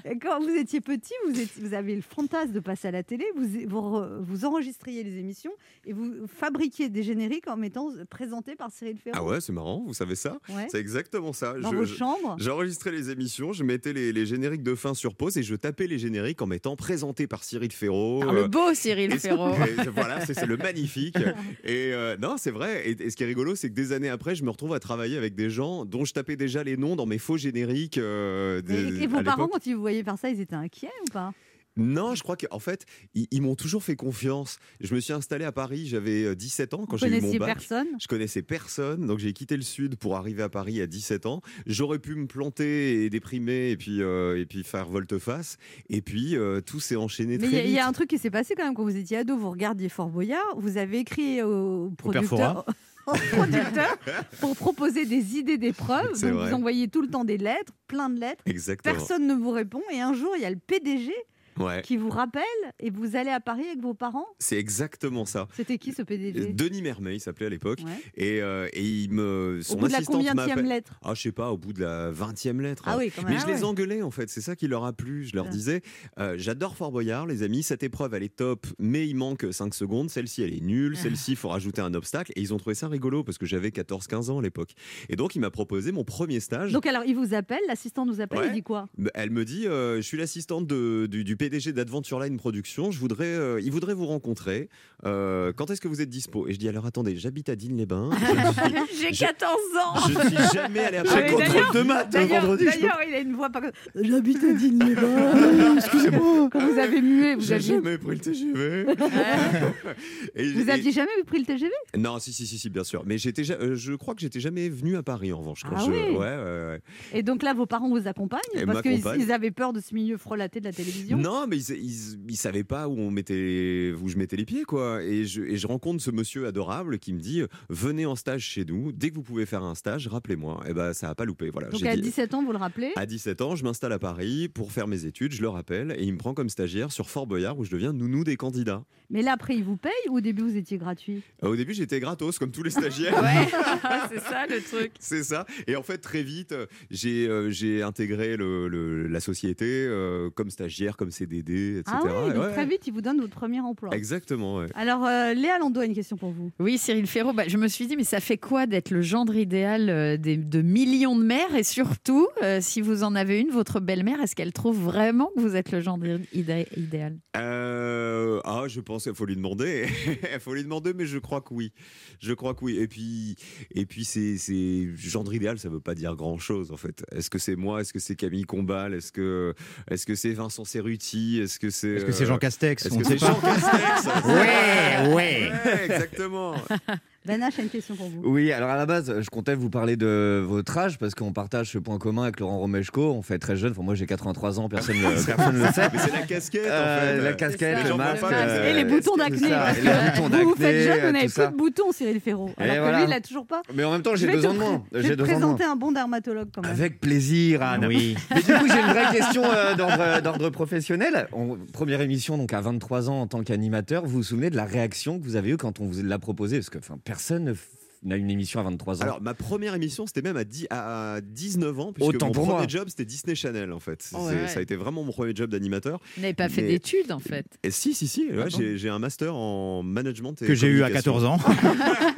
Et 0.05 0.17
quand 0.17 0.39
vous 0.39 0.49
étiez 0.55 0.81
petit, 0.81 1.13
vous, 1.27 1.39
étiez- 1.39 1.61
vous 1.61 1.73
avez 1.73 1.95
le 1.95 2.01
fantasme 2.01 2.51
de 2.51 2.59
passer 2.59 2.87
à 2.87 2.91
la 2.91 3.03
télé, 3.03 3.25
vous, 3.35 3.45
vous, 3.67 3.79
re- 3.81 4.19
vous 4.21 4.45
enregistriez 4.45 5.03
les 5.03 5.17
émissions 5.17 5.51
et 5.85 5.93
vous 5.93 6.27
fabriquiez 6.27 6.89
des 6.89 7.03
génériques 7.03 7.47
en 7.47 7.57
mettant 7.57 7.89
présentés 8.09 8.55
par 8.55 8.71
Cyril 8.71 8.97
Ferraud. 8.97 9.17
Ah 9.19 9.23
ouais, 9.23 9.41
c'est 9.41 9.53
marrant, 9.53 9.83
vous 9.85 9.93
savez 9.93 10.15
ça? 10.15 10.37
Ouais. 10.49 10.67
C'est 10.69 10.79
exactement 10.79 11.33
ça. 11.33 11.53
Dans 11.53 11.71
vos 11.71 11.85
chambres 11.85 12.35
J'enregistrais 12.39 12.91
les 12.91 13.09
émissions, 13.09 13.53
je 13.53 13.63
mettais 13.63 13.93
les, 13.93 14.11
les 14.13 14.25
génériques 14.25 14.63
de 14.63 14.75
fin 14.75 14.93
sur 14.93 15.15
pause 15.15 15.37
et 15.37 15.43
je 15.43 15.55
tapais 15.55 15.87
les 15.87 15.99
génériques 15.99 16.41
en 16.41 16.47
mettant 16.47 16.75
présenté 16.75 17.27
par 17.27 17.43
Cyril 17.43 17.71
Ferraud. 17.71 18.23
Le 18.31 18.43
euh, 18.43 18.47
beau 18.47 18.73
Cyril 18.73 19.17
Ferraud. 19.19 19.55
voilà, 19.93 20.25
c'est 20.25 20.33
c'est 20.33 20.45
le 20.45 20.57
magnifique. 20.57 21.15
Et 21.63 21.91
euh, 21.93 22.15
non, 22.17 22.35
c'est 22.37 22.51
vrai. 22.51 22.87
Et, 22.89 22.91
et 23.03 23.09
ce 23.09 23.15
qui 23.15 23.23
est 23.23 23.27
rigolo, 23.27 23.55
c'est 23.55 23.66
que 23.69 23.73
des 23.75 23.91
années 23.93 24.09
après, 24.09 24.35
je 24.35 24.43
me 24.43 24.49
retrouve 24.49 24.73
à 24.73 24.79
travailler 24.79 25.17
avec 25.17 25.35
des 25.35 25.49
gens 25.49 25.85
dont 25.85 26.05
je 26.05 26.13
tapais 26.13 26.35
déjà 26.35 26.63
les 26.63 26.77
noms 26.77 26.95
dans 26.95 27.05
mes 27.05 27.17
faux 27.17 27.37
génériques. 27.37 27.97
euh, 27.97 28.59
Et, 28.59 28.61
des- 28.61 29.03
et 29.03 29.07
vos 29.07 29.21
parents, 29.23 29.47
quand 29.47 29.65
ils 29.65 29.75
vous 29.75 29.81
voyaient 29.81 30.03
faire 30.03 30.17
ça, 30.17 30.29
ils 30.29 30.39
étaient 30.41 30.55
inquiets 30.55 30.91
ou 31.07 31.11
pas? 31.11 31.33
Non, 31.79 32.15
je 32.15 32.23
crois 32.23 32.35
qu'en 32.35 32.57
fait, 32.57 32.87
ils, 33.13 33.27
ils 33.29 33.39
m'ont 33.39 33.53
toujours 33.53 33.83
fait 33.83 33.95
confiance. 33.95 34.57
Je 34.81 34.95
me 34.95 34.99
suis 34.99 35.13
installé 35.13 35.45
à 35.45 35.51
Paris, 35.51 35.85
j'avais 35.85 36.23
euh, 36.23 36.33
17 36.33 36.73
ans 36.73 36.87
quand 36.87 36.97
j'ai 36.97 37.05
eu 37.15 37.21
mon 37.21 37.35
bac. 37.35 37.49
personne? 37.49 37.85
Je 38.01 38.07
connaissais 38.07 38.41
personne, 38.41 39.05
donc 39.05 39.19
j'ai 39.19 39.31
quitté 39.31 39.55
le 39.55 39.61
sud 39.61 39.95
pour 39.95 40.15
arriver 40.15 40.41
à 40.41 40.49
Paris 40.49 40.81
à 40.81 40.87
17 40.87 41.27
ans. 41.27 41.43
J'aurais 41.67 41.99
pu 41.99 42.15
me 42.15 42.25
planter 42.25 43.03
et 43.03 43.11
déprimer 43.11 43.69
et 43.69 43.77
puis, 43.77 44.01
euh, 44.01 44.39
et 44.41 44.47
puis 44.47 44.63
faire 44.63 44.87
volte-face. 44.87 45.57
Et 45.91 46.01
puis 46.01 46.35
euh, 46.35 46.61
tout 46.61 46.79
s'est 46.79 46.95
enchaîné 46.95 47.37
Mais 47.37 47.45
très 47.47 47.57
y, 47.57 47.59
a- 47.59 47.61
il 47.61 47.67
vite. 47.67 47.75
y 47.75 47.79
a 47.79 47.87
un 47.87 47.91
truc 47.91 48.09
qui 48.09 48.17
s'est 48.17 48.31
passé 48.31 48.55
quand 48.55 48.63
même 48.65 48.73
quand 48.73 48.81
vous 48.83 48.97
étiez 48.97 49.17
ado, 49.17 49.37
vous 49.37 49.51
regardiez 49.51 49.89
Fort 49.89 50.09
Boyard, 50.09 50.55
vous 50.57 50.77
avez 50.77 50.97
écrit 50.97 51.43
au 51.43 51.91
producteur, 51.95 52.65
au 52.67 52.71
producteur 53.31 53.97
pour 54.39 54.55
proposer 54.55 55.05
des 55.05 55.37
idées 55.37 55.57
d'épreuves. 55.57 56.11
C'est 56.15 56.29
Donc 56.29 56.39
vrai. 56.39 56.49
vous 56.49 56.55
envoyez 56.55 56.87
tout 56.87 57.01
le 57.01 57.07
temps 57.09 57.23
des 57.23 57.37
lettres, 57.37 57.73
plein 57.87 58.09
de 58.09 58.19
lettres. 58.19 58.43
Exactement. 58.45 58.93
Personne 58.95 59.27
ne 59.27 59.33
vous 59.33 59.51
répond 59.51 59.81
et 59.91 60.01
un 60.01 60.13
jour 60.13 60.31
il 60.35 60.41
y 60.41 60.45
a 60.45 60.49
le 60.49 60.57
PDG 60.57 61.13
Ouais. 61.59 61.81
qui 61.81 61.97
vous 61.97 62.09
rappelle 62.09 62.43
et 62.79 62.89
vous 62.89 63.15
allez 63.15 63.29
à 63.31 63.39
Paris 63.39 63.63
avec 63.67 63.81
vos 63.81 63.93
parents? 63.93 64.25
C'est 64.39 64.57
exactement 64.57 65.25
ça. 65.25 65.47
C'était 65.55 65.77
qui 65.77 65.93
ce 65.93 66.01
PDG 66.01 66.53
Denis 66.53 66.81
Mermet, 66.81 67.15
il 67.15 67.19
s'appelait 67.19 67.47
à 67.47 67.49
l'époque. 67.49 67.79
Ouais. 67.85 67.91
Et, 68.15 68.41
euh, 68.41 68.67
et 68.73 68.83
il 68.85 69.11
me. 69.11 69.59
Son 69.63 69.75
bout 69.77 69.87
de 69.87 69.93
la 69.93 70.01
combienième 70.01 70.65
lettre 70.65 70.99
Ah, 71.03 71.13
je 71.13 71.21
sais 71.21 71.31
pas, 71.31 71.51
au 71.51 71.57
bout 71.57 71.73
de 71.73 71.81
la 71.81 72.11
20e 72.11 72.61
lettre. 72.61 72.83
Ah 72.85 72.97
oui, 72.97 73.11
quand 73.15 73.23
même. 73.23 73.31
Mais 73.31 73.37
Ah 73.39 73.45
je 73.47 73.51
les 73.51 73.59
ouais. 73.59 73.63
engueulais 73.63 74.01
en 74.01 74.11
fait, 74.11 74.29
c'est 74.29 74.41
ça 74.41 74.55
qui 74.55 74.67
leur 74.67 74.85
a 74.85 74.93
plu. 74.93 75.25
Je 75.25 75.35
leur 75.35 75.45
Ah. 75.47 75.51
disais 75.51 75.81
euh, 76.19 76.35
J'adore 76.37 76.75
Fort 76.75 76.91
Boyard, 76.91 77.25
les 77.25 77.43
amis, 77.43 77.63
cette 77.63 77.83
épreuve 77.83 78.13
elle 78.13 78.23
est 78.23 78.35
top, 78.35 78.67
mais 78.79 79.07
il 79.07 79.15
manque 79.15 79.45
5 79.51 79.73
secondes. 79.73 80.09
Celle-ci 80.09 80.43
elle 80.43 80.53
est 80.53 80.61
nulle, 80.63 80.93
Ah. 80.97 81.01
celle-ci 81.03 81.31
il 81.31 81.37
faut 81.37 81.49
rajouter 81.49 81.81
un 81.81 81.93
obstacle. 81.93 82.31
Et 82.35 82.41
ils 82.41 82.53
ont 82.53 82.57
trouvé 82.57 82.75
ça 82.75 82.87
rigolo 82.87 83.23
parce 83.23 83.37
que 83.37 83.45
j'avais 83.45 83.69
14-15 83.71 84.29
ans 84.29 84.39
à 84.39 84.41
l'époque. 84.41 84.71
Et 85.09 85.15
donc 85.15 85.35
il 85.35 85.39
m'a 85.39 85.49
proposé 85.49 85.91
mon 85.91 86.03
premier 86.03 86.39
stage. 86.39 86.71
Donc 86.71 86.85
alors 86.85 87.03
il 87.05 87.15
vous 87.15 87.33
appelle, 87.33 87.59
l'assistant 87.67 88.05
nous 88.05 88.21
appelle, 88.21 88.41
il 88.47 88.51
dit 88.53 88.63
quoi? 88.63 88.87
Elle 89.13 89.31
me 89.31 89.43
dit, 89.45 89.67
euh, 89.67 89.97
je 89.97 90.01
suis 90.01 90.17
l'assistante 90.17 90.67
du, 90.67 91.07
du 91.23 91.35
PDG 91.35 91.46
d'Adventure 91.49 92.19
Line 92.19 92.37
Productions. 92.37 92.91
Je 92.91 92.99
voudrais, 92.99 93.25
euh, 93.25 93.61
il 93.61 93.71
voudrait 93.71 93.93
vous 93.93 94.05
rencontrer. 94.05 94.69
Euh, 95.05 95.53
quand 95.55 95.69
est-ce 95.71 95.79
que 95.81 95.87
vous 95.87 96.01
êtes 96.01 96.09
dispo? 96.09 96.47
Et 96.47 96.53
je 96.53 96.59
dis 96.59 96.67
alors 96.69 96.85
attendez, 96.85 97.15
j'habite 97.17 97.49
à 97.49 97.55
Digne-les-Bains. 97.55 98.09
J'ai 98.99 99.13
je- 99.13 99.19
14 99.25 99.53
ans. 99.83 100.07
Je 100.09 100.13
ne 100.17 100.29
suis 100.29 100.53
jamais 100.57 100.79
allé 100.79 100.97
à 100.97 101.01
Ah, 101.01 101.09
Paris. 101.09 101.23
mais 101.37 101.45
d'ailleurs- 101.47 101.71
de 101.73 101.81
maths 101.81 102.09
D'ailleurs, 102.11 102.41
vendredi. 102.41 102.65
d'ailleurs, 102.65 102.99
il 103.07 103.13
a 103.15 103.19
une 103.19 103.33
voix 103.33 103.49
pas 103.49 103.61
comme 103.61 103.71
J'habite 103.95 104.43
à 104.43 104.53
Digne-les-Bains. 104.53 105.75
Excusez-moi. 105.77 106.49
Quand 106.51 106.59
vous 106.67 106.79
avez 106.79 107.01
mué, 107.01 107.35
vous 107.35 107.41
J'ai 107.41 107.53
aviez... 107.55 107.75
jamais 107.75 107.97
pris 107.97 108.15
le 108.15 108.19
TGV. 108.19 108.85
Et- 110.35 110.51
Vous 110.53 110.69
aviez 110.69 110.91
jamais 110.91 111.09
pris 111.25 111.39
le 111.39 111.45
TGV 111.45 111.71
Non, 111.97 112.19
si, 112.19 112.33
si, 112.33 112.45
si, 112.47 112.57
si, 112.57 112.69
bien 112.69 112.83
sûr. 112.83 113.03
Mais 113.05 113.17
j'étais, 113.17 113.49
euh, 113.51 113.75
je 113.75 113.93
crois 113.93 114.13
que 114.15 114.21
j'étais 114.21 114.39
jamais 114.39 114.69
venu 114.69 114.95
à 114.97 115.03
Paris 115.03 115.31
en 115.33 115.39
revanche. 115.39 115.63
quand 115.63 115.75
Ah 115.77 115.83
je- 115.85 115.91
oui. 115.91 115.97
Ouais, 115.97 116.17
ouais, 116.17 116.37
ouais. 116.67 116.81
Et 117.13 117.23
donc 117.23 117.43
là, 117.43 117.53
vos 117.53 117.65
parents 117.65 117.89
vous 117.89 118.07
accompagnent 118.07 118.39
Et 118.53 118.65
parce 118.65 118.81
qu'ils 118.81 119.31
avaient 119.31 119.51
peur 119.51 119.73
de 119.73 119.79
ce 119.79 119.93
milieu 119.93 120.17
frelaté 120.17 120.59
de 120.59 120.65
la 120.65 120.73
télévision? 120.73 121.17
Non, 121.17 121.36
mais 121.45 121.57
ils, 121.57 121.75
ils, 121.75 122.19
ils 122.29 122.35
savaient 122.37 122.63
pas 122.63 122.87
où 122.87 122.97
on 122.97 123.11
mettait, 123.11 123.93
où 124.01 124.07
je 124.07 124.17
mettais 124.17 124.37
les 124.37 124.45
pieds, 124.45 124.63
quoi. 124.63 125.03
Et 125.03 125.25
je, 125.25 125.41
et 125.43 125.57
je 125.57 125.67
rencontre 125.67 126.01
ce 126.01 126.09
monsieur 126.11 126.47
adorable 126.47 126.97
qui 126.99 127.13
me 127.13 127.19
dit 127.19 127.43
venez 127.69 128.05
en 128.05 128.15
stage 128.15 128.41
chez 128.43 128.65
nous. 128.65 128.91
Dès 128.91 129.09
que 129.09 129.15
vous 129.15 129.23
pouvez 129.23 129.45
faire 129.45 129.63
un 129.63 129.75
stage, 129.75 130.07
rappelez-moi. 130.07 130.63
Et 130.67 130.73
ben, 130.73 130.93
ça 130.93 131.09
a 131.09 131.15
pas 131.15 131.25
loupé. 131.25 131.49
Voilà. 131.51 131.69
Donc 131.69 131.83
à 131.85 131.95
dit- 131.95 132.01
17 132.01 132.33
ans, 132.33 132.43
vous 132.43 132.51
le 132.51 132.57
rappelez? 132.57 132.91
À 132.95 133.05
17 133.05 133.41
ans, 133.41 133.55
je 133.55 133.63
m'installe 133.63 133.91
à 133.93 133.99
Paris 133.99 134.47
pour 134.47 134.71
faire 134.71 134.87
mes 134.87 135.05
études, 135.05 135.33
je 135.33 135.41
le 135.41 135.49
rappelle, 135.49 135.95
et 135.99 136.03
il 136.03 136.13
me 136.13 136.17
prend 136.17 136.33
comme 136.33 136.49
stagiaire 136.49 136.91
sur 136.91 137.09
Fort 137.09 137.27
Boyard 137.27 137.59
où 137.59 137.65
je 137.65 137.71
deviens 137.71 137.93
nounou 137.93 138.23
des 138.23 138.37
candidats. 138.37 138.83
Mais 139.09 139.21
là, 139.21 139.33
après, 139.33 139.55
ils 139.55 139.63
vous 139.63 139.77
payent 139.77 139.91
ou 140.09 140.17
au 140.17 140.21
début, 140.21 140.41
vous 140.43 140.57
étiez 140.57 140.77
gratuit? 140.77 141.21
Euh, 141.43 141.49
Au 141.49 141.55
début, 141.55 141.73
j'étais 141.73 141.99
gratos, 141.99 142.39
comme 142.39 142.51
tous 142.51 142.63
les 142.63 142.69
stagiaires. 142.71 143.13
c'est 144.09 144.19
ça 144.19 144.45
le 144.49 144.61
truc. 144.61 144.91
C'est 144.99 145.23
ça. 145.23 145.45
Et 145.67 145.75
en 145.75 145.83
fait, 145.83 145.97
très 145.99 146.23
vite, 146.23 146.51
euh, 146.51 146.65
j'ai 146.91 147.27
euh, 147.27 147.49
j'ai 147.49 147.81
intégré 147.83 148.37
le- 148.37 148.67
le- 148.67 149.07
la 149.07 149.19
société 149.19 149.65
euh, 149.65 150.29
comme 150.29 150.49
stagiaire, 150.49 150.97
comme 150.97 151.11
CDD, 151.27 151.79
etc. 151.79 151.97
Ah 151.99 152.25
oui, 152.27 152.33
donc 152.33 152.43
Ouais. 152.43 152.53
très 152.53 152.65
vite, 152.65 152.87
ils 152.87 152.93
vous 152.93 153.01
donnent 153.01 153.19
votre 153.19 153.35
premier 153.35 153.59
emploi. 153.59 153.89
Exactement, 153.93 154.57
ouais. 154.57 154.67
Alors, 154.75 155.05
euh, 155.05 155.33
Léa 155.33 155.59
Lando 155.59 155.79
a 155.81 155.85
une 155.85 155.93
question 155.93 156.15
pour 156.17 156.31
vous. 156.31 156.51
Oui, 156.59 156.77
Cyril 156.77 157.05
Ferraud, 157.07 157.33
bah, 157.33 157.43
je 157.47 157.57
me 157.57 157.67
suis 157.67 157.87
dit, 157.87 157.95
mais 157.97 158.03
ça 158.03 158.19
fait 158.19 158.37
quoi 158.37 158.65
d'être 158.65 158.91
le 158.91 159.01
gendre 159.01 159.35
idéal 159.35 159.89
euh, 159.89 160.17
des- 160.17 160.37
de 160.37 160.61
millions 160.61 161.17
de 161.17 161.23
mères? 161.23 161.53
Et 161.55 161.63
surtout, 161.63 162.27
euh, 162.43 162.59
si 162.61 162.81
vous 162.81 163.03
en 163.03 163.15
avez 163.15 163.39
une, 163.41 163.49
votre 163.49 163.79
belle-mère, 163.79 164.21
est-ce 164.21 164.35
qu'elle 164.35 164.53
trouve 164.53 164.79
vraiment 164.81 165.29
que 165.35 165.41
vous 165.41 165.55
êtes 165.55 165.71
le 165.71 165.81
gendre 165.81 166.05
idé- 166.33 166.67
idéal? 166.77 167.17
Euh, 167.35 168.39
ah, 168.45 168.63
je 168.67 168.79
pense 168.79 169.03
qu'il 169.03 169.13
faut 169.15 169.25
lui 169.25 169.35
demander. 169.35 169.85
Il 170.33 170.39
faut 170.39 170.53
lui 170.53 170.63
demander, 170.63 170.93
mais 170.93 171.05
je 171.05 171.17
crois 171.17 171.41
que 171.41 171.53
oui. 171.53 171.71
Je 172.19 172.33
crois 172.33 172.53
que 172.53 172.63
oui. 172.63 172.77
Et 172.77 172.87
puis, 172.87 173.35
et 173.71 173.85
puis 173.85 174.05
c'est, 174.05 174.37
c'est 174.37 174.87
gendre 174.97 175.33
idéal, 175.33 175.57
ça 175.59 175.69
veut 175.69 175.79
pas 175.79 175.95
dire 175.95 176.15
grand 176.15 176.37
chose 176.37 176.71
en 176.71 176.77
fait. 176.77 177.03
Est-ce 177.11 177.29
que 177.29 177.39
c'est 177.39 177.55
moi? 177.55 177.81
Est-ce 177.81 177.91
que 177.93 177.99
c'est 177.99 178.15
Camille 178.15 178.43
Combal? 178.43 178.93
Est-ce 178.93 179.11
que, 179.11 179.53
est-ce 179.89 180.05
que 180.05 180.15
c'est 180.15 180.31
Vincent 180.33 180.63
Cerruti 180.65 181.16
Est-ce 181.43 181.59
que 181.59 181.69
c'est, 181.69 181.89
Est-ce 181.89 182.05
que 182.05 182.11
c'est 182.11 182.23
euh, 182.23 182.27
Jean 182.27 182.37
Castex? 182.37 182.85
Est-ce 182.85 182.97
que 182.97 183.03
c'est. 183.03 183.17
Jean 183.17 183.39
Castex? 183.39 184.07
Ouais, 184.25 185.13
ouais. 185.13 185.51
exactement. 185.85 186.55
Ben 187.27 187.41
H 187.41 187.59
a 187.59 187.63
une 187.63 187.69
question 187.69 187.95
pour 187.95 188.07
vous. 188.09 188.21
Oui, 188.23 188.51
alors 188.51 188.69
à 188.69 188.75
la 188.77 188.85
base, 188.85 189.13
je 189.21 189.29
comptais 189.29 189.53
vous 189.55 189.69
parler 189.69 189.97
de 189.97 190.43
votre 190.47 190.77
âge 190.77 190.97
parce 190.97 191.13
qu'on 191.13 191.33
partage 191.33 191.69
ce 191.71 191.77
point 191.77 191.97
commun 191.97 192.23
avec 192.23 192.39
Laurent 192.39 192.57
Romeshko. 192.59 193.11
On 193.11 193.21
fait 193.21 193.37
très 193.37 193.57
jeune. 193.57 193.71
Enfin, 193.71 193.81
moi, 193.83 193.95
j'ai 193.95 194.05
83 194.05 194.59
ans, 194.59 194.69
personne 194.69 194.95
ne 194.97 195.01
personne 195.25 195.59
le 195.61 195.65
sait. 195.71 195.89
Mais 195.91 195.99
c'est 196.05 196.13
la 196.13 196.21
casquette 196.21 196.61
en 196.65 196.69
Euh, 196.71 197.17
fait. 197.17 197.23
la 197.23 197.33
casquette, 197.33 197.77
le 197.87 197.95
masque, 197.95 198.21
pas 198.21 198.29
que 198.29 198.33
euh, 198.35 198.69
Et 198.69 198.73
les 198.73 198.85
boutons 198.85 199.15
d'acné. 199.17 199.47
et 199.47 199.49
que 199.49 200.41
vous 200.43 200.49
vous 200.49 200.55
faites 200.55 200.83
jeune, 200.87 201.05
vous 201.05 201.11
n'avez 201.11 201.27
plus 201.27 201.43
de 201.51 201.57
boutons, 201.57 201.91
Cyril 201.91 202.19
Ferraud. 202.21 202.49
Et 202.59 202.63
Alors 202.63 202.75
que 202.75 202.79
voilà. 202.81 202.97
lui, 202.99 203.03
il 203.05 203.09
n'a 203.09 203.21
toujours 203.21 203.45
pas. 203.45 203.61
Mais 203.75 203.83
en 203.83 203.91
même 203.91 204.01
temps, 204.03 204.15
j'ai 204.15 204.27
te 204.27 204.31
besoin 204.31 204.53
de 204.53 204.57
pr- 204.59 204.69
moi. 204.69 204.83
Je 204.93 204.99
vais 204.99 205.15
te 205.15 205.21
présenter 205.23 205.63
un 205.65 205.75
bon 205.75 205.91
dermatologue 205.91 206.49
quand 206.55 206.61
même. 206.61 206.71
Avec 206.71 206.99
plaisir, 207.01 207.61
Anne. 207.61 207.85
Oui. 207.87 208.15
Mais 208.31 208.41
du 208.41 208.53
coup, 208.53 208.67
j'ai 208.67 208.79
une 208.79 208.87
vraie 208.93 209.15
question 209.15 209.43
euh, 209.43 209.75
d'ordre 209.75 210.21
d'ordre 210.21 210.49
professionnel. 210.49 211.27
On- 211.33 211.57
première 211.73 212.01
émission, 212.01 212.37
donc 212.37 212.53
à 212.53 212.61
23 212.61 213.09
ans 213.09 213.21
en 213.21 213.27
tant 213.27 213.43
qu'animateur, 213.43 214.05
vous 214.05 214.17
vous 214.17 214.23
souvenez 214.23 214.49
de 214.49 214.55
la 214.55 214.65
réaction 214.65 215.19
que 215.19 215.23
vous 215.25 215.35
avez 215.35 215.49
eue 215.51 215.57
quand 215.57 215.79
on 215.81 215.85
vous 215.85 216.03
l'a 216.03 216.19
proposé? 216.19 216.57
Parce 216.59 216.69
que 216.69 216.77
enfin, 216.77 216.95
personne 217.03 217.16
ne 217.39 217.53
f- 217.53 217.57
n'a 218.03 218.15
une 218.15 218.29
émission 218.29 218.59
à 218.59 218.63
23 218.63 218.99
ans. 218.99 219.01
Alors, 219.01 219.21
ma 219.21 219.33
première 219.33 219.73
émission, 219.73 220.05
c'était 220.05 220.21
même 220.21 220.37
à, 220.37 220.43
10 220.43 220.67
à 220.69 221.19
19 221.21 221.79
ans, 221.79 221.93
puisque 221.93 222.07
Autant 222.07 222.27
mon 222.27 222.31
pour 222.31 222.43
premier 222.45 222.59
moi. 222.59 222.67
job, 222.67 222.85
c'était 222.89 223.05
Disney 223.05 223.33
Channel, 223.35 223.73
en 223.73 223.79
fait. 223.79 224.11
Oh, 224.13 224.27
ouais. 224.27 224.47
Ça 224.47 224.59
a 224.59 224.61
été 224.61 224.75
vraiment 224.75 225.03
mon 225.03 225.11
premier 225.11 225.35
job 225.35 225.49
d'animateur. 225.49 225.99
Vous 226.15 226.21
n'avez 226.21 226.35
pas 226.35 226.47
fait 226.47 226.61
Mais- 226.61 226.67
d'études, 226.69 227.11
en 227.11 227.17
fait. 227.19 227.45
Et 227.63 227.71
si, 227.71 227.95
si, 227.95 228.07
si, 228.07 228.27
ouais, 228.27 228.43
Ah 228.45 228.47
bon 228.49 228.75
j'ai 228.75 228.89
un 228.89 228.99
master 228.99 229.35
en 229.35 229.81
management 229.81 230.39
et 230.43 230.45
Que 230.45 230.53
j'ai 230.53 230.67
eu 230.67 230.83
à 230.83 230.89
communication. 230.91 231.13
14 231.13 231.25
ans. 231.25 231.39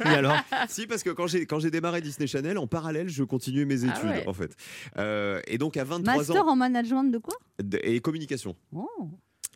Et 0.04 0.08
alors? 0.08 0.36
Si, 0.68 0.86
parce 0.86 1.02
que 1.02 1.10
quand 1.10 1.26
j'ai 1.26 1.46
quand 1.46 1.60
j'ai 1.60 1.70
démarré 1.70 2.02
Disney 2.02 2.26
Channel, 2.26 2.58
en 2.58 2.66
parallèle, 2.66 3.08
je 3.08 3.24
continuais 3.24 3.64
mes 3.64 3.84
études, 3.84 3.90
Ah 4.04 4.08
ouais. 4.10 4.24
en 4.28 4.34
fait. 4.34 4.54
Euh, 4.98 5.40
et 5.48 5.56
donc, 5.56 5.76
à 5.78 5.84
23 5.84 6.16
Master 6.18 6.44
ans... 6.44 6.50
en 6.50 6.56
management 6.56 7.04
de 7.04 7.18
quoi? 7.18 7.34
De- 7.62 7.80
Et 7.82 8.00
communication. 8.00 8.54
Oh. 8.74 8.86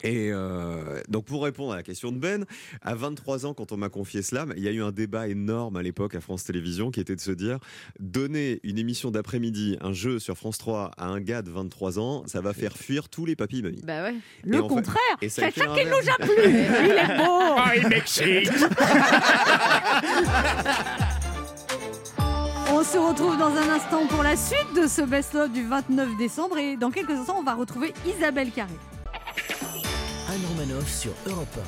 Et 0.06 0.30
euh, 0.30 1.00
donc 1.08 1.24
pour 1.24 1.42
répondre 1.44 1.72
à 1.72 1.76
la 1.76 1.82
question 1.82 2.12
de 2.12 2.18
Ben, 2.18 2.44
à 2.82 2.94
23 2.94 3.46
ans, 3.46 3.54
quand 3.54 3.72
on 3.72 3.78
m'a 3.78 3.88
confié 3.88 4.20
cela, 4.20 4.44
il 4.54 4.62
y 4.62 4.68
a 4.68 4.70
eu 4.70 4.82
un 4.82 4.92
débat 4.92 5.28
énorme 5.28 5.76
à 5.76 5.82
l'époque 5.82 6.14
à 6.14 6.20
France 6.20 6.44
Télévisions 6.44 6.90
qui 6.90 7.00
était 7.00 7.16
de 7.16 7.20
se 7.22 7.30
dire 7.30 7.58
donner 8.00 8.60
une 8.64 8.78
émission 8.78 9.10
d'après-midi, 9.10 9.78
un 9.80 9.94
jeu 9.94 10.18
sur 10.18 10.36
France 10.36 10.58
3 10.58 10.90
à 10.98 11.06
un 11.06 11.20
gars 11.20 11.40
de 11.40 11.50
23 11.50 11.98
ans, 11.98 12.22
ça 12.26 12.42
va 12.42 12.52
faire 12.52 12.76
fuir 12.76 13.08
tous 13.08 13.24
les 13.24 13.34
papis 13.34 13.62
mamies. 13.62 13.80
Bah 13.82 14.02
ouais. 14.04 14.14
Le 14.44 14.56
Et 14.56 14.60
en 14.60 14.68
fait- 14.68 14.74
contraire 14.74 15.00
et 15.22 15.28
ça 15.30 15.46
a 15.46 15.48
été 15.48 15.60
Chacun 15.62 15.74
qui 15.74 15.84
l'inverse. 15.84 16.04
nous 16.06 16.12
a 16.12 16.16
plu 16.18 16.34
Il 16.44 16.90
est 16.92 17.16
beau 17.16 17.54
Ah, 17.56 17.72
il 17.76 17.88
m'excite 17.88 18.52
On 22.76 22.82
se 22.82 22.98
retrouve 22.98 23.38
dans 23.38 23.54
un 23.54 23.70
instant 23.70 24.06
pour 24.08 24.22
la 24.22 24.36
suite 24.36 24.74
de 24.76 24.86
ce 24.86 25.02
best-of 25.02 25.50
du 25.52 25.64
29 25.66 26.16
décembre 26.18 26.58
et 26.58 26.76
dans 26.76 26.90
quelques 26.90 27.10
instants, 27.10 27.36
on 27.38 27.42
va 27.44 27.54
retrouver 27.54 27.94
Isabelle 28.06 28.50
Carré. 28.50 28.74
Anne 30.34 30.40
Romanoff 30.48 30.90
sur 30.92 31.12
Europe 31.28 31.58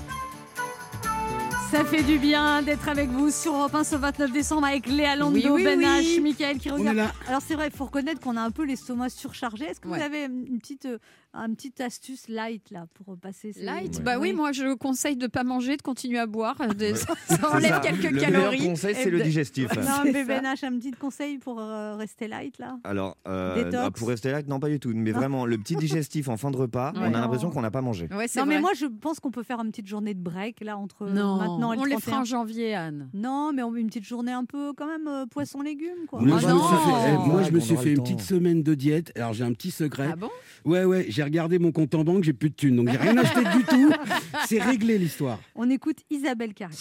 Ça 1.70 1.84
fait 1.84 2.02
du 2.02 2.18
bien 2.18 2.62
d'être 2.62 2.88
avec 2.88 3.08
vous 3.10 3.30
sur 3.30 3.54
Europe 3.54 3.74
1 3.76 3.84
ce 3.84 3.94
29 3.96 4.32
décembre 4.32 4.66
avec 4.66 4.86
Léa 4.88 5.14
Lando, 5.14 5.36
Oui, 5.36 5.46
oui, 5.48 5.62
Ben 5.64 5.78
oui. 5.78 5.84
H, 6.18 6.20
Michael 6.22 6.58
qui 6.58 6.70
On 6.72 6.76
regarde. 6.76 7.12
Alors 7.28 7.42
c'est 7.46 7.54
vrai, 7.54 7.68
il 7.72 7.76
faut 7.76 7.84
reconnaître 7.84 8.20
qu'on 8.20 8.36
a 8.36 8.40
un 8.40 8.50
peu 8.50 8.64
l'estomac 8.64 9.10
surchargé. 9.10 9.66
Est-ce 9.66 9.80
que 9.80 9.88
Ouais. 9.88 9.98
vous 9.98 10.04
avez 10.04 10.24
une 10.24 10.58
petite, 10.58 10.88
euh, 11.36 11.46
une 11.46 11.56
petite 11.56 11.80
astuce 11.80 12.28
light 12.28 12.70
là 12.70 12.86
pour 12.94 13.16
passer 13.16 13.52
ces... 13.52 13.62
Light, 13.62 14.02
bah 14.02 14.18
oui, 14.18 14.32
moi 14.32 14.52
je 14.52 14.74
conseille 14.74 15.16
de 15.16 15.26
pas 15.26 15.44
manger, 15.44 15.76
de 15.76 15.82
continuer 15.82 16.18
à 16.18 16.26
boire. 16.26 16.56
de- 16.74 16.94
Ça, 16.94 17.14
enlève 17.52 17.70
ça. 17.70 17.80
quelques 17.80 18.10
le 18.10 18.20
calories. 18.20 18.58
meilleur 18.58 18.70
conseil, 18.72 18.94
c'est 18.94 19.10
le 19.10 19.20
digestif. 19.20 19.68
Non, 19.76 19.82
mais 20.04 20.24
ça. 20.24 20.24
Ben 20.24 20.44
H, 20.44 20.64
un 20.64 20.78
petit 20.78 20.90
conseil 20.92 21.38
pour 21.38 21.60
euh, 21.60 21.96
rester 21.96 22.28
light 22.28 22.58
là 22.58 22.78
Alors, 22.84 23.16
euh, 23.28 23.54
Détox. 23.56 23.76
ah, 23.86 23.90
pour 23.90 24.08
rester 24.08 24.30
là, 24.32 24.42
non, 24.46 24.58
pas 24.60 24.68
du 24.68 24.80
tout. 24.80 24.92
Mais 24.94 25.12
vraiment, 25.12 25.46
le 25.46 25.58
petit 25.58 25.76
digestif 25.76 26.28
en 26.28 26.36
fin 26.36 26.50
de 26.50 26.56
repas, 26.56 26.92
Ouais. 26.92 27.00
on 27.02 27.14
a 27.14 27.20
l'impression 27.20 27.50
qu'on 27.50 27.62
n'a 27.62 27.70
pas 27.70 27.82
mangé. 27.82 28.08
Ouais, 28.12 28.26
Non, 28.36 28.46
mais 28.46 28.60
moi 28.60 28.70
je 28.74 28.86
pense 28.86 29.20
qu'on 29.20 29.30
peut 29.30 29.42
faire 29.42 29.60
une 29.60 29.70
petite 29.70 29.86
journée 29.86 30.14
de 30.14 30.20
break 30.20 30.60
là 30.62 30.76
entre 30.78 31.06
non, 31.06 31.36
maintenant 31.36 31.72
et 31.72 31.76
le 31.76 31.82
on 31.82 31.84
les 31.84 31.90
31. 31.92 32.10
fera 32.10 32.20
en 32.20 32.24
janvier, 32.24 32.74
Anne. 32.74 33.08
Non, 33.14 33.52
mais 33.52 33.62
on 33.62 33.70
met 33.70 33.80
une 33.80 33.88
petite 33.88 34.04
journée 34.04 34.32
un 34.32 34.44
peu 34.44 34.72
quand 34.76 34.86
même 34.86 35.06
euh, 35.08 35.26
poisson-légumes 35.26 36.06
quoi. 36.08 36.20
Moi, 36.20 36.36
Ah 36.38 36.40
je 36.40 36.46
me 36.46 36.52
non. 36.52 36.66
suis 36.66 36.76
fait, 36.76 37.08
eh, 37.14 37.28
moi, 37.28 37.42
je 37.42 37.50
me 37.50 37.60
suis 37.60 37.76
fait 37.76 37.84
le 37.86 37.90
une 37.96 38.02
petite 38.02 38.20
semaine 38.20 38.62
de 38.62 38.74
diète. 38.74 39.12
Alors, 39.16 39.32
j'ai 39.32 39.44
un 39.44 39.52
petit 39.52 39.70
secret. 39.70 40.08
Ah 40.12 40.16
bon? 40.16 40.30
Ouais, 40.64 40.84
ouais, 40.84 41.06
j'ai 41.08 41.22
regardé 41.26 41.58
mon 41.58 41.72
compte 41.72 41.94
en 41.94 42.04
banque, 42.04 42.24
j'ai 42.24 42.32
plus 42.32 42.50
de 42.50 42.54
thunes. 42.54 42.76
Donc, 42.76 42.88
j'ai 42.90 42.96
rien 42.96 43.16
acheté 43.18 43.40
du 43.56 43.64
tout. 43.64 43.92
C'est 44.48 44.62
réglé 44.62 44.98
l'histoire. 44.98 45.40
On 45.54 45.68
écoute 45.68 45.98
Isabelle 46.10 46.54
Carré. 46.54 46.74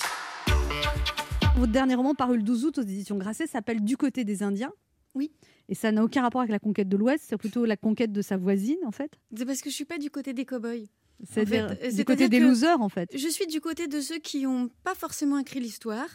Votre 1.57 1.71
dernier 1.71 1.95
roman 1.95 2.13
paru 2.13 2.37
le 2.37 2.43
12 2.43 2.65
août 2.65 2.77
aux 2.77 2.81
éditions 2.81 3.17
Grasset 3.17 3.47
s'appelle 3.47 3.83
Du 3.83 3.97
côté 3.97 4.23
des 4.23 4.43
Indiens. 4.43 4.71
Oui. 5.13 5.31
Et 5.69 5.75
ça 5.75 5.91
n'a 5.91 6.03
aucun 6.03 6.21
rapport 6.21 6.41
avec 6.41 6.51
la 6.51 6.59
conquête 6.59 6.89
de 6.89 6.97
l'Ouest, 6.97 7.25
c'est 7.27 7.37
plutôt 7.37 7.65
la 7.65 7.77
conquête 7.77 8.11
de 8.11 8.21
sa 8.21 8.37
voisine 8.37 8.77
en 8.85 8.91
fait. 8.91 9.11
C'est 9.35 9.45
parce 9.45 9.61
que 9.61 9.69
je 9.69 9.75
suis 9.75 9.85
pas 9.85 9.97
du 9.97 10.11
côté 10.11 10.33
des 10.33 10.45
cow-boys. 10.45 10.85
C'est-à-dire 11.23 11.75
fait, 11.79 11.93
du 11.93 12.05
côté 12.05 12.29
des 12.29 12.39
losers 12.39 12.81
en 12.81 12.89
fait. 12.89 13.09
Je 13.17 13.27
suis 13.29 13.47
du 13.47 13.61
côté 13.61 13.87
de 13.87 14.01
ceux 14.01 14.19
qui 14.19 14.43
n'ont 14.43 14.69
pas 14.83 14.93
forcément 14.95 15.39
écrit 15.39 15.61
l'histoire, 15.61 16.09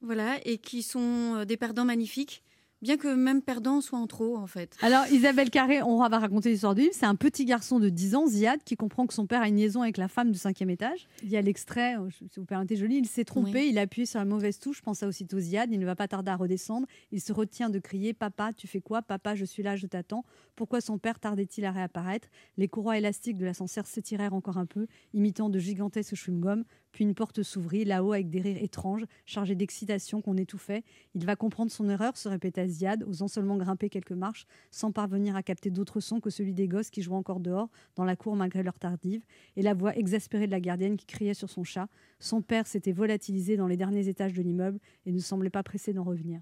voilà, 0.00 0.38
et 0.44 0.58
qui 0.58 0.82
sont 0.82 1.34
euh, 1.34 1.44
des 1.44 1.56
perdants 1.56 1.84
magnifiques, 1.84 2.44
bien 2.82 2.96
que 2.96 3.08
même 3.14 3.42
perdants 3.42 3.80
soient 3.80 3.98
en 3.98 4.06
trop, 4.06 4.36
en 4.36 4.46
fait. 4.46 4.76
Alors 4.82 5.06
Isabelle 5.08 5.50
Carré, 5.50 5.82
on 5.82 5.98
va 5.98 6.08
raconter 6.18 6.50
l'histoire 6.50 6.74
du 6.74 6.82
livre. 6.82 6.94
C'est 6.94 7.06
un 7.06 7.14
petit 7.16 7.44
garçon 7.44 7.78
de 7.80 7.88
10 7.88 8.14
ans, 8.14 8.26
Ziad, 8.26 8.62
qui 8.64 8.76
comprend 8.76 9.06
que 9.06 9.14
son 9.14 9.26
père 9.26 9.42
a 9.42 9.48
une 9.48 9.56
liaison 9.56 9.82
avec 9.82 9.96
la 9.96 10.08
femme 10.08 10.30
du 10.30 10.38
cinquième 10.38 10.70
étage. 10.70 11.08
Il 11.22 11.28
y 11.28 11.36
a 11.36 11.42
l'extrait, 11.42 11.96
euh, 11.98 12.08
si 12.10 12.28
vous 12.38 12.44
permettez, 12.44 12.76
je 12.76 12.86
lis. 12.86 12.98
Il 12.98 13.06
s'est 13.06 13.24
trompé, 13.24 13.50
Oui. 13.62 13.68
il 13.70 13.78
a 13.78 13.82
appuyé 13.82 14.06
sur 14.06 14.18
la 14.18 14.24
mauvaise 14.24 14.58
touche, 14.58 14.82
pensa 14.82 15.06
aussitôt 15.08 15.38
Ziad. 15.40 15.70
Il 15.72 15.78
ne 15.80 15.86
va 15.86 15.96
pas 15.96 16.08
tarder 16.08 16.30
à 16.30 16.36
redescendre. 16.36 16.86
Il 17.12 17.20
se 17.20 17.32
retient 17.32 17.70
de 17.70 17.78
crier 17.78 18.12
Papa, 18.14 18.52
tu 18.52 18.66
fais 18.66 18.80
quoi? 18.80 19.02
Papa, 19.02 19.34
je 19.34 19.44
suis 19.44 19.62
là, 19.62 19.76
je 19.76 19.86
t'attends. 19.86 20.24
Pourquoi 20.54 20.80
son 20.80 20.98
père 20.98 21.18
tardait-il 21.20 21.64
à 21.64 21.70
réapparaître? 21.72 22.28
Les 22.56 22.68
courroies 22.68 22.98
élastiques 22.98 23.36
de 23.36 23.44
l'ascenseur 23.44 23.86
s'étirèrent 23.86 24.34
encore 24.34 24.58
un 24.58 24.66
peu, 24.66 24.86
imitant 25.14 25.50
de 25.50 25.58
gigantesques 25.58 26.14
chewing-gums. 26.14 26.64
Puis 26.90 27.04
une 27.04 27.14
porte 27.14 27.42
s'ouvrit, 27.42 27.84
là-haut, 27.84 28.12
avec 28.12 28.30
des 28.30 28.40
rires 28.40 28.62
étranges, 28.62 29.04
chargés 29.26 29.54
d'excitation 29.54 30.22
qu'on 30.22 30.36
étouffait. 30.38 30.84
Il 31.14 31.26
va 31.26 31.36
comprendre 31.36 31.70
son 31.70 31.88
erreur, 31.88 32.16
se 32.16 32.28
répéta 32.28 32.66
Ziad, 32.68 33.04
osant 33.04 33.28
seulement 33.28 33.56
grimper 33.56 33.88
quelques 33.88 34.12
marches, 34.12 34.46
sans 34.70 34.92
parvenir 34.92 35.36
à 35.36 35.42
capter 35.42 35.70
d'autres 35.70 36.00
sons 36.00 36.20
que 36.20 36.30
celui 36.30 36.54
des 36.54 36.68
gosses 36.68 36.90
qui 36.90 37.02
jouaient 37.02 37.16
encore 37.16 37.40
dehors, 37.40 37.68
dans 37.96 38.04
la 38.04 38.16
cour 38.16 38.36
malgré 38.36 38.62
leur 38.62 38.78
tardive, 38.78 39.22
et 39.56 39.62
la 39.62 39.74
voix 39.74 39.96
exaspérée 39.96 40.46
de 40.46 40.52
la 40.52 40.60
gardienne 40.60 40.96
qui 40.96 41.06
criait 41.06 41.34
sur 41.34 41.50
son 41.50 41.64
chat. 41.64 41.88
Son 42.20 42.42
père 42.42 42.66
s'était 42.66 42.92
volatilisé 42.92 43.56
dans 43.56 43.66
les 43.66 43.76
derniers 43.76 44.08
étages 44.08 44.32
de 44.32 44.42
l'immeuble 44.42 44.78
et 45.06 45.12
ne 45.12 45.18
semblait 45.18 45.50
pas 45.50 45.62
pressé 45.62 45.92
d'en 45.92 46.04
revenir. 46.04 46.40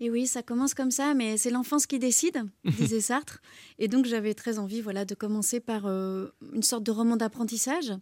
Et 0.00 0.10
oui, 0.10 0.26
ça 0.26 0.42
commence 0.42 0.74
comme 0.74 0.90
ça, 0.90 1.14
mais 1.14 1.36
c'est 1.36 1.50
l'enfance 1.50 1.86
qui 1.86 1.98
décide, 1.98 2.42
disait 2.64 3.00
Sartre. 3.00 3.40
Et 3.78 3.86
donc 3.86 4.06
j'avais 4.06 4.34
très 4.34 4.58
envie 4.58 4.80
voilà, 4.80 5.04
de 5.04 5.14
commencer 5.14 5.60
par 5.60 5.86
euh, 5.86 6.28
une 6.52 6.62
sorte 6.62 6.82
de 6.82 6.90
roman 6.90 7.16
d'apprentissage. 7.16 7.92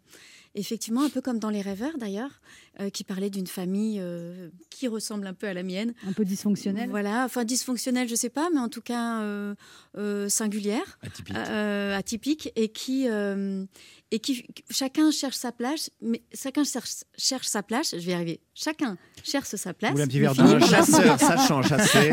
Effectivement, 0.55 1.03
un 1.03 1.09
peu 1.11 1.21
comme 1.21 1.39
dans 1.39 1.51
Les 1.51 1.61
Rêveurs 1.63 1.97
d'ailleurs, 1.99 2.41
euh, 2.81 2.91
qui 2.91 3.05
parlait 3.05 3.31
d'une 3.31 3.47
famille 3.47 3.99
euh, 4.01 4.49
qui 4.71 4.89
ressemble 4.89 5.27
un 5.27 5.35
peu 5.35 5.47
à 5.47 5.55
la 5.55 5.63
mienne. 5.63 5.95
Un 6.07 6.13
peu 6.13 6.25
dysfonctionnelle. 6.25 6.91
Voilà, 6.91 7.25
enfin 7.25 7.45
dysfonctionnelle, 7.45 8.09
je 8.09 8.15
sais 8.15 8.29
pas, 8.31 8.49
mais 8.53 8.61
en 8.61 8.69
tout 8.69 8.81
cas 8.83 9.21
euh, 9.23 9.55
euh, 9.97 10.29
singulière, 10.29 10.99
Atypique. 11.03 11.37
euh, 11.37 11.97
atypique, 11.97 12.53
et 12.57 12.69
qui 12.69 13.09
euh, 13.09 13.65
et 14.11 14.19
qui 14.19 14.47
chacun 14.71 15.11
cherche 15.11 15.37
sa 15.37 15.53
place, 15.53 15.91
mais 16.03 16.23
chacun 16.35 16.65
cherche, 16.65 16.91
cherche 17.17 17.47
sa 17.47 17.63
place. 17.63 17.93
Je 17.93 18.05
vais 18.05 18.13
y 18.13 18.15
arriver. 18.15 18.41
Chacun 18.55 18.99
cherche 19.23 19.49
sa 19.49 19.73
place. 19.73 19.95
Oula, 19.95 20.05
un 20.05 20.07
petit 20.07 20.21
mais 20.21 20.27
verre 20.29 20.35
la 20.45 20.67
Chasseur, 20.67 21.17
trouver. 21.17 21.19
sachant 21.37 21.63
chasser. 21.63 22.13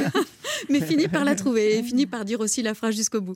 mais 0.70 0.80
finit 0.82 1.08
par 1.10 1.26
la 1.26 1.36
trouver 1.36 1.78
et 1.78 1.84
finit 1.84 2.06
par 2.06 2.24
dire 2.26 2.40
aussi 2.40 2.62
la 2.62 2.74
phrase 2.74 2.96
jusqu'au 2.96 3.20
bout. 3.22 3.36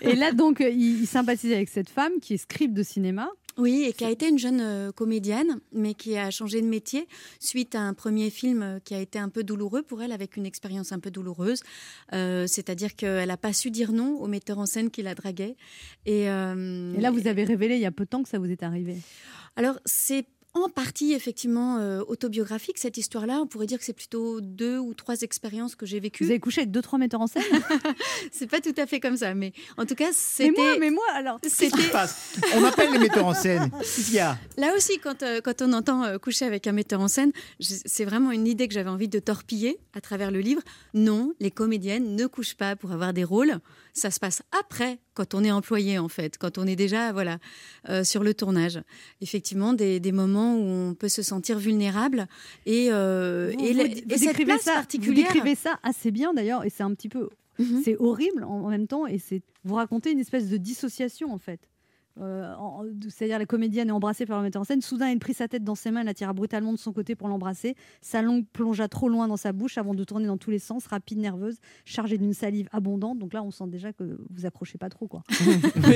Et 0.00 0.14
là, 0.14 0.30
donc, 0.32 0.60
il, 0.60 1.00
il 1.02 1.06
sympathise 1.06 1.52
avec 1.52 1.68
cette 1.68 1.88
femme 1.90 2.12
qui 2.22 2.34
est 2.34 2.38
scribe 2.38 2.74
de 2.74 2.82
cinéma. 2.84 3.28
Oui, 3.58 3.84
et 3.88 3.92
qui 3.92 4.04
a 4.04 4.10
été 4.10 4.28
une 4.28 4.38
jeune 4.38 4.60
euh, 4.60 4.92
comédienne, 4.92 5.60
mais 5.72 5.94
qui 5.94 6.16
a 6.16 6.30
changé 6.30 6.62
de 6.62 6.66
métier 6.66 7.06
suite 7.40 7.74
à 7.74 7.80
un 7.80 7.94
premier 7.94 8.30
film 8.30 8.62
euh, 8.62 8.78
qui 8.78 8.94
a 8.94 9.00
été 9.00 9.18
un 9.18 9.28
peu 9.28 9.42
douloureux 9.42 9.82
pour 9.82 10.02
elle, 10.02 10.12
avec 10.12 10.36
une 10.36 10.46
expérience 10.46 10.92
un 10.92 10.98
peu 10.98 11.10
douloureuse. 11.10 11.62
Euh, 12.12 12.46
C'est-à-dire 12.46 12.94
qu'elle 12.94 13.28
n'a 13.28 13.36
pas 13.36 13.52
su 13.52 13.70
dire 13.70 13.92
non 13.92 14.18
au 14.20 14.26
metteur 14.28 14.58
en 14.58 14.66
scène 14.66 14.90
qui 14.90 15.02
la 15.02 15.14
draguait. 15.14 15.56
Et, 16.06 16.30
euh, 16.30 16.94
Et 16.94 17.00
là, 17.00 17.10
vous 17.10 17.26
avez 17.26 17.44
révélé 17.44 17.74
il 17.74 17.80
y 17.80 17.86
a 17.86 17.90
peu 17.90 18.04
de 18.04 18.10
temps 18.10 18.22
que 18.22 18.28
ça 18.28 18.38
vous 18.38 18.50
est 18.50 18.62
arrivé. 18.62 18.96
Alors, 19.56 19.78
c'est 19.84 20.26
en 20.54 20.68
partie 20.68 21.12
effectivement 21.12 21.78
euh, 21.78 22.02
autobiographique 22.06 22.78
cette 22.78 22.96
histoire-là. 22.96 23.40
On 23.40 23.46
pourrait 23.46 23.66
dire 23.66 23.78
que 23.78 23.84
c'est 23.84 23.92
plutôt 23.92 24.40
deux 24.40 24.78
ou 24.78 24.94
trois 24.94 25.20
expériences 25.22 25.76
que 25.76 25.86
j'ai 25.86 26.00
vécues. 26.00 26.24
Vous 26.24 26.30
avez 26.30 26.40
couché 26.40 26.62
avec 26.62 26.72
deux, 26.72 26.82
trois 26.82 26.98
metteurs 26.98 27.20
en 27.20 27.26
scène? 27.26 27.42
C'est 28.32 28.48
pas 28.48 28.60
tout 28.60 28.74
à 28.76 28.86
fait 28.86 29.00
comme 29.00 29.16
ça, 29.16 29.34
mais 29.34 29.52
en 29.76 29.86
tout 29.86 29.94
cas, 29.94 30.08
Mais 30.08 30.12
c'était. 30.12 30.50
moi, 30.60 30.76
mais 30.78 30.90
moi, 30.90 31.04
alors. 31.14 31.38
C'était 31.46 31.82
se 31.82 31.90
passe? 31.90 32.34
On 32.54 32.64
appelle 32.64 32.92
les 32.92 32.98
metteurs 32.98 33.26
en 33.26 33.34
scène. 33.34 33.70
Y 34.10 34.18
a? 34.18 34.38
Là 34.56 34.74
aussi, 34.76 34.98
quand, 34.98 35.22
euh, 35.22 35.40
quand 35.40 35.62
on 35.62 35.72
entend 35.72 36.04
euh, 36.04 36.18
coucher 36.18 36.44
avec 36.44 36.66
un 36.66 36.72
metteur 36.72 37.00
en 37.00 37.08
scène, 37.08 37.32
c'est 37.60 38.04
vraiment 38.04 38.32
une 38.32 38.46
idée 38.46 38.66
que 38.66 38.74
j'avais 38.74 38.90
envie 38.90 39.08
de 39.08 39.18
torpiller 39.18 39.78
à 39.94 40.00
travers 40.00 40.30
le 40.30 40.40
livre. 40.40 40.62
Non, 40.94 41.32
les 41.38 41.50
comédiennes 41.50 42.16
ne 42.16 42.26
couchent 42.26 42.56
pas 42.56 42.76
pour 42.76 42.92
avoir 42.92 43.12
des 43.12 43.24
rôles. 43.24 43.58
Ça 43.92 44.10
se 44.10 44.18
passe 44.20 44.42
après, 44.58 44.98
quand 45.14 45.34
on 45.34 45.44
est 45.44 45.50
employé, 45.50 45.98
en 45.98 46.08
fait, 46.08 46.38
quand 46.38 46.58
on 46.58 46.66
est 46.66 46.76
déjà 46.76 47.12
voilà, 47.12 47.38
euh, 47.88 48.04
sur 48.04 48.22
le 48.22 48.34
tournage. 48.34 48.80
Effectivement, 49.20 49.72
des, 49.74 50.00
des 50.00 50.12
moments 50.12 50.39
où 50.56 50.90
on 50.90 50.94
peut 50.94 51.08
se 51.08 51.22
sentir 51.22 51.58
vulnérable. 51.58 52.26
Et, 52.66 52.88
euh, 52.90 53.52
Vous- 53.56 53.64
et, 53.64 53.72
vous- 53.72 53.80
et 54.14 54.18
cette 54.18 54.44
place 54.44 54.62
ça, 54.62 54.70
Vous 54.72 54.76
particulière. 54.78 55.32
décrivez 55.32 55.54
ça 55.54 55.78
assez 55.82 56.10
bien 56.10 56.32
d'ailleurs, 56.34 56.64
et 56.64 56.70
c'est 56.70 56.82
un 56.82 56.92
petit 56.94 57.08
peu. 57.08 57.28
Mhm. 57.58 57.82
C'est 57.84 57.96
horrible 57.98 58.44
en, 58.44 58.64
en 58.64 58.68
même 58.70 58.86
temps, 58.86 59.06
et 59.06 59.18
c'est 59.18 59.42
vous 59.64 59.74
racontez 59.74 60.10
une 60.12 60.18
espèce 60.20 60.48
de 60.48 60.56
dissociation 60.56 61.32
en 61.32 61.38
fait. 61.38 61.60
Euh, 62.18 62.54
C'est-à-dire 63.08 63.38
la 63.38 63.46
comédienne 63.46 63.88
est 63.88 63.92
embrassée 63.92 64.26
par 64.26 64.38
le 64.38 64.44
metteur 64.44 64.62
en 64.62 64.64
scène. 64.64 64.80
Soudain, 64.80 65.10
il 65.10 65.18
prit 65.18 65.34
sa 65.34 65.48
tête 65.48 65.64
dans 65.64 65.74
ses 65.74 65.90
mains, 65.90 66.02
la 66.02 66.14
tira 66.14 66.32
brutalement 66.32 66.72
de 66.72 66.78
son 66.78 66.92
côté 66.92 67.14
pour 67.14 67.28
l'embrasser. 67.28 67.76
Sa 68.00 68.22
langue 68.22 68.44
plongea 68.52 68.88
trop 68.88 69.08
loin 69.08 69.28
dans 69.28 69.36
sa 69.36 69.52
bouche 69.52 69.78
avant 69.78 69.94
de 69.94 70.04
tourner 70.04 70.26
dans 70.26 70.36
tous 70.36 70.50
les 70.50 70.58
sens, 70.58 70.86
rapide, 70.86 71.18
nerveuse, 71.18 71.56
chargée 71.84 72.18
d'une 72.18 72.34
salive 72.34 72.68
abondante. 72.72 73.18
Donc 73.18 73.32
là, 73.32 73.42
on 73.42 73.50
sent 73.50 73.68
déjà 73.68 73.92
que 73.92 74.18
vous 74.30 74.46
accrochez 74.46 74.78
pas 74.78 74.88
trop, 74.88 75.06
quoi. 75.06 75.22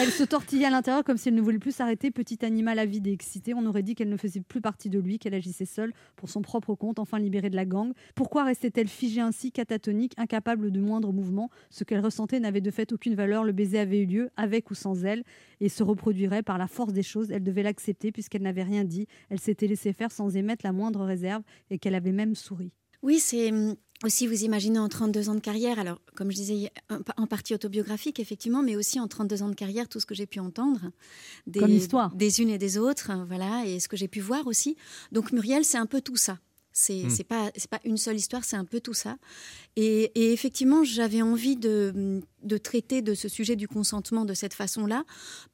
Elle 0.00 0.10
se 0.10 0.24
tortillait 0.24 0.66
à 0.66 0.70
l'intérieur 0.70 1.04
comme 1.04 1.16
si 1.16 1.28
elle 1.28 1.34
ne 1.34 1.40
voulait 1.40 1.58
plus 1.58 1.74
s'arrêter. 1.74 2.10
Petit 2.10 2.44
animal 2.44 2.78
avide 2.78 3.06
et 3.06 3.12
excité, 3.12 3.54
on 3.54 3.64
aurait 3.66 3.82
dit 3.82 3.94
qu'elle 3.94 4.08
ne 4.08 4.16
faisait 4.16 4.40
plus 4.40 4.60
partie 4.60 4.90
de 4.90 4.98
lui, 4.98 5.18
qu'elle 5.18 5.34
agissait 5.34 5.64
seule 5.64 5.92
pour 6.16 6.28
son 6.28 6.42
propre 6.42 6.74
compte, 6.74 6.98
enfin 6.98 7.18
libérée 7.18 7.50
de 7.50 7.56
la 7.56 7.64
gang. 7.64 7.92
Pourquoi 8.14 8.44
restait-elle 8.44 8.88
figée 8.88 9.20
ainsi, 9.20 9.52
catatonique, 9.52 10.14
incapable 10.16 10.70
de 10.70 10.80
moindre 10.80 11.12
mouvement? 11.12 11.50
Ce 11.70 11.84
qu'elle 11.84 12.00
ressentait 12.00 12.40
n'avait 12.40 12.60
de 12.60 12.70
fait 12.70 12.92
aucune 12.92 13.14
valeur. 13.14 13.44
Le 13.44 13.52
baiser 13.52 13.78
avait 13.78 14.00
eu 14.00 14.06
lieu, 14.06 14.30
avec 14.36 14.70
ou 14.70 14.74
sans 14.74 15.04
elle, 15.04 15.22
et 15.62 15.68
se 15.68 15.84
reproduirait 15.84 16.42
par 16.42 16.58
la 16.58 16.66
force 16.66 16.92
des 16.92 17.04
choses. 17.04 17.30
Elle 17.30 17.44
devait 17.44 17.62
l'accepter 17.62 18.10
puisqu'elle 18.10 18.42
n'avait 18.42 18.64
rien 18.64 18.84
dit. 18.84 19.06
Elle 19.30 19.40
s'était 19.40 19.68
laissée 19.68 19.92
faire 19.92 20.10
sans 20.10 20.36
émettre 20.36 20.66
la 20.66 20.72
moindre 20.72 21.04
réserve 21.04 21.42
et 21.70 21.78
qu'elle 21.78 21.94
avait 21.94 22.12
même 22.12 22.34
souri. 22.34 22.72
Oui, 23.02 23.20
c'est 23.20 23.50
hum, 23.52 23.76
aussi, 24.04 24.26
vous 24.26 24.42
imaginez, 24.42 24.80
en 24.80 24.88
32 24.88 25.28
ans 25.28 25.34
de 25.36 25.40
carrière, 25.40 25.78
alors 25.78 26.00
comme 26.16 26.32
je 26.32 26.36
disais, 26.36 26.70
en 27.16 27.26
partie 27.28 27.54
autobiographique, 27.54 28.18
effectivement, 28.18 28.62
mais 28.62 28.74
aussi 28.74 28.98
en 28.98 29.06
32 29.06 29.42
ans 29.42 29.48
de 29.48 29.54
carrière, 29.54 29.88
tout 29.88 30.00
ce 30.00 30.06
que 30.06 30.14
j'ai 30.14 30.26
pu 30.26 30.40
entendre. 30.40 30.90
Des, 31.46 31.60
Comme. 31.60 32.10
Des 32.14 32.40
unes 32.40 32.50
et 32.50 32.58
des 32.58 32.78
autres, 32.78 33.12
voilà, 33.28 33.64
et 33.64 33.78
ce 33.78 33.88
que 33.88 33.96
j'ai 33.96 34.08
pu 34.08 34.20
voir 34.20 34.46
aussi. 34.48 34.76
Donc 35.12 35.30
Muriel, 35.30 35.64
c'est 35.64 35.78
un 35.78 35.86
peu 35.86 36.00
tout 36.00 36.16
ça. 36.16 36.38
C'est 36.72 37.10
c'est 37.10 37.24
pas 37.24 37.50
c'est 37.56 37.68
pas 37.70 37.80
une 37.84 37.98
seule 37.98 38.16
histoire, 38.16 38.44
c'est 38.44 38.56
un 38.56 38.64
peu 38.64 38.80
tout 38.80 38.94
ça. 38.94 39.16
Et, 39.76 40.10
et 40.14 40.32
effectivement, 40.32 40.84
j'avais 40.84 41.22
envie 41.22 41.56
de, 41.56 42.20
de 42.42 42.58
traiter 42.58 43.00
de 43.02 43.14
ce 43.14 43.28
sujet 43.28 43.56
du 43.56 43.68
consentement 43.68 44.24
de 44.24 44.34
cette 44.34 44.54
façon-là, 44.54 45.04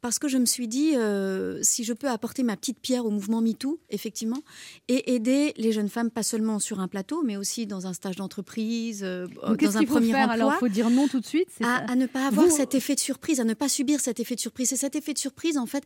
parce 0.00 0.18
que 0.18 0.28
je 0.28 0.38
me 0.38 0.46
suis 0.46 0.66
dit, 0.68 0.92
euh, 0.96 1.58
si 1.62 1.84
je 1.84 1.92
peux 1.92 2.08
apporter 2.08 2.42
ma 2.42 2.56
petite 2.56 2.80
pierre 2.80 3.04
au 3.04 3.10
mouvement 3.10 3.40
MeToo, 3.40 3.80
effectivement, 3.90 4.42
et 4.88 5.14
aider 5.14 5.54
les 5.56 5.72
jeunes 5.72 5.88
femmes, 5.88 6.10
pas 6.10 6.22
seulement 6.22 6.58
sur 6.58 6.80
un 6.80 6.88
plateau, 6.88 7.22
mais 7.24 7.36
aussi 7.36 7.66
dans 7.66 7.86
un 7.86 7.92
stage 7.92 8.16
d'entreprise, 8.16 9.02
euh, 9.04 9.26
dans 9.42 9.76
un 9.76 9.80
qu'il 9.80 9.88
faut 9.88 9.94
premier 9.94 10.12
faire 10.12 10.30
emploi. 10.30 10.34
alors? 10.34 10.52
Il 10.54 10.58
faut 10.58 10.68
dire 10.68 10.90
non 10.90 11.08
tout 11.08 11.20
de 11.20 11.26
suite 11.26 11.48
à, 11.62 11.94
ne 11.96 12.06
pas 12.06 12.26
avoir 12.28 12.46
Vous- 12.46 12.56
cet 12.56 12.74
effet 12.74 12.94
de 12.94 13.00
surprise, 13.00 13.40
à 13.40 13.44
ne 13.44 13.54
pas 13.54 13.68
subir 13.68 14.00
cet 14.00 14.20
effet 14.20 14.34
de 14.34 14.40
surprise. 14.40 14.68
C'est 14.68 14.76
cet 14.76 14.94
effet 14.96 15.14
de 15.14 15.18
surprise, 15.18 15.58
en 15.58 15.66
fait, 15.66 15.84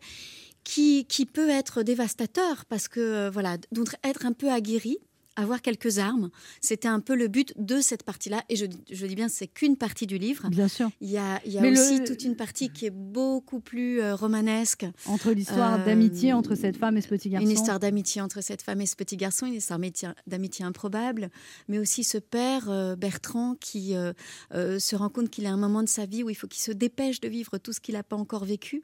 qui, 0.65 1.05
qui 1.07 1.27
peut 1.27 1.49
être 1.51 1.83
dévastateur 1.83 2.65
parce 2.67 2.89
que, 2.89 3.01
euh, 3.01 3.31
voilà, 3.31 3.57
donc 3.73 3.89
être 4.05 4.25
un 4.27 4.33
peu 4.33 4.51
aguerri, 4.51 4.99
avoir 5.37 5.63
quelques 5.63 5.99
armes, 5.99 6.31
c'était 6.61 6.89
un 6.89 7.01
peu 7.01 7.15
le 7.15 7.29
but 7.29 7.55
de 7.57 7.81
cette 7.81 8.03
partie-là. 8.03 8.43
Et 8.51 8.57
je, 8.57 8.67
je 8.91 9.07
dis 9.07 9.15
bien, 9.15 9.29
c'est 9.29 9.47
qu'une 9.47 9.77
partie 9.77 10.07
du 10.07 10.19
livre. 10.19 10.49
Bien 10.51 10.69
sûr. 10.69 10.91
Il 11.01 11.09
y 11.11 11.17
a, 11.19 11.41
il 11.47 11.53
y 11.53 11.59
a 11.59 11.63
Mais 11.63 11.71
le- 11.71 11.81
aussi 11.81 12.05
toute 12.05 12.23
une 12.25 12.37
partie 12.37 12.69
qui 12.71 12.85
est 12.87 12.91
beaucoup 12.91 13.61
plus 13.61 14.01
euh, 14.03 14.15
romanesque. 14.15 14.85
Entre 15.07 15.31
l'histoire 15.33 15.81
Euh, 15.81 15.85
d'amitié 15.87 16.33
entre 16.35 16.55
cette 16.55 16.77
femme 16.77 16.97
et 16.97 17.01
ce 17.01 17.09
petit 17.09 17.31
garçon. 17.31 17.47
Une 17.47 17.53
histoire 17.53 17.81
d'amitié 17.81 18.21
entre 18.21 18.43
cette 18.43 18.63
femme 18.63 18.81
et 18.83 18.87
ce 18.87 18.95
petit 18.97 19.17
garçon, 19.17 19.47
une 19.47 19.55
histoire 19.55 19.79
d'amitié- 20.27 20.65
improbable, 20.65 21.31
mais 21.69 21.79
aussi 21.79 22.05
ce 22.05 22.19
père, 22.19 22.69
euh, 22.69 22.95
Bertrand, 22.97 23.55
qui 23.59 23.95
se 24.53 24.97
rend 24.97 25.09
compte 25.09 25.31
qu'il 25.31 25.47
a 25.47 25.51
un 25.53 25.57
moment 25.57 25.83
de 25.83 25.89
sa 25.89 26.05
vie 26.07 26.23
où 26.23 26.31
il 26.31 26.35
faut 26.35 26.47
qu'il 26.47 26.63
se 26.63 26.73
dépêche 26.73 27.21
de 27.21 27.29
vivre 27.29 27.59
tout 27.59 27.73
ce 27.73 27.81
qu'il 27.81 27.95
n'a 27.95 28.03
pas 28.03 28.17
encore 28.17 28.45
vécu. 28.45 28.83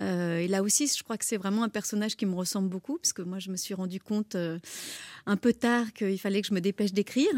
Et 0.00 0.46
là 0.48 0.62
aussi, 0.62 0.86
je 0.86 1.02
crois 1.02 1.16
que 1.18 1.24
c'est 1.24 1.36
vraiment 1.36 1.64
un 1.64 1.68
personnage 1.68 2.16
qui 2.16 2.24
me 2.26 2.34
ressemble 2.34 2.68
beaucoup, 2.68 2.98
parce 2.98 3.12
que 3.12 3.22
moi, 3.22 3.38
je 3.40 3.50
me 3.50 3.56
suis 3.56 3.74
rendu 3.74 4.00
compte 4.00 4.36
un 5.26 5.36
peu 5.36 5.52
tard 5.52 5.87
qu'il 5.92 6.18
fallait 6.18 6.40
que 6.42 6.48
je 6.48 6.54
me 6.54 6.60
dépêche 6.60 6.92
d'écrire. 6.92 7.28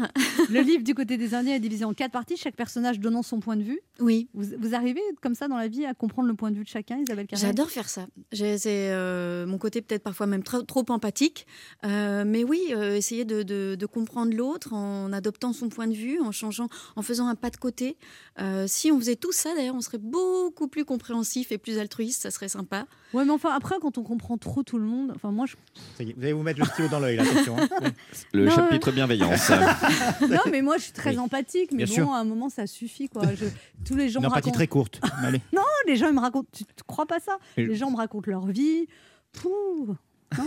Le 0.49 0.61
livre 0.61 0.83
du 0.83 0.93
côté 0.93 1.17
des 1.17 1.33
Indiens 1.33 1.55
est 1.55 1.59
divisé 1.59 1.85
en 1.85 1.93
quatre 1.93 2.11
parties, 2.11 2.37
chaque 2.37 2.55
personnage 2.55 2.99
donnant 2.99 3.21
son 3.23 3.39
point 3.39 3.55
de 3.57 3.63
vue. 3.63 3.79
Oui. 3.99 4.27
Vous, 4.33 4.45
vous 4.59 4.75
arrivez 4.75 5.01
comme 5.21 5.35
ça 5.35 5.47
dans 5.47 5.57
la 5.57 5.67
vie 5.67 5.85
à 5.85 5.93
comprendre 5.93 6.27
le 6.27 6.33
point 6.35 6.51
de 6.51 6.55
vue 6.57 6.63
de 6.63 6.69
chacun, 6.69 6.97
Isabelle 6.97 7.27
Carré 7.27 7.41
J'adore 7.41 7.69
faire 7.69 7.89
ça. 7.89 8.07
J'ai- 8.31 8.57
C'est 8.57 8.91
euh, 8.91 9.45
mon 9.45 9.57
côté 9.57 9.81
peut-être 9.81 10.03
parfois 10.03 10.27
même 10.27 10.43
trop, 10.43 10.61
trop 10.63 10.85
empathique. 10.89 11.45
Euh, 11.85 12.23
mais 12.25 12.43
oui, 12.43 12.61
euh, 12.71 12.95
essayer 12.95 13.25
de, 13.25 13.43
de- 13.43 13.75
de 13.77 13.85
comprendre 13.85 14.35
l'autre 14.35 14.73
en 14.73 15.11
adoptant 15.13 15.53
son 15.53 15.69
point 15.69 15.87
de 15.87 15.93
vue, 15.95 16.19
en 16.21 16.31
changeant, 16.31 16.67
en 16.95 17.01
faisant 17.01 17.27
un 17.27 17.35
pas 17.35 17.49
de 17.49 17.57
côté. 17.57 17.97
Euh, 18.39 18.65
si 18.67 18.91
on 18.91 18.99
faisait 18.99 19.15
tout 19.15 19.31
ça, 19.31 19.53
d'ailleurs, 19.55 19.75
on 19.75 19.81
serait 19.81 19.97
beaucoup 19.97 20.67
plus 20.67 20.85
compréhensif 20.85 21.51
et 21.51 21.57
plus 21.57 21.77
altruiste. 21.79 22.23
Ça 22.23 22.31
serait 22.31 22.49
sympa. 22.49 22.85
Ouais, 23.13 23.25
mais 23.25 23.31
enfin, 23.31 23.51
après, 23.53 23.75
quand 23.81 23.97
on 23.97 24.03
comprend 24.03 24.37
trop 24.37 24.63
tout 24.63 24.77
le 24.77 24.85
monde, 24.85 25.11
enfin, 25.15 25.31
moi, 25.31 25.45
je. 25.45 25.55
Ça 25.97 26.03
y 26.03 26.09
est, 26.09 26.13
vous 26.13 26.23
allez 26.23 26.33
vous 26.33 26.43
mettre 26.43 26.59
le 26.59 26.65
stylo 26.65 26.87
dans 26.87 26.99
l'œil, 26.99 27.17
là, 27.17 27.23
attention. 27.23 27.57
hein. 27.57 27.67
Le 28.41 28.49
Non, 28.49 28.55
chapitre 28.55 28.91
bienveillance. 28.91 29.49
non, 30.29 30.39
mais 30.51 30.61
moi, 30.61 30.77
je 30.77 30.83
suis 30.83 30.91
très 30.93 31.11
Oui. 31.11 31.19
empathique, 31.19 31.71
mais 31.71 31.85
Bien 31.85 31.87
bon, 31.87 31.93
sûr. 31.93 32.11
à 32.13 32.19
un 32.19 32.23
moment, 32.23 32.49
ça 32.49 32.67
suffit, 32.67 33.07
quoi. 33.09 33.23
Je- 33.35 33.45
tous 33.85 33.95
les 33.95 34.09
gens 34.09 34.19
Une 34.19 34.25
empathie 34.27 34.35
racontent. 34.49 34.53
très 34.55 34.67
courte. 34.67 34.99
Allez. 35.23 35.41
Non, 35.55 35.61
les 35.87 35.95
gens, 35.95 36.07
ils 36.07 36.15
me 36.15 36.19
racontent. 36.21 36.47
Tu 36.51 36.63
te 36.65 36.83
crois 36.87 37.05
pas 37.05 37.19
ça? 37.19 37.37
Et- 37.57 37.65
Les 37.65 37.75
gens 37.75 37.91
me 37.91 37.97
racontent 37.97 38.29
leur 38.29 38.45
vie. 38.47 38.87
Pouh. 39.33 39.95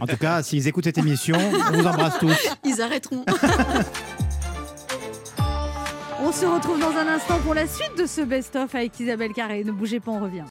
En 0.00 0.06
tout 0.06 0.16
cas, 0.18 0.42
s'ils 0.42 0.68
écoutent 0.68 0.84
cette 0.84 0.98
émission, 0.98 1.36
on 1.36 1.72
vous 1.72 1.86
embrasse 1.86 2.18
tous. 2.18 2.48
Ils 2.64 2.80
arrêteront. 2.80 3.24
On 6.22 6.32
se 6.32 6.46
retrouve 6.46 6.80
dans 6.80 6.90
un 6.96 7.06
instant 7.08 7.38
pour 7.40 7.54
la 7.54 7.66
suite 7.66 7.92
de 7.98 8.06
ce 8.06 8.20
best-of 8.22 8.74
avec 8.74 8.98
Isabelle 9.00 9.32
Carré. 9.32 9.64
Ne 9.64 9.72
bougez 9.72 10.00
pas, 10.00 10.12
on 10.12 10.20
revient. 10.20 10.44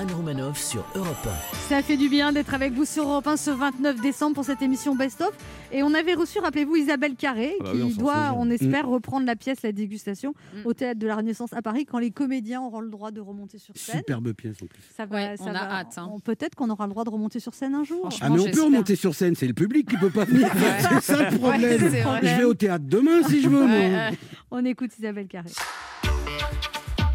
Anne 0.00 0.12
Romanoff 0.12 0.58
sur 0.58 0.82
Europe 0.94 1.28
Ça 1.68 1.82
fait 1.82 1.98
du 1.98 2.08
bien 2.08 2.32
d'être 2.32 2.54
avec 2.54 2.72
vous 2.72 2.86
sur 2.86 3.02
Europe 3.06 3.26
1 3.26 3.36
ce 3.36 3.50
29 3.50 4.00
décembre 4.00 4.34
pour 4.34 4.44
cette 4.46 4.62
émission 4.62 4.94
Best 4.94 5.20
of. 5.20 5.30
Et 5.72 5.82
on 5.82 5.92
avait 5.92 6.14
reçu, 6.14 6.38
rappelez-vous, 6.38 6.76
Isabelle 6.76 7.16
Carré, 7.16 7.54
Ah 7.60 7.64
bah 7.64 7.70
qui 7.72 7.76
oui, 7.76 7.82
on 7.82 7.90
s'en 7.90 7.96
doit, 8.00 8.14
souvient. 8.14 8.34
on 8.38 8.50
espère, 8.50 8.86
Mm. 8.86 8.92
reprendre 8.94 9.26
la 9.26 9.36
pièce 9.36 9.58
La 9.62 9.72
Dégustation 9.72 10.32
Mm. 10.54 10.58
au 10.66 10.72
Théâtre 10.72 10.98
de 11.00 11.06
la 11.06 11.16
Renaissance 11.16 11.52
à 11.52 11.60
Paris 11.60 11.84
quand 11.84 11.98
les 11.98 12.12
comédiens 12.12 12.62
auront 12.62 12.80
le 12.80 12.88
droit 12.88 13.10
de 13.10 13.20
remonter 13.20 13.58
sur 13.58 13.76
scène. 13.76 13.98
Superbe 13.98 14.32
pièce 14.32 14.56
en 14.62 14.66
plus. 14.66 14.80
Ça 14.96 15.04
va, 15.04 15.16
Ouais, 15.16 15.36
ça 15.36 15.44
on 15.46 15.54
a 15.54 15.58
hâte, 15.58 15.98
hein. 15.98 16.10
Peut-être 16.24 16.54
qu'on 16.54 16.70
aura 16.70 16.86
le 16.86 16.90
droit 16.92 17.04
de 17.04 17.10
remonter 17.10 17.38
sur 17.40 17.52
scène 17.52 17.74
un 17.74 17.84
jour. 17.84 18.08
Ah 18.22 18.30
mais 18.30 18.40
on 18.40 18.50
peut 18.50 18.62
remonter 18.62 18.96
sur 18.96 19.14
scène, 19.14 19.34
c'est 19.36 19.48
le 19.48 19.52
public 19.54 19.86
qui 19.86 19.98
peut 19.98 20.08
pas 20.10 20.24
venir. 20.24 20.48
C'est 20.80 21.00
ça 21.02 21.30
le 21.30 21.36
problème. 21.36 21.82
Ouais, 21.82 22.20
je 22.22 22.36
vais 22.38 22.44
au 22.44 22.54
théâtre 22.54 22.84
demain 22.88 23.22
si 23.28 23.42
je 23.42 23.48
veux. 23.50 23.60
Ouais, 23.66 23.90
moi. 23.90 23.98
ouais. 24.10 24.18
On 24.50 24.64
écoute 24.64 24.92
Isabelle 24.98 25.26
Carré. 25.28 25.50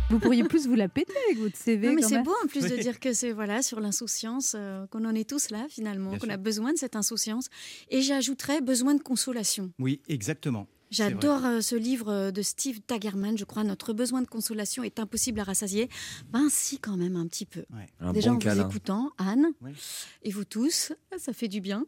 Vous 0.09 0.19
pourriez 0.19 0.43
plus 0.43 0.67
vous 0.67 0.75
la 0.75 0.87
péter 0.87 1.13
avec 1.27 1.39
votre 1.39 1.57
CV. 1.57 1.87
Non, 1.87 1.93
mais 1.93 2.01
c'est 2.01 2.21
beau 2.21 2.33
en 2.43 2.47
plus 2.47 2.63
de 2.65 2.75
dire 2.77 2.99
que 2.99 3.13
c'est 3.13 3.31
voilà 3.31 3.61
sur 3.61 3.79
l'insouciance 3.79 4.55
euh, 4.55 4.85
qu'on 4.87 5.03
en 5.05 5.15
est 5.15 5.27
tous 5.29 5.49
là 5.49 5.65
finalement, 5.69 6.17
qu'on 6.17 6.29
a 6.29 6.37
besoin 6.37 6.73
de 6.73 6.77
cette 6.77 6.95
insouciance. 6.95 7.47
Et 7.89 8.01
j'ajouterais 8.01 8.61
besoin 8.61 8.95
de 8.95 9.01
consolation. 9.01 9.71
Oui, 9.79 10.01
exactement. 10.07 10.67
J'adore 10.91 11.45
euh, 11.45 11.61
ce 11.61 11.75
livre 11.75 12.09
euh, 12.09 12.31
de 12.31 12.41
Steve 12.41 12.79
Tagerman, 12.81 13.37
je 13.37 13.43
crois, 13.43 13.63
Notre 13.63 13.93
besoin 13.93 14.21
de 14.21 14.27
consolation 14.27 14.83
est 14.83 14.99
impossible 14.99 15.39
à 15.39 15.43
rassasier. 15.43 15.89
Ben 16.29 16.47
si, 16.49 16.77
quand 16.77 16.95
même, 16.95 17.15
un 17.15 17.27
petit 17.27 17.45
peu. 17.45 17.65
Un 17.99 18.13
Déjà 18.13 18.29
bon 18.29 18.35
en 18.35 18.39
câlin. 18.39 18.63
vous 18.63 18.69
écoutant, 18.69 19.11
Anne, 19.17 19.47
et 20.23 20.31
vous 20.31 20.45
tous, 20.45 20.93
ça 21.17 21.33
fait 21.33 21.47
du 21.47 21.59
bien. 21.61 21.85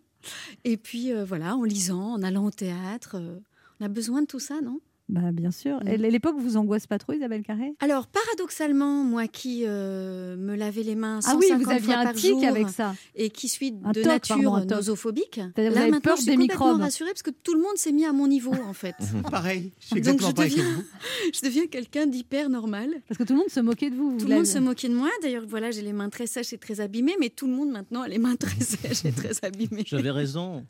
Et 0.63 0.77
puis 0.77 1.13
euh, 1.13 1.23
voilà, 1.25 1.55
en 1.55 1.63
lisant, 1.63 2.13
en 2.13 2.23
allant 2.23 2.45
au 2.45 2.51
théâtre, 2.51 3.15
euh, 3.15 3.39
on 3.79 3.85
a 3.85 3.87
besoin 3.87 4.21
de 4.21 4.27
tout 4.27 4.39
ça, 4.39 4.61
non? 4.61 4.79
Bah, 5.09 5.31
bien 5.31 5.51
sûr. 5.51 5.79
Et 5.87 5.97
l'époque 5.97 6.35
vous 6.37 6.57
angoisse 6.57 6.85
pas 6.85 6.97
trop, 6.97 7.13
Isabelle 7.13 7.41
Carré? 7.41 7.73
Alors, 7.79 8.07
paradoxalement, 8.07 9.03
moi 9.05 9.27
qui 9.27 9.63
euh, 9.65 10.35
me 10.35 10.53
lavais 10.55 10.83
les 10.83 10.95
mains 10.95 11.19
Ah 11.25 11.35
oui, 11.37 11.47
150 11.47 11.63
vous 11.63 11.71
aviez 11.71 11.85
fois 11.85 11.95
un 11.95 12.03
par 12.03 12.13
tic 12.13 12.29
jour 12.31 12.43
avec 12.45 12.67
ça. 12.69 12.93
et 13.15 13.29
qui 13.29 13.47
suis 13.47 13.73
Un 13.85 13.91
de 13.91 14.01
toc, 14.01 14.05
nature 14.11 14.51
pardon, 14.51 14.75
nosophobique, 14.75 15.37
là 15.37 15.43
avez 15.55 15.69
maintenant 15.71 15.99
peur 16.01 16.17
je 16.17 16.23
suis 16.23 16.31
des 16.31 16.37
complètement 16.37 16.65
microbes. 16.65 16.81
rassurée 16.81 17.11
parce 17.11 17.23
que 17.23 17.31
tout 17.31 17.53
le 17.53 17.61
monde 17.61 17.77
s'est 17.77 17.93
mis 17.93 18.05
à 18.05 18.11
mon 18.11 18.27
niveau 18.27 18.53
en 18.67 18.73
fait. 18.73 18.95
Pareil, 19.31 19.71
je 19.79 19.85
suis 19.85 20.01
Donc 20.01 20.15
exactement 20.15 20.29
je 20.29 20.35
pareil 20.35 20.51
que 20.51 20.57
deviens, 20.59 20.83
je 21.33 21.41
deviens 21.41 21.67
quelqu'un 21.67 22.05
d'hyper 22.05 22.49
normal. 22.49 22.89
Parce 23.07 23.17
que 23.17 23.23
tout 23.23 23.33
le 23.33 23.39
monde 23.39 23.49
se 23.49 23.61
moquait 23.61 23.89
de 23.89 23.95
vous. 23.95 24.11
vous 24.11 24.17
Tout 24.19 24.27
le 24.27 24.35
monde 24.35 24.45
se 24.45 24.59
moquait 24.59 24.89
de 24.89 24.95
moi. 24.95 25.09
D'ailleurs, 25.21 25.45
voilà, 25.47 25.71
j'ai 25.71 25.83
les 25.83 25.93
mains 25.93 26.09
très 26.09 26.27
sèches 26.27 26.51
et 26.51 26.57
très 26.57 26.81
abîmées, 26.81 27.15
mais 27.19 27.29
tout 27.29 27.47
le 27.47 27.53
monde 27.53 27.71
maintenant 27.71 28.01
a 28.01 28.09
les 28.09 28.17
mains 28.17 28.35
très 28.35 28.59
sèches 28.59 29.05
et 29.05 29.13
très 29.13 29.31
abîmées. 29.45 29.83
J'avais 29.85 30.11
raison. 30.11 30.65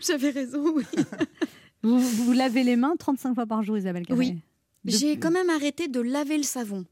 J'avais 0.00 0.30
raison, 0.30 0.62
oui. 0.76 0.84
Vous, 1.82 1.98
vous 1.98 2.32
lavez 2.32 2.62
les 2.64 2.76
mains 2.76 2.94
35 2.98 3.34
fois 3.34 3.46
par 3.46 3.62
jour, 3.62 3.76
Isabelle 3.78 4.06
Carré 4.06 4.18
Oui. 4.18 4.38
J'ai 4.84 5.16
quand 5.18 5.30
même 5.30 5.50
arrêté 5.50 5.88
de 5.88 6.00
laver 6.00 6.36
le 6.36 6.42
savon. 6.42 6.84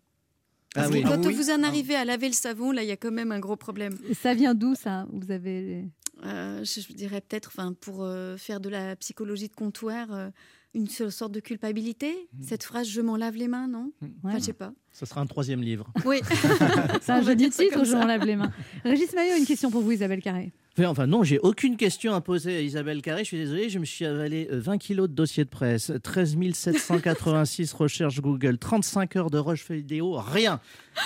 Parce 0.74 0.86
Ah 0.86 0.90
que 0.90 0.94
oui. 0.96 1.02
quand 1.02 1.24
Ah 1.24 1.26
oui. 1.28 1.34
vous 1.34 1.50
en 1.50 1.62
arrivez 1.64 1.96
à 1.96 2.04
laver 2.04 2.28
le 2.28 2.34
savon, 2.34 2.70
là, 2.70 2.82
il 2.82 2.88
y 2.88 2.92
a 2.92 2.96
quand 2.96 3.10
même 3.10 3.32
un 3.32 3.40
gros 3.40 3.56
problème. 3.56 3.96
Et 4.08 4.14
ça 4.14 4.34
vient 4.34 4.54
d'où 4.54 4.74
ça? 4.74 5.06
Vous 5.12 5.30
avez. 5.32 5.84
Euh, 6.24 6.62
je, 6.64 6.80
je 6.80 6.92
dirais 6.92 7.20
peut-être, 7.20 7.48
enfin, 7.48 7.72
pour 7.80 8.04
euh, 8.04 8.36
faire 8.36 8.60
de 8.60 8.68
la 8.68 8.94
psychologie 8.96 9.48
de 9.48 9.54
comptoir, 9.54 10.12
euh, 10.12 10.28
une 10.74 10.86
seule 10.86 11.10
sorte 11.10 11.32
de 11.32 11.40
culpabilité. 11.40 12.14
Hmm. 12.34 12.42
Cette 12.42 12.62
phrase, 12.62 12.86
je 12.88 13.00
m'en 13.00 13.16
lave 13.16 13.34
les 13.36 13.48
mains, 13.48 13.66
non? 13.66 13.90
Enfin, 14.22 14.38
Je 14.38 14.42
sais 14.44 14.52
pas. 14.52 14.72
Ce 14.92 15.06
sera 15.06 15.20
un 15.20 15.26
troisième 15.26 15.62
livre. 15.62 15.92
Oui. 16.04 16.20
C'est 17.00 17.10
un 17.12 17.22
ça 17.24 17.34
titre, 17.34 17.84
je 17.84 17.96
m'en 17.96 18.04
lave 18.06 18.24
les 18.24 18.36
mains. 18.36 18.52
Régis 18.84 19.12
Maillot, 19.14 19.36
une 19.38 19.46
question 19.46 19.70
pour 19.70 19.82
vous, 19.82 19.90
Isabelle 19.92 20.22
Carré. 20.22 20.52
Enfin 20.78 21.06
non, 21.06 21.22
j'ai 21.24 21.38
aucune 21.40 21.76
question 21.76 22.14
à 22.14 22.20
poser 22.20 22.56
à 22.56 22.60
Isabelle 22.60 23.02
Carré. 23.02 23.22
Je 23.24 23.28
suis 23.28 23.36
désolé, 23.36 23.68
je 23.68 23.78
me 23.78 23.84
suis 23.84 24.06
avalé 24.06 24.48
euh, 24.50 24.60
20 24.60 24.78
kilos 24.78 25.08
de 25.10 25.14
dossiers 25.14 25.44
de 25.44 25.48
presse, 25.50 25.92
13 26.02 26.36
786 26.54 27.72
recherches 27.74 28.20
Google, 28.20 28.56
35 28.56 29.16
heures 29.16 29.30
de 29.30 29.38
rush 29.38 29.68
vidéo, 29.70 30.12
rien. 30.12 30.60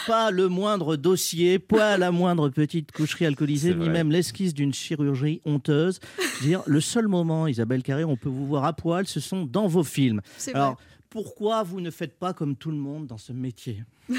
Pas 0.06 0.30
le 0.30 0.48
moindre 0.48 0.96
dossier, 0.96 1.58
pas 1.58 1.96
la 1.96 2.10
moindre 2.12 2.50
petite 2.50 2.92
coucherie 2.92 3.26
alcoolisée, 3.26 3.74
ni 3.74 3.88
même 3.88 4.10
l'esquisse 4.12 4.54
d'une 4.54 4.72
chirurgie 4.74 5.40
honteuse. 5.44 5.98
Je 6.18 6.42
veux 6.42 6.46
dire, 6.48 6.62
le 6.66 6.80
seul 6.80 7.08
moment, 7.08 7.46
Isabelle 7.48 7.82
Carré, 7.82 8.04
on 8.04 8.16
peut 8.16 8.28
vous 8.28 8.46
voir 8.46 8.64
à 8.64 8.74
poil, 8.74 9.06
ce 9.06 9.18
sont 9.18 9.44
dans 9.44 9.66
vos 9.66 9.82
films. 9.84 10.20
C'est 10.36 10.54
Alors, 10.54 10.74
vrai. 10.74 10.82
pourquoi 11.10 11.62
vous 11.62 11.80
ne 11.80 11.90
faites 11.90 12.16
pas 12.18 12.32
comme 12.32 12.54
tout 12.54 12.70
le 12.70 12.76
monde 12.76 13.06
dans 13.06 13.18
ce 13.18 13.32
métier? 13.32 13.82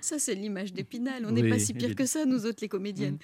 Ça, 0.00 0.18
c'est 0.18 0.34
l'image 0.34 0.72
d'Épinal. 0.72 1.24
On 1.24 1.32
Oui, 1.34 1.42
n'est 1.42 1.48
pas 1.48 1.58
si 1.58 1.74
pire 1.74 1.94
que 1.94 2.06
ça, 2.06 2.24
nous 2.26 2.44
autres, 2.46 2.58
les 2.62 2.68
comédiennes. 2.68 3.18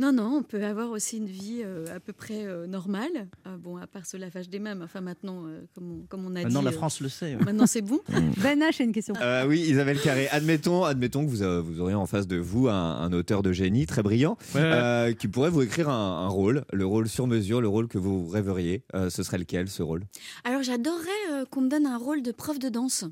Non, 0.00 0.12
non, 0.12 0.36
on 0.38 0.42
peut 0.42 0.64
avoir 0.64 0.90
aussi 0.90 1.18
une 1.18 1.26
vie 1.26 1.60
euh, 1.62 1.84
à 1.94 2.00
peu 2.00 2.14
près 2.14 2.46
euh, 2.46 2.66
normale. 2.66 3.28
Euh, 3.46 3.58
bon, 3.58 3.76
à 3.76 3.86
part 3.86 4.06
ce 4.06 4.16
lavage 4.16 4.48
des 4.48 4.58
mains, 4.58 4.74
mais 4.74 4.84
enfin 4.84 5.02
maintenant, 5.02 5.44
euh, 5.46 5.60
comme, 5.74 5.90
on, 6.00 6.06
comme 6.06 6.24
on 6.24 6.30
a 6.36 6.42
Maintenant, 6.42 6.60
dit. 6.60 6.64
la 6.64 6.70
euh, 6.70 6.74
France 6.74 7.00
le 7.02 7.10
sait. 7.10 7.34
ouais. 7.36 7.44
Maintenant, 7.44 7.66
c'est 7.66 7.82
bon. 7.82 8.00
Ben 8.42 8.58
H 8.60 8.80
a 8.80 8.84
une 8.84 8.92
question. 8.92 9.14
Euh, 9.20 9.46
oui, 9.46 9.60
Isabelle 9.60 10.00
Carré, 10.00 10.26
admettons, 10.30 10.84
admettons 10.84 11.26
que 11.26 11.30
vous, 11.30 11.42
euh, 11.42 11.60
vous 11.60 11.80
auriez 11.82 11.94
en 11.96 12.06
face 12.06 12.26
de 12.26 12.38
vous 12.38 12.68
un, 12.68 12.72
un 12.96 13.12
auteur 13.12 13.42
de 13.42 13.52
génie 13.52 13.84
très 13.84 14.02
brillant 14.02 14.38
Ouais, 14.54 14.62
euh, 14.62 15.12
qui 15.12 15.28
pourrait 15.28 15.50
vous 15.50 15.60
écrire 15.60 15.90
un, 15.90 16.24
un 16.24 16.28
rôle, 16.28 16.64
le 16.72 16.86
rôle 16.86 17.06
sur 17.06 17.26
mesure, 17.26 17.60
le 17.60 17.68
rôle 17.68 17.86
que 17.86 17.98
vous 17.98 18.26
rêveriez. 18.26 18.82
Euh, 18.94 19.10
ce 19.10 19.22
serait 19.22 19.36
lequel, 19.38 19.68
ce 19.68 19.82
rôle? 19.82 20.04
Alors, 20.44 20.62
j'adorerais 20.62 21.08
euh, 21.32 21.44
qu'on 21.44 21.60
me 21.60 21.68
donne 21.68 21.84
un 21.86 21.98
rôle 21.98 22.22
de 22.22 22.32
prof 22.32 22.58
de 22.58 22.70
danse. 22.70 23.04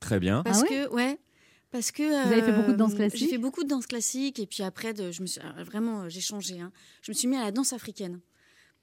Très 0.00 0.18
bien. 0.20 0.42
Parce 0.42 0.62
que, 0.62 0.88
ouais. 0.94 1.18
Parce 1.74 1.90
que 1.90 2.04
Vous 2.04 2.32
avez 2.32 2.40
fait 2.42 2.52
beaucoup 2.52 2.70
de 2.70 2.76
danse 2.76 2.92
euh, 2.92 2.96
classique 2.98 3.18
J'ai 3.18 3.26
fait 3.26 3.38
beaucoup 3.38 3.64
de 3.64 3.68
danse 3.68 3.86
classique 3.88 4.38
et 4.38 4.46
puis 4.46 4.62
après, 4.62 4.94
de, 4.94 5.10
je 5.10 5.22
me 5.22 5.26
suis, 5.26 5.40
alors, 5.40 5.64
vraiment, 5.64 6.02
euh, 6.02 6.08
j'ai 6.08 6.20
changé. 6.20 6.60
hein. 6.60 6.70
Je 7.02 7.10
me 7.10 7.14
suis 7.16 7.26
mis 7.26 7.34
à 7.36 7.42
la 7.42 7.50
danse 7.50 7.72
africaine 7.72 8.20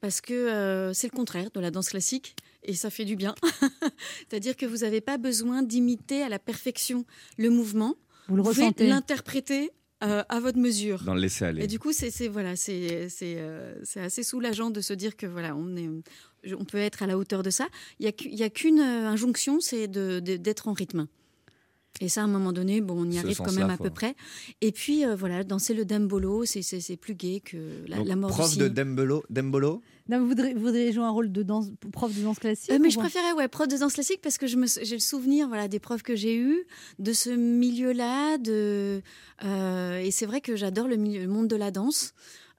parce 0.02 0.20
que 0.20 0.34
euh, 0.34 0.92
c'est 0.92 1.10
le 1.10 1.16
contraire 1.16 1.48
de 1.54 1.58
la 1.60 1.70
danse 1.70 1.88
classique 1.88 2.36
et 2.62 2.74
ça 2.74 2.90
fait 2.90 3.06
du 3.06 3.16
bien. 3.16 3.34
C'est-à-dire 4.28 4.58
que 4.58 4.66
vous 4.66 4.78
n'avez 4.78 5.00
pas 5.00 5.16
besoin 5.16 5.62
d'imiter 5.62 6.22
à 6.22 6.28
la 6.28 6.38
perfection 6.38 7.06
le 7.38 7.48
mouvement. 7.48 7.94
Vous 8.28 8.36
le 8.36 8.42
pouvez 8.42 8.60
ressentez. 8.64 8.86
l'interpréter 8.86 9.70
euh, 10.04 10.22
à 10.28 10.40
votre 10.40 10.58
mesure. 10.58 11.02
Dans 11.04 11.14
le 11.14 11.22
laisser 11.22 11.46
aller. 11.46 11.64
Et 11.64 11.66
du 11.68 11.78
coup, 11.78 11.92
c'est 11.94 12.28
voilà, 12.28 12.56
c'est 12.56 13.08
c'est, 13.08 13.36
euh, 13.38 13.74
assez 13.96 14.22
soulageant 14.22 14.68
de 14.70 14.82
se 14.82 14.92
dire 14.92 15.16
que 15.16 15.24
voilà, 15.26 15.56
on 15.56 15.76
est, 15.76 15.88
on 16.52 16.64
peut 16.66 16.76
être 16.76 17.02
à 17.02 17.06
la 17.06 17.16
hauteur 17.16 17.42
de 17.42 17.48
ça. 17.48 17.68
Il 18.00 18.04
y 18.04 18.08
a, 18.08 18.12
y 18.46 18.50
qu'une 18.50 18.80
euh, 18.80 19.08
injonction, 19.08 19.60
c'est 19.60 19.88
de- 19.88 20.20
de- 20.20 20.36
d'être 20.36 20.68
en 20.68 20.74
rythme. 20.74 21.06
Et 22.04 22.08
ça, 22.08 22.22
à 22.22 22.24
un 22.24 22.26
moment 22.26 22.52
donné, 22.52 22.80
bon, 22.80 22.94
on 23.06 23.08
y 23.10 23.16
arrive 23.18 23.36
quand 23.38 23.52
même 23.52 23.70
à 23.70 23.76
peu 23.76 23.90
près. 23.90 24.16
Et 24.60 24.72
puis, 24.72 25.06
euh, 25.06 25.14
voilà, 25.14 25.44
danser 25.44 25.72
le 25.72 25.84
dembolo, 25.84 26.44
c'est- 26.44 26.96
plus 26.96 27.14
gai 27.14 27.40
que 27.40 27.56
la, 27.86 27.98
Donc, 27.98 28.08
la 28.08 28.16
mort 28.16 28.30
prof 28.30 28.46
aussi. 28.46 28.58
de 28.58 28.66
Dembolo, 28.66 29.22
Dembolo 29.30 29.80
Non, 30.08 30.18
vous, 30.18 30.26
voudriez, 30.26 30.52
vous 30.54 30.60
voudriez 30.62 30.92
jouer 30.92 31.04
un 31.04 31.10
rôle 31.10 31.30
de 31.30 31.42
danse, 31.44 31.66
prof 31.92 32.12
de 32.12 32.22
danse 32.22 32.40
classique 32.40 32.72
Euh, 32.72 32.78
mais 32.80 32.90
je 32.90 32.98
préférais 32.98 33.32
ouais, 33.34 33.46
prof 33.46 33.68
de 33.68 33.76
danse 33.76 33.92
classique 33.92 34.20
parce 34.20 34.36
que 34.36 34.48
je 34.48 34.56
me- 34.56 34.66
j'ai 34.66 34.96
le 34.96 35.00
souvenir 35.00 35.46
voilà, 35.46 35.68
des 35.68 35.78
profs 35.78 36.02
que 36.02 36.16
j'ai 36.16 36.36
eus, 36.36 36.64
de 36.98 37.12
ce 37.12 37.30
milieu-là. 37.30 38.36
De, 38.38 39.00
euh, 39.44 39.98
et 40.00 40.10
c'est 40.10 40.26
vrai 40.26 40.40
que 40.40 40.56
j'adore 40.56 40.88
le, 40.88 40.96
milieu- 40.96 41.22
le 41.22 41.28
monde 41.28 41.46
de 41.48 41.56
la 41.56 41.70
danse. 41.70 42.14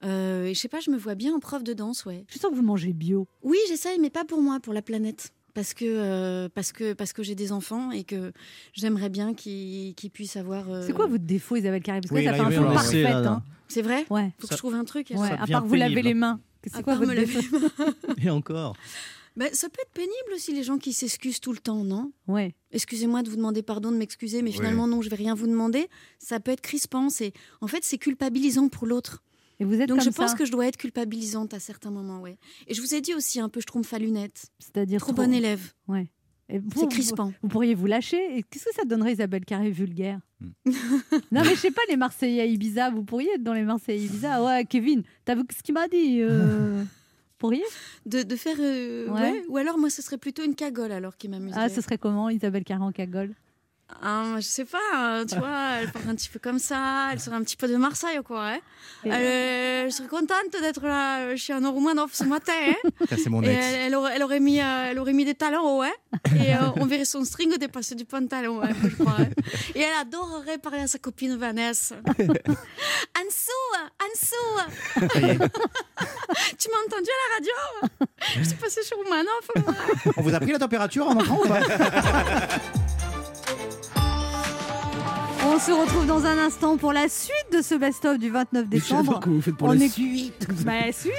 Euh, 0.06 0.46
et 0.46 0.54
je 0.54 0.60
sais 0.60 0.68
pas, 0.70 0.80
je 0.80 0.90
me 0.90 0.98
vois 0.98 1.16
bien 1.16 1.34
en 1.34 1.40
prof 1.40 1.64
de 1.64 1.74
danse, 1.74 2.06
ouais. 2.06 2.26
Je 2.30 2.40
sens 2.40 2.50
que 2.52 2.56
vous 2.56 2.62
mangez 2.64 2.94
bio. 2.94 3.28
Oui, 3.42 3.58
j'essaye, 3.68 4.00
mais 4.00 4.10
pas 4.10 4.24
pour 4.26 4.42
moi, 4.42 4.60
pour 4.62 4.74
la 4.74 4.82
planète. 4.82 5.34
Parce 5.54 5.74
que, 5.74 5.86
euh, 5.86 6.50
parce 6.54 6.72
que, 6.72 6.94
parce 6.94 7.14
que 7.14 7.22
j'ai 7.22 7.36
des 7.36 7.52
enfants 7.52 7.92
et 7.92 8.04
que 8.04 8.32
j'aimerais 8.74 9.10
bien 9.10 9.34
qu'ils 9.36 9.94
puissent 10.12 10.36
avoir. 10.36 10.70
euh, 10.70 10.84
C'est 10.86 10.94
quoi 10.94 11.06
votre 11.08 11.24
défaut, 11.24 11.56
Isabelle 11.56 11.84
Carré? 11.84 12.02
Parce 12.02 12.10
que 12.10 12.16
Oui, 12.16 12.24
là, 12.24 12.32
ça 12.32 12.38
fait 12.50 12.56
un 12.56 12.62
peu 12.68 12.74
parfaite. 12.74 13.06
hein. 13.06 13.44
C'est 13.68 13.82
vrai? 13.84 14.06
Ouais. 14.10 14.34
Faut 14.40 14.48
que 14.48 14.50
Ça- 14.50 14.56
je 14.56 14.58
trouve 14.58 14.74
un 14.76 14.84
truc. 14.84 15.10
Ouais, 15.12 15.28
Ça 15.28 15.36
à 15.42 15.48
part 15.48 15.66
vous 15.66 15.76
laver 15.76 16.02
les 16.02 16.14
mains. 16.16 16.40
C'est 16.64 16.76
À 16.76 16.82
quoi 16.84 16.94
part 16.94 17.00
votre 17.04 17.12
me 17.12 17.16
laver 17.16 17.34
défaut? 17.36 17.58
les 17.60 17.86
mains. 17.86 17.94
Et 18.24 18.30
encore. 18.30 18.76
Ben, 19.36 19.50
ça 19.52 19.68
peut 19.68 19.80
être 19.82 19.92
pénible 19.94 20.14
aussi, 20.36 20.54
les 20.54 20.62
gens 20.64 20.78
qui 20.78 20.94
s'excusent 20.94 21.40
tout 21.40 21.52
le 21.52 21.58
temps, 21.58 21.84
non? 21.84 22.12
Ouais. 22.28 22.54
Excusez-moi 22.72 23.24
de 23.24 23.30
vous 23.30 23.36
demander 23.36 23.64
pardon, 23.64 23.92
de 23.92 23.98
m'excuser, 23.98 24.42
mais 24.44 24.52
finalement, 24.52 24.88
non, 24.88 25.02
je 25.02 25.10
vais 25.10 25.16
rien 25.16 25.34
vous 25.34 25.48
demander. 25.48 25.88
Ça 26.20 26.40
peut 26.40 26.52
être 26.52 26.62
crispant. 26.62 27.10
c'est- 27.10 27.34
En 27.62 27.68
fait, 27.68 27.84
c'est 27.84 27.98
culpabilisant 27.98 28.70
pour 28.70 28.86
l'autre. 28.88 29.24
Et 29.64 29.66
vous 29.66 29.80
êtes 29.80 29.88
Donc, 29.88 30.00
comme 30.00 30.06
je 30.06 30.16
pense 30.16 30.34
que 30.34 30.44
je 30.46 30.52
dois 30.52 30.68
être 30.68 30.76
culpabilisante 30.78 31.54
à 31.54 31.60
certains 31.60 31.90
moments, 31.92 32.20
ouais. 32.20 32.38
Et 32.68 32.74
je 32.74 32.82
vous 32.82 32.94
ai 32.94 33.00
dit 33.00 33.14
aussi 33.14 33.40
un 33.40 33.48
peu, 33.48 33.62
je 33.62 33.66
trompe 33.66 33.86
à 33.94 33.98
lunettes. 33.98 34.48
C'est-à-dire 34.60 35.00
Trop 35.00 35.14
bonne 35.14 35.34
élève. 35.34 35.72
Ouais. 35.88 36.10
C'est 36.76 36.90
crispant. 36.90 37.28
Vous, 37.28 37.34
vous 37.44 37.48
pourriez 37.48 37.74
vous 37.74 37.86
lâcher. 37.88 38.38
Et 38.38 38.44
qu'est-ce 38.44 38.66
que 38.66 38.74
ça 38.76 38.84
donnerait, 38.84 39.14
Isabelle 39.14 39.46
Carré 39.46 39.72
vulgaire 39.72 40.20
Hmm. 40.42 40.50
Non, 41.32 41.42
mais 41.44 41.56
je 41.56 41.60
sais 41.62 41.72
pas, 41.72 41.82
les 41.88 41.96
Marseillais 41.96 42.42
à 42.42 42.46
Ibiza, 42.46 42.90
vous 42.90 43.04
pourriez 43.06 43.30
être 43.36 43.44
dans 43.44 43.54
les 43.54 43.64
Marseillais 43.64 44.02
à 44.02 44.04
Ibiza. 44.04 44.44
Ouais, 44.46 44.66
Kevin, 44.66 45.04
t'as 45.24 45.36
vu 45.36 45.44
ce 45.58 45.64
qu'il 45.64 45.74
m'a 45.74 45.88
dit 45.88 46.20
euh... 46.22 46.82
Vous 46.82 46.88
pourriez? 47.38 47.64
De, 48.06 48.24
de 48.24 48.36
faire. 48.36 48.58
euh, 48.60 49.08
Ouais. 49.08 49.22
ouais. 49.32 49.44
Ou 49.48 49.56
alors, 49.58 49.78
moi, 49.78 49.90
ce 49.90 50.02
serait 50.02 50.18
plutôt 50.18 50.44
une 50.44 50.54
cagole 50.56 50.92
alors 50.92 51.16
qui 51.16 51.30
m'amuserait. 51.30 51.62
Ah, 51.62 51.70
ce 51.70 51.80
serait 51.80 51.98
comment, 51.98 52.30
Isabelle 52.30 52.66
Carré 52.66 52.84
en 52.84 52.92
cagole? 52.92 53.34
Ah, 54.02 54.24
je 54.38 54.42
sais 54.42 54.66
pas, 54.66 54.80
hein, 54.94 55.24
tu 55.30 55.38
vois, 55.38 55.76
elle 55.80 55.92
parle 55.92 56.10
un 56.10 56.16
petit 56.16 56.28
peu 56.30 56.40
comme 56.40 56.58
ça, 56.58 57.10
elle 57.12 57.20
serait 57.20 57.36
un 57.36 57.44
petit 57.44 57.56
peu 57.56 57.68
de 57.68 57.76
Marseille, 57.76 58.20
quoi. 58.26 58.48
hein. 58.48 58.58
Et- 59.06 59.10
Elle, 59.10 59.14
euh, 59.14 59.86
je 59.90 59.96
serais 59.96 60.08
contente 60.08 60.50
d'être 60.62 60.82
là 60.86 61.36
chez 61.36 61.54
un 61.54 61.70
Roumanoff 61.70 62.14
ce 62.14 62.24
matin. 62.24 62.54
hein. 62.70 62.90
C'est 63.18 63.28
mon 63.30 63.42
ex. 63.44 63.52
elle, 63.64 63.76
elle 63.82 63.96
aurait, 63.96 64.14
elle 64.16 64.24
aurait 64.24 64.40
mis, 64.40 64.60
euh, 64.62 64.88
elle 64.90 65.00
aurait 65.00 65.14
mis 65.14 65.26
des 65.26 65.36
talons 65.36 65.62
hauts, 65.78 65.82
hein. 65.84 65.92
Et 66.36 66.54
euh, 66.56 66.72
on 66.78 66.86
verrait 66.86 67.06
son 67.06 67.24
string 67.24 67.56
dépasser 67.58 67.94
du 67.96 68.04
pantalon, 68.06 68.62
hein, 68.64 68.70
je 68.84 68.90
crois. 68.96 69.16
hein. 69.20 69.28
Et 69.76 69.82
elle 69.82 69.94
adorerait 70.02 70.58
parler 70.58 70.80
à 70.80 70.88
sa 70.88 70.98
copine 70.98 71.38
Vanessa. 71.38 71.96
Ansou, 73.20 73.78
Ansou, 74.02 75.08
tu 76.58 76.70
m'as 76.70 76.84
entendu 76.88 77.10
à 77.10 77.30
la 77.30 77.36
radio? 77.36 77.54
Je 78.38 78.44
suis 78.44 78.56
passée 78.58 78.82
chez 78.84 78.96
Roumanoff, 78.96 79.50
moi. 79.58 79.76
On 80.18 80.22
vous 80.24 80.34
a 80.34 80.40
pris 80.40 80.52
la 80.52 80.60
température 80.60 81.08
en 81.08 81.12
entrant 81.16 81.40
ou 81.44 81.48
pas? 81.48 81.60
On 85.46 85.60
se 85.60 85.72
retrouve 85.72 86.06
dans 86.06 86.26
un 86.26 86.38
instant 86.38 86.78
pour 86.78 86.94
la 86.94 87.08
suite 87.10 87.34
de 87.52 87.62
ce 87.62 87.76
best-of 87.76 88.18
du 88.18 88.30
29 88.30 88.66
Mais 88.72 88.78
je 88.80 88.84
sais 88.84 88.94
pas 88.96 89.02
décembre. 89.02 89.20
comment 89.22 89.36
vous 89.36 89.42
faites 89.42 89.56
pour 89.58 89.68
On 89.70 89.74
la 89.74 89.86
est- 89.86 89.90
suite. 89.90 90.48
Bah, 90.66 90.72
suite, 90.92 91.14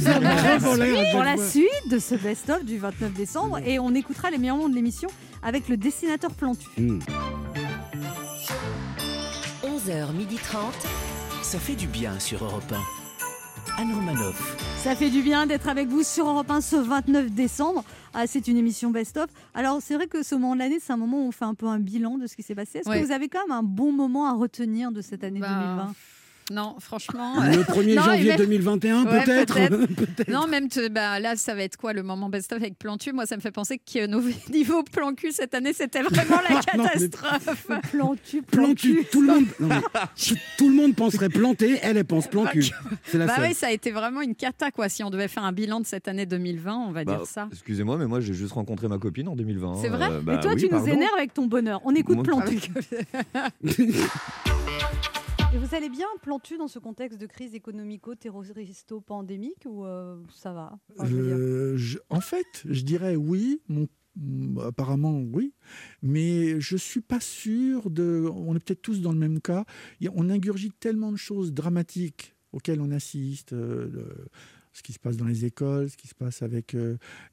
dire, 0.00 0.20
la 0.20 0.58
suite, 0.60 1.10
pour 1.12 1.22
la 1.22 1.36
suite 1.36 1.90
de 1.90 1.98
ce 1.98 2.14
best-of 2.14 2.64
du 2.64 2.78
29 2.78 3.12
décembre 3.12 3.58
et 3.64 3.78
on 3.78 3.94
écoutera 3.94 4.30
les 4.30 4.38
meilleurs 4.38 4.56
moments 4.56 4.68
de 4.68 4.74
l'émission 4.74 5.08
avec 5.42 5.68
le 5.68 5.76
dessinateur 5.76 6.30
Plantu. 6.32 6.66
Hmm. 6.78 6.98
11h30. 9.64 10.56
Ça 11.42 11.58
fait 11.58 11.74
du 11.74 11.86
bien 11.86 12.18
sur 12.20 12.44
Europe 12.44 12.72
1. 12.72 13.82
Anne 13.82 13.94
Romanoff. 13.94 14.56
Ça 14.82 14.94
fait 14.96 15.10
du 15.10 15.22
bien 15.22 15.46
d'être 15.46 15.68
avec 15.68 15.88
vous 15.88 16.02
sur 16.02 16.28
Europe 16.28 16.50
1 16.50 16.60
ce 16.60 16.76
29 16.76 17.30
décembre. 17.30 17.84
Ah, 18.14 18.26
c'est 18.26 18.48
une 18.48 18.56
émission 18.56 18.90
best-of. 18.90 19.28
Alors, 19.54 19.80
c'est 19.82 19.94
vrai 19.94 20.06
que 20.06 20.22
ce 20.22 20.34
moment 20.34 20.54
de 20.54 20.58
l'année, 20.60 20.78
c'est 20.80 20.92
un 20.92 20.96
moment 20.96 21.18
où 21.24 21.28
on 21.28 21.32
fait 21.32 21.44
un 21.44 21.54
peu 21.54 21.66
un 21.66 21.78
bilan 21.78 22.18
de 22.18 22.26
ce 22.26 22.36
qui 22.36 22.42
s'est 22.42 22.54
passé. 22.54 22.78
Est-ce 22.78 22.88
Ouais. 22.88 23.00
que 23.00 23.04
vous 23.06 23.12
avez 23.12 23.28
quand 23.28 23.40
même 23.46 23.56
un 23.56 23.62
bon 23.62 23.92
moment 23.92 24.26
à 24.26 24.32
retenir 24.32 24.92
de 24.92 25.00
cette 25.02 25.24
année 25.24 25.40
Bah, 25.40 25.48
2020 25.76 25.94
Non, 26.50 26.76
franchement. 26.80 27.34
Le 27.42 27.58
euh, 27.58 27.62
1er 27.62 27.94
non, 27.96 28.02
janvier 28.02 28.24
et 28.26 28.28
même- 28.28 28.36
2021, 28.38 29.04
Ouais, 29.04 29.24
peut-être. 29.24 30.30
Non, 30.30 30.46
même 30.46 30.68
te- 30.68 30.88
bah, 30.88 31.20
là, 31.20 31.36
ça 31.36 31.54
va 31.54 31.62
être 31.62 31.76
quoi 31.76 31.92
le 31.92 32.02
moment 32.02 32.28
best-of 32.28 32.58
avec 32.60 32.78
Plantu? 32.78 33.12
Moi, 33.12 33.26
ça 33.26 33.36
me 33.36 33.40
fait 33.42 33.50
penser 33.50 33.78
que 33.78 34.06
nos 34.06 34.22
niveaux 34.50 34.82
plan 34.82 35.12
cul 35.14 35.32
cette 35.32 35.54
année, 35.54 35.72
c'était 35.72 36.02
vraiment 36.02 36.40
la 36.48 36.54
Non, 36.76 36.84
mais- 36.84 37.08
catastrophe. 37.08 37.66
Plantu, 37.90 38.42
Plantu, 38.42 39.04
tout 39.12 39.20
le 39.20 39.26
monde, 39.28 39.44
non, 39.60 39.68
mais, 39.68 39.80
tout 40.56 40.68
le 40.68 40.74
monde 40.74 40.94
penserait 40.94 41.28
planter, 41.28 41.78
elle, 41.82 41.96
elle 41.96 42.04
pense 42.04 42.26
plan 42.28 42.46
cul. 42.46 42.66
C'est 43.04 43.18
la 43.18 43.26
Bah 43.26 43.36
seule. 43.36 43.44
oui, 43.48 43.54
ça 43.54 43.66
a 43.68 43.70
été 43.70 43.90
vraiment 43.90 44.20
une 44.22 44.34
cata 44.34 44.70
quoi. 44.70 44.88
Si 44.88 45.02
on 45.04 45.10
devait 45.10 45.28
faire 45.28 45.44
un 45.44 45.52
bilan 45.52 45.80
de 45.80 45.86
cette 45.86 46.08
année 46.08 46.26
2020, 46.26 46.74
on 46.88 46.92
va 46.92 47.04
Bah, 47.04 47.16
dire 47.16 47.26
ça. 47.26 47.48
Excusez-moi, 47.52 47.96
mais 47.98 48.06
moi 48.06 48.20
j'ai 48.20 48.34
juste 48.34 48.52
rencontré 48.52 48.88
ma 48.88 48.98
copine 48.98 49.28
en 49.28 49.36
2020. 49.36 49.76
C'est 49.82 49.88
vrai? 49.88 50.08
euh, 50.10 50.20
Et 50.20 50.24
bah 50.24 50.38
toi, 50.38 50.52
oui, 50.54 50.68
tu 50.68 50.74
nous 50.74 50.86
énerves 50.88 51.14
avec 51.16 51.34
ton 51.34 51.46
bonheur. 51.46 51.80
On 51.84 51.94
écoute 51.94 52.22
Plantu. 52.22 52.58
Et 55.54 55.58
vous 55.58 55.74
allez 55.74 55.88
bien, 55.88 56.06
Plantu, 56.22 56.58
dans 56.58 56.68
ce 56.68 56.78
contexte 56.78 57.18
de 57.18 57.24
crise 57.26 57.54
économico-terroristo-pandémique 57.54 59.64
ou 59.66 59.84
euh, 59.86 60.20
ça 60.34 60.52
va. 60.52 60.78
Euh, 61.00 61.78
en 62.10 62.20
fait, 62.20 62.64
je 62.68 62.82
dirais 62.82 63.16
oui. 63.16 63.62
Mm, 63.68 63.86
apparemment, 64.58 65.18
oui. 65.20 65.54
Mais 66.02 66.60
je 66.60 66.76
suis 66.76 67.00
pas 67.00 67.20
sûr 67.20 67.88
de. 67.90 68.28
On 68.30 68.54
est 68.56 68.60
peut-être 68.62 68.82
tous 68.82 69.00
dans 69.00 69.12
le 69.12 69.18
même 69.18 69.40
cas. 69.40 69.64
On 70.14 70.28
ingurgite 70.28 70.78
tellement 70.78 71.10
de 71.12 71.16
choses 71.16 71.54
dramatiques 71.54 72.34
auxquelles 72.52 72.82
on 72.82 72.90
assiste. 72.90 73.54
euh, 73.54 73.88
ce 74.74 74.82
qui 74.82 74.92
se 74.92 74.98
passe 75.00 75.16
dans 75.16 75.24
les 75.26 75.44
écoles, 75.46 75.88
ce 75.90 75.96
qui 75.96 76.06
se 76.06 76.14
passe 76.14 76.40
avec 76.42 76.76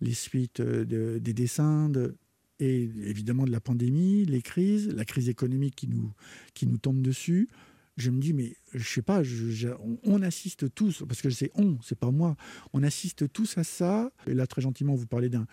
les 0.02 0.14
suites 0.16 0.62
de- 0.62 1.20
des 1.20 1.34
dessins, 1.34 1.90
de- 1.90 2.16
et 2.60 2.84
évidemment 3.04 3.44
de 3.44 3.52
la 3.52 3.60
pandémie, 3.60 4.26
les 4.26 4.42
crises, 4.42 4.88
la 4.88 5.06
crise 5.06 5.30
économique 5.30 5.76
qui 5.76 5.88
nous, 5.88 6.12
qui 6.56 6.66
nous 6.66 6.80
tombe 6.80 7.02
dessus. 7.04 7.48
Je 7.98 8.10
me 8.12 8.20
dis, 8.20 8.34
mais 8.34 8.56
je 8.74 8.88
sais 8.88 9.02
pas, 9.02 9.24
je- 9.24 9.50
je- 9.50 9.70
on, 9.80 9.98
on 10.04 10.22
assiste 10.22 10.74
tous, 10.76 11.04
parce 11.08 11.22
que 11.22 11.30
c'est 11.30 11.52
on, 11.56 11.78
c'est 11.82 11.98
pas 11.98 12.12
moi, 12.12 12.36
on 12.74 12.84
assiste 12.84 13.32
tous 13.32 13.58
à 13.58 13.64
ça. 13.64 14.12
Et 14.28 14.34
là, 14.34 14.46
très 14.48 14.62
gentiment, 14.62 14.96
vous 14.96 15.08
parlez 15.08 15.30
d'un, 15.30 15.48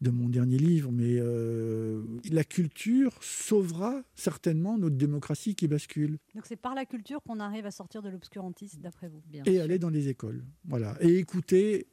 de 0.00 0.10
mon 0.10 0.28
dernier 0.28 0.58
livre, 0.58 0.92
mais 0.92 1.16
euh, 1.18 2.04
la 2.30 2.44
culture 2.44 3.18
sauvera 3.20 4.00
certainement 4.14 4.78
notre 4.78 4.94
démocratie 4.96 5.56
qui 5.56 5.66
bascule. 5.66 6.18
Donc 6.36 6.46
c'est 6.46 6.54
par 6.56 6.76
la 6.76 6.84
culture 6.86 7.20
qu'on 7.24 7.40
arrive 7.40 7.66
à 7.66 7.72
sortir 7.72 8.00
de 8.00 8.08
l'obscurantisme, 8.10 8.80
d'après 8.80 9.08
vous 9.08 9.20
et 9.46 9.60
aller 9.60 9.80
dans 9.80 9.90
les 9.90 10.08
écoles. 10.08 10.44
Voilà. 10.66 10.96
Et 11.00 11.16
écouter 11.18 11.88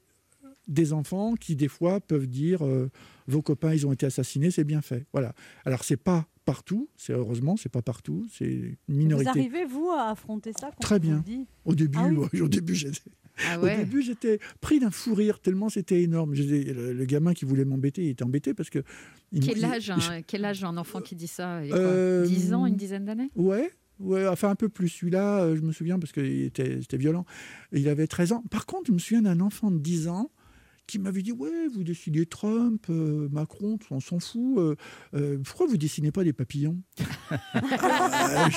des 0.68 0.94
enfants 0.94 1.34
qui, 1.36 1.56
des 1.56 1.68
fois, 1.68 2.00
peuvent 2.00 2.28
dire 2.28 2.64
euh, 2.64 2.92
vos 3.28 3.42
copains, 3.42 3.74
ils 3.74 3.88
ont 3.88 3.92
été 3.92 4.06
assassinés, 4.06 4.52
c'est 4.52 4.64
bien 4.64 4.82
fait. 4.82 5.06
Voilà. 5.14 5.34
Alors, 5.64 5.84
c'est 5.84 5.98
pas 5.98 6.28
partout, 6.46 6.88
c'est 6.96 7.14
heureusement, 7.14 7.58
c'est 7.58 7.70
pas 7.70 7.82
partout, 7.82 8.26
c'est 8.32 8.46
une 8.46 8.76
Vous 8.88 8.96
minorité. 8.96 9.30
arrivez, 9.30 9.66
vous, 9.66 9.90
à 9.90 10.10
affronter 10.12 10.52
ça 10.54 10.68
quand 10.72 10.80
Très 10.82 10.96
on 10.96 11.00
vous 11.00 11.04
bien. 11.04 11.24
dit 11.26 11.46
Au 11.66 11.76
début, 11.76 11.98
Ah 12.00 12.08
oui 12.34 12.42
au 12.42 12.48
début, 12.48 12.76
j'étais. 12.76 13.00
Ah 13.50 13.60
Au 13.60 13.66
début, 13.68 14.02
j'étais 14.02 14.40
pris 14.62 14.80
d'un 14.80 14.92
fou 14.92 15.14
rire 15.14 15.40
tellement 15.42 15.68
c'était 15.68 16.02
énorme. 16.02 16.36
J'étais- 16.36 16.72
Le, 16.72 16.94
le 16.94 17.06
gamin 17.06 17.34
qui 17.34 17.44
voulait 17.44 17.66
m'embêter, 17.66 18.04
il 18.06 18.10
était 18.12 18.24
embêté 18.24 18.54
parce 18.54 18.70
que. 18.70 18.80
il 19.34 19.42
Quel 19.46 19.66
âge, 19.66 19.84
je- 19.84 19.92
un, 20.12 20.22
quel 20.22 20.46
âge 20.46 20.64
un 20.64 20.78
enfant 20.78 21.02
qui 21.02 21.16
dit 21.16 21.28
ça 21.28 21.62
Il 21.66 21.70
y 21.70 21.74
a 21.74 21.76
Euh, 21.76 22.22
quoi 22.24 22.30
10 22.34 22.54
ans, 22.54 22.66
une 22.66 22.78
dizaine 22.78 23.04
d'années? 23.04 23.32
Ouais, 23.36 23.70
ouais, 24.00 24.26
enfin 24.28 24.50
un 24.50 24.56
peu 24.56 24.70
plus. 24.70 24.88
Celui-là, 24.88 25.42
euh, 25.42 25.56
je 25.58 25.62
me 25.64 25.74
souviens 25.74 26.00
parce 26.00 26.14
qu'il 26.14 26.44
était, 26.44 26.80
c'était 26.80 26.96
violent. 26.98 27.26
Il 27.74 27.90
avait 27.90 28.08
13 28.08 28.32
ans. 28.32 28.42
Par 28.50 28.66
contre, 28.66 28.86
je 28.88 28.94
me 28.94 29.00
souviens 29.00 29.24
d'un 29.24 29.42
enfant 29.42 29.70
de 29.70 29.80
10 29.80 30.08
ans 30.08 30.32
qui 30.88 31.00
m'avait 31.00 31.22
dit 31.22 31.32
Ouais, 31.32 31.68
vous 31.74 31.84
dessinez 31.84 32.26
Trump, 32.26 32.86
euh, 32.90 33.28
Macron, 33.32 33.78
on 33.92 34.00
s'en 34.00 34.20
fout. 34.20 34.58
euh, 34.60 34.76
euh, 35.14 35.38
pourquoi 35.44 35.68
vous 35.68 35.78
dessinez 35.78 36.12
pas 36.12 36.24
des 36.24 36.34
papillons 36.34 36.82
Ah, 37.54 38.50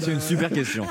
C'est 0.00 0.12
une 0.12 0.20
super 0.20 0.50
question. 0.50 0.84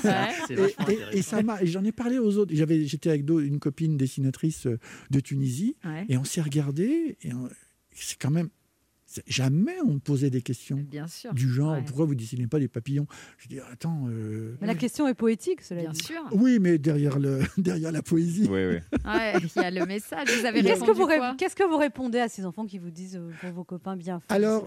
Et, 1.11 1.21
ça 1.21 1.41
m'a, 1.43 1.63
j'en 1.65 1.83
ai 1.83 1.91
parlé 1.91 2.17
aux 2.19 2.37
autres. 2.37 2.53
J'avais, 2.55 2.85
j'étais 2.85 3.09
avec 3.09 3.25
d'autres- 3.25 3.45
une 3.45 3.59
copine 3.59 3.97
dessinatrice 3.97 4.67
de 5.11 5.19
Tunisie, 5.19 5.75
Ouais. 5.83 6.05
et 6.09 6.17
on 6.17 6.23
s'est 6.23 6.41
regardé. 6.41 7.17
Et 7.21 7.33
on- 7.33 7.49
c'est 7.91 8.17
quand 8.19 8.31
même 8.31 8.49
jamais 9.27 9.75
on 9.85 9.93
me 9.93 9.99
posait 9.99 10.29
des 10.29 10.41
questions 10.41 10.77
Bien 10.89 11.07
sûr. 11.07 11.33
du 11.33 11.49
genre 11.49 11.73
Ouais. 11.73 11.83
pourquoi 11.85 12.05
vous 12.05 12.15
dessinez 12.15 12.47
pas 12.47 12.59
des 12.59 12.67
papillons? 12.67 13.07
Je 13.37 13.47
dis 13.47 13.59
attends. 13.71 14.07
euh, 14.09 14.55
Mais 14.61 14.67
la 14.67 14.75
question 14.75 15.07
est 15.07 15.13
poétique, 15.13 15.61
cela 15.61 15.81
Bien 15.81 15.91
dit. 15.91 16.03
sûr. 16.03 16.21
oui, 16.31 16.57
mais 16.59 16.77
derrière 16.77 17.19
le 17.19 17.39
derrière 17.57 17.91
la 17.91 18.01
poésie. 18.01 18.47
Oui, 18.49 18.65
oui. 18.65 18.77
Ouais, 19.05 19.33
il 19.55 19.61
y 19.61 19.65
a 19.65 19.71
le 19.71 19.85
message. 19.85 20.27
Vous 20.39 20.45
avez 20.45 20.61
Qu'est-ce 20.63 20.79
que, 20.81 20.85
répondu 20.91 20.99
vous 20.99 21.05
ré- 21.05 21.19
qu'est-ce 21.37 21.55
que 21.55 21.63
vous 21.63 21.77
répondez 21.77 22.19
à 22.19 22.27
ces 22.29 22.45
enfants 22.45 22.65
qui 22.65 22.79
vous 22.79 22.89
disent 22.89 23.17
euh, 23.17 23.29
pour 23.41 23.51
vos 23.51 23.63
copains 23.63 23.95
bien 23.95 24.19
faits? 24.19 24.31
Alors- 24.31 24.65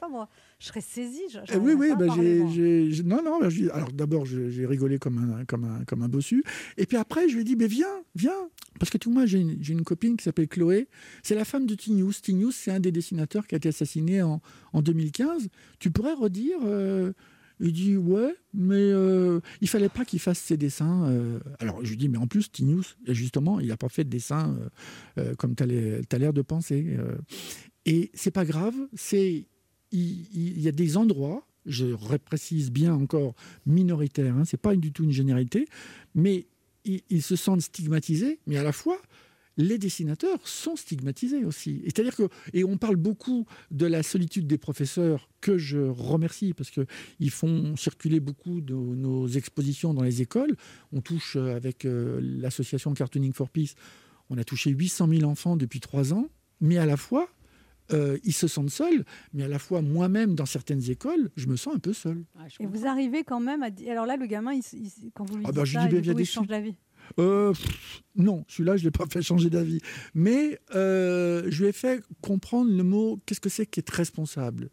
Je 0.61 0.67
serais 0.67 0.81
saisie. 0.81 1.23
je- 1.31 1.39
Eh 1.55 1.57
oui, 1.57 1.73
oui, 1.79 1.91
bah, 1.99 2.07
j'ai, 2.17 3.03
non, 3.05 3.23
non, 3.23 3.39
bah, 3.41 3.49
alors 3.73 3.93
d'abord, 3.93 4.27
j'ai 4.27 4.67
rigolé 4.67 4.99
comme 4.99 5.19
un, 5.19 5.45
comme, 5.45 5.65
un, 5.65 5.85
comme 5.85 6.03
un 6.03 6.09
bossu. 6.09 6.43
Et 6.77 6.85
puis 6.87 6.97
après, 6.97 7.29
je 7.29 7.35
lui 7.35 7.43
ai 7.43 7.45
dit, 7.45 7.55
mais 7.57 7.69
viens, 7.69 7.87
viens. 8.17 8.49
Parce 8.81 8.91
que 8.91 8.99
tout 8.99 9.11
moi, 9.11 9.25
j'ai 9.27 9.39
une, 9.41 9.83
copine 9.85 10.17
qui 10.17 10.25
s'appelle 10.25 10.49
Chloé. 10.49 10.89
C'est 11.23 11.35
la 11.37 11.45
femme 11.45 11.67
de 11.67 11.75
Tignouz. 11.75 12.21
Tignouz, 12.23 12.55
c'est 12.55 12.71
un 12.73 12.81
des 12.81 12.91
dessinateurs 12.93 13.47
qui 13.47 13.55
a 13.55 13.59
été 13.59 13.69
assassiné 13.69 14.23
en, 14.23 14.41
en 14.73 14.83
2015. 14.83 15.49
Tu 15.79 15.91
pourrais 15.91 16.15
redire 16.15 16.59
euh, 16.65 17.13
Il 17.61 17.73
dit, 17.73 17.97
ouais, 17.97 18.35
mais 18.53 18.75
euh, 18.77 19.41
il 19.61 19.69
fallait 19.69 19.89
pas 19.89 20.05
qu'il 20.05 20.19
fasse 20.21 20.39
ses 20.41 20.57
dessins. 20.57 21.09
euh. 21.09 21.39
Alors, 21.61 21.85
je 21.85 21.91
lui 21.91 21.97
dis, 21.97 22.09
mais 22.09 22.19
en 22.19 22.27
plus, 22.27 22.51
Tignouz, 22.51 22.97
justement, 23.07 23.61
il 23.61 23.69
n'a 23.69 23.77
pas 23.77 23.89
fait 23.89 24.03
de 24.05 24.11
dessin 24.11 24.57
euh, 25.19 25.23
euh, 25.31 25.35
comme 25.37 25.55
tu 25.55 25.63
as 25.63 26.19
l'air 26.19 26.33
de 26.33 26.43
penser. 26.43 26.97
Et 27.87 28.11
c'est 28.15 28.31
pas 28.33 28.45
grave, 28.45 28.75
c'est 28.95 29.47
il, 29.93 30.61
y 30.61 30.69
a 30.69 30.73
des 30.73 30.97
endroits, 30.97 31.47
je 31.67 31.87
ré- 31.87 32.19
précise 32.19 32.71
bien 32.71 32.95
encore 32.95 33.35
minoritaires, 33.67 34.37
hein, 34.37 34.45
c'est 34.45 34.61
pas 34.61 34.75
du 34.77 34.93
tout 34.93 35.05
une 35.05 35.13
généralité, 35.13 35.67
mais 36.15 36.47
ils, 36.85 37.23
se 37.23 37.37
sentent 37.37 37.61
stigmatisés, 37.61 38.41
mais 38.47 38.57
à 38.57 38.63
la 38.63 38.73
fois 38.73 39.01
les 39.61 39.77
dessinateurs 39.77 40.47
sont 40.47 40.77
stigmatisés 40.77 41.45
aussi. 41.45 41.83
C'est-à-dire 41.85 42.15
que 42.15 42.29
et 42.55 42.63
on 42.63 42.77
parle 42.79 42.95
beaucoup 42.95 43.45
de 43.73 43.87
la 43.87 44.05
solitude 44.05 44.47
des 44.47 44.57
professeurs 44.57 45.29
que 45.41 45.59
je 45.59 45.79
remercie 45.79 46.55
parce 46.55 46.71
que 46.71 46.87
ils 47.19 47.33
font 47.33 47.75
circuler 47.77 48.21
beaucoup 48.21 48.61
de 48.61 48.75
nos 48.75 49.27
expositions 49.27 49.95
dans 49.95 50.05
les 50.05 50.23
écoles. 50.23 50.57
On 50.93 51.01
touche 51.01 51.35
euh, 51.35 51.57
avec 51.57 51.85
euh, 51.85 52.21
l'association 52.23 52.95
Cartooning 52.95 53.33
for 53.33 53.51
Peace, 53.51 53.75
on 54.31 54.39
a 54.39 54.45
touché 54.45 54.71
800 54.71 55.09
000 55.09 55.23
enfants 55.25 55.57
depuis 55.57 55.81
trois 55.81 56.13
ans, 56.13 56.29
mais 56.61 56.79
à 56.79 56.87
la 56.87 56.97
fois 56.97 57.29
euh, 57.93 58.19
ils 58.25 58.33
se 58.33 58.47
sentent 58.49 58.71
seuls, 58.71 59.05
mais 59.33 59.45
à 59.45 59.49
la 59.49 59.59
fois 59.59 59.83
moi-même 59.83 60.35
dans 60.35 60.47
certaines 60.47 60.91
écoles, 60.91 61.31
je 61.37 61.47
me 61.47 61.57
sens 61.57 61.75
un 61.75 61.79
peu 61.79 61.93
seul. 61.93 62.25
Et 62.61 62.67
vous 62.67 62.87
arrivez 62.87 63.25
quand 63.25 63.41
même 63.41 63.63
à 63.63 63.71
dire. 63.71 63.91
Alors 63.93 64.07
là, 64.07 64.17
le 64.17 64.27
gamin, 64.27 64.53
il, 64.53 64.63
il- 64.73 65.11
quand 65.15 65.25
vous 65.25 65.37
lui 65.37 65.45
Ah 65.47 65.49
dites 65.51 65.57
bah, 65.57 65.65
je 65.65 65.73
ça, 65.75 65.81
dis, 65.87 65.97
et 65.97 66.01
bah, 66.01 66.13
coup, 66.15 66.19
il 66.21 66.27
change 66.27 66.47
d'avis. 66.49 66.77
Euh, 67.19 67.53
pff, 67.53 68.03
non, 68.17 68.45
celui-là, 68.49 68.77
je 68.77 68.83
ne 68.83 68.89
l'ai 68.89 68.91
pas 68.91 69.07
fait 69.11 69.23
changer 69.23 69.49
d'avis. 69.49 69.81
Mais 70.15 70.59
euh, 70.75 71.45
je 71.49 71.63
lui 71.63 71.71
ai 71.71 71.73
fait 71.73 72.03
comprendre 72.21 72.71
le 72.71 72.83
mot 72.83 73.21
qu'est-ce 73.25 73.41
que 73.41 73.49
c'est 73.49 73.65
qu'être 73.67 73.91
responsable? 73.91 74.69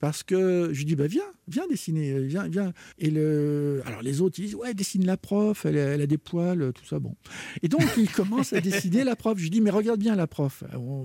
Parce 0.00 0.22
que 0.22 0.70
je 0.72 0.78
lui 0.78 0.84
dis, 0.84 0.94
bah, 0.94 1.08
viens, 1.08 1.24
viens 1.48 1.66
dessiner, 1.66 2.20
viens, 2.22 2.46
viens. 2.46 2.72
Et 2.98 3.10
le... 3.10 3.82
alors 3.84 4.00
les 4.02 4.20
autres, 4.20 4.38
ils 4.38 4.46
disent, 4.46 4.54
ouais, 4.54 4.72
dessine 4.74 5.04
la 5.04 5.16
prof, 5.16 5.66
elle, 5.66 5.76
a- 5.76 5.80
elle 5.94 6.00
a 6.02 6.06
des 6.06 6.18
poils, 6.18 6.72
tout 6.72 6.84
ça, 6.84 6.98
bon. 7.00 7.16
Et 7.62 7.68
donc, 7.68 7.82
il 7.96 8.08
commence 8.10 8.52
à 8.52 8.60
dessiner 8.60 9.02
la 9.02 9.16
prof. 9.16 9.36
Je 9.38 9.42
lui 9.42 9.50
dis, 9.50 9.60
mais 9.60 9.70
regarde 9.70 9.98
bien 9.98 10.14
la 10.14 10.26
prof. 10.28 10.62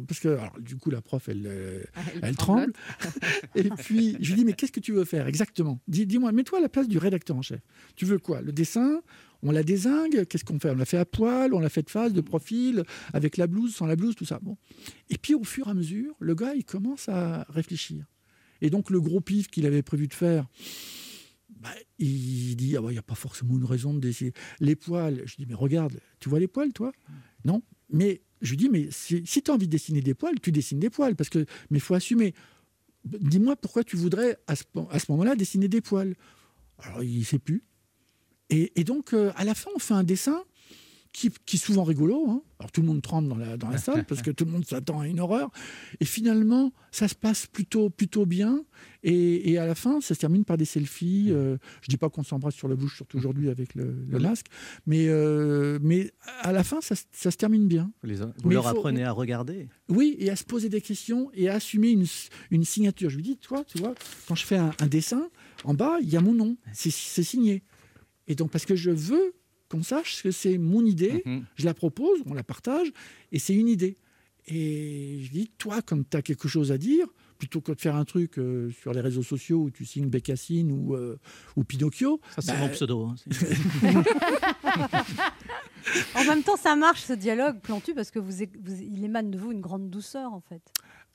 Parce 0.08 0.20
que, 0.20 0.28
alors, 0.30 0.56
du 0.60 0.76
coup, 0.76 0.92
la 0.92 1.02
prof, 1.02 1.28
elle, 1.28 1.88
elle 2.22 2.36
tremble. 2.36 2.74
Et 3.56 3.64
puis, 3.70 4.16
je 4.20 4.30
lui 4.30 4.40
dis, 4.40 4.46
mais 4.46 4.54
qu'est-ce 4.54 4.72
que 4.72 4.80
tu 4.80 4.92
veux 4.92 5.06
faire 5.06 5.28
exactement? 5.28 5.80
Dis- 5.88 6.06
Dis-moi, 6.06 6.32
mets-toi 6.32 6.60
à 6.60 6.62
la 6.62 6.70
place 6.70 6.88
du 6.88 6.98
rédacteur 7.00 7.36
en 7.36 7.42
chef. 7.42 7.62
Tu 7.96 8.06
veux 8.06 8.20
quoi? 8.20 8.42
Le 8.42 8.52
dessin? 8.52 9.02
On 9.42 9.52
la 9.52 9.64
désingue? 9.64 10.26
Qu'est-ce 10.26 10.46
qu'on 10.46 10.60
fait? 10.60 10.70
On 10.70 10.76
l'a 10.76 10.86
fait 10.86 10.98
à 10.98 11.06
poil, 11.06 11.54
on 11.54 11.60
l'a 11.60 11.70
fait 11.70 11.82
de 11.82 11.90
face, 11.90 12.14
de 12.14 12.22
profil, 12.22 12.84
avec 13.14 13.38
la 13.38 13.48
blouse, 13.48 13.74
sans 13.76 13.88
la 13.88 13.96
blouse, 13.96 14.16
tout 14.16 14.26
ça. 14.26 14.40
Bon. 14.42 14.56
Et 15.10 15.18
puis, 15.18 15.34
au 15.34 15.44
fur 15.44 15.68
et 15.68 15.72
à 15.72 15.74
mesure, 15.74 16.14
le 16.20 16.36
gars, 16.36 16.54
il 16.56 16.64
commence 16.64 17.10
à 17.10 17.46
réfléchir. 17.50 18.06
Et 18.64 18.70
donc, 18.70 18.90
le 18.90 19.00
gros 19.02 19.20
pif 19.20 19.50
qu'il 19.50 19.66
avait 19.66 19.84
prévu 19.84 20.08
de 20.08 20.14
faire, 20.14 20.48
bah, 21.60 21.70
il 22.00 22.56
dit, 22.56 22.78
ah 22.78 22.82
ouais, 22.82 22.94
il 22.94 22.96
n'y 22.96 23.00
a 23.00 23.04
pas 23.04 23.14
forcément 23.14 23.56
une 23.58 23.66
raison 23.66 23.94
de 23.94 24.00
dessiner. 24.00 24.32
Les 24.62 24.78
poils, 24.78 25.22
je 25.26 25.36
dis, 25.36 25.46
mais 25.46 25.54
regarde, 25.54 26.00
tu 26.22 26.30
vois 26.30 26.40
les 26.40 26.48
poils, 26.48 26.72
toi? 26.72 26.94
Non. 27.44 27.62
Mais 27.90 28.22
je 28.42 28.52
lui 28.52 28.58
dis, 28.58 28.70
mais 28.70 28.88
si, 28.90 29.22
tu 29.22 29.52
as 29.52 29.54
envie 29.54 29.68
de 29.68 29.72
dessiner 29.72 30.02
des 30.02 30.14
poils, 30.14 30.40
tu 30.40 30.54
dessines 30.54 30.80
des 30.80 30.90
poils, 30.90 31.16
parce 31.18 31.30
que, 31.30 31.40
mais 31.70 31.78
il 31.78 31.82
faut 31.82 31.94
assumer. 31.94 32.34
Dis-moi 33.04 33.58
pourquoi 33.58 33.84
tu 33.84 33.98
voudrais, 33.98 34.38
à 34.48 34.56
ce, 34.56 34.64
moment-là, 35.10 35.36
dessiner 35.36 35.68
des 35.68 35.82
poils? 35.82 36.16
Alors, 36.80 37.04
il 37.04 37.20
ne 37.20 37.24
sait 37.26 37.40
plus. 37.40 37.66
Et, 38.50 38.80
et 38.80 38.86
donc, 38.86 39.14
euh, 39.14 39.34
à 39.36 39.44
la 39.44 39.56
fin, 39.56 39.72
on 39.76 39.80
fait 39.80 39.94
un 39.94 40.06
dessin 40.06 40.42
qui, 41.14 41.30
qui 41.46 41.56
est 41.56 41.60
souvent 41.60 41.84
rigolo. 41.84 42.26
hein. 42.28 42.42
Alors, 42.60 42.72
tout 42.72 42.82
le 42.82 42.88
monde 42.88 43.02
tremble 43.02 43.28
dans 43.30 43.36
la, 43.38 43.56
dans 43.56 43.70
la 43.70 43.78
salle 43.88 44.04
parce 44.06 44.22
que 44.22 44.32
tout 44.32 44.46
le 44.46 44.52
monde 44.52 44.66
s'attend 44.66 45.00
à 45.02 45.08
une 45.08 45.20
horreur. 45.20 45.52
Et 46.00 46.06
finalement, 46.06 46.74
ça 46.92 47.08
se 47.08 47.14
passe 47.16 47.46
plutôt, 47.46 47.90
plutôt 47.90 48.26
bien. 48.26 48.66
Et, 49.04 49.52
et 49.52 49.58
à 49.60 49.66
la 49.68 49.76
fin, 49.76 50.02
ça 50.02 50.16
se 50.16 50.20
termine 50.20 50.44
par 50.44 50.58
des 50.58 50.66
selfies. 50.66 51.28
euh, 51.30 51.58
je 51.82 51.90
dis 51.90 51.98
pas 51.98 52.10
qu'on 52.10 52.24
s'embrasse 52.24 52.56
sur 52.56 52.68
la 52.68 52.76
bouche, 52.76 52.96
surtout 52.96 53.18
aujourd'hui 53.18 53.50
avec 53.50 53.76
le, 53.76 53.94
le 54.10 54.20
masque. 54.20 54.48
Mais, 54.88 55.08
euh, 55.08 55.78
mais 55.82 56.12
à 56.42 56.52
la 56.52 56.64
fin, 56.64 56.82
ça, 56.82 56.96
se- 56.96 57.04
ça 57.12 57.30
se 57.32 57.38
termine 57.38 57.68
bien. 57.68 57.92
Vous 58.04 58.10
Mais 58.50 58.54
leur 58.56 58.64
faut- 58.64 58.70
apprenez 58.78 59.04
à 59.04 59.12
regarder. 59.12 59.68
oui, 59.90 60.16
et 60.20 60.30
à 60.32 60.36
se 60.36 60.44
poser 60.46 60.70
des 60.70 60.82
questions 60.82 61.30
et 61.36 61.48
à 61.50 61.56
assumer 61.56 61.92
une, 61.92 62.06
une 62.50 62.64
signature. 62.66 63.10
Je 63.12 63.18
lui 63.18 63.24
dis, 63.24 63.38
toi, 63.38 63.64
tu 63.68 63.78
vois, 63.78 63.94
quand 64.28 64.36
je 64.36 64.46
fais 64.46 64.58
un, 64.58 64.72
un 64.80 64.88
dessin, 64.88 65.30
en 65.64 65.76
bas, 65.76 65.98
il 66.02 66.10
y 66.10 66.18
a 66.18 66.22
mon 66.22 66.34
nom, 66.34 66.58
c'est 66.74 66.90
signé. 66.92 67.62
Et 68.28 68.36
donc, 68.36 68.50
parce 68.52 68.66
que 68.66 68.76
je 68.76 68.90
veux 68.90 69.34
qu'on 69.74 69.84
sache 69.84 70.22
que 70.24 70.32
c'est 70.32 70.58
mon 70.58 70.86
idée, 70.86 71.24
Mhm. 71.26 71.46
je 71.56 71.66
la 71.66 71.74
propose, 71.74 72.20
on 72.28 72.34
la 72.34 72.44
partage, 72.44 72.92
et 73.32 73.40
c'est 73.40 73.56
une 73.56 73.68
idée. 73.68 73.98
Et 74.48 75.20
je 75.24 75.32
dis, 75.32 75.52
toi, 75.58 75.82
quand 75.82 76.08
tu 76.10 76.18
as 76.18 76.22
quelque 76.22 76.48
chose 76.50 76.72
à 76.72 76.78
dire, 76.78 77.08
plutôt 77.40 77.62
que 77.62 77.72
de 77.72 77.80
faire 77.80 77.96
un 77.96 78.06
truc 78.06 78.38
euh, 78.38 78.70
sur 78.72 78.92
les 78.94 79.00
réseaux 79.02 79.24
sociaux 79.24 79.64
où 79.64 79.72
tu 79.72 79.86
signes 79.86 80.10
Bécassine 80.10 80.72
ou, 80.72 80.96
euh, 80.96 81.18
ou 81.56 81.64
Pinocchio. 81.64 82.20
Ça, 82.36 82.42
c'est 82.42 82.52
bah, 82.54 82.60
mon 82.60 82.70
pseudo. 82.70 83.06
hein. 83.06 83.16
En 86.16 86.24
même 86.26 86.44
temps, 86.44 86.56
ça 86.58 86.76
marche 86.76 87.02
ce 87.04 87.14
dialogue, 87.14 87.60
Plantu, 87.60 87.94
parce 87.94 88.12
que 88.12 88.20
vous, 88.20 88.32
vous- 88.32 88.82
il 88.82 89.04
émane 89.04 89.32
de 89.32 89.38
vous 89.38 89.52
une 89.52 89.60
grande 89.62 89.90
douceur, 89.90 90.34
en 90.34 90.40
fait. 90.42 90.62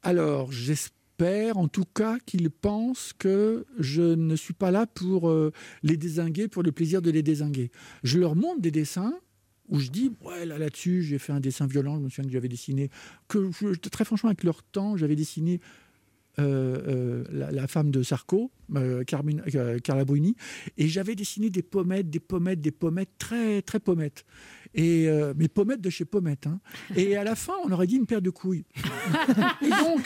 Alors, 0.02 0.52
j'espère 0.52 0.97
en 1.20 1.68
tout 1.68 1.84
cas 1.84 2.18
qu'ils 2.24 2.50
pensent 2.50 3.12
que 3.18 3.66
je 3.78 4.02
ne 4.02 4.36
suis 4.36 4.54
pas 4.54 4.70
là 4.70 4.86
pour 4.86 5.28
euh, 5.28 5.52
les 5.82 5.96
désinguer, 5.96 6.48
pour 6.48 6.62
le 6.62 6.72
plaisir 6.72 7.02
de 7.02 7.10
les 7.10 7.22
désinguer. 7.22 7.70
Je 8.04 8.18
leur 8.18 8.36
montre 8.36 8.60
des 8.60 8.70
dessins 8.70 9.14
où 9.68 9.80
je 9.80 9.90
dis, 9.90 10.12
ouais, 10.24 10.46
là, 10.46 10.58
là-dessus, 10.58 11.02
j'ai 11.02 11.18
fait 11.18 11.32
un 11.32 11.40
dessin 11.40 11.66
violent, 11.66 11.96
je 11.96 12.04
me 12.04 12.08
souviens 12.08 12.24
que 12.24 12.30
j'avais 12.30 12.48
dessiné, 12.48 12.90
que 13.26 13.50
très 13.88 14.04
franchement, 14.04 14.30
avec 14.30 14.44
leur 14.44 14.62
temps, 14.62 14.96
j'avais 14.96 15.16
dessiné 15.16 15.60
euh, 16.38 16.78
euh, 16.86 17.24
la, 17.30 17.50
la 17.50 17.66
femme 17.66 17.90
de 17.90 18.02
Sarko, 18.02 18.50
euh, 18.76 19.04
Carmine- 19.04 19.42
euh, 19.54 19.78
Carla 19.78 20.04
Bruni, 20.04 20.36
et 20.76 20.88
j'avais 20.88 21.14
dessiné 21.14 21.50
des 21.50 21.62
pommettes, 21.62 22.10
des 22.10 22.20
pommettes, 22.20 22.60
des 22.60 22.70
pommettes, 22.70 23.10
très, 23.18 23.62
très 23.62 23.80
pommettes. 23.80 24.24
Et 24.74 25.08
euh, 25.08 25.32
mais 25.34 25.48
pommettes 25.48 25.80
de 25.80 25.88
chez 25.88 26.04
Pommette. 26.04 26.46
hein. 26.46 26.60
Et 26.94 27.16
à 27.16 27.24
la 27.24 27.34
fin, 27.34 27.54
on 27.64 27.72
aurait 27.72 27.86
dit 27.86 27.96
une 27.96 28.04
paire 28.04 28.20
de 28.20 28.28
couilles. 28.28 28.66
et 29.62 29.70
donc, 29.70 30.02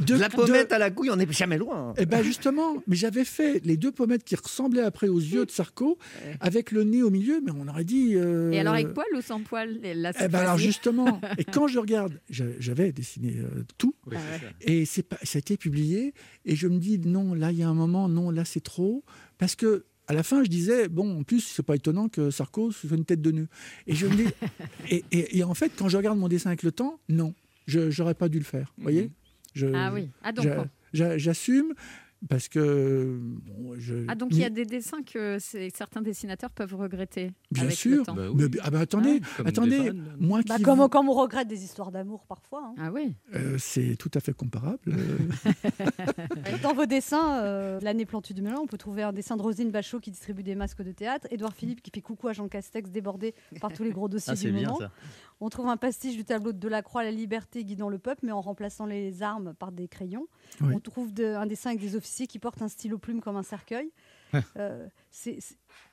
de 0.00 0.14
La 0.16 0.28
pommette 0.28 0.72
à 0.72 0.78
la 0.78 0.90
couille, 0.90 1.10
on 1.10 1.16
n'est 1.16 1.30
jamais 1.30 1.58
loin. 1.58 1.94
Eh 1.96 2.04
ben 2.04 2.22
justement, 2.22 2.82
mais 2.88 2.96
j'avais 2.96 3.24
fait 3.24 3.64
les 3.64 3.76
deux 3.76 3.92
pommettes 3.92 4.24
qui 4.24 4.34
ressemblaient 4.34 4.82
après 4.82 5.06
aux 5.08 5.20
yeux 5.20 5.46
de 5.46 5.50
Sarko, 5.52 5.96
avec 6.40 6.72
le 6.72 6.82
nez 6.82 7.02
au 7.04 7.10
milieu, 7.10 7.40
mais 7.44 7.52
on 7.56 7.68
aurait 7.68 7.84
dit. 7.84 8.14
euh, 8.16 8.50
Et 8.50 8.58
alors 8.58 8.74
avec 8.74 8.92
poil 8.94 9.06
ou 9.16 9.20
sans 9.20 9.40
poil 9.42 9.78
là, 9.82 10.12
eh 10.20 10.28
ben 10.28 10.40
alors 10.40 10.58
justement, 10.58 11.20
et 11.38 11.44
quand 11.44 11.68
je 11.68 11.78
regarde, 11.78 12.20
j'a- 12.30 12.44
j'avais 12.58 12.90
dessiné 12.92 13.36
euh, 13.38 13.62
tout, 13.78 13.94
Oui, 14.06 14.16
ça. 14.16 14.46
et 14.62 14.84
c'est 14.86 15.04
pas, 15.04 15.18
ça 15.22 15.36
a 15.36 15.40
été 15.40 15.56
publié, 15.56 16.14
et 16.44 16.56
je 16.56 16.66
me 16.66 16.78
dis 16.78 16.98
non, 16.98 17.32
là 17.34 17.52
il 17.52 17.58
y 17.58 17.62
a 17.62 17.67
un 17.68 17.74
moment, 17.74 18.08
non, 18.08 18.30
là 18.30 18.44
c'est 18.44 18.60
trop, 18.62 19.04
parce 19.38 19.54
que 19.56 19.84
à 20.06 20.12
la 20.14 20.22
fin 20.22 20.42
je 20.42 20.48
disais 20.48 20.88
bon, 20.88 21.20
en 21.20 21.22
plus 21.22 21.40
c'est 21.40 21.62
pas 21.62 21.76
étonnant 21.76 22.08
que 22.08 22.30
Sarko 22.30 22.70
soit 22.72 22.96
une 22.96 23.04
tête 23.04 23.20
de 23.22 23.30
nœud, 23.30 23.48
et 23.86 23.94
je 23.94 24.06
me 24.06 24.14
dis, 24.16 24.24
et, 24.90 25.04
et- 25.12 25.38
et 25.38 25.44
en 25.44 25.54
fait 25.54 25.70
quand 25.76 25.88
je 25.88 25.96
regarde 25.96 26.18
mon 26.18 26.28
dessin 26.28 26.48
avec 26.50 26.62
le 26.62 26.72
temps, 26.72 26.98
non, 27.08 27.34
je 27.66 27.90
j'aurais 27.90 28.14
pas 28.14 28.28
dû 28.28 28.38
le 28.38 28.44
faire, 28.44 28.72
vous 28.78 28.82
voyez? 28.84 29.10
Je- 29.54 29.66
Ah 29.74 29.92
oui. 29.92 30.08
Ah, 30.22 30.32
donc, 30.32 30.44
j'a- 30.44 30.60
on- 30.62 30.68
j'a- 30.92 31.18
j'assume 31.18 31.74
parce 32.28 32.48
que 32.48 33.18
bon, 33.20 33.74
je. 33.78 34.04
Ah 34.08 34.14
donc 34.14 34.30
il 34.32 34.38
y 34.38 34.44
a 34.44 34.50
des 34.50 34.64
dessins 34.64 35.02
que 35.02 35.38
certains 35.74 36.02
dessinateurs 36.02 36.50
peuvent 36.50 36.74
regretter 36.74 37.30
Bien 37.52 37.64
avec 37.64 37.76
sûr. 37.76 37.98
le 37.98 38.02
temps. 38.02 38.14
Mais- 38.34 38.46
ah 38.62 38.70
bah 38.70 38.80
attendez, 38.80 39.20
comme 39.36 39.46
attendez, 39.46 39.92
moi 40.18 40.40
Bah, 40.48 40.56
qui 40.56 40.62
comme, 40.62 40.88
comme 40.88 41.08
on 41.08 41.12
regrette 41.14 41.48
des 41.48 41.62
histoires 41.62 41.92
d'amour 41.92 42.26
parfois. 42.26 42.62
hein. 42.66 42.74
Ah 42.78 42.90
oui. 42.92 43.14
euh, 43.34 43.56
c'est 43.58 43.96
tout 43.96 44.10
à 44.14 44.20
fait 44.20 44.32
comparable. 44.32 44.78
Dans 46.62 46.74
vos 46.74 46.86
dessins, 46.86 47.40
euh, 47.42 47.78
l'année 47.82 48.04
Plantu 48.06 48.34
du 48.34 48.42
Mélan, 48.42 48.60
on 48.62 48.66
peut 48.66 48.78
trouver 48.78 49.02
un 49.02 49.12
dessin 49.12 49.36
de 49.36 49.42
Rosine 49.42 49.70
Bachot 49.70 50.00
qui 50.00 50.10
distribue 50.10 50.42
des 50.42 50.54
masques 50.54 50.82
de 50.82 50.92
théâtre, 50.92 51.26
Édouard 51.30 51.52
Philippe 51.54 51.82
qui 51.82 51.90
fait 51.94 52.00
coucou 52.00 52.28
à 52.28 52.32
Jean 52.32 52.48
Castex 52.48 52.90
débordé 52.90 53.34
par 53.60 53.72
tous 53.72 53.84
les 53.84 53.90
gros 53.90 54.08
dossiers 54.08 54.32
Ah, 54.32 54.36
du 54.36 54.40
c'est 54.42 54.50
bien, 54.50 54.68
moment. 54.68 54.78
ça. 54.78 54.90
On 55.40 55.48
trouve 55.50 55.68
un 55.68 55.76
pastiche 55.76 56.16
du 56.16 56.24
tableau 56.24 56.52
de 56.52 56.58
Delacroix, 56.58 57.04
La 57.04 57.12
liberté 57.12 57.64
guidant 57.64 57.88
le 57.88 57.98
peuple, 57.98 58.26
mais 58.26 58.32
en 58.32 58.40
remplaçant 58.40 58.86
les 58.86 59.22
armes 59.22 59.54
par 59.54 59.70
des 59.70 59.86
crayons. 59.86 60.26
Oui. 60.60 60.74
On 60.74 60.80
trouve 60.80 61.12
de- 61.14 61.24
un 61.34 61.46
dessin 61.46 61.70
avec 61.70 61.80
des 61.80 61.94
officiers 61.94 62.26
qui 62.26 62.38
portent 62.40 62.60
un 62.62 62.68
stylo 62.68 62.98
plume 62.98 63.20
comme 63.20 63.36
un 63.36 63.42
cercueil. 63.44 63.90
Ah. 64.32 64.40
Euh, 64.56 64.86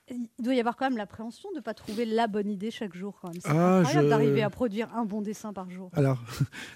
Il 0.09 0.27
doit 0.39 0.53
y 0.53 0.59
avoir 0.59 0.75
quand 0.75 0.85
même 0.89 0.97
l'appréhension 0.97 1.49
de 1.51 1.57
ne 1.57 1.61
pas 1.61 1.73
trouver 1.73 2.05
la 2.05 2.27
bonne 2.27 2.49
idée 2.49 2.69
chaque 2.71 2.95
jour. 2.95 3.19
C'est 3.33 3.41
Ah, 3.45 3.77
incroyable 3.79 4.05
je- 4.05 4.09
d'arriver 4.09 4.43
à 4.43 4.49
produire 4.49 4.93
un 4.95 5.05
bon 5.05 5.21
dessin 5.21 5.51
par 5.53 5.69
jour. 5.69 5.89
Alors, 5.93 6.21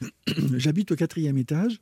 j'habite 0.58 0.92
au 0.92 0.96
quatrième 0.96 1.38
étage 1.38 1.80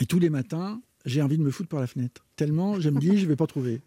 et 0.00 0.06
tous 0.06 0.18
les 0.18 0.30
matins, 0.30 0.80
j'ai 1.04 1.22
envie 1.22 1.38
de 1.38 1.42
me 1.42 1.50
foutre 1.50 1.68
par 1.68 1.80
la 1.80 1.86
fenêtre. 1.86 2.24
Tellement 2.36 2.78
je 2.80 2.90
me 2.90 2.98
dis, 2.98 3.18
je 3.18 3.26
vais 3.26 3.36
pas 3.36 3.46
trouver. 3.46 3.80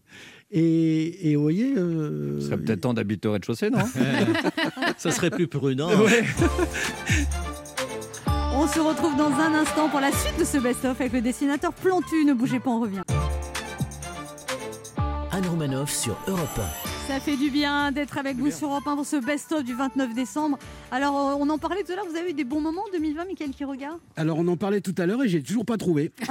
Et, 0.53 1.31
et 1.31 1.35
vous 1.35 1.41
voyez. 1.43 1.73
euh, 1.77 2.39
Ce 2.39 2.47
serait 2.47 2.57
peut-être 2.57 2.81
temps 2.81 2.93
d'habiter 2.93 3.27
au 3.27 3.31
rez-de-chaussée, 3.31 3.69
non 3.69 3.79
Ça 4.97 5.11
serait 5.11 5.29
plus 5.29 5.47
prudent. 5.47 5.89
Ouais. 5.89 6.23
On 8.53 8.67
se 8.67 8.79
retrouve 8.79 9.15
dans 9.17 9.31
un 9.31 9.53
instant 9.53 9.87
pour 9.89 10.01
la 10.01 10.11
suite 10.11 10.37
de 10.37 10.43
ce 10.43 10.57
best-of 10.57 10.99
avec 10.99 11.13
le 11.13 11.21
dessinateur 11.21 11.71
Plantu. 11.73 12.25
Ne 12.25 12.33
bougez 12.33 12.59
pas, 12.59 12.69
on 12.69 12.81
revient. 12.81 13.01
Anne 15.31 15.45
Romanoff 15.47 15.89
sur 15.91 16.17
Europe 16.27 16.59
Ça 17.07 17.19
fait 17.21 17.37
du 17.37 17.49
bien 17.49 17.91
d'être 17.93 18.17
avec 18.17 18.35
vous 18.37 18.51
sur 18.51 18.67
Europe 18.69 18.85
1 18.85 18.95
pour 18.97 19.05
ce 19.05 19.15
best-of 19.25 19.63
du 19.63 19.73
29 19.73 20.13
décembre. 20.13 20.59
Alors, 20.91 21.15
euh, 21.29 21.35
on 21.39 21.49
en 21.49 21.57
parlait 21.57 21.83
tout 21.83 21.93
à 21.93 21.95
l'heure, 21.95 22.05
vous 22.11 22.17
avez 22.17 22.31
eu 22.31 22.33
des 22.33 22.43
bons 22.43 22.59
moments 22.59 22.83
en 22.87 22.91
2020, 22.91 23.25
Michael 23.25 23.51
qui 23.51 23.63
regarde? 23.63 23.99
Alors 24.17 24.37
on 24.37 24.47
en 24.49 24.57
parlait 24.57 24.81
tout 24.81 24.95
à 24.97 25.05
l'heure 25.05 25.23
et 25.23 25.29
j'ai 25.29 25.41
toujours 25.41 25.65
pas 25.65 25.77
trouvé. 25.77 26.11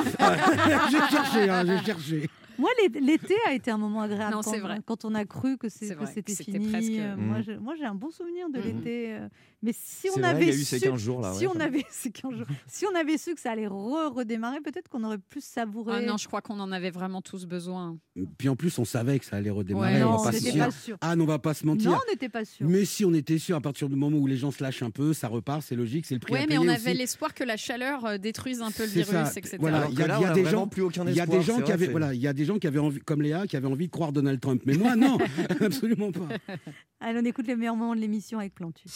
j'ai 0.90 0.98
cherché, 1.10 1.48
hein, 1.48 1.64
j'ai 1.66 1.78
cherché. 1.86 2.30
Moi, 2.60 2.70
l'é- 2.82 3.00
l'été 3.00 3.34
a 3.48 3.54
été 3.54 3.70
un 3.70 3.78
moment 3.78 4.02
agréable 4.02 4.34
Non, 4.34 4.42
quand, 4.42 4.50
c'est 4.52 4.60
vrai. 4.60 4.78
quand 4.84 5.04
on 5.04 5.14
a 5.14 5.24
cru 5.24 5.56
que 5.58 5.68
c'était 5.68 5.94
fini. 6.34 6.68
presque- 6.70 6.90
Euh. 6.92 7.16
Moi, 7.16 7.40
je- 7.40 7.52
Moi, 7.52 7.74
j'ai 7.78 7.84
un 7.86 7.94
bon 7.94 8.10
souvenir 8.10 8.48
de 8.50 8.58
Mhm. 8.58 8.64
l'été. 8.64 9.12
euh, 9.14 9.28
Mais 9.62 9.72
si 9.74 10.08
on 10.08 10.18
vrai, 10.18 10.28
avait 10.30 10.42
il 10.44 10.48
y 10.48 10.52
a 10.52 10.54
eu 10.54 10.64
ces 10.64 10.78
su, 10.78 10.84
15 10.88 11.00
jours, 11.00 11.20
là, 11.20 11.34
si 11.34 11.46
on 11.46 11.54
avait 11.60 11.84
ces 11.90 12.10
15 12.10 12.34
jours, 12.34 12.46
si 12.66 12.86
on 12.90 12.94
avait 12.94 13.18
su 13.18 13.34
que 13.34 13.40
ça 13.40 13.50
allait 13.52 13.66
re- 13.66 14.10
redémarrer, 14.10 14.60
peut-être 14.62 14.88
qu'on 14.88 15.04
aurait 15.04 15.18
plus 15.18 15.44
savouré. 15.44 15.96
Ah 15.96 16.00
non, 16.00 16.16
je 16.16 16.26
crois 16.28 16.40
qu'on 16.40 16.58
en 16.60 16.72
avait 16.72 16.90
vraiment 16.90 17.20
tous 17.20 17.44
besoin. 17.46 17.98
Puis 18.38 18.48
en 18.48 18.56
plus 18.56 18.78
on 18.78 18.84
savait 18.86 19.18
que 19.18 19.24
ça 19.26 19.36
allait 19.36 19.50
redémarrer. 19.50 19.96
Ouais, 19.96 20.02
on 20.02 20.12
non, 20.12 20.16
va 20.16 20.30
pas 20.32 20.38
se 20.38 20.58
pas 20.58 20.70
sûr. 20.70 20.96
Ah 21.02 21.14
non, 21.16 21.24
on 21.24 21.26
va 21.26 21.38
pas 21.38 21.52
se 21.54 21.66
mentir. 21.66 21.90
Non, 21.90 21.98
on 22.06 22.10
n'était 22.10 22.28
pas 22.30 22.44
sûr. 22.46 22.66
Mais 22.68 22.84
si 22.86 23.04
on 23.04 23.12
était 23.12 23.36
sûr, 23.38 23.54
à 23.56 23.60
partir 23.60 23.88
du 23.90 23.96
moment 23.96 24.16
où 24.16 24.26
les 24.26 24.36
gens 24.36 24.50
se 24.50 24.62
lâchent 24.62 24.82
un 24.82 24.90
peu, 24.90 25.12
ça 25.12 25.28
repart, 25.28 25.62
c'est 25.62 25.76
logique, 25.76 26.06
c'est 26.06 26.14
le 26.14 26.20
prix 26.20 26.32
Oui, 26.34 26.40
à 26.40 26.46
mais 26.48 26.56
on 26.56 26.66
avait 26.68 26.94
l'espoir 26.94 27.34
que 27.34 27.44
la 27.44 27.56
chaleur 27.58 28.04
euh, 28.06 28.16
détruise 28.18 28.62
un 28.62 28.70
peu 28.70 28.84
le 28.84 28.88
virus, 28.88 29.10
ça. 29.10 29.30
etc. 29.36 29.58
Voilà, 29.60 29.88
il 29.90 29.98
y 29.98 30.02
a, 30.02 30.06
là, 30.06 30.20
y 30.20 30.24
a 30.24 30.32
des 30.32 30.44
gens, 30.46 30.66
plus 30.68 30.82
aucun 30.82 31.04
il 31.06 31.14
y 31.14 31.20
a 31.20 31.24
espoir, 31.24 31.38
des 31.38 31.44
gens 31.44 31.60
qui 31.60 31.72
avaient, 31.72 31.88
voilà, 31.88 32.14
il 32.14 32.20
y 32.20 32.26
a 32.28 32.32
des 32.32 32.44
gens 32.50 32.58
qui 32.58 32.66
avaient 32.66 32.78
envie, 32.78 33.00
comme 33.00 33.22
Léa, 33.22 33.46
qui 33.46 33.56
avaient 33.56 33.66
envie 33.68 33.86
de 33.86 33.92
croire 33.92 34.12
Donald 34.12 34.40
Trump. 34.40 34.62
Mais 34.66 34.74
moi, 34.74 34.96
non, 34.96 35.18
absolument 35.60 36.10
pas. 36.12 36.28
Allez, 37.00 37.18
on 37.20 37.24
écoute 37.24 37.46
les 37.46 37.56
meilleurs 37.56 37.76
moments 37.76 37.94
de 37.94 38.00
l'émission 38.00 38.38
avec 38.38 38.54
Plantu. 38.54 38.88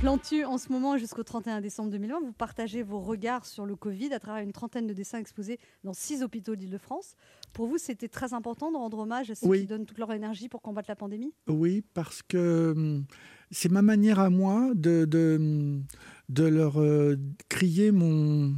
Plantu, 0.00 0.44
en 0.44 0.58
ce 0.58 0.70
moment, 0.70 0.98
jusqu'au 0.98 1.22
31 1.22 1.60
décembre 1.62 1.90
2020, 1.90 2.20
vous 2.20 2.32
partagez 2.32 2.82
vos 2.82 3.00
regards 3.00 3.46
sur 3.46 3.64
le 3.64 3.74
Covid 3.74 4.12
à 4.12 4.18
travers 4.18 4.42
une 4.42 4.52
trentaine 4.52 4.86
de 4.86 4.92
dessins 4.92 5.18
exposés 5.18 5.58
dans 5.82 5.94
six 5.94 6.22
hôpitaux 6.22 6.56
d'Île-de-France. 6.56 7.14
Pour 7.54 7.68
vous, 7.68 7.78
c'était 7.78 8.08
très 8.08 8.34
important 8.34 8.70
de 8.70 8.76
rendre 8.76 8.98
hommage 8.98 9.30
à 9.30 9.34
ceux 9.34 9.46
Oui. 9.46 9.60
qui 9.60 9.66
donnent 9.66 9.86
toute 9.86 9.98
leur 9.98 10.12
énergie 10.12 10.48
pour 10.48 10.60
combattre 10.60 10.90
la 10.90 10.96
pandémie? 10.96 11.32
Oui, 11.48 11.82
parce 11.94 12.22
que 12.22 12.72
hum, 12.76 13.04
c'est 13.50 13.70
ma 13.70 13.80
manière 13.82 14.18
à 14.18 14.28
moi 14.28 14.72
de, 14.74 15.06
de, 15.06 15.36
hum, 15.38 15.84
de 16.28 16.44
leur 16.44 16.80
euh, 16.80 17.16
crier 17.48 17.90
mon, 17.90 18.52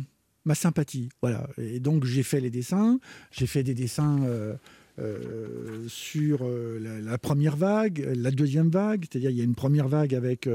ma 0.47 0.55
sympathie. 0.55 1.11
Voilà. 1.21 1.49
Et 1.59 1.81
donc 1.81 2.05
j'ai 2.05 2.23
fait 2.23 2.41
les 2.41 2.51
dessins, 2.51 2.99
j'ai 3.31 3.47
fait 3.47 3.63
des 3.63 3.75
dessins 3.75 4.23
euh, 4.23 4.55
euh, 4.99 5.85
sur 5.89 6.39
euh, 6.43 6.79
la, 7.03 7.19
première 7.19 7.57
vague, 7.57 8.09
la 8.17 8.31
deuxième 8.31 8.71
vague, 8.71 9.05
c'est-à-dire 9.11 9.31
il 9.31 9.37
y 9.37 9.43
a 9.43 9.45
une 9.45 9.55
première 9.55 9.89
vague 9.89 10.15
avec 10.15 10.49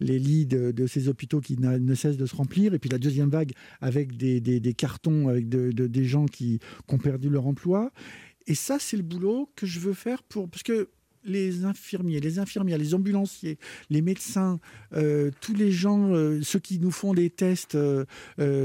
les 0.00 0.18
lits 0.18 0.46
de, 0.46 0.86
ces 0.86 1.08
hôpitaux 1.08 1.40
qui 1.40 1.58
ne 1.58 1.94
cessent 1.94 2.16
de 2.16 2.26
se 2.26 2.34
remplir, 2.36 2.72
et 2.72 2.78
puis 2.78 2.88
la 2.88 2.98
deuxième 2.98 3.28
vague 3.28 3.52
avec 3.82 4.16
des, 4.16 4.74
cartons 4.74 5.28
avec 5.28 5.48
de- 5.48 5.72
de- 5.72 5.86
des 5.86 6.04
gens 6.04 6.26
qui, 6.26 6.60
qui 6.88 6.94
ont 6.94 6.98
perdu 6.98 7.28
leur 7.28 7.46
emploi. 7.46 7.90
Et 8.46 8.54
ça, 8.54 8.78
c'est 8.80 8.96
le 8.96 9.02
boulot 9.04 9.50
que 9.54 9.66
je 9.66 9.78
veux 9.78 9.92
faire 9.92 10.22
pour 10.22 10.48
parce 10.48 10.62
que 10.62 10.88
les 11.24 11.64
infirmiers, 11.64 12.20
les 12.20 12.38
infirmières, 12.38 12.78
les 12.78 12.94
ambulanciers, 12.94 13.58
les 13.90 14.02
médecins, 14.02 14.60
euh, 14.94 15.30
tous 15.40 15.54
les 15.54 15.70
gens, 15.70 16.12
euh, 16.12 16.40
ceux 16.42 16.58
qui 16.58 16.78
nous 16.78 16.90
font 16.90 17.12
les 17.12 17.30
tests 17.30 17.74
euh, 17.74 18.04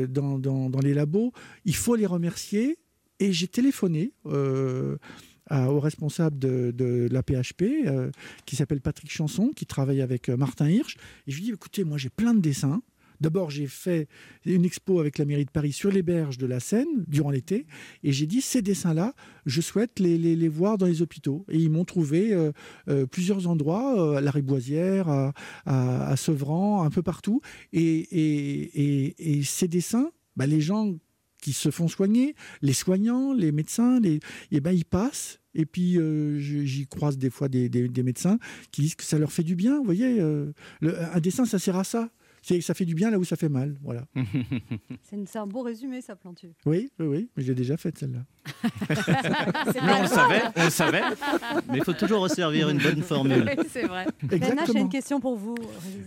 dans, 0.07 0.79
les 0.81 0.93
labos, 0.93 1.33
il 1.65 1.75
faut 1.75 1.95
les 1.95 2.05
remercier. 2.05 2.77
Et 3.19 3.33
j'ai 3.33 3.47
téléphoné 3.47 4.13
au 4.25 5.79
responsable 5.79 6.37
de, 6.37 6.71
de 6.71 7.07
la 7.11 7.23
PHP, 7.23 7.63
qui 8.45 8.55
s'appelle 8.55 8.81
Patrick 8.81 9.09
Chanson, 9.11 9.51
qui 9.55 9.65
travaille 9.65 10.01
avec 10.01 10.29
Martin 10.29 10.69
Hirsch. 10.69 10.97
Et 11.25 11.31
je 11.31 11.37
lui 11.37 11.43
ai 11.43 11.47
dit, 11.47 11.53
écoutez, 11.53 11.83
moi 11.83 11.97
j'ai 11.97 12.09
plein 12.09 12.35
de 12.35 12.39
dessins. 12.39 12.83
D'abord, 13.21 13.49
j'ai 13.49 13.67
fait 13.67 14.07
une 14.45 14.65
expo 14.65 14.99
avec 14.99 15.17
la 15.17 15.25
mairie 15.25 15.45
de 15.45 15.51
Paris 15.51 15.71
sur 15.73 15.91
les 15.91 16.03
berges 16.03 16.37
de 16.37 16.45
la 16.45 16.59
Seine 16.59 17.03
durant 17.07 17.31
l'été. 17.31 17.65
Et 18.03 18.11
j'ai 18.11 18.25
dit, 18.27 18.41
ces 18.41 18.61
dessins-là, 18.61 19.13
je 19.45 19.61
souhaite 19.61 19.99
les, 19.99 20.17
les- 20.17 20.47
voir 20.47 20.77
dans 20.77 20.85
les 20.85 21.01
hôpitaux. 21.01 21.45
Et 21.49 21.57
ils 21.57 21.69
m'ont 21.69 21.85
trouvé 21.85 22.33
euh, 22.33 22.51
euh, 22.89 23.05
plusieurs 23.05 23.47
endroits, 23.47 23.99
euh, 24.01 24.15
à 24.17 24.21
la 24.21 24.31
Riboisière, 24.31 25.09
à, 25.09 25.33
à, 25.65 26.07
à 26.09 26.15
Sevran, 26.15 26.83
un 26.83 26.89
peu 26.89 27.01
partout. 27.01 27.41
Et, 27.73 27.81
et- 27.81 28.81
et- 29.07 29.37
et 29.39 29.43
ces 29.43 29.67
dessins, 29.67 30.11
bah, 30.35 30.45
les 30.47 30.61
gens 30.61 30.95
qui 31.41 31.53
se 31.53 31.69
font 31.71 31.87
soigner, 31.87 32.35
les 32.61 32.73
soignants, 32.73 33.33
les 33.33 33.51
médecins, 33.51 33.99
les, 33.99 34.19
eh 34.51 34.59
ben, 34.59 34.71
ils 34.71 34.85
passent. 34.85 35.39
Et 35.53 35.65
puis, 35.65 35.97
j'y 36.39 36.87
croise 36.87 37.17
des 37.17 37.29
fois 37.31 37.47
des, 37.49 37.69
médecins 38.03 38.37
qui 38.71 38.81
disent 38.81 38.95
que 38.95 39.03
ça 39.03 39.17
leur 39.17 39.31
fait 39.31 39.43
du 39.43 39.55
bien. 39.55 39.77
Vous 39.79 39.85
voyez, 39.85 40.19
un 40.21 41.19
dessin, 41.19 41.45
ça 41.45 41.57
sert 41.59 41.75
à 41.77 41.83
ça. 41.83 42.09
C'est- 42.47 42.61
Ça 42.61 42.73
fait 42.73 42.85
du 42.85 42.95
bien 42.95 43.11
là 43.11 43.19
où 43.19 43.23
ça 43.25 43.35
fait 43.35 43.49
mal. 43.49 43.75
Voilà. 43.83 44.05
C'est 45.03 45.37
un 45.37 45.47
beau 45.47 45.61
résumé, 45.63 46.01
ça, 46.01 46.15
Plantu. 46.15 46.53
Oui, 46.65 46.89
oui, 46.99 47.05
oui, 47.05 47.29
mais 47.35 47.43
je 47.43 47.49
l'ai 47.49 47.55
déjà 47.55 47.75
faite 47.77 47.97
celle-là. 47.97 48.23
Mais 49.83 49.93
on 49.97 50.01
le 50.01 50.07
savait, 50.07 50.41
on 50.55 50.63
le 50.65 50.69
savait. 50.69 51.01
Mais 51.69 51.77
il 51.79 51.83
faut 51.83 51.93
toujours 51.93 52.21
resservir 52.21 52.69
une 52.69 52.77
bonne 52.79 53.01
formule. 53.01 53.45
Oui, 53.57 53.63
c'est 53.69 53.85
vrai. 53.85 54.05
Ben 54.23 54.39
H 54.39 54.75
a 54.75 54.79
une 54.79 54.89
question 54.89 55.19
pour 55.19 55.35
vous. 55.35 55.55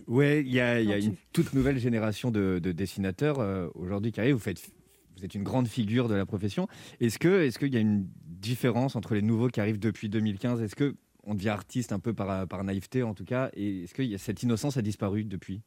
Ouais, 0.07 0.41
il 0.41 0.51
y 0.53 0.61
a, 0.61 0.81
y 0.81 1.05
une 1.07 1.17
toute 1.33 1.53
nouvelle 1.55 1.79
génération 1.79 2.31
de, 2.31 2.59
de 2.63 2.73
dessinateurs 2.73 3.41
euh, 3.41 3.69
aujourd'hui 3.75 4.13
qui 4.13 4.21
arrive. 4.21 4.35
Vous, 4.35 4.41
faites, 4.41 4.61
vous 5.17 5.25
êtes 5.25 5.35
une 5.35 5.43
grande 5.43 5.69
figure 5.69 6.09
de 6.09 6.15
la 6.15 6.27
profession. 6.27 6.69
Est-ce 7.01 7.19
que, 7.19 7.43
est-ce 7.43 7.59
qu'il 7.59 7.73
y 7.73 7.77
a 7.77 7.81
une 7.81 8.07
différence 8.25 8.97
entre 8.97 9.15
les 9.15 9.23
nouveaux 9.23 9.49
qui 9.49 9.61
arrivent 9.61 9.79
depuis 9.79 10.09
2015 10.09 10.63
Est-ce 10.63 10.77
que 10.77 10.97
on 11.25 11.35
devient 11.35 11.51
artiste 11.51 11.93
un 11.93 11.99
peu 11.99 12.15
par, 12.15 12.47
par 12.49 12.65
naïveté 12.65 13.03
en 13.03 13.15
tout 13.15 13.25
cas? 13.25 13.51
Et 13.55 13.85
est-ce 13.85 13.95
que 13.95 14.03
y 14.03 14.15
a- 14.15 14.19
cette 14.19 14.43
innocence 14.43 14.77
a 14.77 14.83
disparu 14.83 15.25
depuis? 15.25 15.63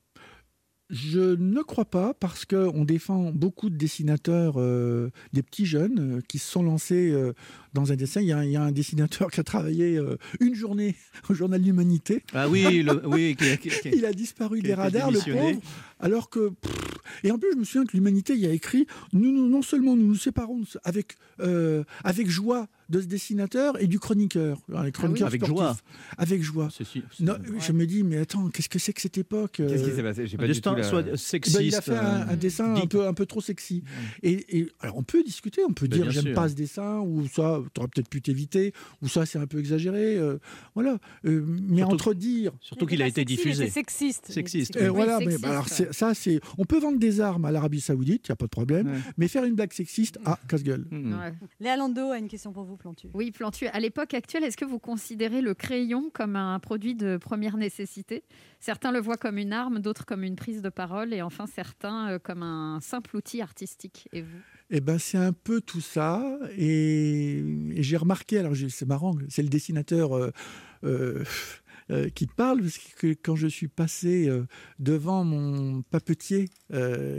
Je 0.94 1.36
ne 1.36 1.64
crois 1.64 1.86
pas 1.86 2.14
parce 2.14 2.46
qu'on 2.46 2.86
défend 2.86 3.32
beaucoup 3.32 3.72
de 3.72 3.76
dessinateurs, 3.76 4.54
euh, 4.58 5.10
des 5.34 5.42
petits 5.42 5.66
jeunes 5.66 6.18
euh, 6.18 6.22
qui 6.28 6.38
se 6.38 6.48
sont 6.52 6.62
lancés 6.62 7.10
euh, 7.12 7.34
dans 7.74 7.92
un 7.92 7.96
dessin. 7.96 8.22
Il 8.22 8.28
y, 8.28 8.32
a, 8.32 8.38
un- 8.40 8.44
il 8.46 8.52
y 8.52 8.56
a 8.58 8.64
un 8.64 8.72
dessinateur 8.72 9.32
qui 9.32 9.40
a 9.40 9.44
travaillé 9.44 9.98
euh, 9.98 10.18
une 10.40 10.56
journée 10.56 10.96
au 11.30 11.34
journal 11.34 11.60
de 11.62 11.66
l'Humanité. 11.66 12.24
Ah 12.34 12.48
oui, 12.50 12.84
le- 12.84 13.08
oui, 13.08 13.36
qui- 13.40 13.58
qui- 13.58 13.70
qui- 13.70 13.90
il 13.94 14.06
a 14.06 14.14
disparu 14.14 14.62
des 14.62 14.74
radars, 14.74 15.12
le 15.12 15.20
pauvre. 15.20 15.60
Alors 16.00 16.30
que. 16.30 16.50
pff, 16.50 16.72
et 17.24 17.32
en 17.32 17.38
plus, 17.38 17.50
je 17.54 17.58
me 17.58 17.64
souviens 17.64 17.86
que 17.86 17.96
l'Humanité 17.96 18.36
y 18.36 18.46
a 18.46 18.52
écrit 18.52 18.86
nous, 19.14 19.32
nous- 19.32 19.48
non 19.48 19.62
seulement 19.62 19.96
nous 19.96 20.08
nous 20.08 20.16
séparons 20.16 20.62
avec, 20.84 21.16
euh, 21.42 21.84
avec 22.04 22.30
joie 22.30 22.68
de 22.90 23.00
ce 23.02 23.06
dessinateur 23.06 23.82
et 23.82 23.88
du 23.88 23.98
chroniqueur. 24.00 24.60
Alors, 24.70 24.84
Les 24.84 24.92
chroniqueurs 24.92 25.28
Avec 25.28 25.42
sportifs. 25.42 25.58
joie. 25.58 25.78
Avec 26.18 26.44
joie. 26.44 26.68
Non, 27.22 27.36
Je 27.60 27.72
me 27.72 27.86
dis, 27.86 28.04
mais 28.04 28.18
attends, 28.18 28.50
qu'est-ce 28.50 28.70
que 28.70 28.78
c'est 28.80 28.94
que 28.94 29.02
cette 29.02 29.18
époque 29.18 29.60
euh, 29.62 29.70
Qu'est-ce 29.70 29.84
qui 29.90 29.96
s'est 29.96 30.04
passé? 30.04 30.28
J'ai 30.28 30.38
pas 30.38 30.48
destin 30.48 30.72
tout 30.72 30.78
la- 30.78 30.84
soit 30.84 31.00
eh 31.02 31.12
ben, 31.12 31.18
sexiste. 31.18 31.60
il 31.62 31.76
a 31.76 31.82
fait 31.82 31.96
un, 31.96 32.28
un 32.28 32.30
euh, 32.30 32.36
dessin 32.36 32.76
un 32.76 32.86
peu, 32.86 33.08
un 33.08 33.14
peu 33.14 33.26
trop 33.26 33.42
sexy. 33.42 33.84
Et, 34.22 34.60
et- 34.60 34.68
alors 34.82 34.98
on 34.98 35.04
peut 35.04 35.24
discuter, 35.24 35.62
on 35.68 35.72
peut 35.74 35.88
Ben, 35.88 36.02
dire 36.02 36.12
j'aime 36.12 36.24
sûr. 36.26 36.34
pas 36.34 36.50
ce 36.50 36.56
dessin, 36.56 37.00
ou 37.00 37.28
ça, 37.28 37.62
tu 37.74 37.80
aurais 37.80 37.88
peut-être 37.90 38.10
pu 38.10 38.22
t'éviter, 38.22 38.74
ou 39.02 39.08
ça 39.08 39.26
c'est 39.26 39.40
un 39.40 39.48
peu 39.48 39.60
exagéré. 39.60 40.18
euh, 40.18 40.38
voilà. 40.76 40.98
Euh, 41.26 41.44
mais 41.46 41.78
Surtout- 41.78 41.94
entre 41.94 42.14
dire. 42.14 42.52
surtout 42.62 42.86
qu'il 42.86 43.02
a 43.02 43.08
été 43.08 43.26
diffusé. 43.26 43.70
sexiste. 43.70 44.32
Sexiste. 44.32 44.76
Euh, 44.78 44.88
oui. 44.90 44.96
voilà, 44.96 45.20
mais 45.20 45.38
bah, 45.38 45.50
alors 45.52 45.68
ça 45.70 46.14
c'est. 46.14 46.40
On 46.58 46.66
peut 46.66 46.80
vendre 46.80 47.00
des 47.00 47.22
armes 47.22 47.46
à 47.46 47.52
l'Arabie 47.52 47.82
Saoudite, 47.82 48.28
il 48.28 48.30
y 48.30 48.34
a 48.34 48.36
pas 48.36 48.46
de 48.46 48.50
problème, 48.50 49.02
mais 49.18 49.28
faire 49.28 49.44
une 49.44 49.56
blague 49.56 49.74
sexiste, 49.74 50.20
ah 50.26 50.40
casse-gueule. 50.48 50.86
Ouais. 50.92 51.34
Léa 51.60 51.78
Lando 51.78 52.12
a 52.12 52.18
une 52.18 52.28
question 52.28 52.52
pour 52.54 52.64
vous, 52.64 52.78
Plantu. 52.78 53.08
Oui, 53.14 53.32
Plantu, 53.32 53.68
à 53.68 53.80
l'époque 53.80 54.14
actuelle, 54.14 54.44
est-ce 54.44 54.58
que 54.58 54.66
vous 54.66 54.80
considérez 54.80 55.42
le 55.42 55.54
crayon 55.54 56.10
comme 56.14 56.36
un 56.36 56.60
produit 56.60 56.96
de 56.96 57.18
première 57.18 57.58
nécessité? 57.58 58.24
Certains 58.60 58.92
le 58.92 59.00
voient 59.00 59.18
comme 59.18 59.38
une 59.38 59.54
arme, 59.54 59.80
d'autres 59.80 60.06
comme 60.06 60.24
une 60.24 60.36
prise 60.36 60.62
de 60.62 60.70
parole, 60.70 61.14
et 61.14 61.22
enfin 61.22 61.46
certains 61.48 62.10
euh, 62.12 62.20
comme 62.20 62.44
un 62.44 62.80
simple 62.82 63.16
outil 63.18 63.42
artistique. 63.42 64.08
Et 64.14 64.22
vous? 64.22 64.38
Eh 64.76 64.82
ben, 64.82 64.98
c'est 64.98 65.20
un 65.20 65.34
peu 65.34 65.62
tout 65.62 65.82
ça. 65.82 66.38
Et, 66.58 67.38
et 67.76 67.84
j'ai 67.84 67.96
remarqué, 67.96 68.40
alors 68.40 68.54
c'est 68.70 68.88
marrant, 68.88 69.16
c'est 69.30 69.44
le 69.44 69.50
dessinateur 69.50 70.18
euh, 70.18 70.32
euh, 70.84 71.24
euh, 71.92 72.10
qui 72.10 72.26
parle, 72.26 72.62
parce 72.62 72.80
que 72.98 73.14
quand 73.14 73.36
je 73.36 73.46
suis 73.46 73.68
passé 73.68 74.30
devant 74.80 75.24
mon 75.24 75.84
papetier 75.84 76.50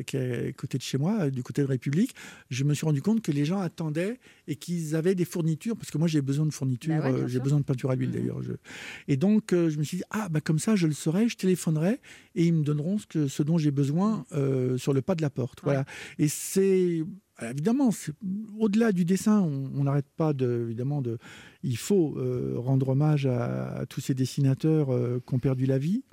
qui 0.07 0.17
est 0.17 0.49
à 0.49 0.53
côté 0.53 0.79
de 0.79 0.83
chez 0.83 0.99
moi, 0.99 1.31
du 1.31 1.45
côté 1.45 1.63
de 1.63 1.69
République, 1.69 2.13
je 2.51 2.65
me 2.65 2.75
suis 2.75 2.85
rendu 2.87 3.03
compte 3.03 3.21
que 3.23 3.31
les 3.31 3.45
gens 3.45 3.61
attendaient 3.61 4.19
et 4.49 4.57
qu'ils 4.57 4.97
avaient 4.97 5.15
des 5.15 5.25
fournitures, 5.27 5.77
parce 5.77 5.91
que 5.93 5.99
moi 5.99 6.09
j'ai 6.09 6.23
besoin 6.23 6.47
de 6.47 6.53
fournitures, 6.53 6.97
Bah 7.01 7.13
ouais, 7.13 7.29
j'ai 7.29 7.39
besoin 7.39 7.61
de 7.61 7.65
peinture 7.65 7.91
à 7.91 7.95
l'huile 7.95 8.11
d'ailleurs. 8.11 8.43
je- 8.43 8.53
Et 9.07 9.17
donc 9.17 9.51
je 9.53 9.79
me 9.79 9.85
suis 9.85 9.99
dit, 9.99 10.05
ah 10.11 10.29
bah 10.29 10.41
comme 10.41 10.59
ça 10.59 10.75
je 10.75 10.89
le 10.89 10.93
saurai, 10.95 11.29
je 11.29 11.37
téléphonerai 11.37 12.01
et 12.35 12.47
ils 12.47 12.53
me 12.55 12.65
donneront 12.65 12.99
ce, 12.99 13.07
que, 13.07 13.29
ce 13.29 13.43
dont 13.45 13.59
j'ai 13.59 13.71
besoin 13.71 14.25
sur 14.77 14.93
le 14.93 15.03
pas 15.03 15.15
de 15.15 15.23
la 15.23 15.31
porte. 15.31 15.61
Voilà. 15.63 15.85
Et 16.19 16.27
c'est 16.29 17.05
alors, 17.37 17.53
évidemment, 17.53 17.91
au-delà 18.59 18.93
du 18.93 19.05
dessin, 19.05 19.41
on 19.43 19.85
n'arrête 19.85 20.07
pas 20.17 20.33
de, 20.33 20.63
évidemment 20.67 21.03
de. 21.03 21.19
Il 21.63 21.77
faut 21.77 22.17
euh, 22.17 22.55
rendre 22.57 22.91
hommage 22.91 23.27
à, 23.27 23.79
à 23.81 23.87
tous 23.87 24.01
ces 24.01 24.15
dessinateurs 24.15 24.93
euh, 24.93 25.21
qui 25.27 25.35
ont 25.35 25.39
perdu 25.39 25.67
la 25.67 25.79
vie. 25.79 26.05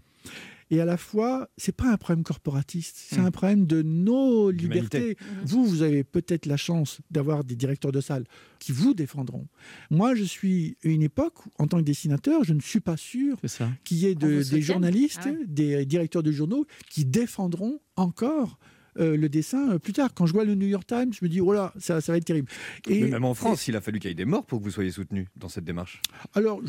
Et 0.73 0.79
à 0.79 0.85
la 0.85 0.95
fois, 0.95 1.49
c'est 1.57 1.75
pas 1.75 1.91
un 1.91 1.97
problème 1.97 2.23
corporatiste, 2.23 2.95
c'est 2.97 3.19
Mmh. 3.19 3.25
un 3.25 3.31
problème 3.31 3.65
de 3.67 3.81
nos 3.81 4.51
libertés. 4.51 5.17
Vous, 5.43 5.65
vous 5.65 5.81
avez 5.81 6.05
peut-être 6.05 6.45
la 6.45 6.55
chance 6.55 7.01
d'avoir 7.11 7.43
des 7.43 7.57
directeurs 7.57 7.91
de 7.91 7.99
salle 7.99 8.23
qui 8.59 8.71
vous 8.71 8.93
défendront. 8.93 9.47
Moi, 9.89 10.15
je 10.15 10.23
suis 10.23 10.77
à 10.85 10.87
une 10.87 11.01
époque 11.01 11.45
où, 11.45 11.49
en 11.59 11.67
tant 11.67 11.77
que 11.79 11.83
dessinateur, 11.83 12.45
je 12.45 12.53
ne 12.53 12.61
suis 12.61 12.79
pas 12.79 12.95
sûr 12.95 13.37
qu'il 13.83 13.97
y 13.97 14.05
ait 14.05 14.15
de- 14.15 14.43
des 14.49 14.61
journalistes, 14.61 15.19
Ah 15.25 15.31
ouais. 15.31 15.45
des 15.45 15.85
directeurs 15.85 16.23
de 16.23 16.31
journaux 16.31 16.65
qui 16.89 17.03
défendront 17.03 17.81
encore 17.97 18.57
euh, 18.99 19.15
le 19.17 19.29
dessin 19.29 19.71
euh, 19.73 19.79
plus 19.79 19.93
tard. 19.93 20.13
Quand 20.13 20.25
je 20.25 20.33
vois 20.33 20.43
le 20.45 20.55
New 20.55 20.67
York 20.67 20.85
Times, 20.87 21.11
je 21.13 21.23
me 21.23 21.29
dis, 21.29 21.41
oh 21.41 21.53
là, 21.53 21.73
ça, 21.79 22.01
ça 22.01 22.11
va 22.11 22.17
être 22.17 22.25
terrible. 22.25 22.49
Et 22.89 23.01
Mais 23.03 23.09
même 23.09 23.25
en 23.25 23.33
France, 23.33 23.67
il 23.67 23.75
a 23.75 23.81
fallu 23.81 23.99
qu'il 23.99 24.09
y 24.09 24.11
ait 24.11 24.15
des 24.15 24.25
morts 24.25 24.45
pour 24.45 24.59
que 24.59 24.63
vous 24.65 24.71
soyez 24.71 24.91
soutenu 24.91 25.27
dans 25.35 25.49
cette 25.49 25.63
démarche. 25.65 26.01
alors, 26.33 26.61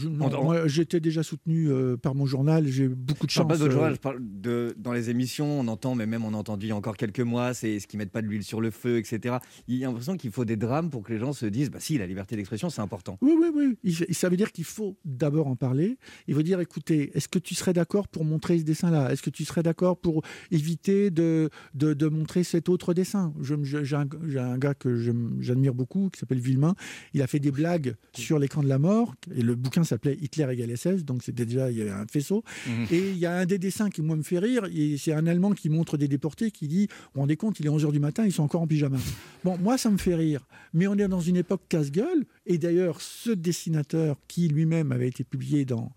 j'étais 0.67 1.01
déjà 1.01 1.23
soutenu 1.23 1.69
euh, 1.71 1.97
par 1.97 2.15
mon 2.15 2.27
journal, 2.27 2.67
j'ai 2.69 2.89
beaucoup 2.89 3.27
de 3.27 3.31
Je 3.31 3.39
parle 3.41 3.51
chance. 3.51 3.59
pas 3.67 3.71
journal, 3.71 3.95
je 3.95 4.01
parle 4.01 4.19
de 4.21 4.75
dans 4.79 4.93
les 4.93 5.11
émissions, 5.11 5.61
on 5.61 5.69
entend, 5.69 5.95
mais 5.95 6.07
même 6.07 6.25
on 6.25 6.35
a 6.35 6.37
entendu 6.37 6.67
il 6.67 6.69
y 6.71 6.73
a 6.73 6.77
encore 6.77 6.97
quelques 6.97 7.21
mois, 7.21 7.55
c'est 7.55 7.81
ce 7.81 7.87
qui 7.87 7.97
mettent 7.97 8.11
pas 8.13 8.23
de 8.23 8.27
l'huile 8.27 8.45
sur 8.45 8.61
le 8.61 8.71
feu, 8.71 8.99
etc. 8.99 9.37
Il 9.69 9.77
y 9.77 9.85
a 9.85 9.89
l'impression 9.89 10.17
qu'il 10.17 10.31
faut 10.31 10.45
des 10.45 10.57
drames 10.57 10.91
pour 10.91 11.03
que 11.03 11.13
les 11.13 11.19
gens 11.19 11.33
se 11.33 11.47
disent, 11.47 11.71
bah 11.71 11.79
si, 11.81 11.99
la 11.99 12.07
liberté 12.07 12.37
d'expression, 12.37 12.71
c'est 12.71 12.81
important. 12.83 13.19
Oui, 13.21 13.33
oui, 13.39 13.49
oui. 13.55 13.77
Il- 14.09 14.15
Ça 14.15 14.29
veut 14.29 14.37
dire 14.37 14.53
qu'il 14.53 14.65
faut 14.65 14.97
d'abord 15.05 15.47
en 15.49 15.57
parler. 15.57 15.99
Il 16.29 16.35
faut 16.35 16.43
dire, 16.43 16.61
écoutez, 16.61 17.11
est-ce 17.15 17.29
que 17.29 17.39
tu 17.39 17.55
serais 17.55 17.73
d'accord 17.73 18.09
pour 18.09 18.25
montrer 18.25 18.59
ce 18.59 18.65
dessin-là? 18.65 19.13
Est-ce 19.13 19.23
que 19.23 19.31
tu 19.31 19.45
serais 19.45 19.63
d'accord 19.63 19.99
pour 19.99 20.23
éviter 20.51 21.11
de, 21.11 21.51
de, 21.75 21.95
de 21.95 22.07
montrer 22.13 22.45
cet 22.45 22.69
autre 22.69 22.95
dessin 22.95 23.33
J'ai 23.41 23.97
un, 23.97 24.07
un 24.37 24.59
gars 24.59 24.75
que 24.75 24.97
j'admire 25.41 25.75
beaucoup, 25.75 26.11
qui 26.13 26.21
s'appelle 26.21 26.39
Villemain. 26.41 26.75
Il 27.15 27.23
a 27.23 27.27
fait 27.27 27.39
des 27.39 27.51
blagues 27.51 27.95
sur 28.15 28.39
l'écran 28.39 28.63
de 28.63 28.69
la 28.69 28.79
mort. 28.79 29.15
Et 29.35 29.43
le 29.43 29.55
bouquin 29.55 29.85
s'appelait 29.85 30.19
Hitler 30.21 30.47
égale 30.51 30.77
SS, 30.77 31.05
donc 31.05 31.23
c'était 31.23 31.47
déjà, 31.47 31.71
il 31.71 31.79
y 31.79 31.81
avait 31.83 31.91
un 31.91 32.07
faisceau. 32.07 32.45
Et 32.91 33.11
il 33.11 33.19
y 33.19 33.27
a 33.27 33.35
un 33.35 33.47
des 33.47 33.59
dessins 33.59 33.91
qui, 33.91 34.03
moi, 34.03 34.17
me 34.17 34.23
fait 34.23 34.39
rire. 34.39 34.67
C'est 34.99 35.13
un 35.13 35.27
Allemand 35.27 35.53
qui 35.53 35.69
montre 35.69 35.97
des 35.97 36.09
déportés 36.09 36.51
qui 36.51 36.69
dit, 36.69 36.87
vous 36.87 37.11
vous 37.15 37.21
rendez 37.23 37.37
compte, 37.37 37.61
il 37.61 37.67
est 37.67 37.71
11h 37.71 37.93
du 37.93 38.01
matin, 38.01 38.25
ils 38.25 38.33
sont 38.33 38.43
encore 38.43 38.63
en 38.63 38.67
pyjama. 38.67 38.99
Bon, 39.45 39.57
moi, 39.59 39.79
ça 39.79 39.91
me 39.91 39.99
fait 39.99 40.15
rire. 40.15 40.47
Mais 40.75 40.87
on 40.87 40.95
est 40.95 41.09
dans 41.09 41.21
une 41.21 41.37
époque 41.37 41.63
casse-gueule. 41.69 42.25
Et 42.45 42.59
d'ailleurs, 42.59 43.01
ce 43.01 43.31
dessinateur 43.31 44.17
qui 44.27 44.49
lui-même 44.49 44.91
avait 44.91 45.07
été 45.07 45.23
publié 45.23 45.65
dans 45.65 45.91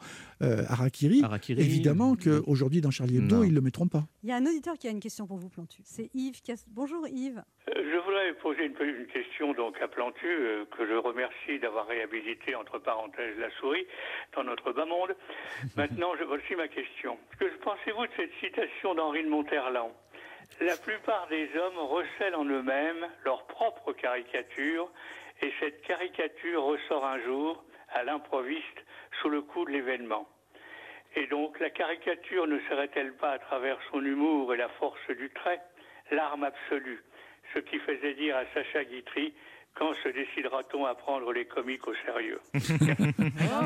euh, 0.44 0.64
Harakiri, 0.70 1.24
Harakiri. 1.24 1.60
évidemment 1.62 2.16
qu'aujourd'hui, 2.16 2.82
dans 2.82 2.92
Charlie 2.92 3.18
Hebdo, 3.18 3.38
Non. 3.38 3.44
ils 3.44 3.50
ne 3.50 3.56
le 3.56 3.62
mettront 3.62 3.88
pas. 3.88 4.04
Il 4.22 4.30
y 4.30 4.32
a 4.32 4.36
un 4.36 4.46
auditeur 4.46 4.78
qui 4.78 4.88
a 4.88 4.92
une 4.92 5.00
question 5.00 5.26
pour 5.26 5.38
vous, 5.38 5.50
Plantu. 5.50 5.82
C'est 5.84 6.10
Yves. 6.14 6.42
qui 6.42 6.52
a- 6.52 6.56
Bonjour 6.68 7.08
Yves. 7.08 7.42
Euh, 7.70 7.72
Je 7.76 7.98
voudrais 8.06 8.34
poser 8.44 8.66
une, 8.66 8.76
une 9.02 9.08
question 9.08 9.54
donc 9.54 9.76
à 9.82 9.88
Plantu, 9.88 10.28
euh, 10.28 10.66
que 10.78 10.86
je 10.86 10.94
remercie 10.94 11.58
d'avoir 11.60 11.88
réhabilité 11.88 12.54
entre 12.54 12.78
parenthèses 12.78 13.38
la 13.40 13.50
souris 13.60 13.86
dans 14.36 14.44
notre 14.44 14.72
bas 14.72 14.86
monde. 14.86 15.16
Maintenant, 15.78 16.12
je 16.20 16.26
voici 16.26 16.54
ma 16.56 16.68
question. 16.68 17.18
Que 17.40 17.46
pensez-vous 17.64 18.06
de 18.06 18.12
cette 18.18 18.32
citation 18.40 18.94
d'Henri 18.94 19.24
de 19.24 19.30
Monterland 19.30 19.92
La 20.62 20.78
plupart 20.78 21.28
des 21.30 21.50
hommes 21.58 21.80
recèlent 21.90 22.36
en 22.36 22.46
eux-mêmes 22.46 23.08
leur 23.24 23.48
propre 23.48 23.94
caricature, 23.94 24.92
et 25.42 25.54
cette 25.60 25.82
caricature 25.82 26.64
ressort 26.64 27.06
un 27.06 27.20
jour 27.24 27.64
à 27.90 28.04
l'improviste 28.04 28.86
sous 29.22 29.30
le 29.30 29.42
coup 29.42 29.66
de 29.66 29.72
l'événement. 29.72 30.28
Et 31.16 31.28
donc, 31.28 31.60
la 31.60 31.70
caricature 31.70 32.48
ne 32.48 32.60
serait-elle 32.70 33.14
pas, 33.14 33.32
à 33.32 33.40
travers 33.40 33.80
son 33.92 34.04
humour 34.04 34.54
et 34.54 34.58
la 34.58 34.70
force 34.70 35.10
du 35.10 35.30
trait, 35.30 35.62
l'arme 36.12 36.44
absolue? 36.44 37.02
Ce 37.54 37.60
qui 37.60 37.80
faisait 37.80 38.16
dire 38.16 38.36
à 38.36 38.46
Sacha 38.54 38.84
Guitry 38.84 39.34
quand 39.76 39.94
se 40.04 40.10
décidera-t-on 40.10 40.86
à 40.86 40.96
prendre 40.96 41.32
les 41.34 41.46
comiques 41.46 41.86
au 41.88 41.94
sérieux 42.06 42.40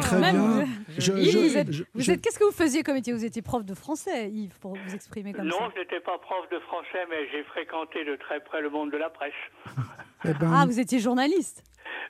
Très 0.01 0.19
Même 0.19 0.35
bien. 0.35 0.65
vous- 0.65 0.67
Je- 0.97 1.11
Yves, 1.13 1.71
je- 1.71 1.83
vous 1.93 2.09
êtes- 2.11 2.21
Qu'est-ce 2.21 2.39
que 2.39 2.43
vous 2.45 2.51
faisiez 2.51 2.81
comme 2.83 2.95
métier 2.95 3.13
Vous 3.13 3.23
étiez 3.25 3.41
prof 3.41 3.63
de 3.63 3.73
français, 3.75 4.29
Yves, 4.29 4.57
pour 4.59 4.75
vous 4.75 4.93
exprimer 4.95 5.33
comme 5.33 5.45
Non, 5.45 5.57
ça. 5.59 5.69
je 5.75 5.79
n'étais 5.81 5.99
pas 5.99 6.17
prof 6.17 6.49
de 6.51 6.59
français, 6.59 7.05
mais 7.09 7.27
j'ai 7.31 7.43
fréquenté 7.43 8.03
de 8.05 8.15
très 8.15 8.39
près 8.43 8.61
le 8.61 8.69
monde 8.69 8.91
de 8.91 8.97
la 8.97 9.09
presse. 9.09 9.33
Eh 10.25 10.33
ben, 10.33 10.51
Ah, 10.53 10.65
vous 10.65 10.79
étiez 10.79 10.99
journaliste. 10.99 11.63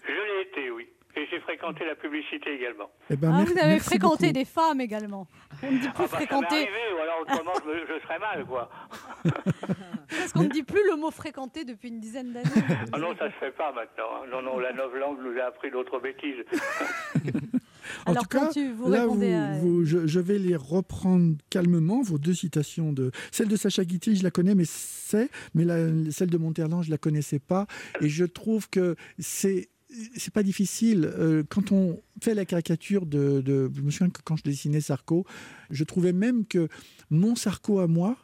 Je 0.08 0.12
l'ai 0.14 0.42
été, 0.50 0.72
oui. 0.72 0.88
Et 1.20 1.28
j'ai 1.30 1.40
fréquenté 1.42 1.84
la 1.86 1.96
publicité 1.96 2.54
également. 2.54 2.90
eh 3.10 3.18
ben, 3.18 3.34
Ah, 3.34 3.44
vous 3.44 3.58
avez 3.60 3.80
fréquenté 3.80 4.28
beaucoup. 4.28 4.34
des 4.40 4.46
femmes 4.46 4.80
également. 4.80 5.28
On 5.62 5.70
ne 5.72 5.78
dit 5.80 5.90
plus 5.90 5.90
Ah 5.90 5.92
bah, 5.98 6.08
ça 6.08 6.20
m'est 6.20 6.26
fréquenter. 6.26 6.56
arrivé, 6.56 6.94
ou 6.96 7.02
alors 7.02 7.20
autrement 7.24 7.52
je, 7.66 7.94
je 7.94 8.02
serais 8.04 8.20
mal, 8.20 8.46
quoi. 8.46 8.70
Parce 10.10 10.32
qu'on 10.34 10.44
ne 10.44 10.50
dit 10.50 10.64
plus 10.64 10.82
le 10.90 10.96
mot 10.96 11.12
fréquenter 11.12 11.66
depuis 11.66 11.90
une 11.90 12.00
dizaine 12.00 12.32
d'années. 12.34 12.50
Ah 12.94 13.00
non, 13.00 13.16
ça 13.18 13.28
se 13.28 13.36
fait 13.40 13.52
pas 13.52 13.72
maintenant. 13.74 14.24
hein. 14.24 14.28
Non, 14.32 14.42
non, 14.42 14.60
la 14.60 14.72
langue 14.72 15.20
nous 15.24 15.38
a 15.42 15.46
appris 15.48 15.72
d'autres 15.72 16.00
bêtises. 16.00 16.44
En 18.06 18.12
Alors, 18.12 18.28
tout 18.28 18.38
cas, 18.38 18.50
vous 18.76 18.90
là, 18.92 19.02
répondez 19.02 19.32
vous- 19.32 19.36
à- 19.36 19.58
vous- 19.60 19.84
je, 19.86 20.06
je 20.06 20.20
vais 20.20 20.38
les 20.38 20.56
reprendre 20.56 21.36
calmement, 21.50 22.02
vos 22.04 22.20
deux 22.20 22.36
citations. 22.36 22.94
De... 22.94 23.12
Celle 23.32 23.48
de 23.48 23.56
Sacha 23.56 23.84
Guitry, 23.84 24.16
je 24.16 24.24
la 24.24 24.30
connais, 24.30 24.54
mais 24.54 24.66
c'est, 24.66 25.30
mais 25.56 25.66
la- 25.66 26.12
celle 26.12 26.30
de 26.30 26.38
Monterland, 26.38 26.84
je 26.84 26.92
la 26.92 27.00
connaissais 27.00 27.40
pas. 27.40 27.66
Et 28.02 28.08
je 28.08 28.26
trouve 28.26 28.70
que 28.70 28.96
c'est 29.18 29.70
c'est 30.16 30.34
pas 30.34 30.44
difficile. 30.44 31.06
Euh, 31.18 31.44
quand 31.48 31.72
on 31.72 32.02
fait 32.22 32.34
la 32.36 32.46
caricature 32.46 33.06
de, 33.06 33.42
de- 33.42 33.70
Je 33.76 33.82
me 33.82 33.90
souviens 33.92 34.10
que 34.10 34.22
quand 34.24 34.36
je 34.36 34.44
dessinais 34.44 34.82
Sarko, 34.82 35.26
je 35.72 35.84
trouvais 35.84 36.14
même 36.14 36.46
que 36.46 36.68
mon 37.10 37.36
Sarko 37.36 37.80
à 37.80 37.88
moi, 37.88 38.18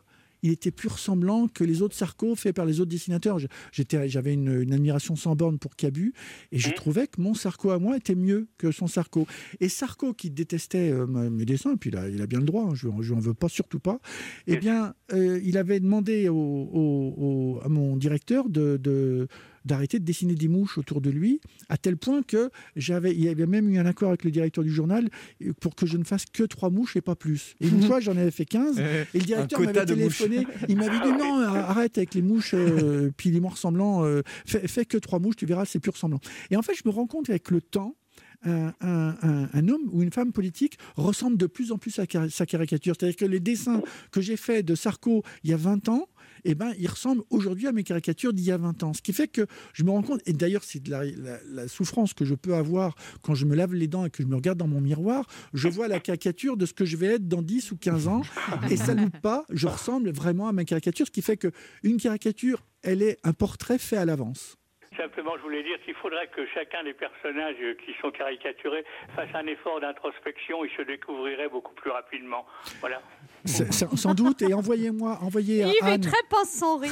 il 0.44 0.52
était 0.52 0.70
plus 0.70 0.90
ressemblant 0.90 1.48
que 1.48 1.64
les 1.64 1.82
autres 1.82 1.96
Sarko 1.96 2.36
faits 2.36 2.56
par 2.56 2.68
les 2.68 2.80
autres 2.80 2.92
dessinateurs. 2.92 3.40
J'avais 3.72 4.34
une, 4.34 4.62
une 4.62 4.74
admiration 4.74 5.16
sans 5.16 5.36
borne 5.36 5.58
pour 5.58 5.76
Cabu 5.76 6.14
et 6.52 6.60
je 6.60 6.70
trouvais 6.70 7.08
que 7.08 7.20
mon 7.20 7.34
Sarko 7.34 7.72
à 7.72 7.80
moi 7.80 7.98
était 7.98 8.14
mieux 8.14 8.48
que 8.60 8.72
son 8.72 8.86
Sarko. 8.86 9.26
Et 9.60 9.70
Sarko 9.70 10.14
qui 10.14 10.30
détestait 10.30 10.92
euh, 10.92 11.08
mes 11.08 11.46
dessins, 11.46 11.74
et 11.74 11.78
puis 11.78 11.90
il 11.90 11.98
a, 11.98 12.08
il 12.10 12.22
a 12.22 12.28
bien 12.28 12.40
le 12.40 12.46
droit, 12.46 12.66
hein, 12.66 12.76
je 12.76 12.88
ne 12.90 13.12
en 13.14 13.20
veux 13.20 13.34
pas 13.34 13.50
surtout 13.50 13.80
pas. 13.80 14.00
Eh 14.46 14.58
bien, 14.58 14.94
euh, 15.14 15.40
il 15.44 15.58
avait 15.58 15.80
demandé 15.80 16.30
au, 16.30 16.36
au- 16.36 17.14
au- 17.18 17.60
à 17.66 17.70
mon 17.70 17.98
directeur 17.98 18.48
de, 18.48 18.78
de- 18.78 19.28
d'arrêter 19.66 20.00
de 20.00 20.06
dessiner 20.06 20.36
des 20.36 20.48
mouches 20.48 20.78
autour 20.78 21.02
de 21.02 21.10
lui, 21.10 21.42
à 21.70 21.78
tel 21.78 21.98
point 21.98 22.22
que 22.24 22.50
j'avais, 22.76 23.14
il 23.14 23.22
y 23.22 23.28
avait 23.30 23.46
même 23.48 23.70
eu 23.70 23.78
un 23.78 23.86
accord 23.86 24.10
avec 24.10 24.24
le 24.24 24.32
directeur 24.32 24.64
du 24.64 24.72
journal 24.72 25.10
euh, 25.44 25.52
pour 25.60 25.76
que 25.76 25.86
je 25.86 25.98
ne 25.98 26.04
fasse 26.04 26.26
que 26.26 26.44
trois 26.44 26.70
mouches 26.70 26.96
et 26.96 27.02
pas 27.02 27.16
plus. 27.16 27.56
Et 27.60 27.68
une 27.68 27.82
fois, 27.88 28.00
j'en 28.00 28.16
avais 28.18 28.32
fait 28.32 28.46
15, 28.46 28.80
et 28.80 29.06
le 29.14 29.20
directeur 29.26 29.60
m'avait 29.68 29.74
téléphoné, 29.86 30.48
il 30.70 30.78
m'avait 30.78 31.00
dit 31.06 31.12
non, 31.18 31.40
arrête 31.42 31.98
avec 31.98 32.14
les 32.14 32.22
mouches, 32.22 32.54
euh, 32.54 33.12
puis 33.18 33.32
les 33.32 33.40
mots 33.40 33.50
ressemblants, 33.50 34.06
euh, 34.06 34.22
fais, 34.46 34.68
fais 34.68 34.86
que 34.86 34.98
trois 34.98 35.20
mouches, 35.20 35.36
tu 35.36 35.46
verras, 35.46 35.66
c'est 35.66 35.80
plus 35.80 35.92
ressemblant. 35.92 36.20
Et 36.52 36.56
en 36.58 36.62
fait, 36.62 36.74
je 36.76 36.82
me 36.86 36.92
rends 36.94 37.08
compte 37.08 37.30
avec 37.30 37.50
le 37.52 37.62
temps, 37.62 37.96
un, 38.44 38.74
un- 38.82 39.50
un- 39.54 39.68
homme 39.70 39.90
ou 39.92 40.04
une 40.04 40.12
femme 40.12 40.32
politique 40.32 40.78
ressemble 40.98 41.36
de 41.36 41.48
plus 41.48 41.72
en 41.72 41.78
plus 41.80 41.98
à 41.98 42.06
sa 42.30 42.46
caricature. 42.46 42.94
C'est-à-dire 43.00 43.16
que 43.18 43.26
les 43.26 43.40
dessins 43.40 43.82
que 44.12 44.22
j'ai 44.22 44.38
faits 44.38 44.64
de 44.66 44.76
Sarko 44.76 45.24
il 45.44 45.50
y 45.50 45.54
a 45.54 45.58
20 45.58 45.90
ans, 45.90 46.08
eh 46.46 46.56
ben, 46.56 46.74
ils 46.80 46.88
ressemblent 46.88 47.24
aujourd'hui 47.30 47.68
à 47.68 47.72
mes 47.72 47.84
caricatures 47.84 48.34
d'il 48.34 48.46
y 48.46 48.52
a 48.52 48.58
20 48.58 48.84
ans. 48.84 48.94
Ce 48.94 49.02
qui 49.02 49.14
fait 49.14 49.28
que 49.28 49.46
je 49.74 49.84
me 49.84 49.92
rends 49.92 50.02
compte, 50.02 50.22
et 50.26 50.34
d'ailleurs 50.34 50.64
c'est 50.64 50.82
de 50.82 50.92
la, 50.92 51.68
souffrance 51.68 52.14
que 52.14 52.26
je 52.26 52.36
peux 52.36 52.54
avoir 52.54 52.96
quand 53.22 53.34
je 53.34 53.46
me 53.46 53.56
lave 53.56 53.74
les 53.74 53.88
dents 53.88 54.06
et 54.06 54.10
que 54.10 54.24
je 54.24 54.28
me 54.28 54.36
regarde 54.36 54.58
dans 54.58 54.68
mon 54.68 54.82
miroir, 54.82 55.26
je 55.54 55.68
vois 55.68 55.88
la 55.88 56.00
caricature 56.00 56.58
de 56.58 56.66
ce 56.66 56.74
que 56.74 56.86
je 56.86 56.98
vais 56.98 57.16
être 57.16 57.28
dans 57.28 57.42
10 57.42 57.72
ou 57.72 57.78
15 57.78 58.08
ans, 58.08 58.22
et 58.70 58.78
ça 58.78 58.94
ne 58.94 59.08
pas, 59.08 59.46
je 59.50 59.68
ressemble 59.68 60.12
vraiment 60.12 60.48
à 60.48 60.52
ma 60.52 60.64
caricature, 60.64 61.08
ce 61.08 61.12
qui 61.12 61.22
fait 61.22 61.38
que 61.38 61.52
une 61.84 61.98
caricature, 61.98 62.64
elle 62.84 63.02
est 63.02 63.18
un 63.24 63.34
portrait 63.34 63.80
fait 63.80 63.98
à 63.98 64.06
l'avance. 64.06 64.58
Simplement, 64.98 65.36
je 65.38 65.42
voulais 65.42 65.64
dire 65.64 65.78
qu'il 65.84 65.96
faudrait 65.96 66.28
que 66.28 66.46
chacun 66.54 66.84
des 66.84 66.94
personnages 66.94 67.56
qui 67.86 67.94
sont 68.02 68.12
caricaturés 68.12 68.86
fasse 69.16 69.34
un 69.34 69.46
effort 69.48 69.82
d'introspection. 69.82 70.64
Ils 70.64 70.72
se 70.72 70.84
découvriraient 70.84 71.50
beaucoup 71.50 71.74
plus 71.74 71.92
rapidement. 71.92 72.46
Voilà. 72.80 73.02
Sans 73.46 74.14
doute, 74.14 74.42
et 74.42 74.54
envoyez-moi, 74.54 75.20
envoyez 75.22 75.64
à 75.64 75.68
Yves 75.68 75.74
est 75.82 75.84
Anne, 75.84 76.02
très 76.02 76.24
pince 76.30 76.50
sans 76.50 76.78
rire. 76.78 76.92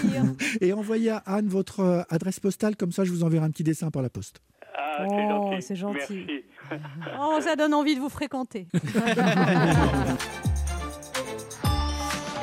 et 0.62 0.72
envoyez 0.74 1.10
à 1.12 1.18
Anne 1.26 1.47
votre 1.47 1.80
euh, 1.80 2.01
adresse 2.10 2.39
postale, 2.39 2.76
comme 2.76 2.91
ça 2.91 3.04
je 3.04 3.12
vous 3.12 3.24
enverrai 3.24 3.45
un 3.45 3.49
petit 3.51 3.64
dessin 3.64 3.89
par 3.91 4.01
la 4.01 4.10
poste. 4.10 4.39
Ah, 4.76 5.06
Oh, 5.10 5.49
c'est 5.56 5.62
c'est 5.62 5.76
gentil. 5.76 5.99
gentil. 5.99 6.26
Merci. 6.26 6.43
Oh, 7.20 7.38
ça 7.41 7.56
donne 7.56 7.74
envie 7.74 7.95
de 7.95 7.99
vous 7.99 8.10
fréquenter. 8.10 8.68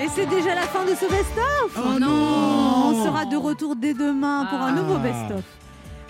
Et 0.03 0.09
c'est 0.09 0.27
déjà 0.27 0.55
la 0.55 0.63
fin 0.63 0.85
de 0.85 0.91
ce 0.95 1.05
best-of 1.11 1.77
Oh 1.77 1.99
non 1.99 2.09
On 2.09 3.05
sera 3.05 3.25
de 3.27 3.37
retour 3.37 3.77
dès 3.77 3.93
demain 3.95 4.47
pour 4.47 4.59
un 4.59 4.69
Ah. 4.69 4.73
nouveau 4.73 4.99
best-of. 4.99 5.43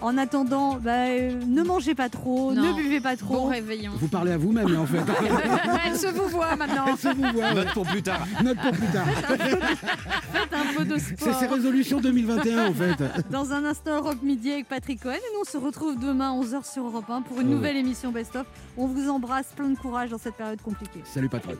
En 0.02 0.16
attendant, 0.16 0.76
bah, 0.76 0.90
euh, 1.08 1.32
ne 1.46 1.62
mangez 1.62 1.94
pas 1.94 2.08
trop, 2.08 2.52
Non. 2.54 2.62
ne 2.62 2.72
buvez 2.74 3.00
pas 3.00 3.16
trop. 3.16 3.34
Bon 3.34 3.46
réveillon. 3.48 3.92
Vous 3.96 4.08
parlez 4.08 4.32
à 4.32 4.38
vous-même, 4.38 4.72
là, 4.72 4.80
en 4.80 4.86
fait. 4.86 4.98
Elle 5.86 5.96
se 5.98 6.06
vous 6.06 6.28
voit 6.28 6.56
maintenant. 6.56 6.86
Elle 6.88 6.96
se 6.96 7.08
vous 7.08 7.22
voit, 7.32 7.48
ouais. 7.48 7.54
Note 7.54 7.72
pour 7.74 7.86
plus 7.86 8.02
tard. 8.02 8.26
Note 8.42 8.56
pour 8.58 8.72
plus 8.72 8.86
tard. 8.86 9.06
Faites 9.06 10.54
un 10.54 10.74
peu 10.76 10.84
de 10.86 10.98
C'est 10.98 11.16
sport. 11.20 11.38
ses 11.38 11.46
résolutions 11.46 12.00
2021, 12.00 12.68
en 12.68 12.72
fait. 12.74 13.02
Dans 13.30 13.52
un 13.52 13.64
instant, 13.64 13.96
Europe 13.98 14.22
Midi 14.22 14.50
avec 14.52 14.68
Patrick 14.68 15.02
Cohen. 15.02 15.12
Et 15.12 15.34
nous, 15.34 15.40
on 15.42 15.50
se 15.50 15.58
retrouve 15.58 15.98
demain 15.98 16.32
11h 16.32 16.64
sur 16.72 16.86
Europe 16.86 17.10
1 17.10 17.22
pour 17.22 17.40
une 17.40 17.48
Ouais. 17.48 17.54
nouvelle 17.54 17.76
émission 17.76 18.10
Best-of. 18.10 18.46
On 18.78 18.86
vous 18.86 19.08
embrasse, 19.10 19.48
plein 19.54 19.68
de 19.68 19.76
courage 19.78 20.10
dans 20.10 20.18
cette 20.18 20.34
période 20.34 20.60
compliquée. 20.62 21.00
Salut, 21.04 21.28
patron. 21.28 21.52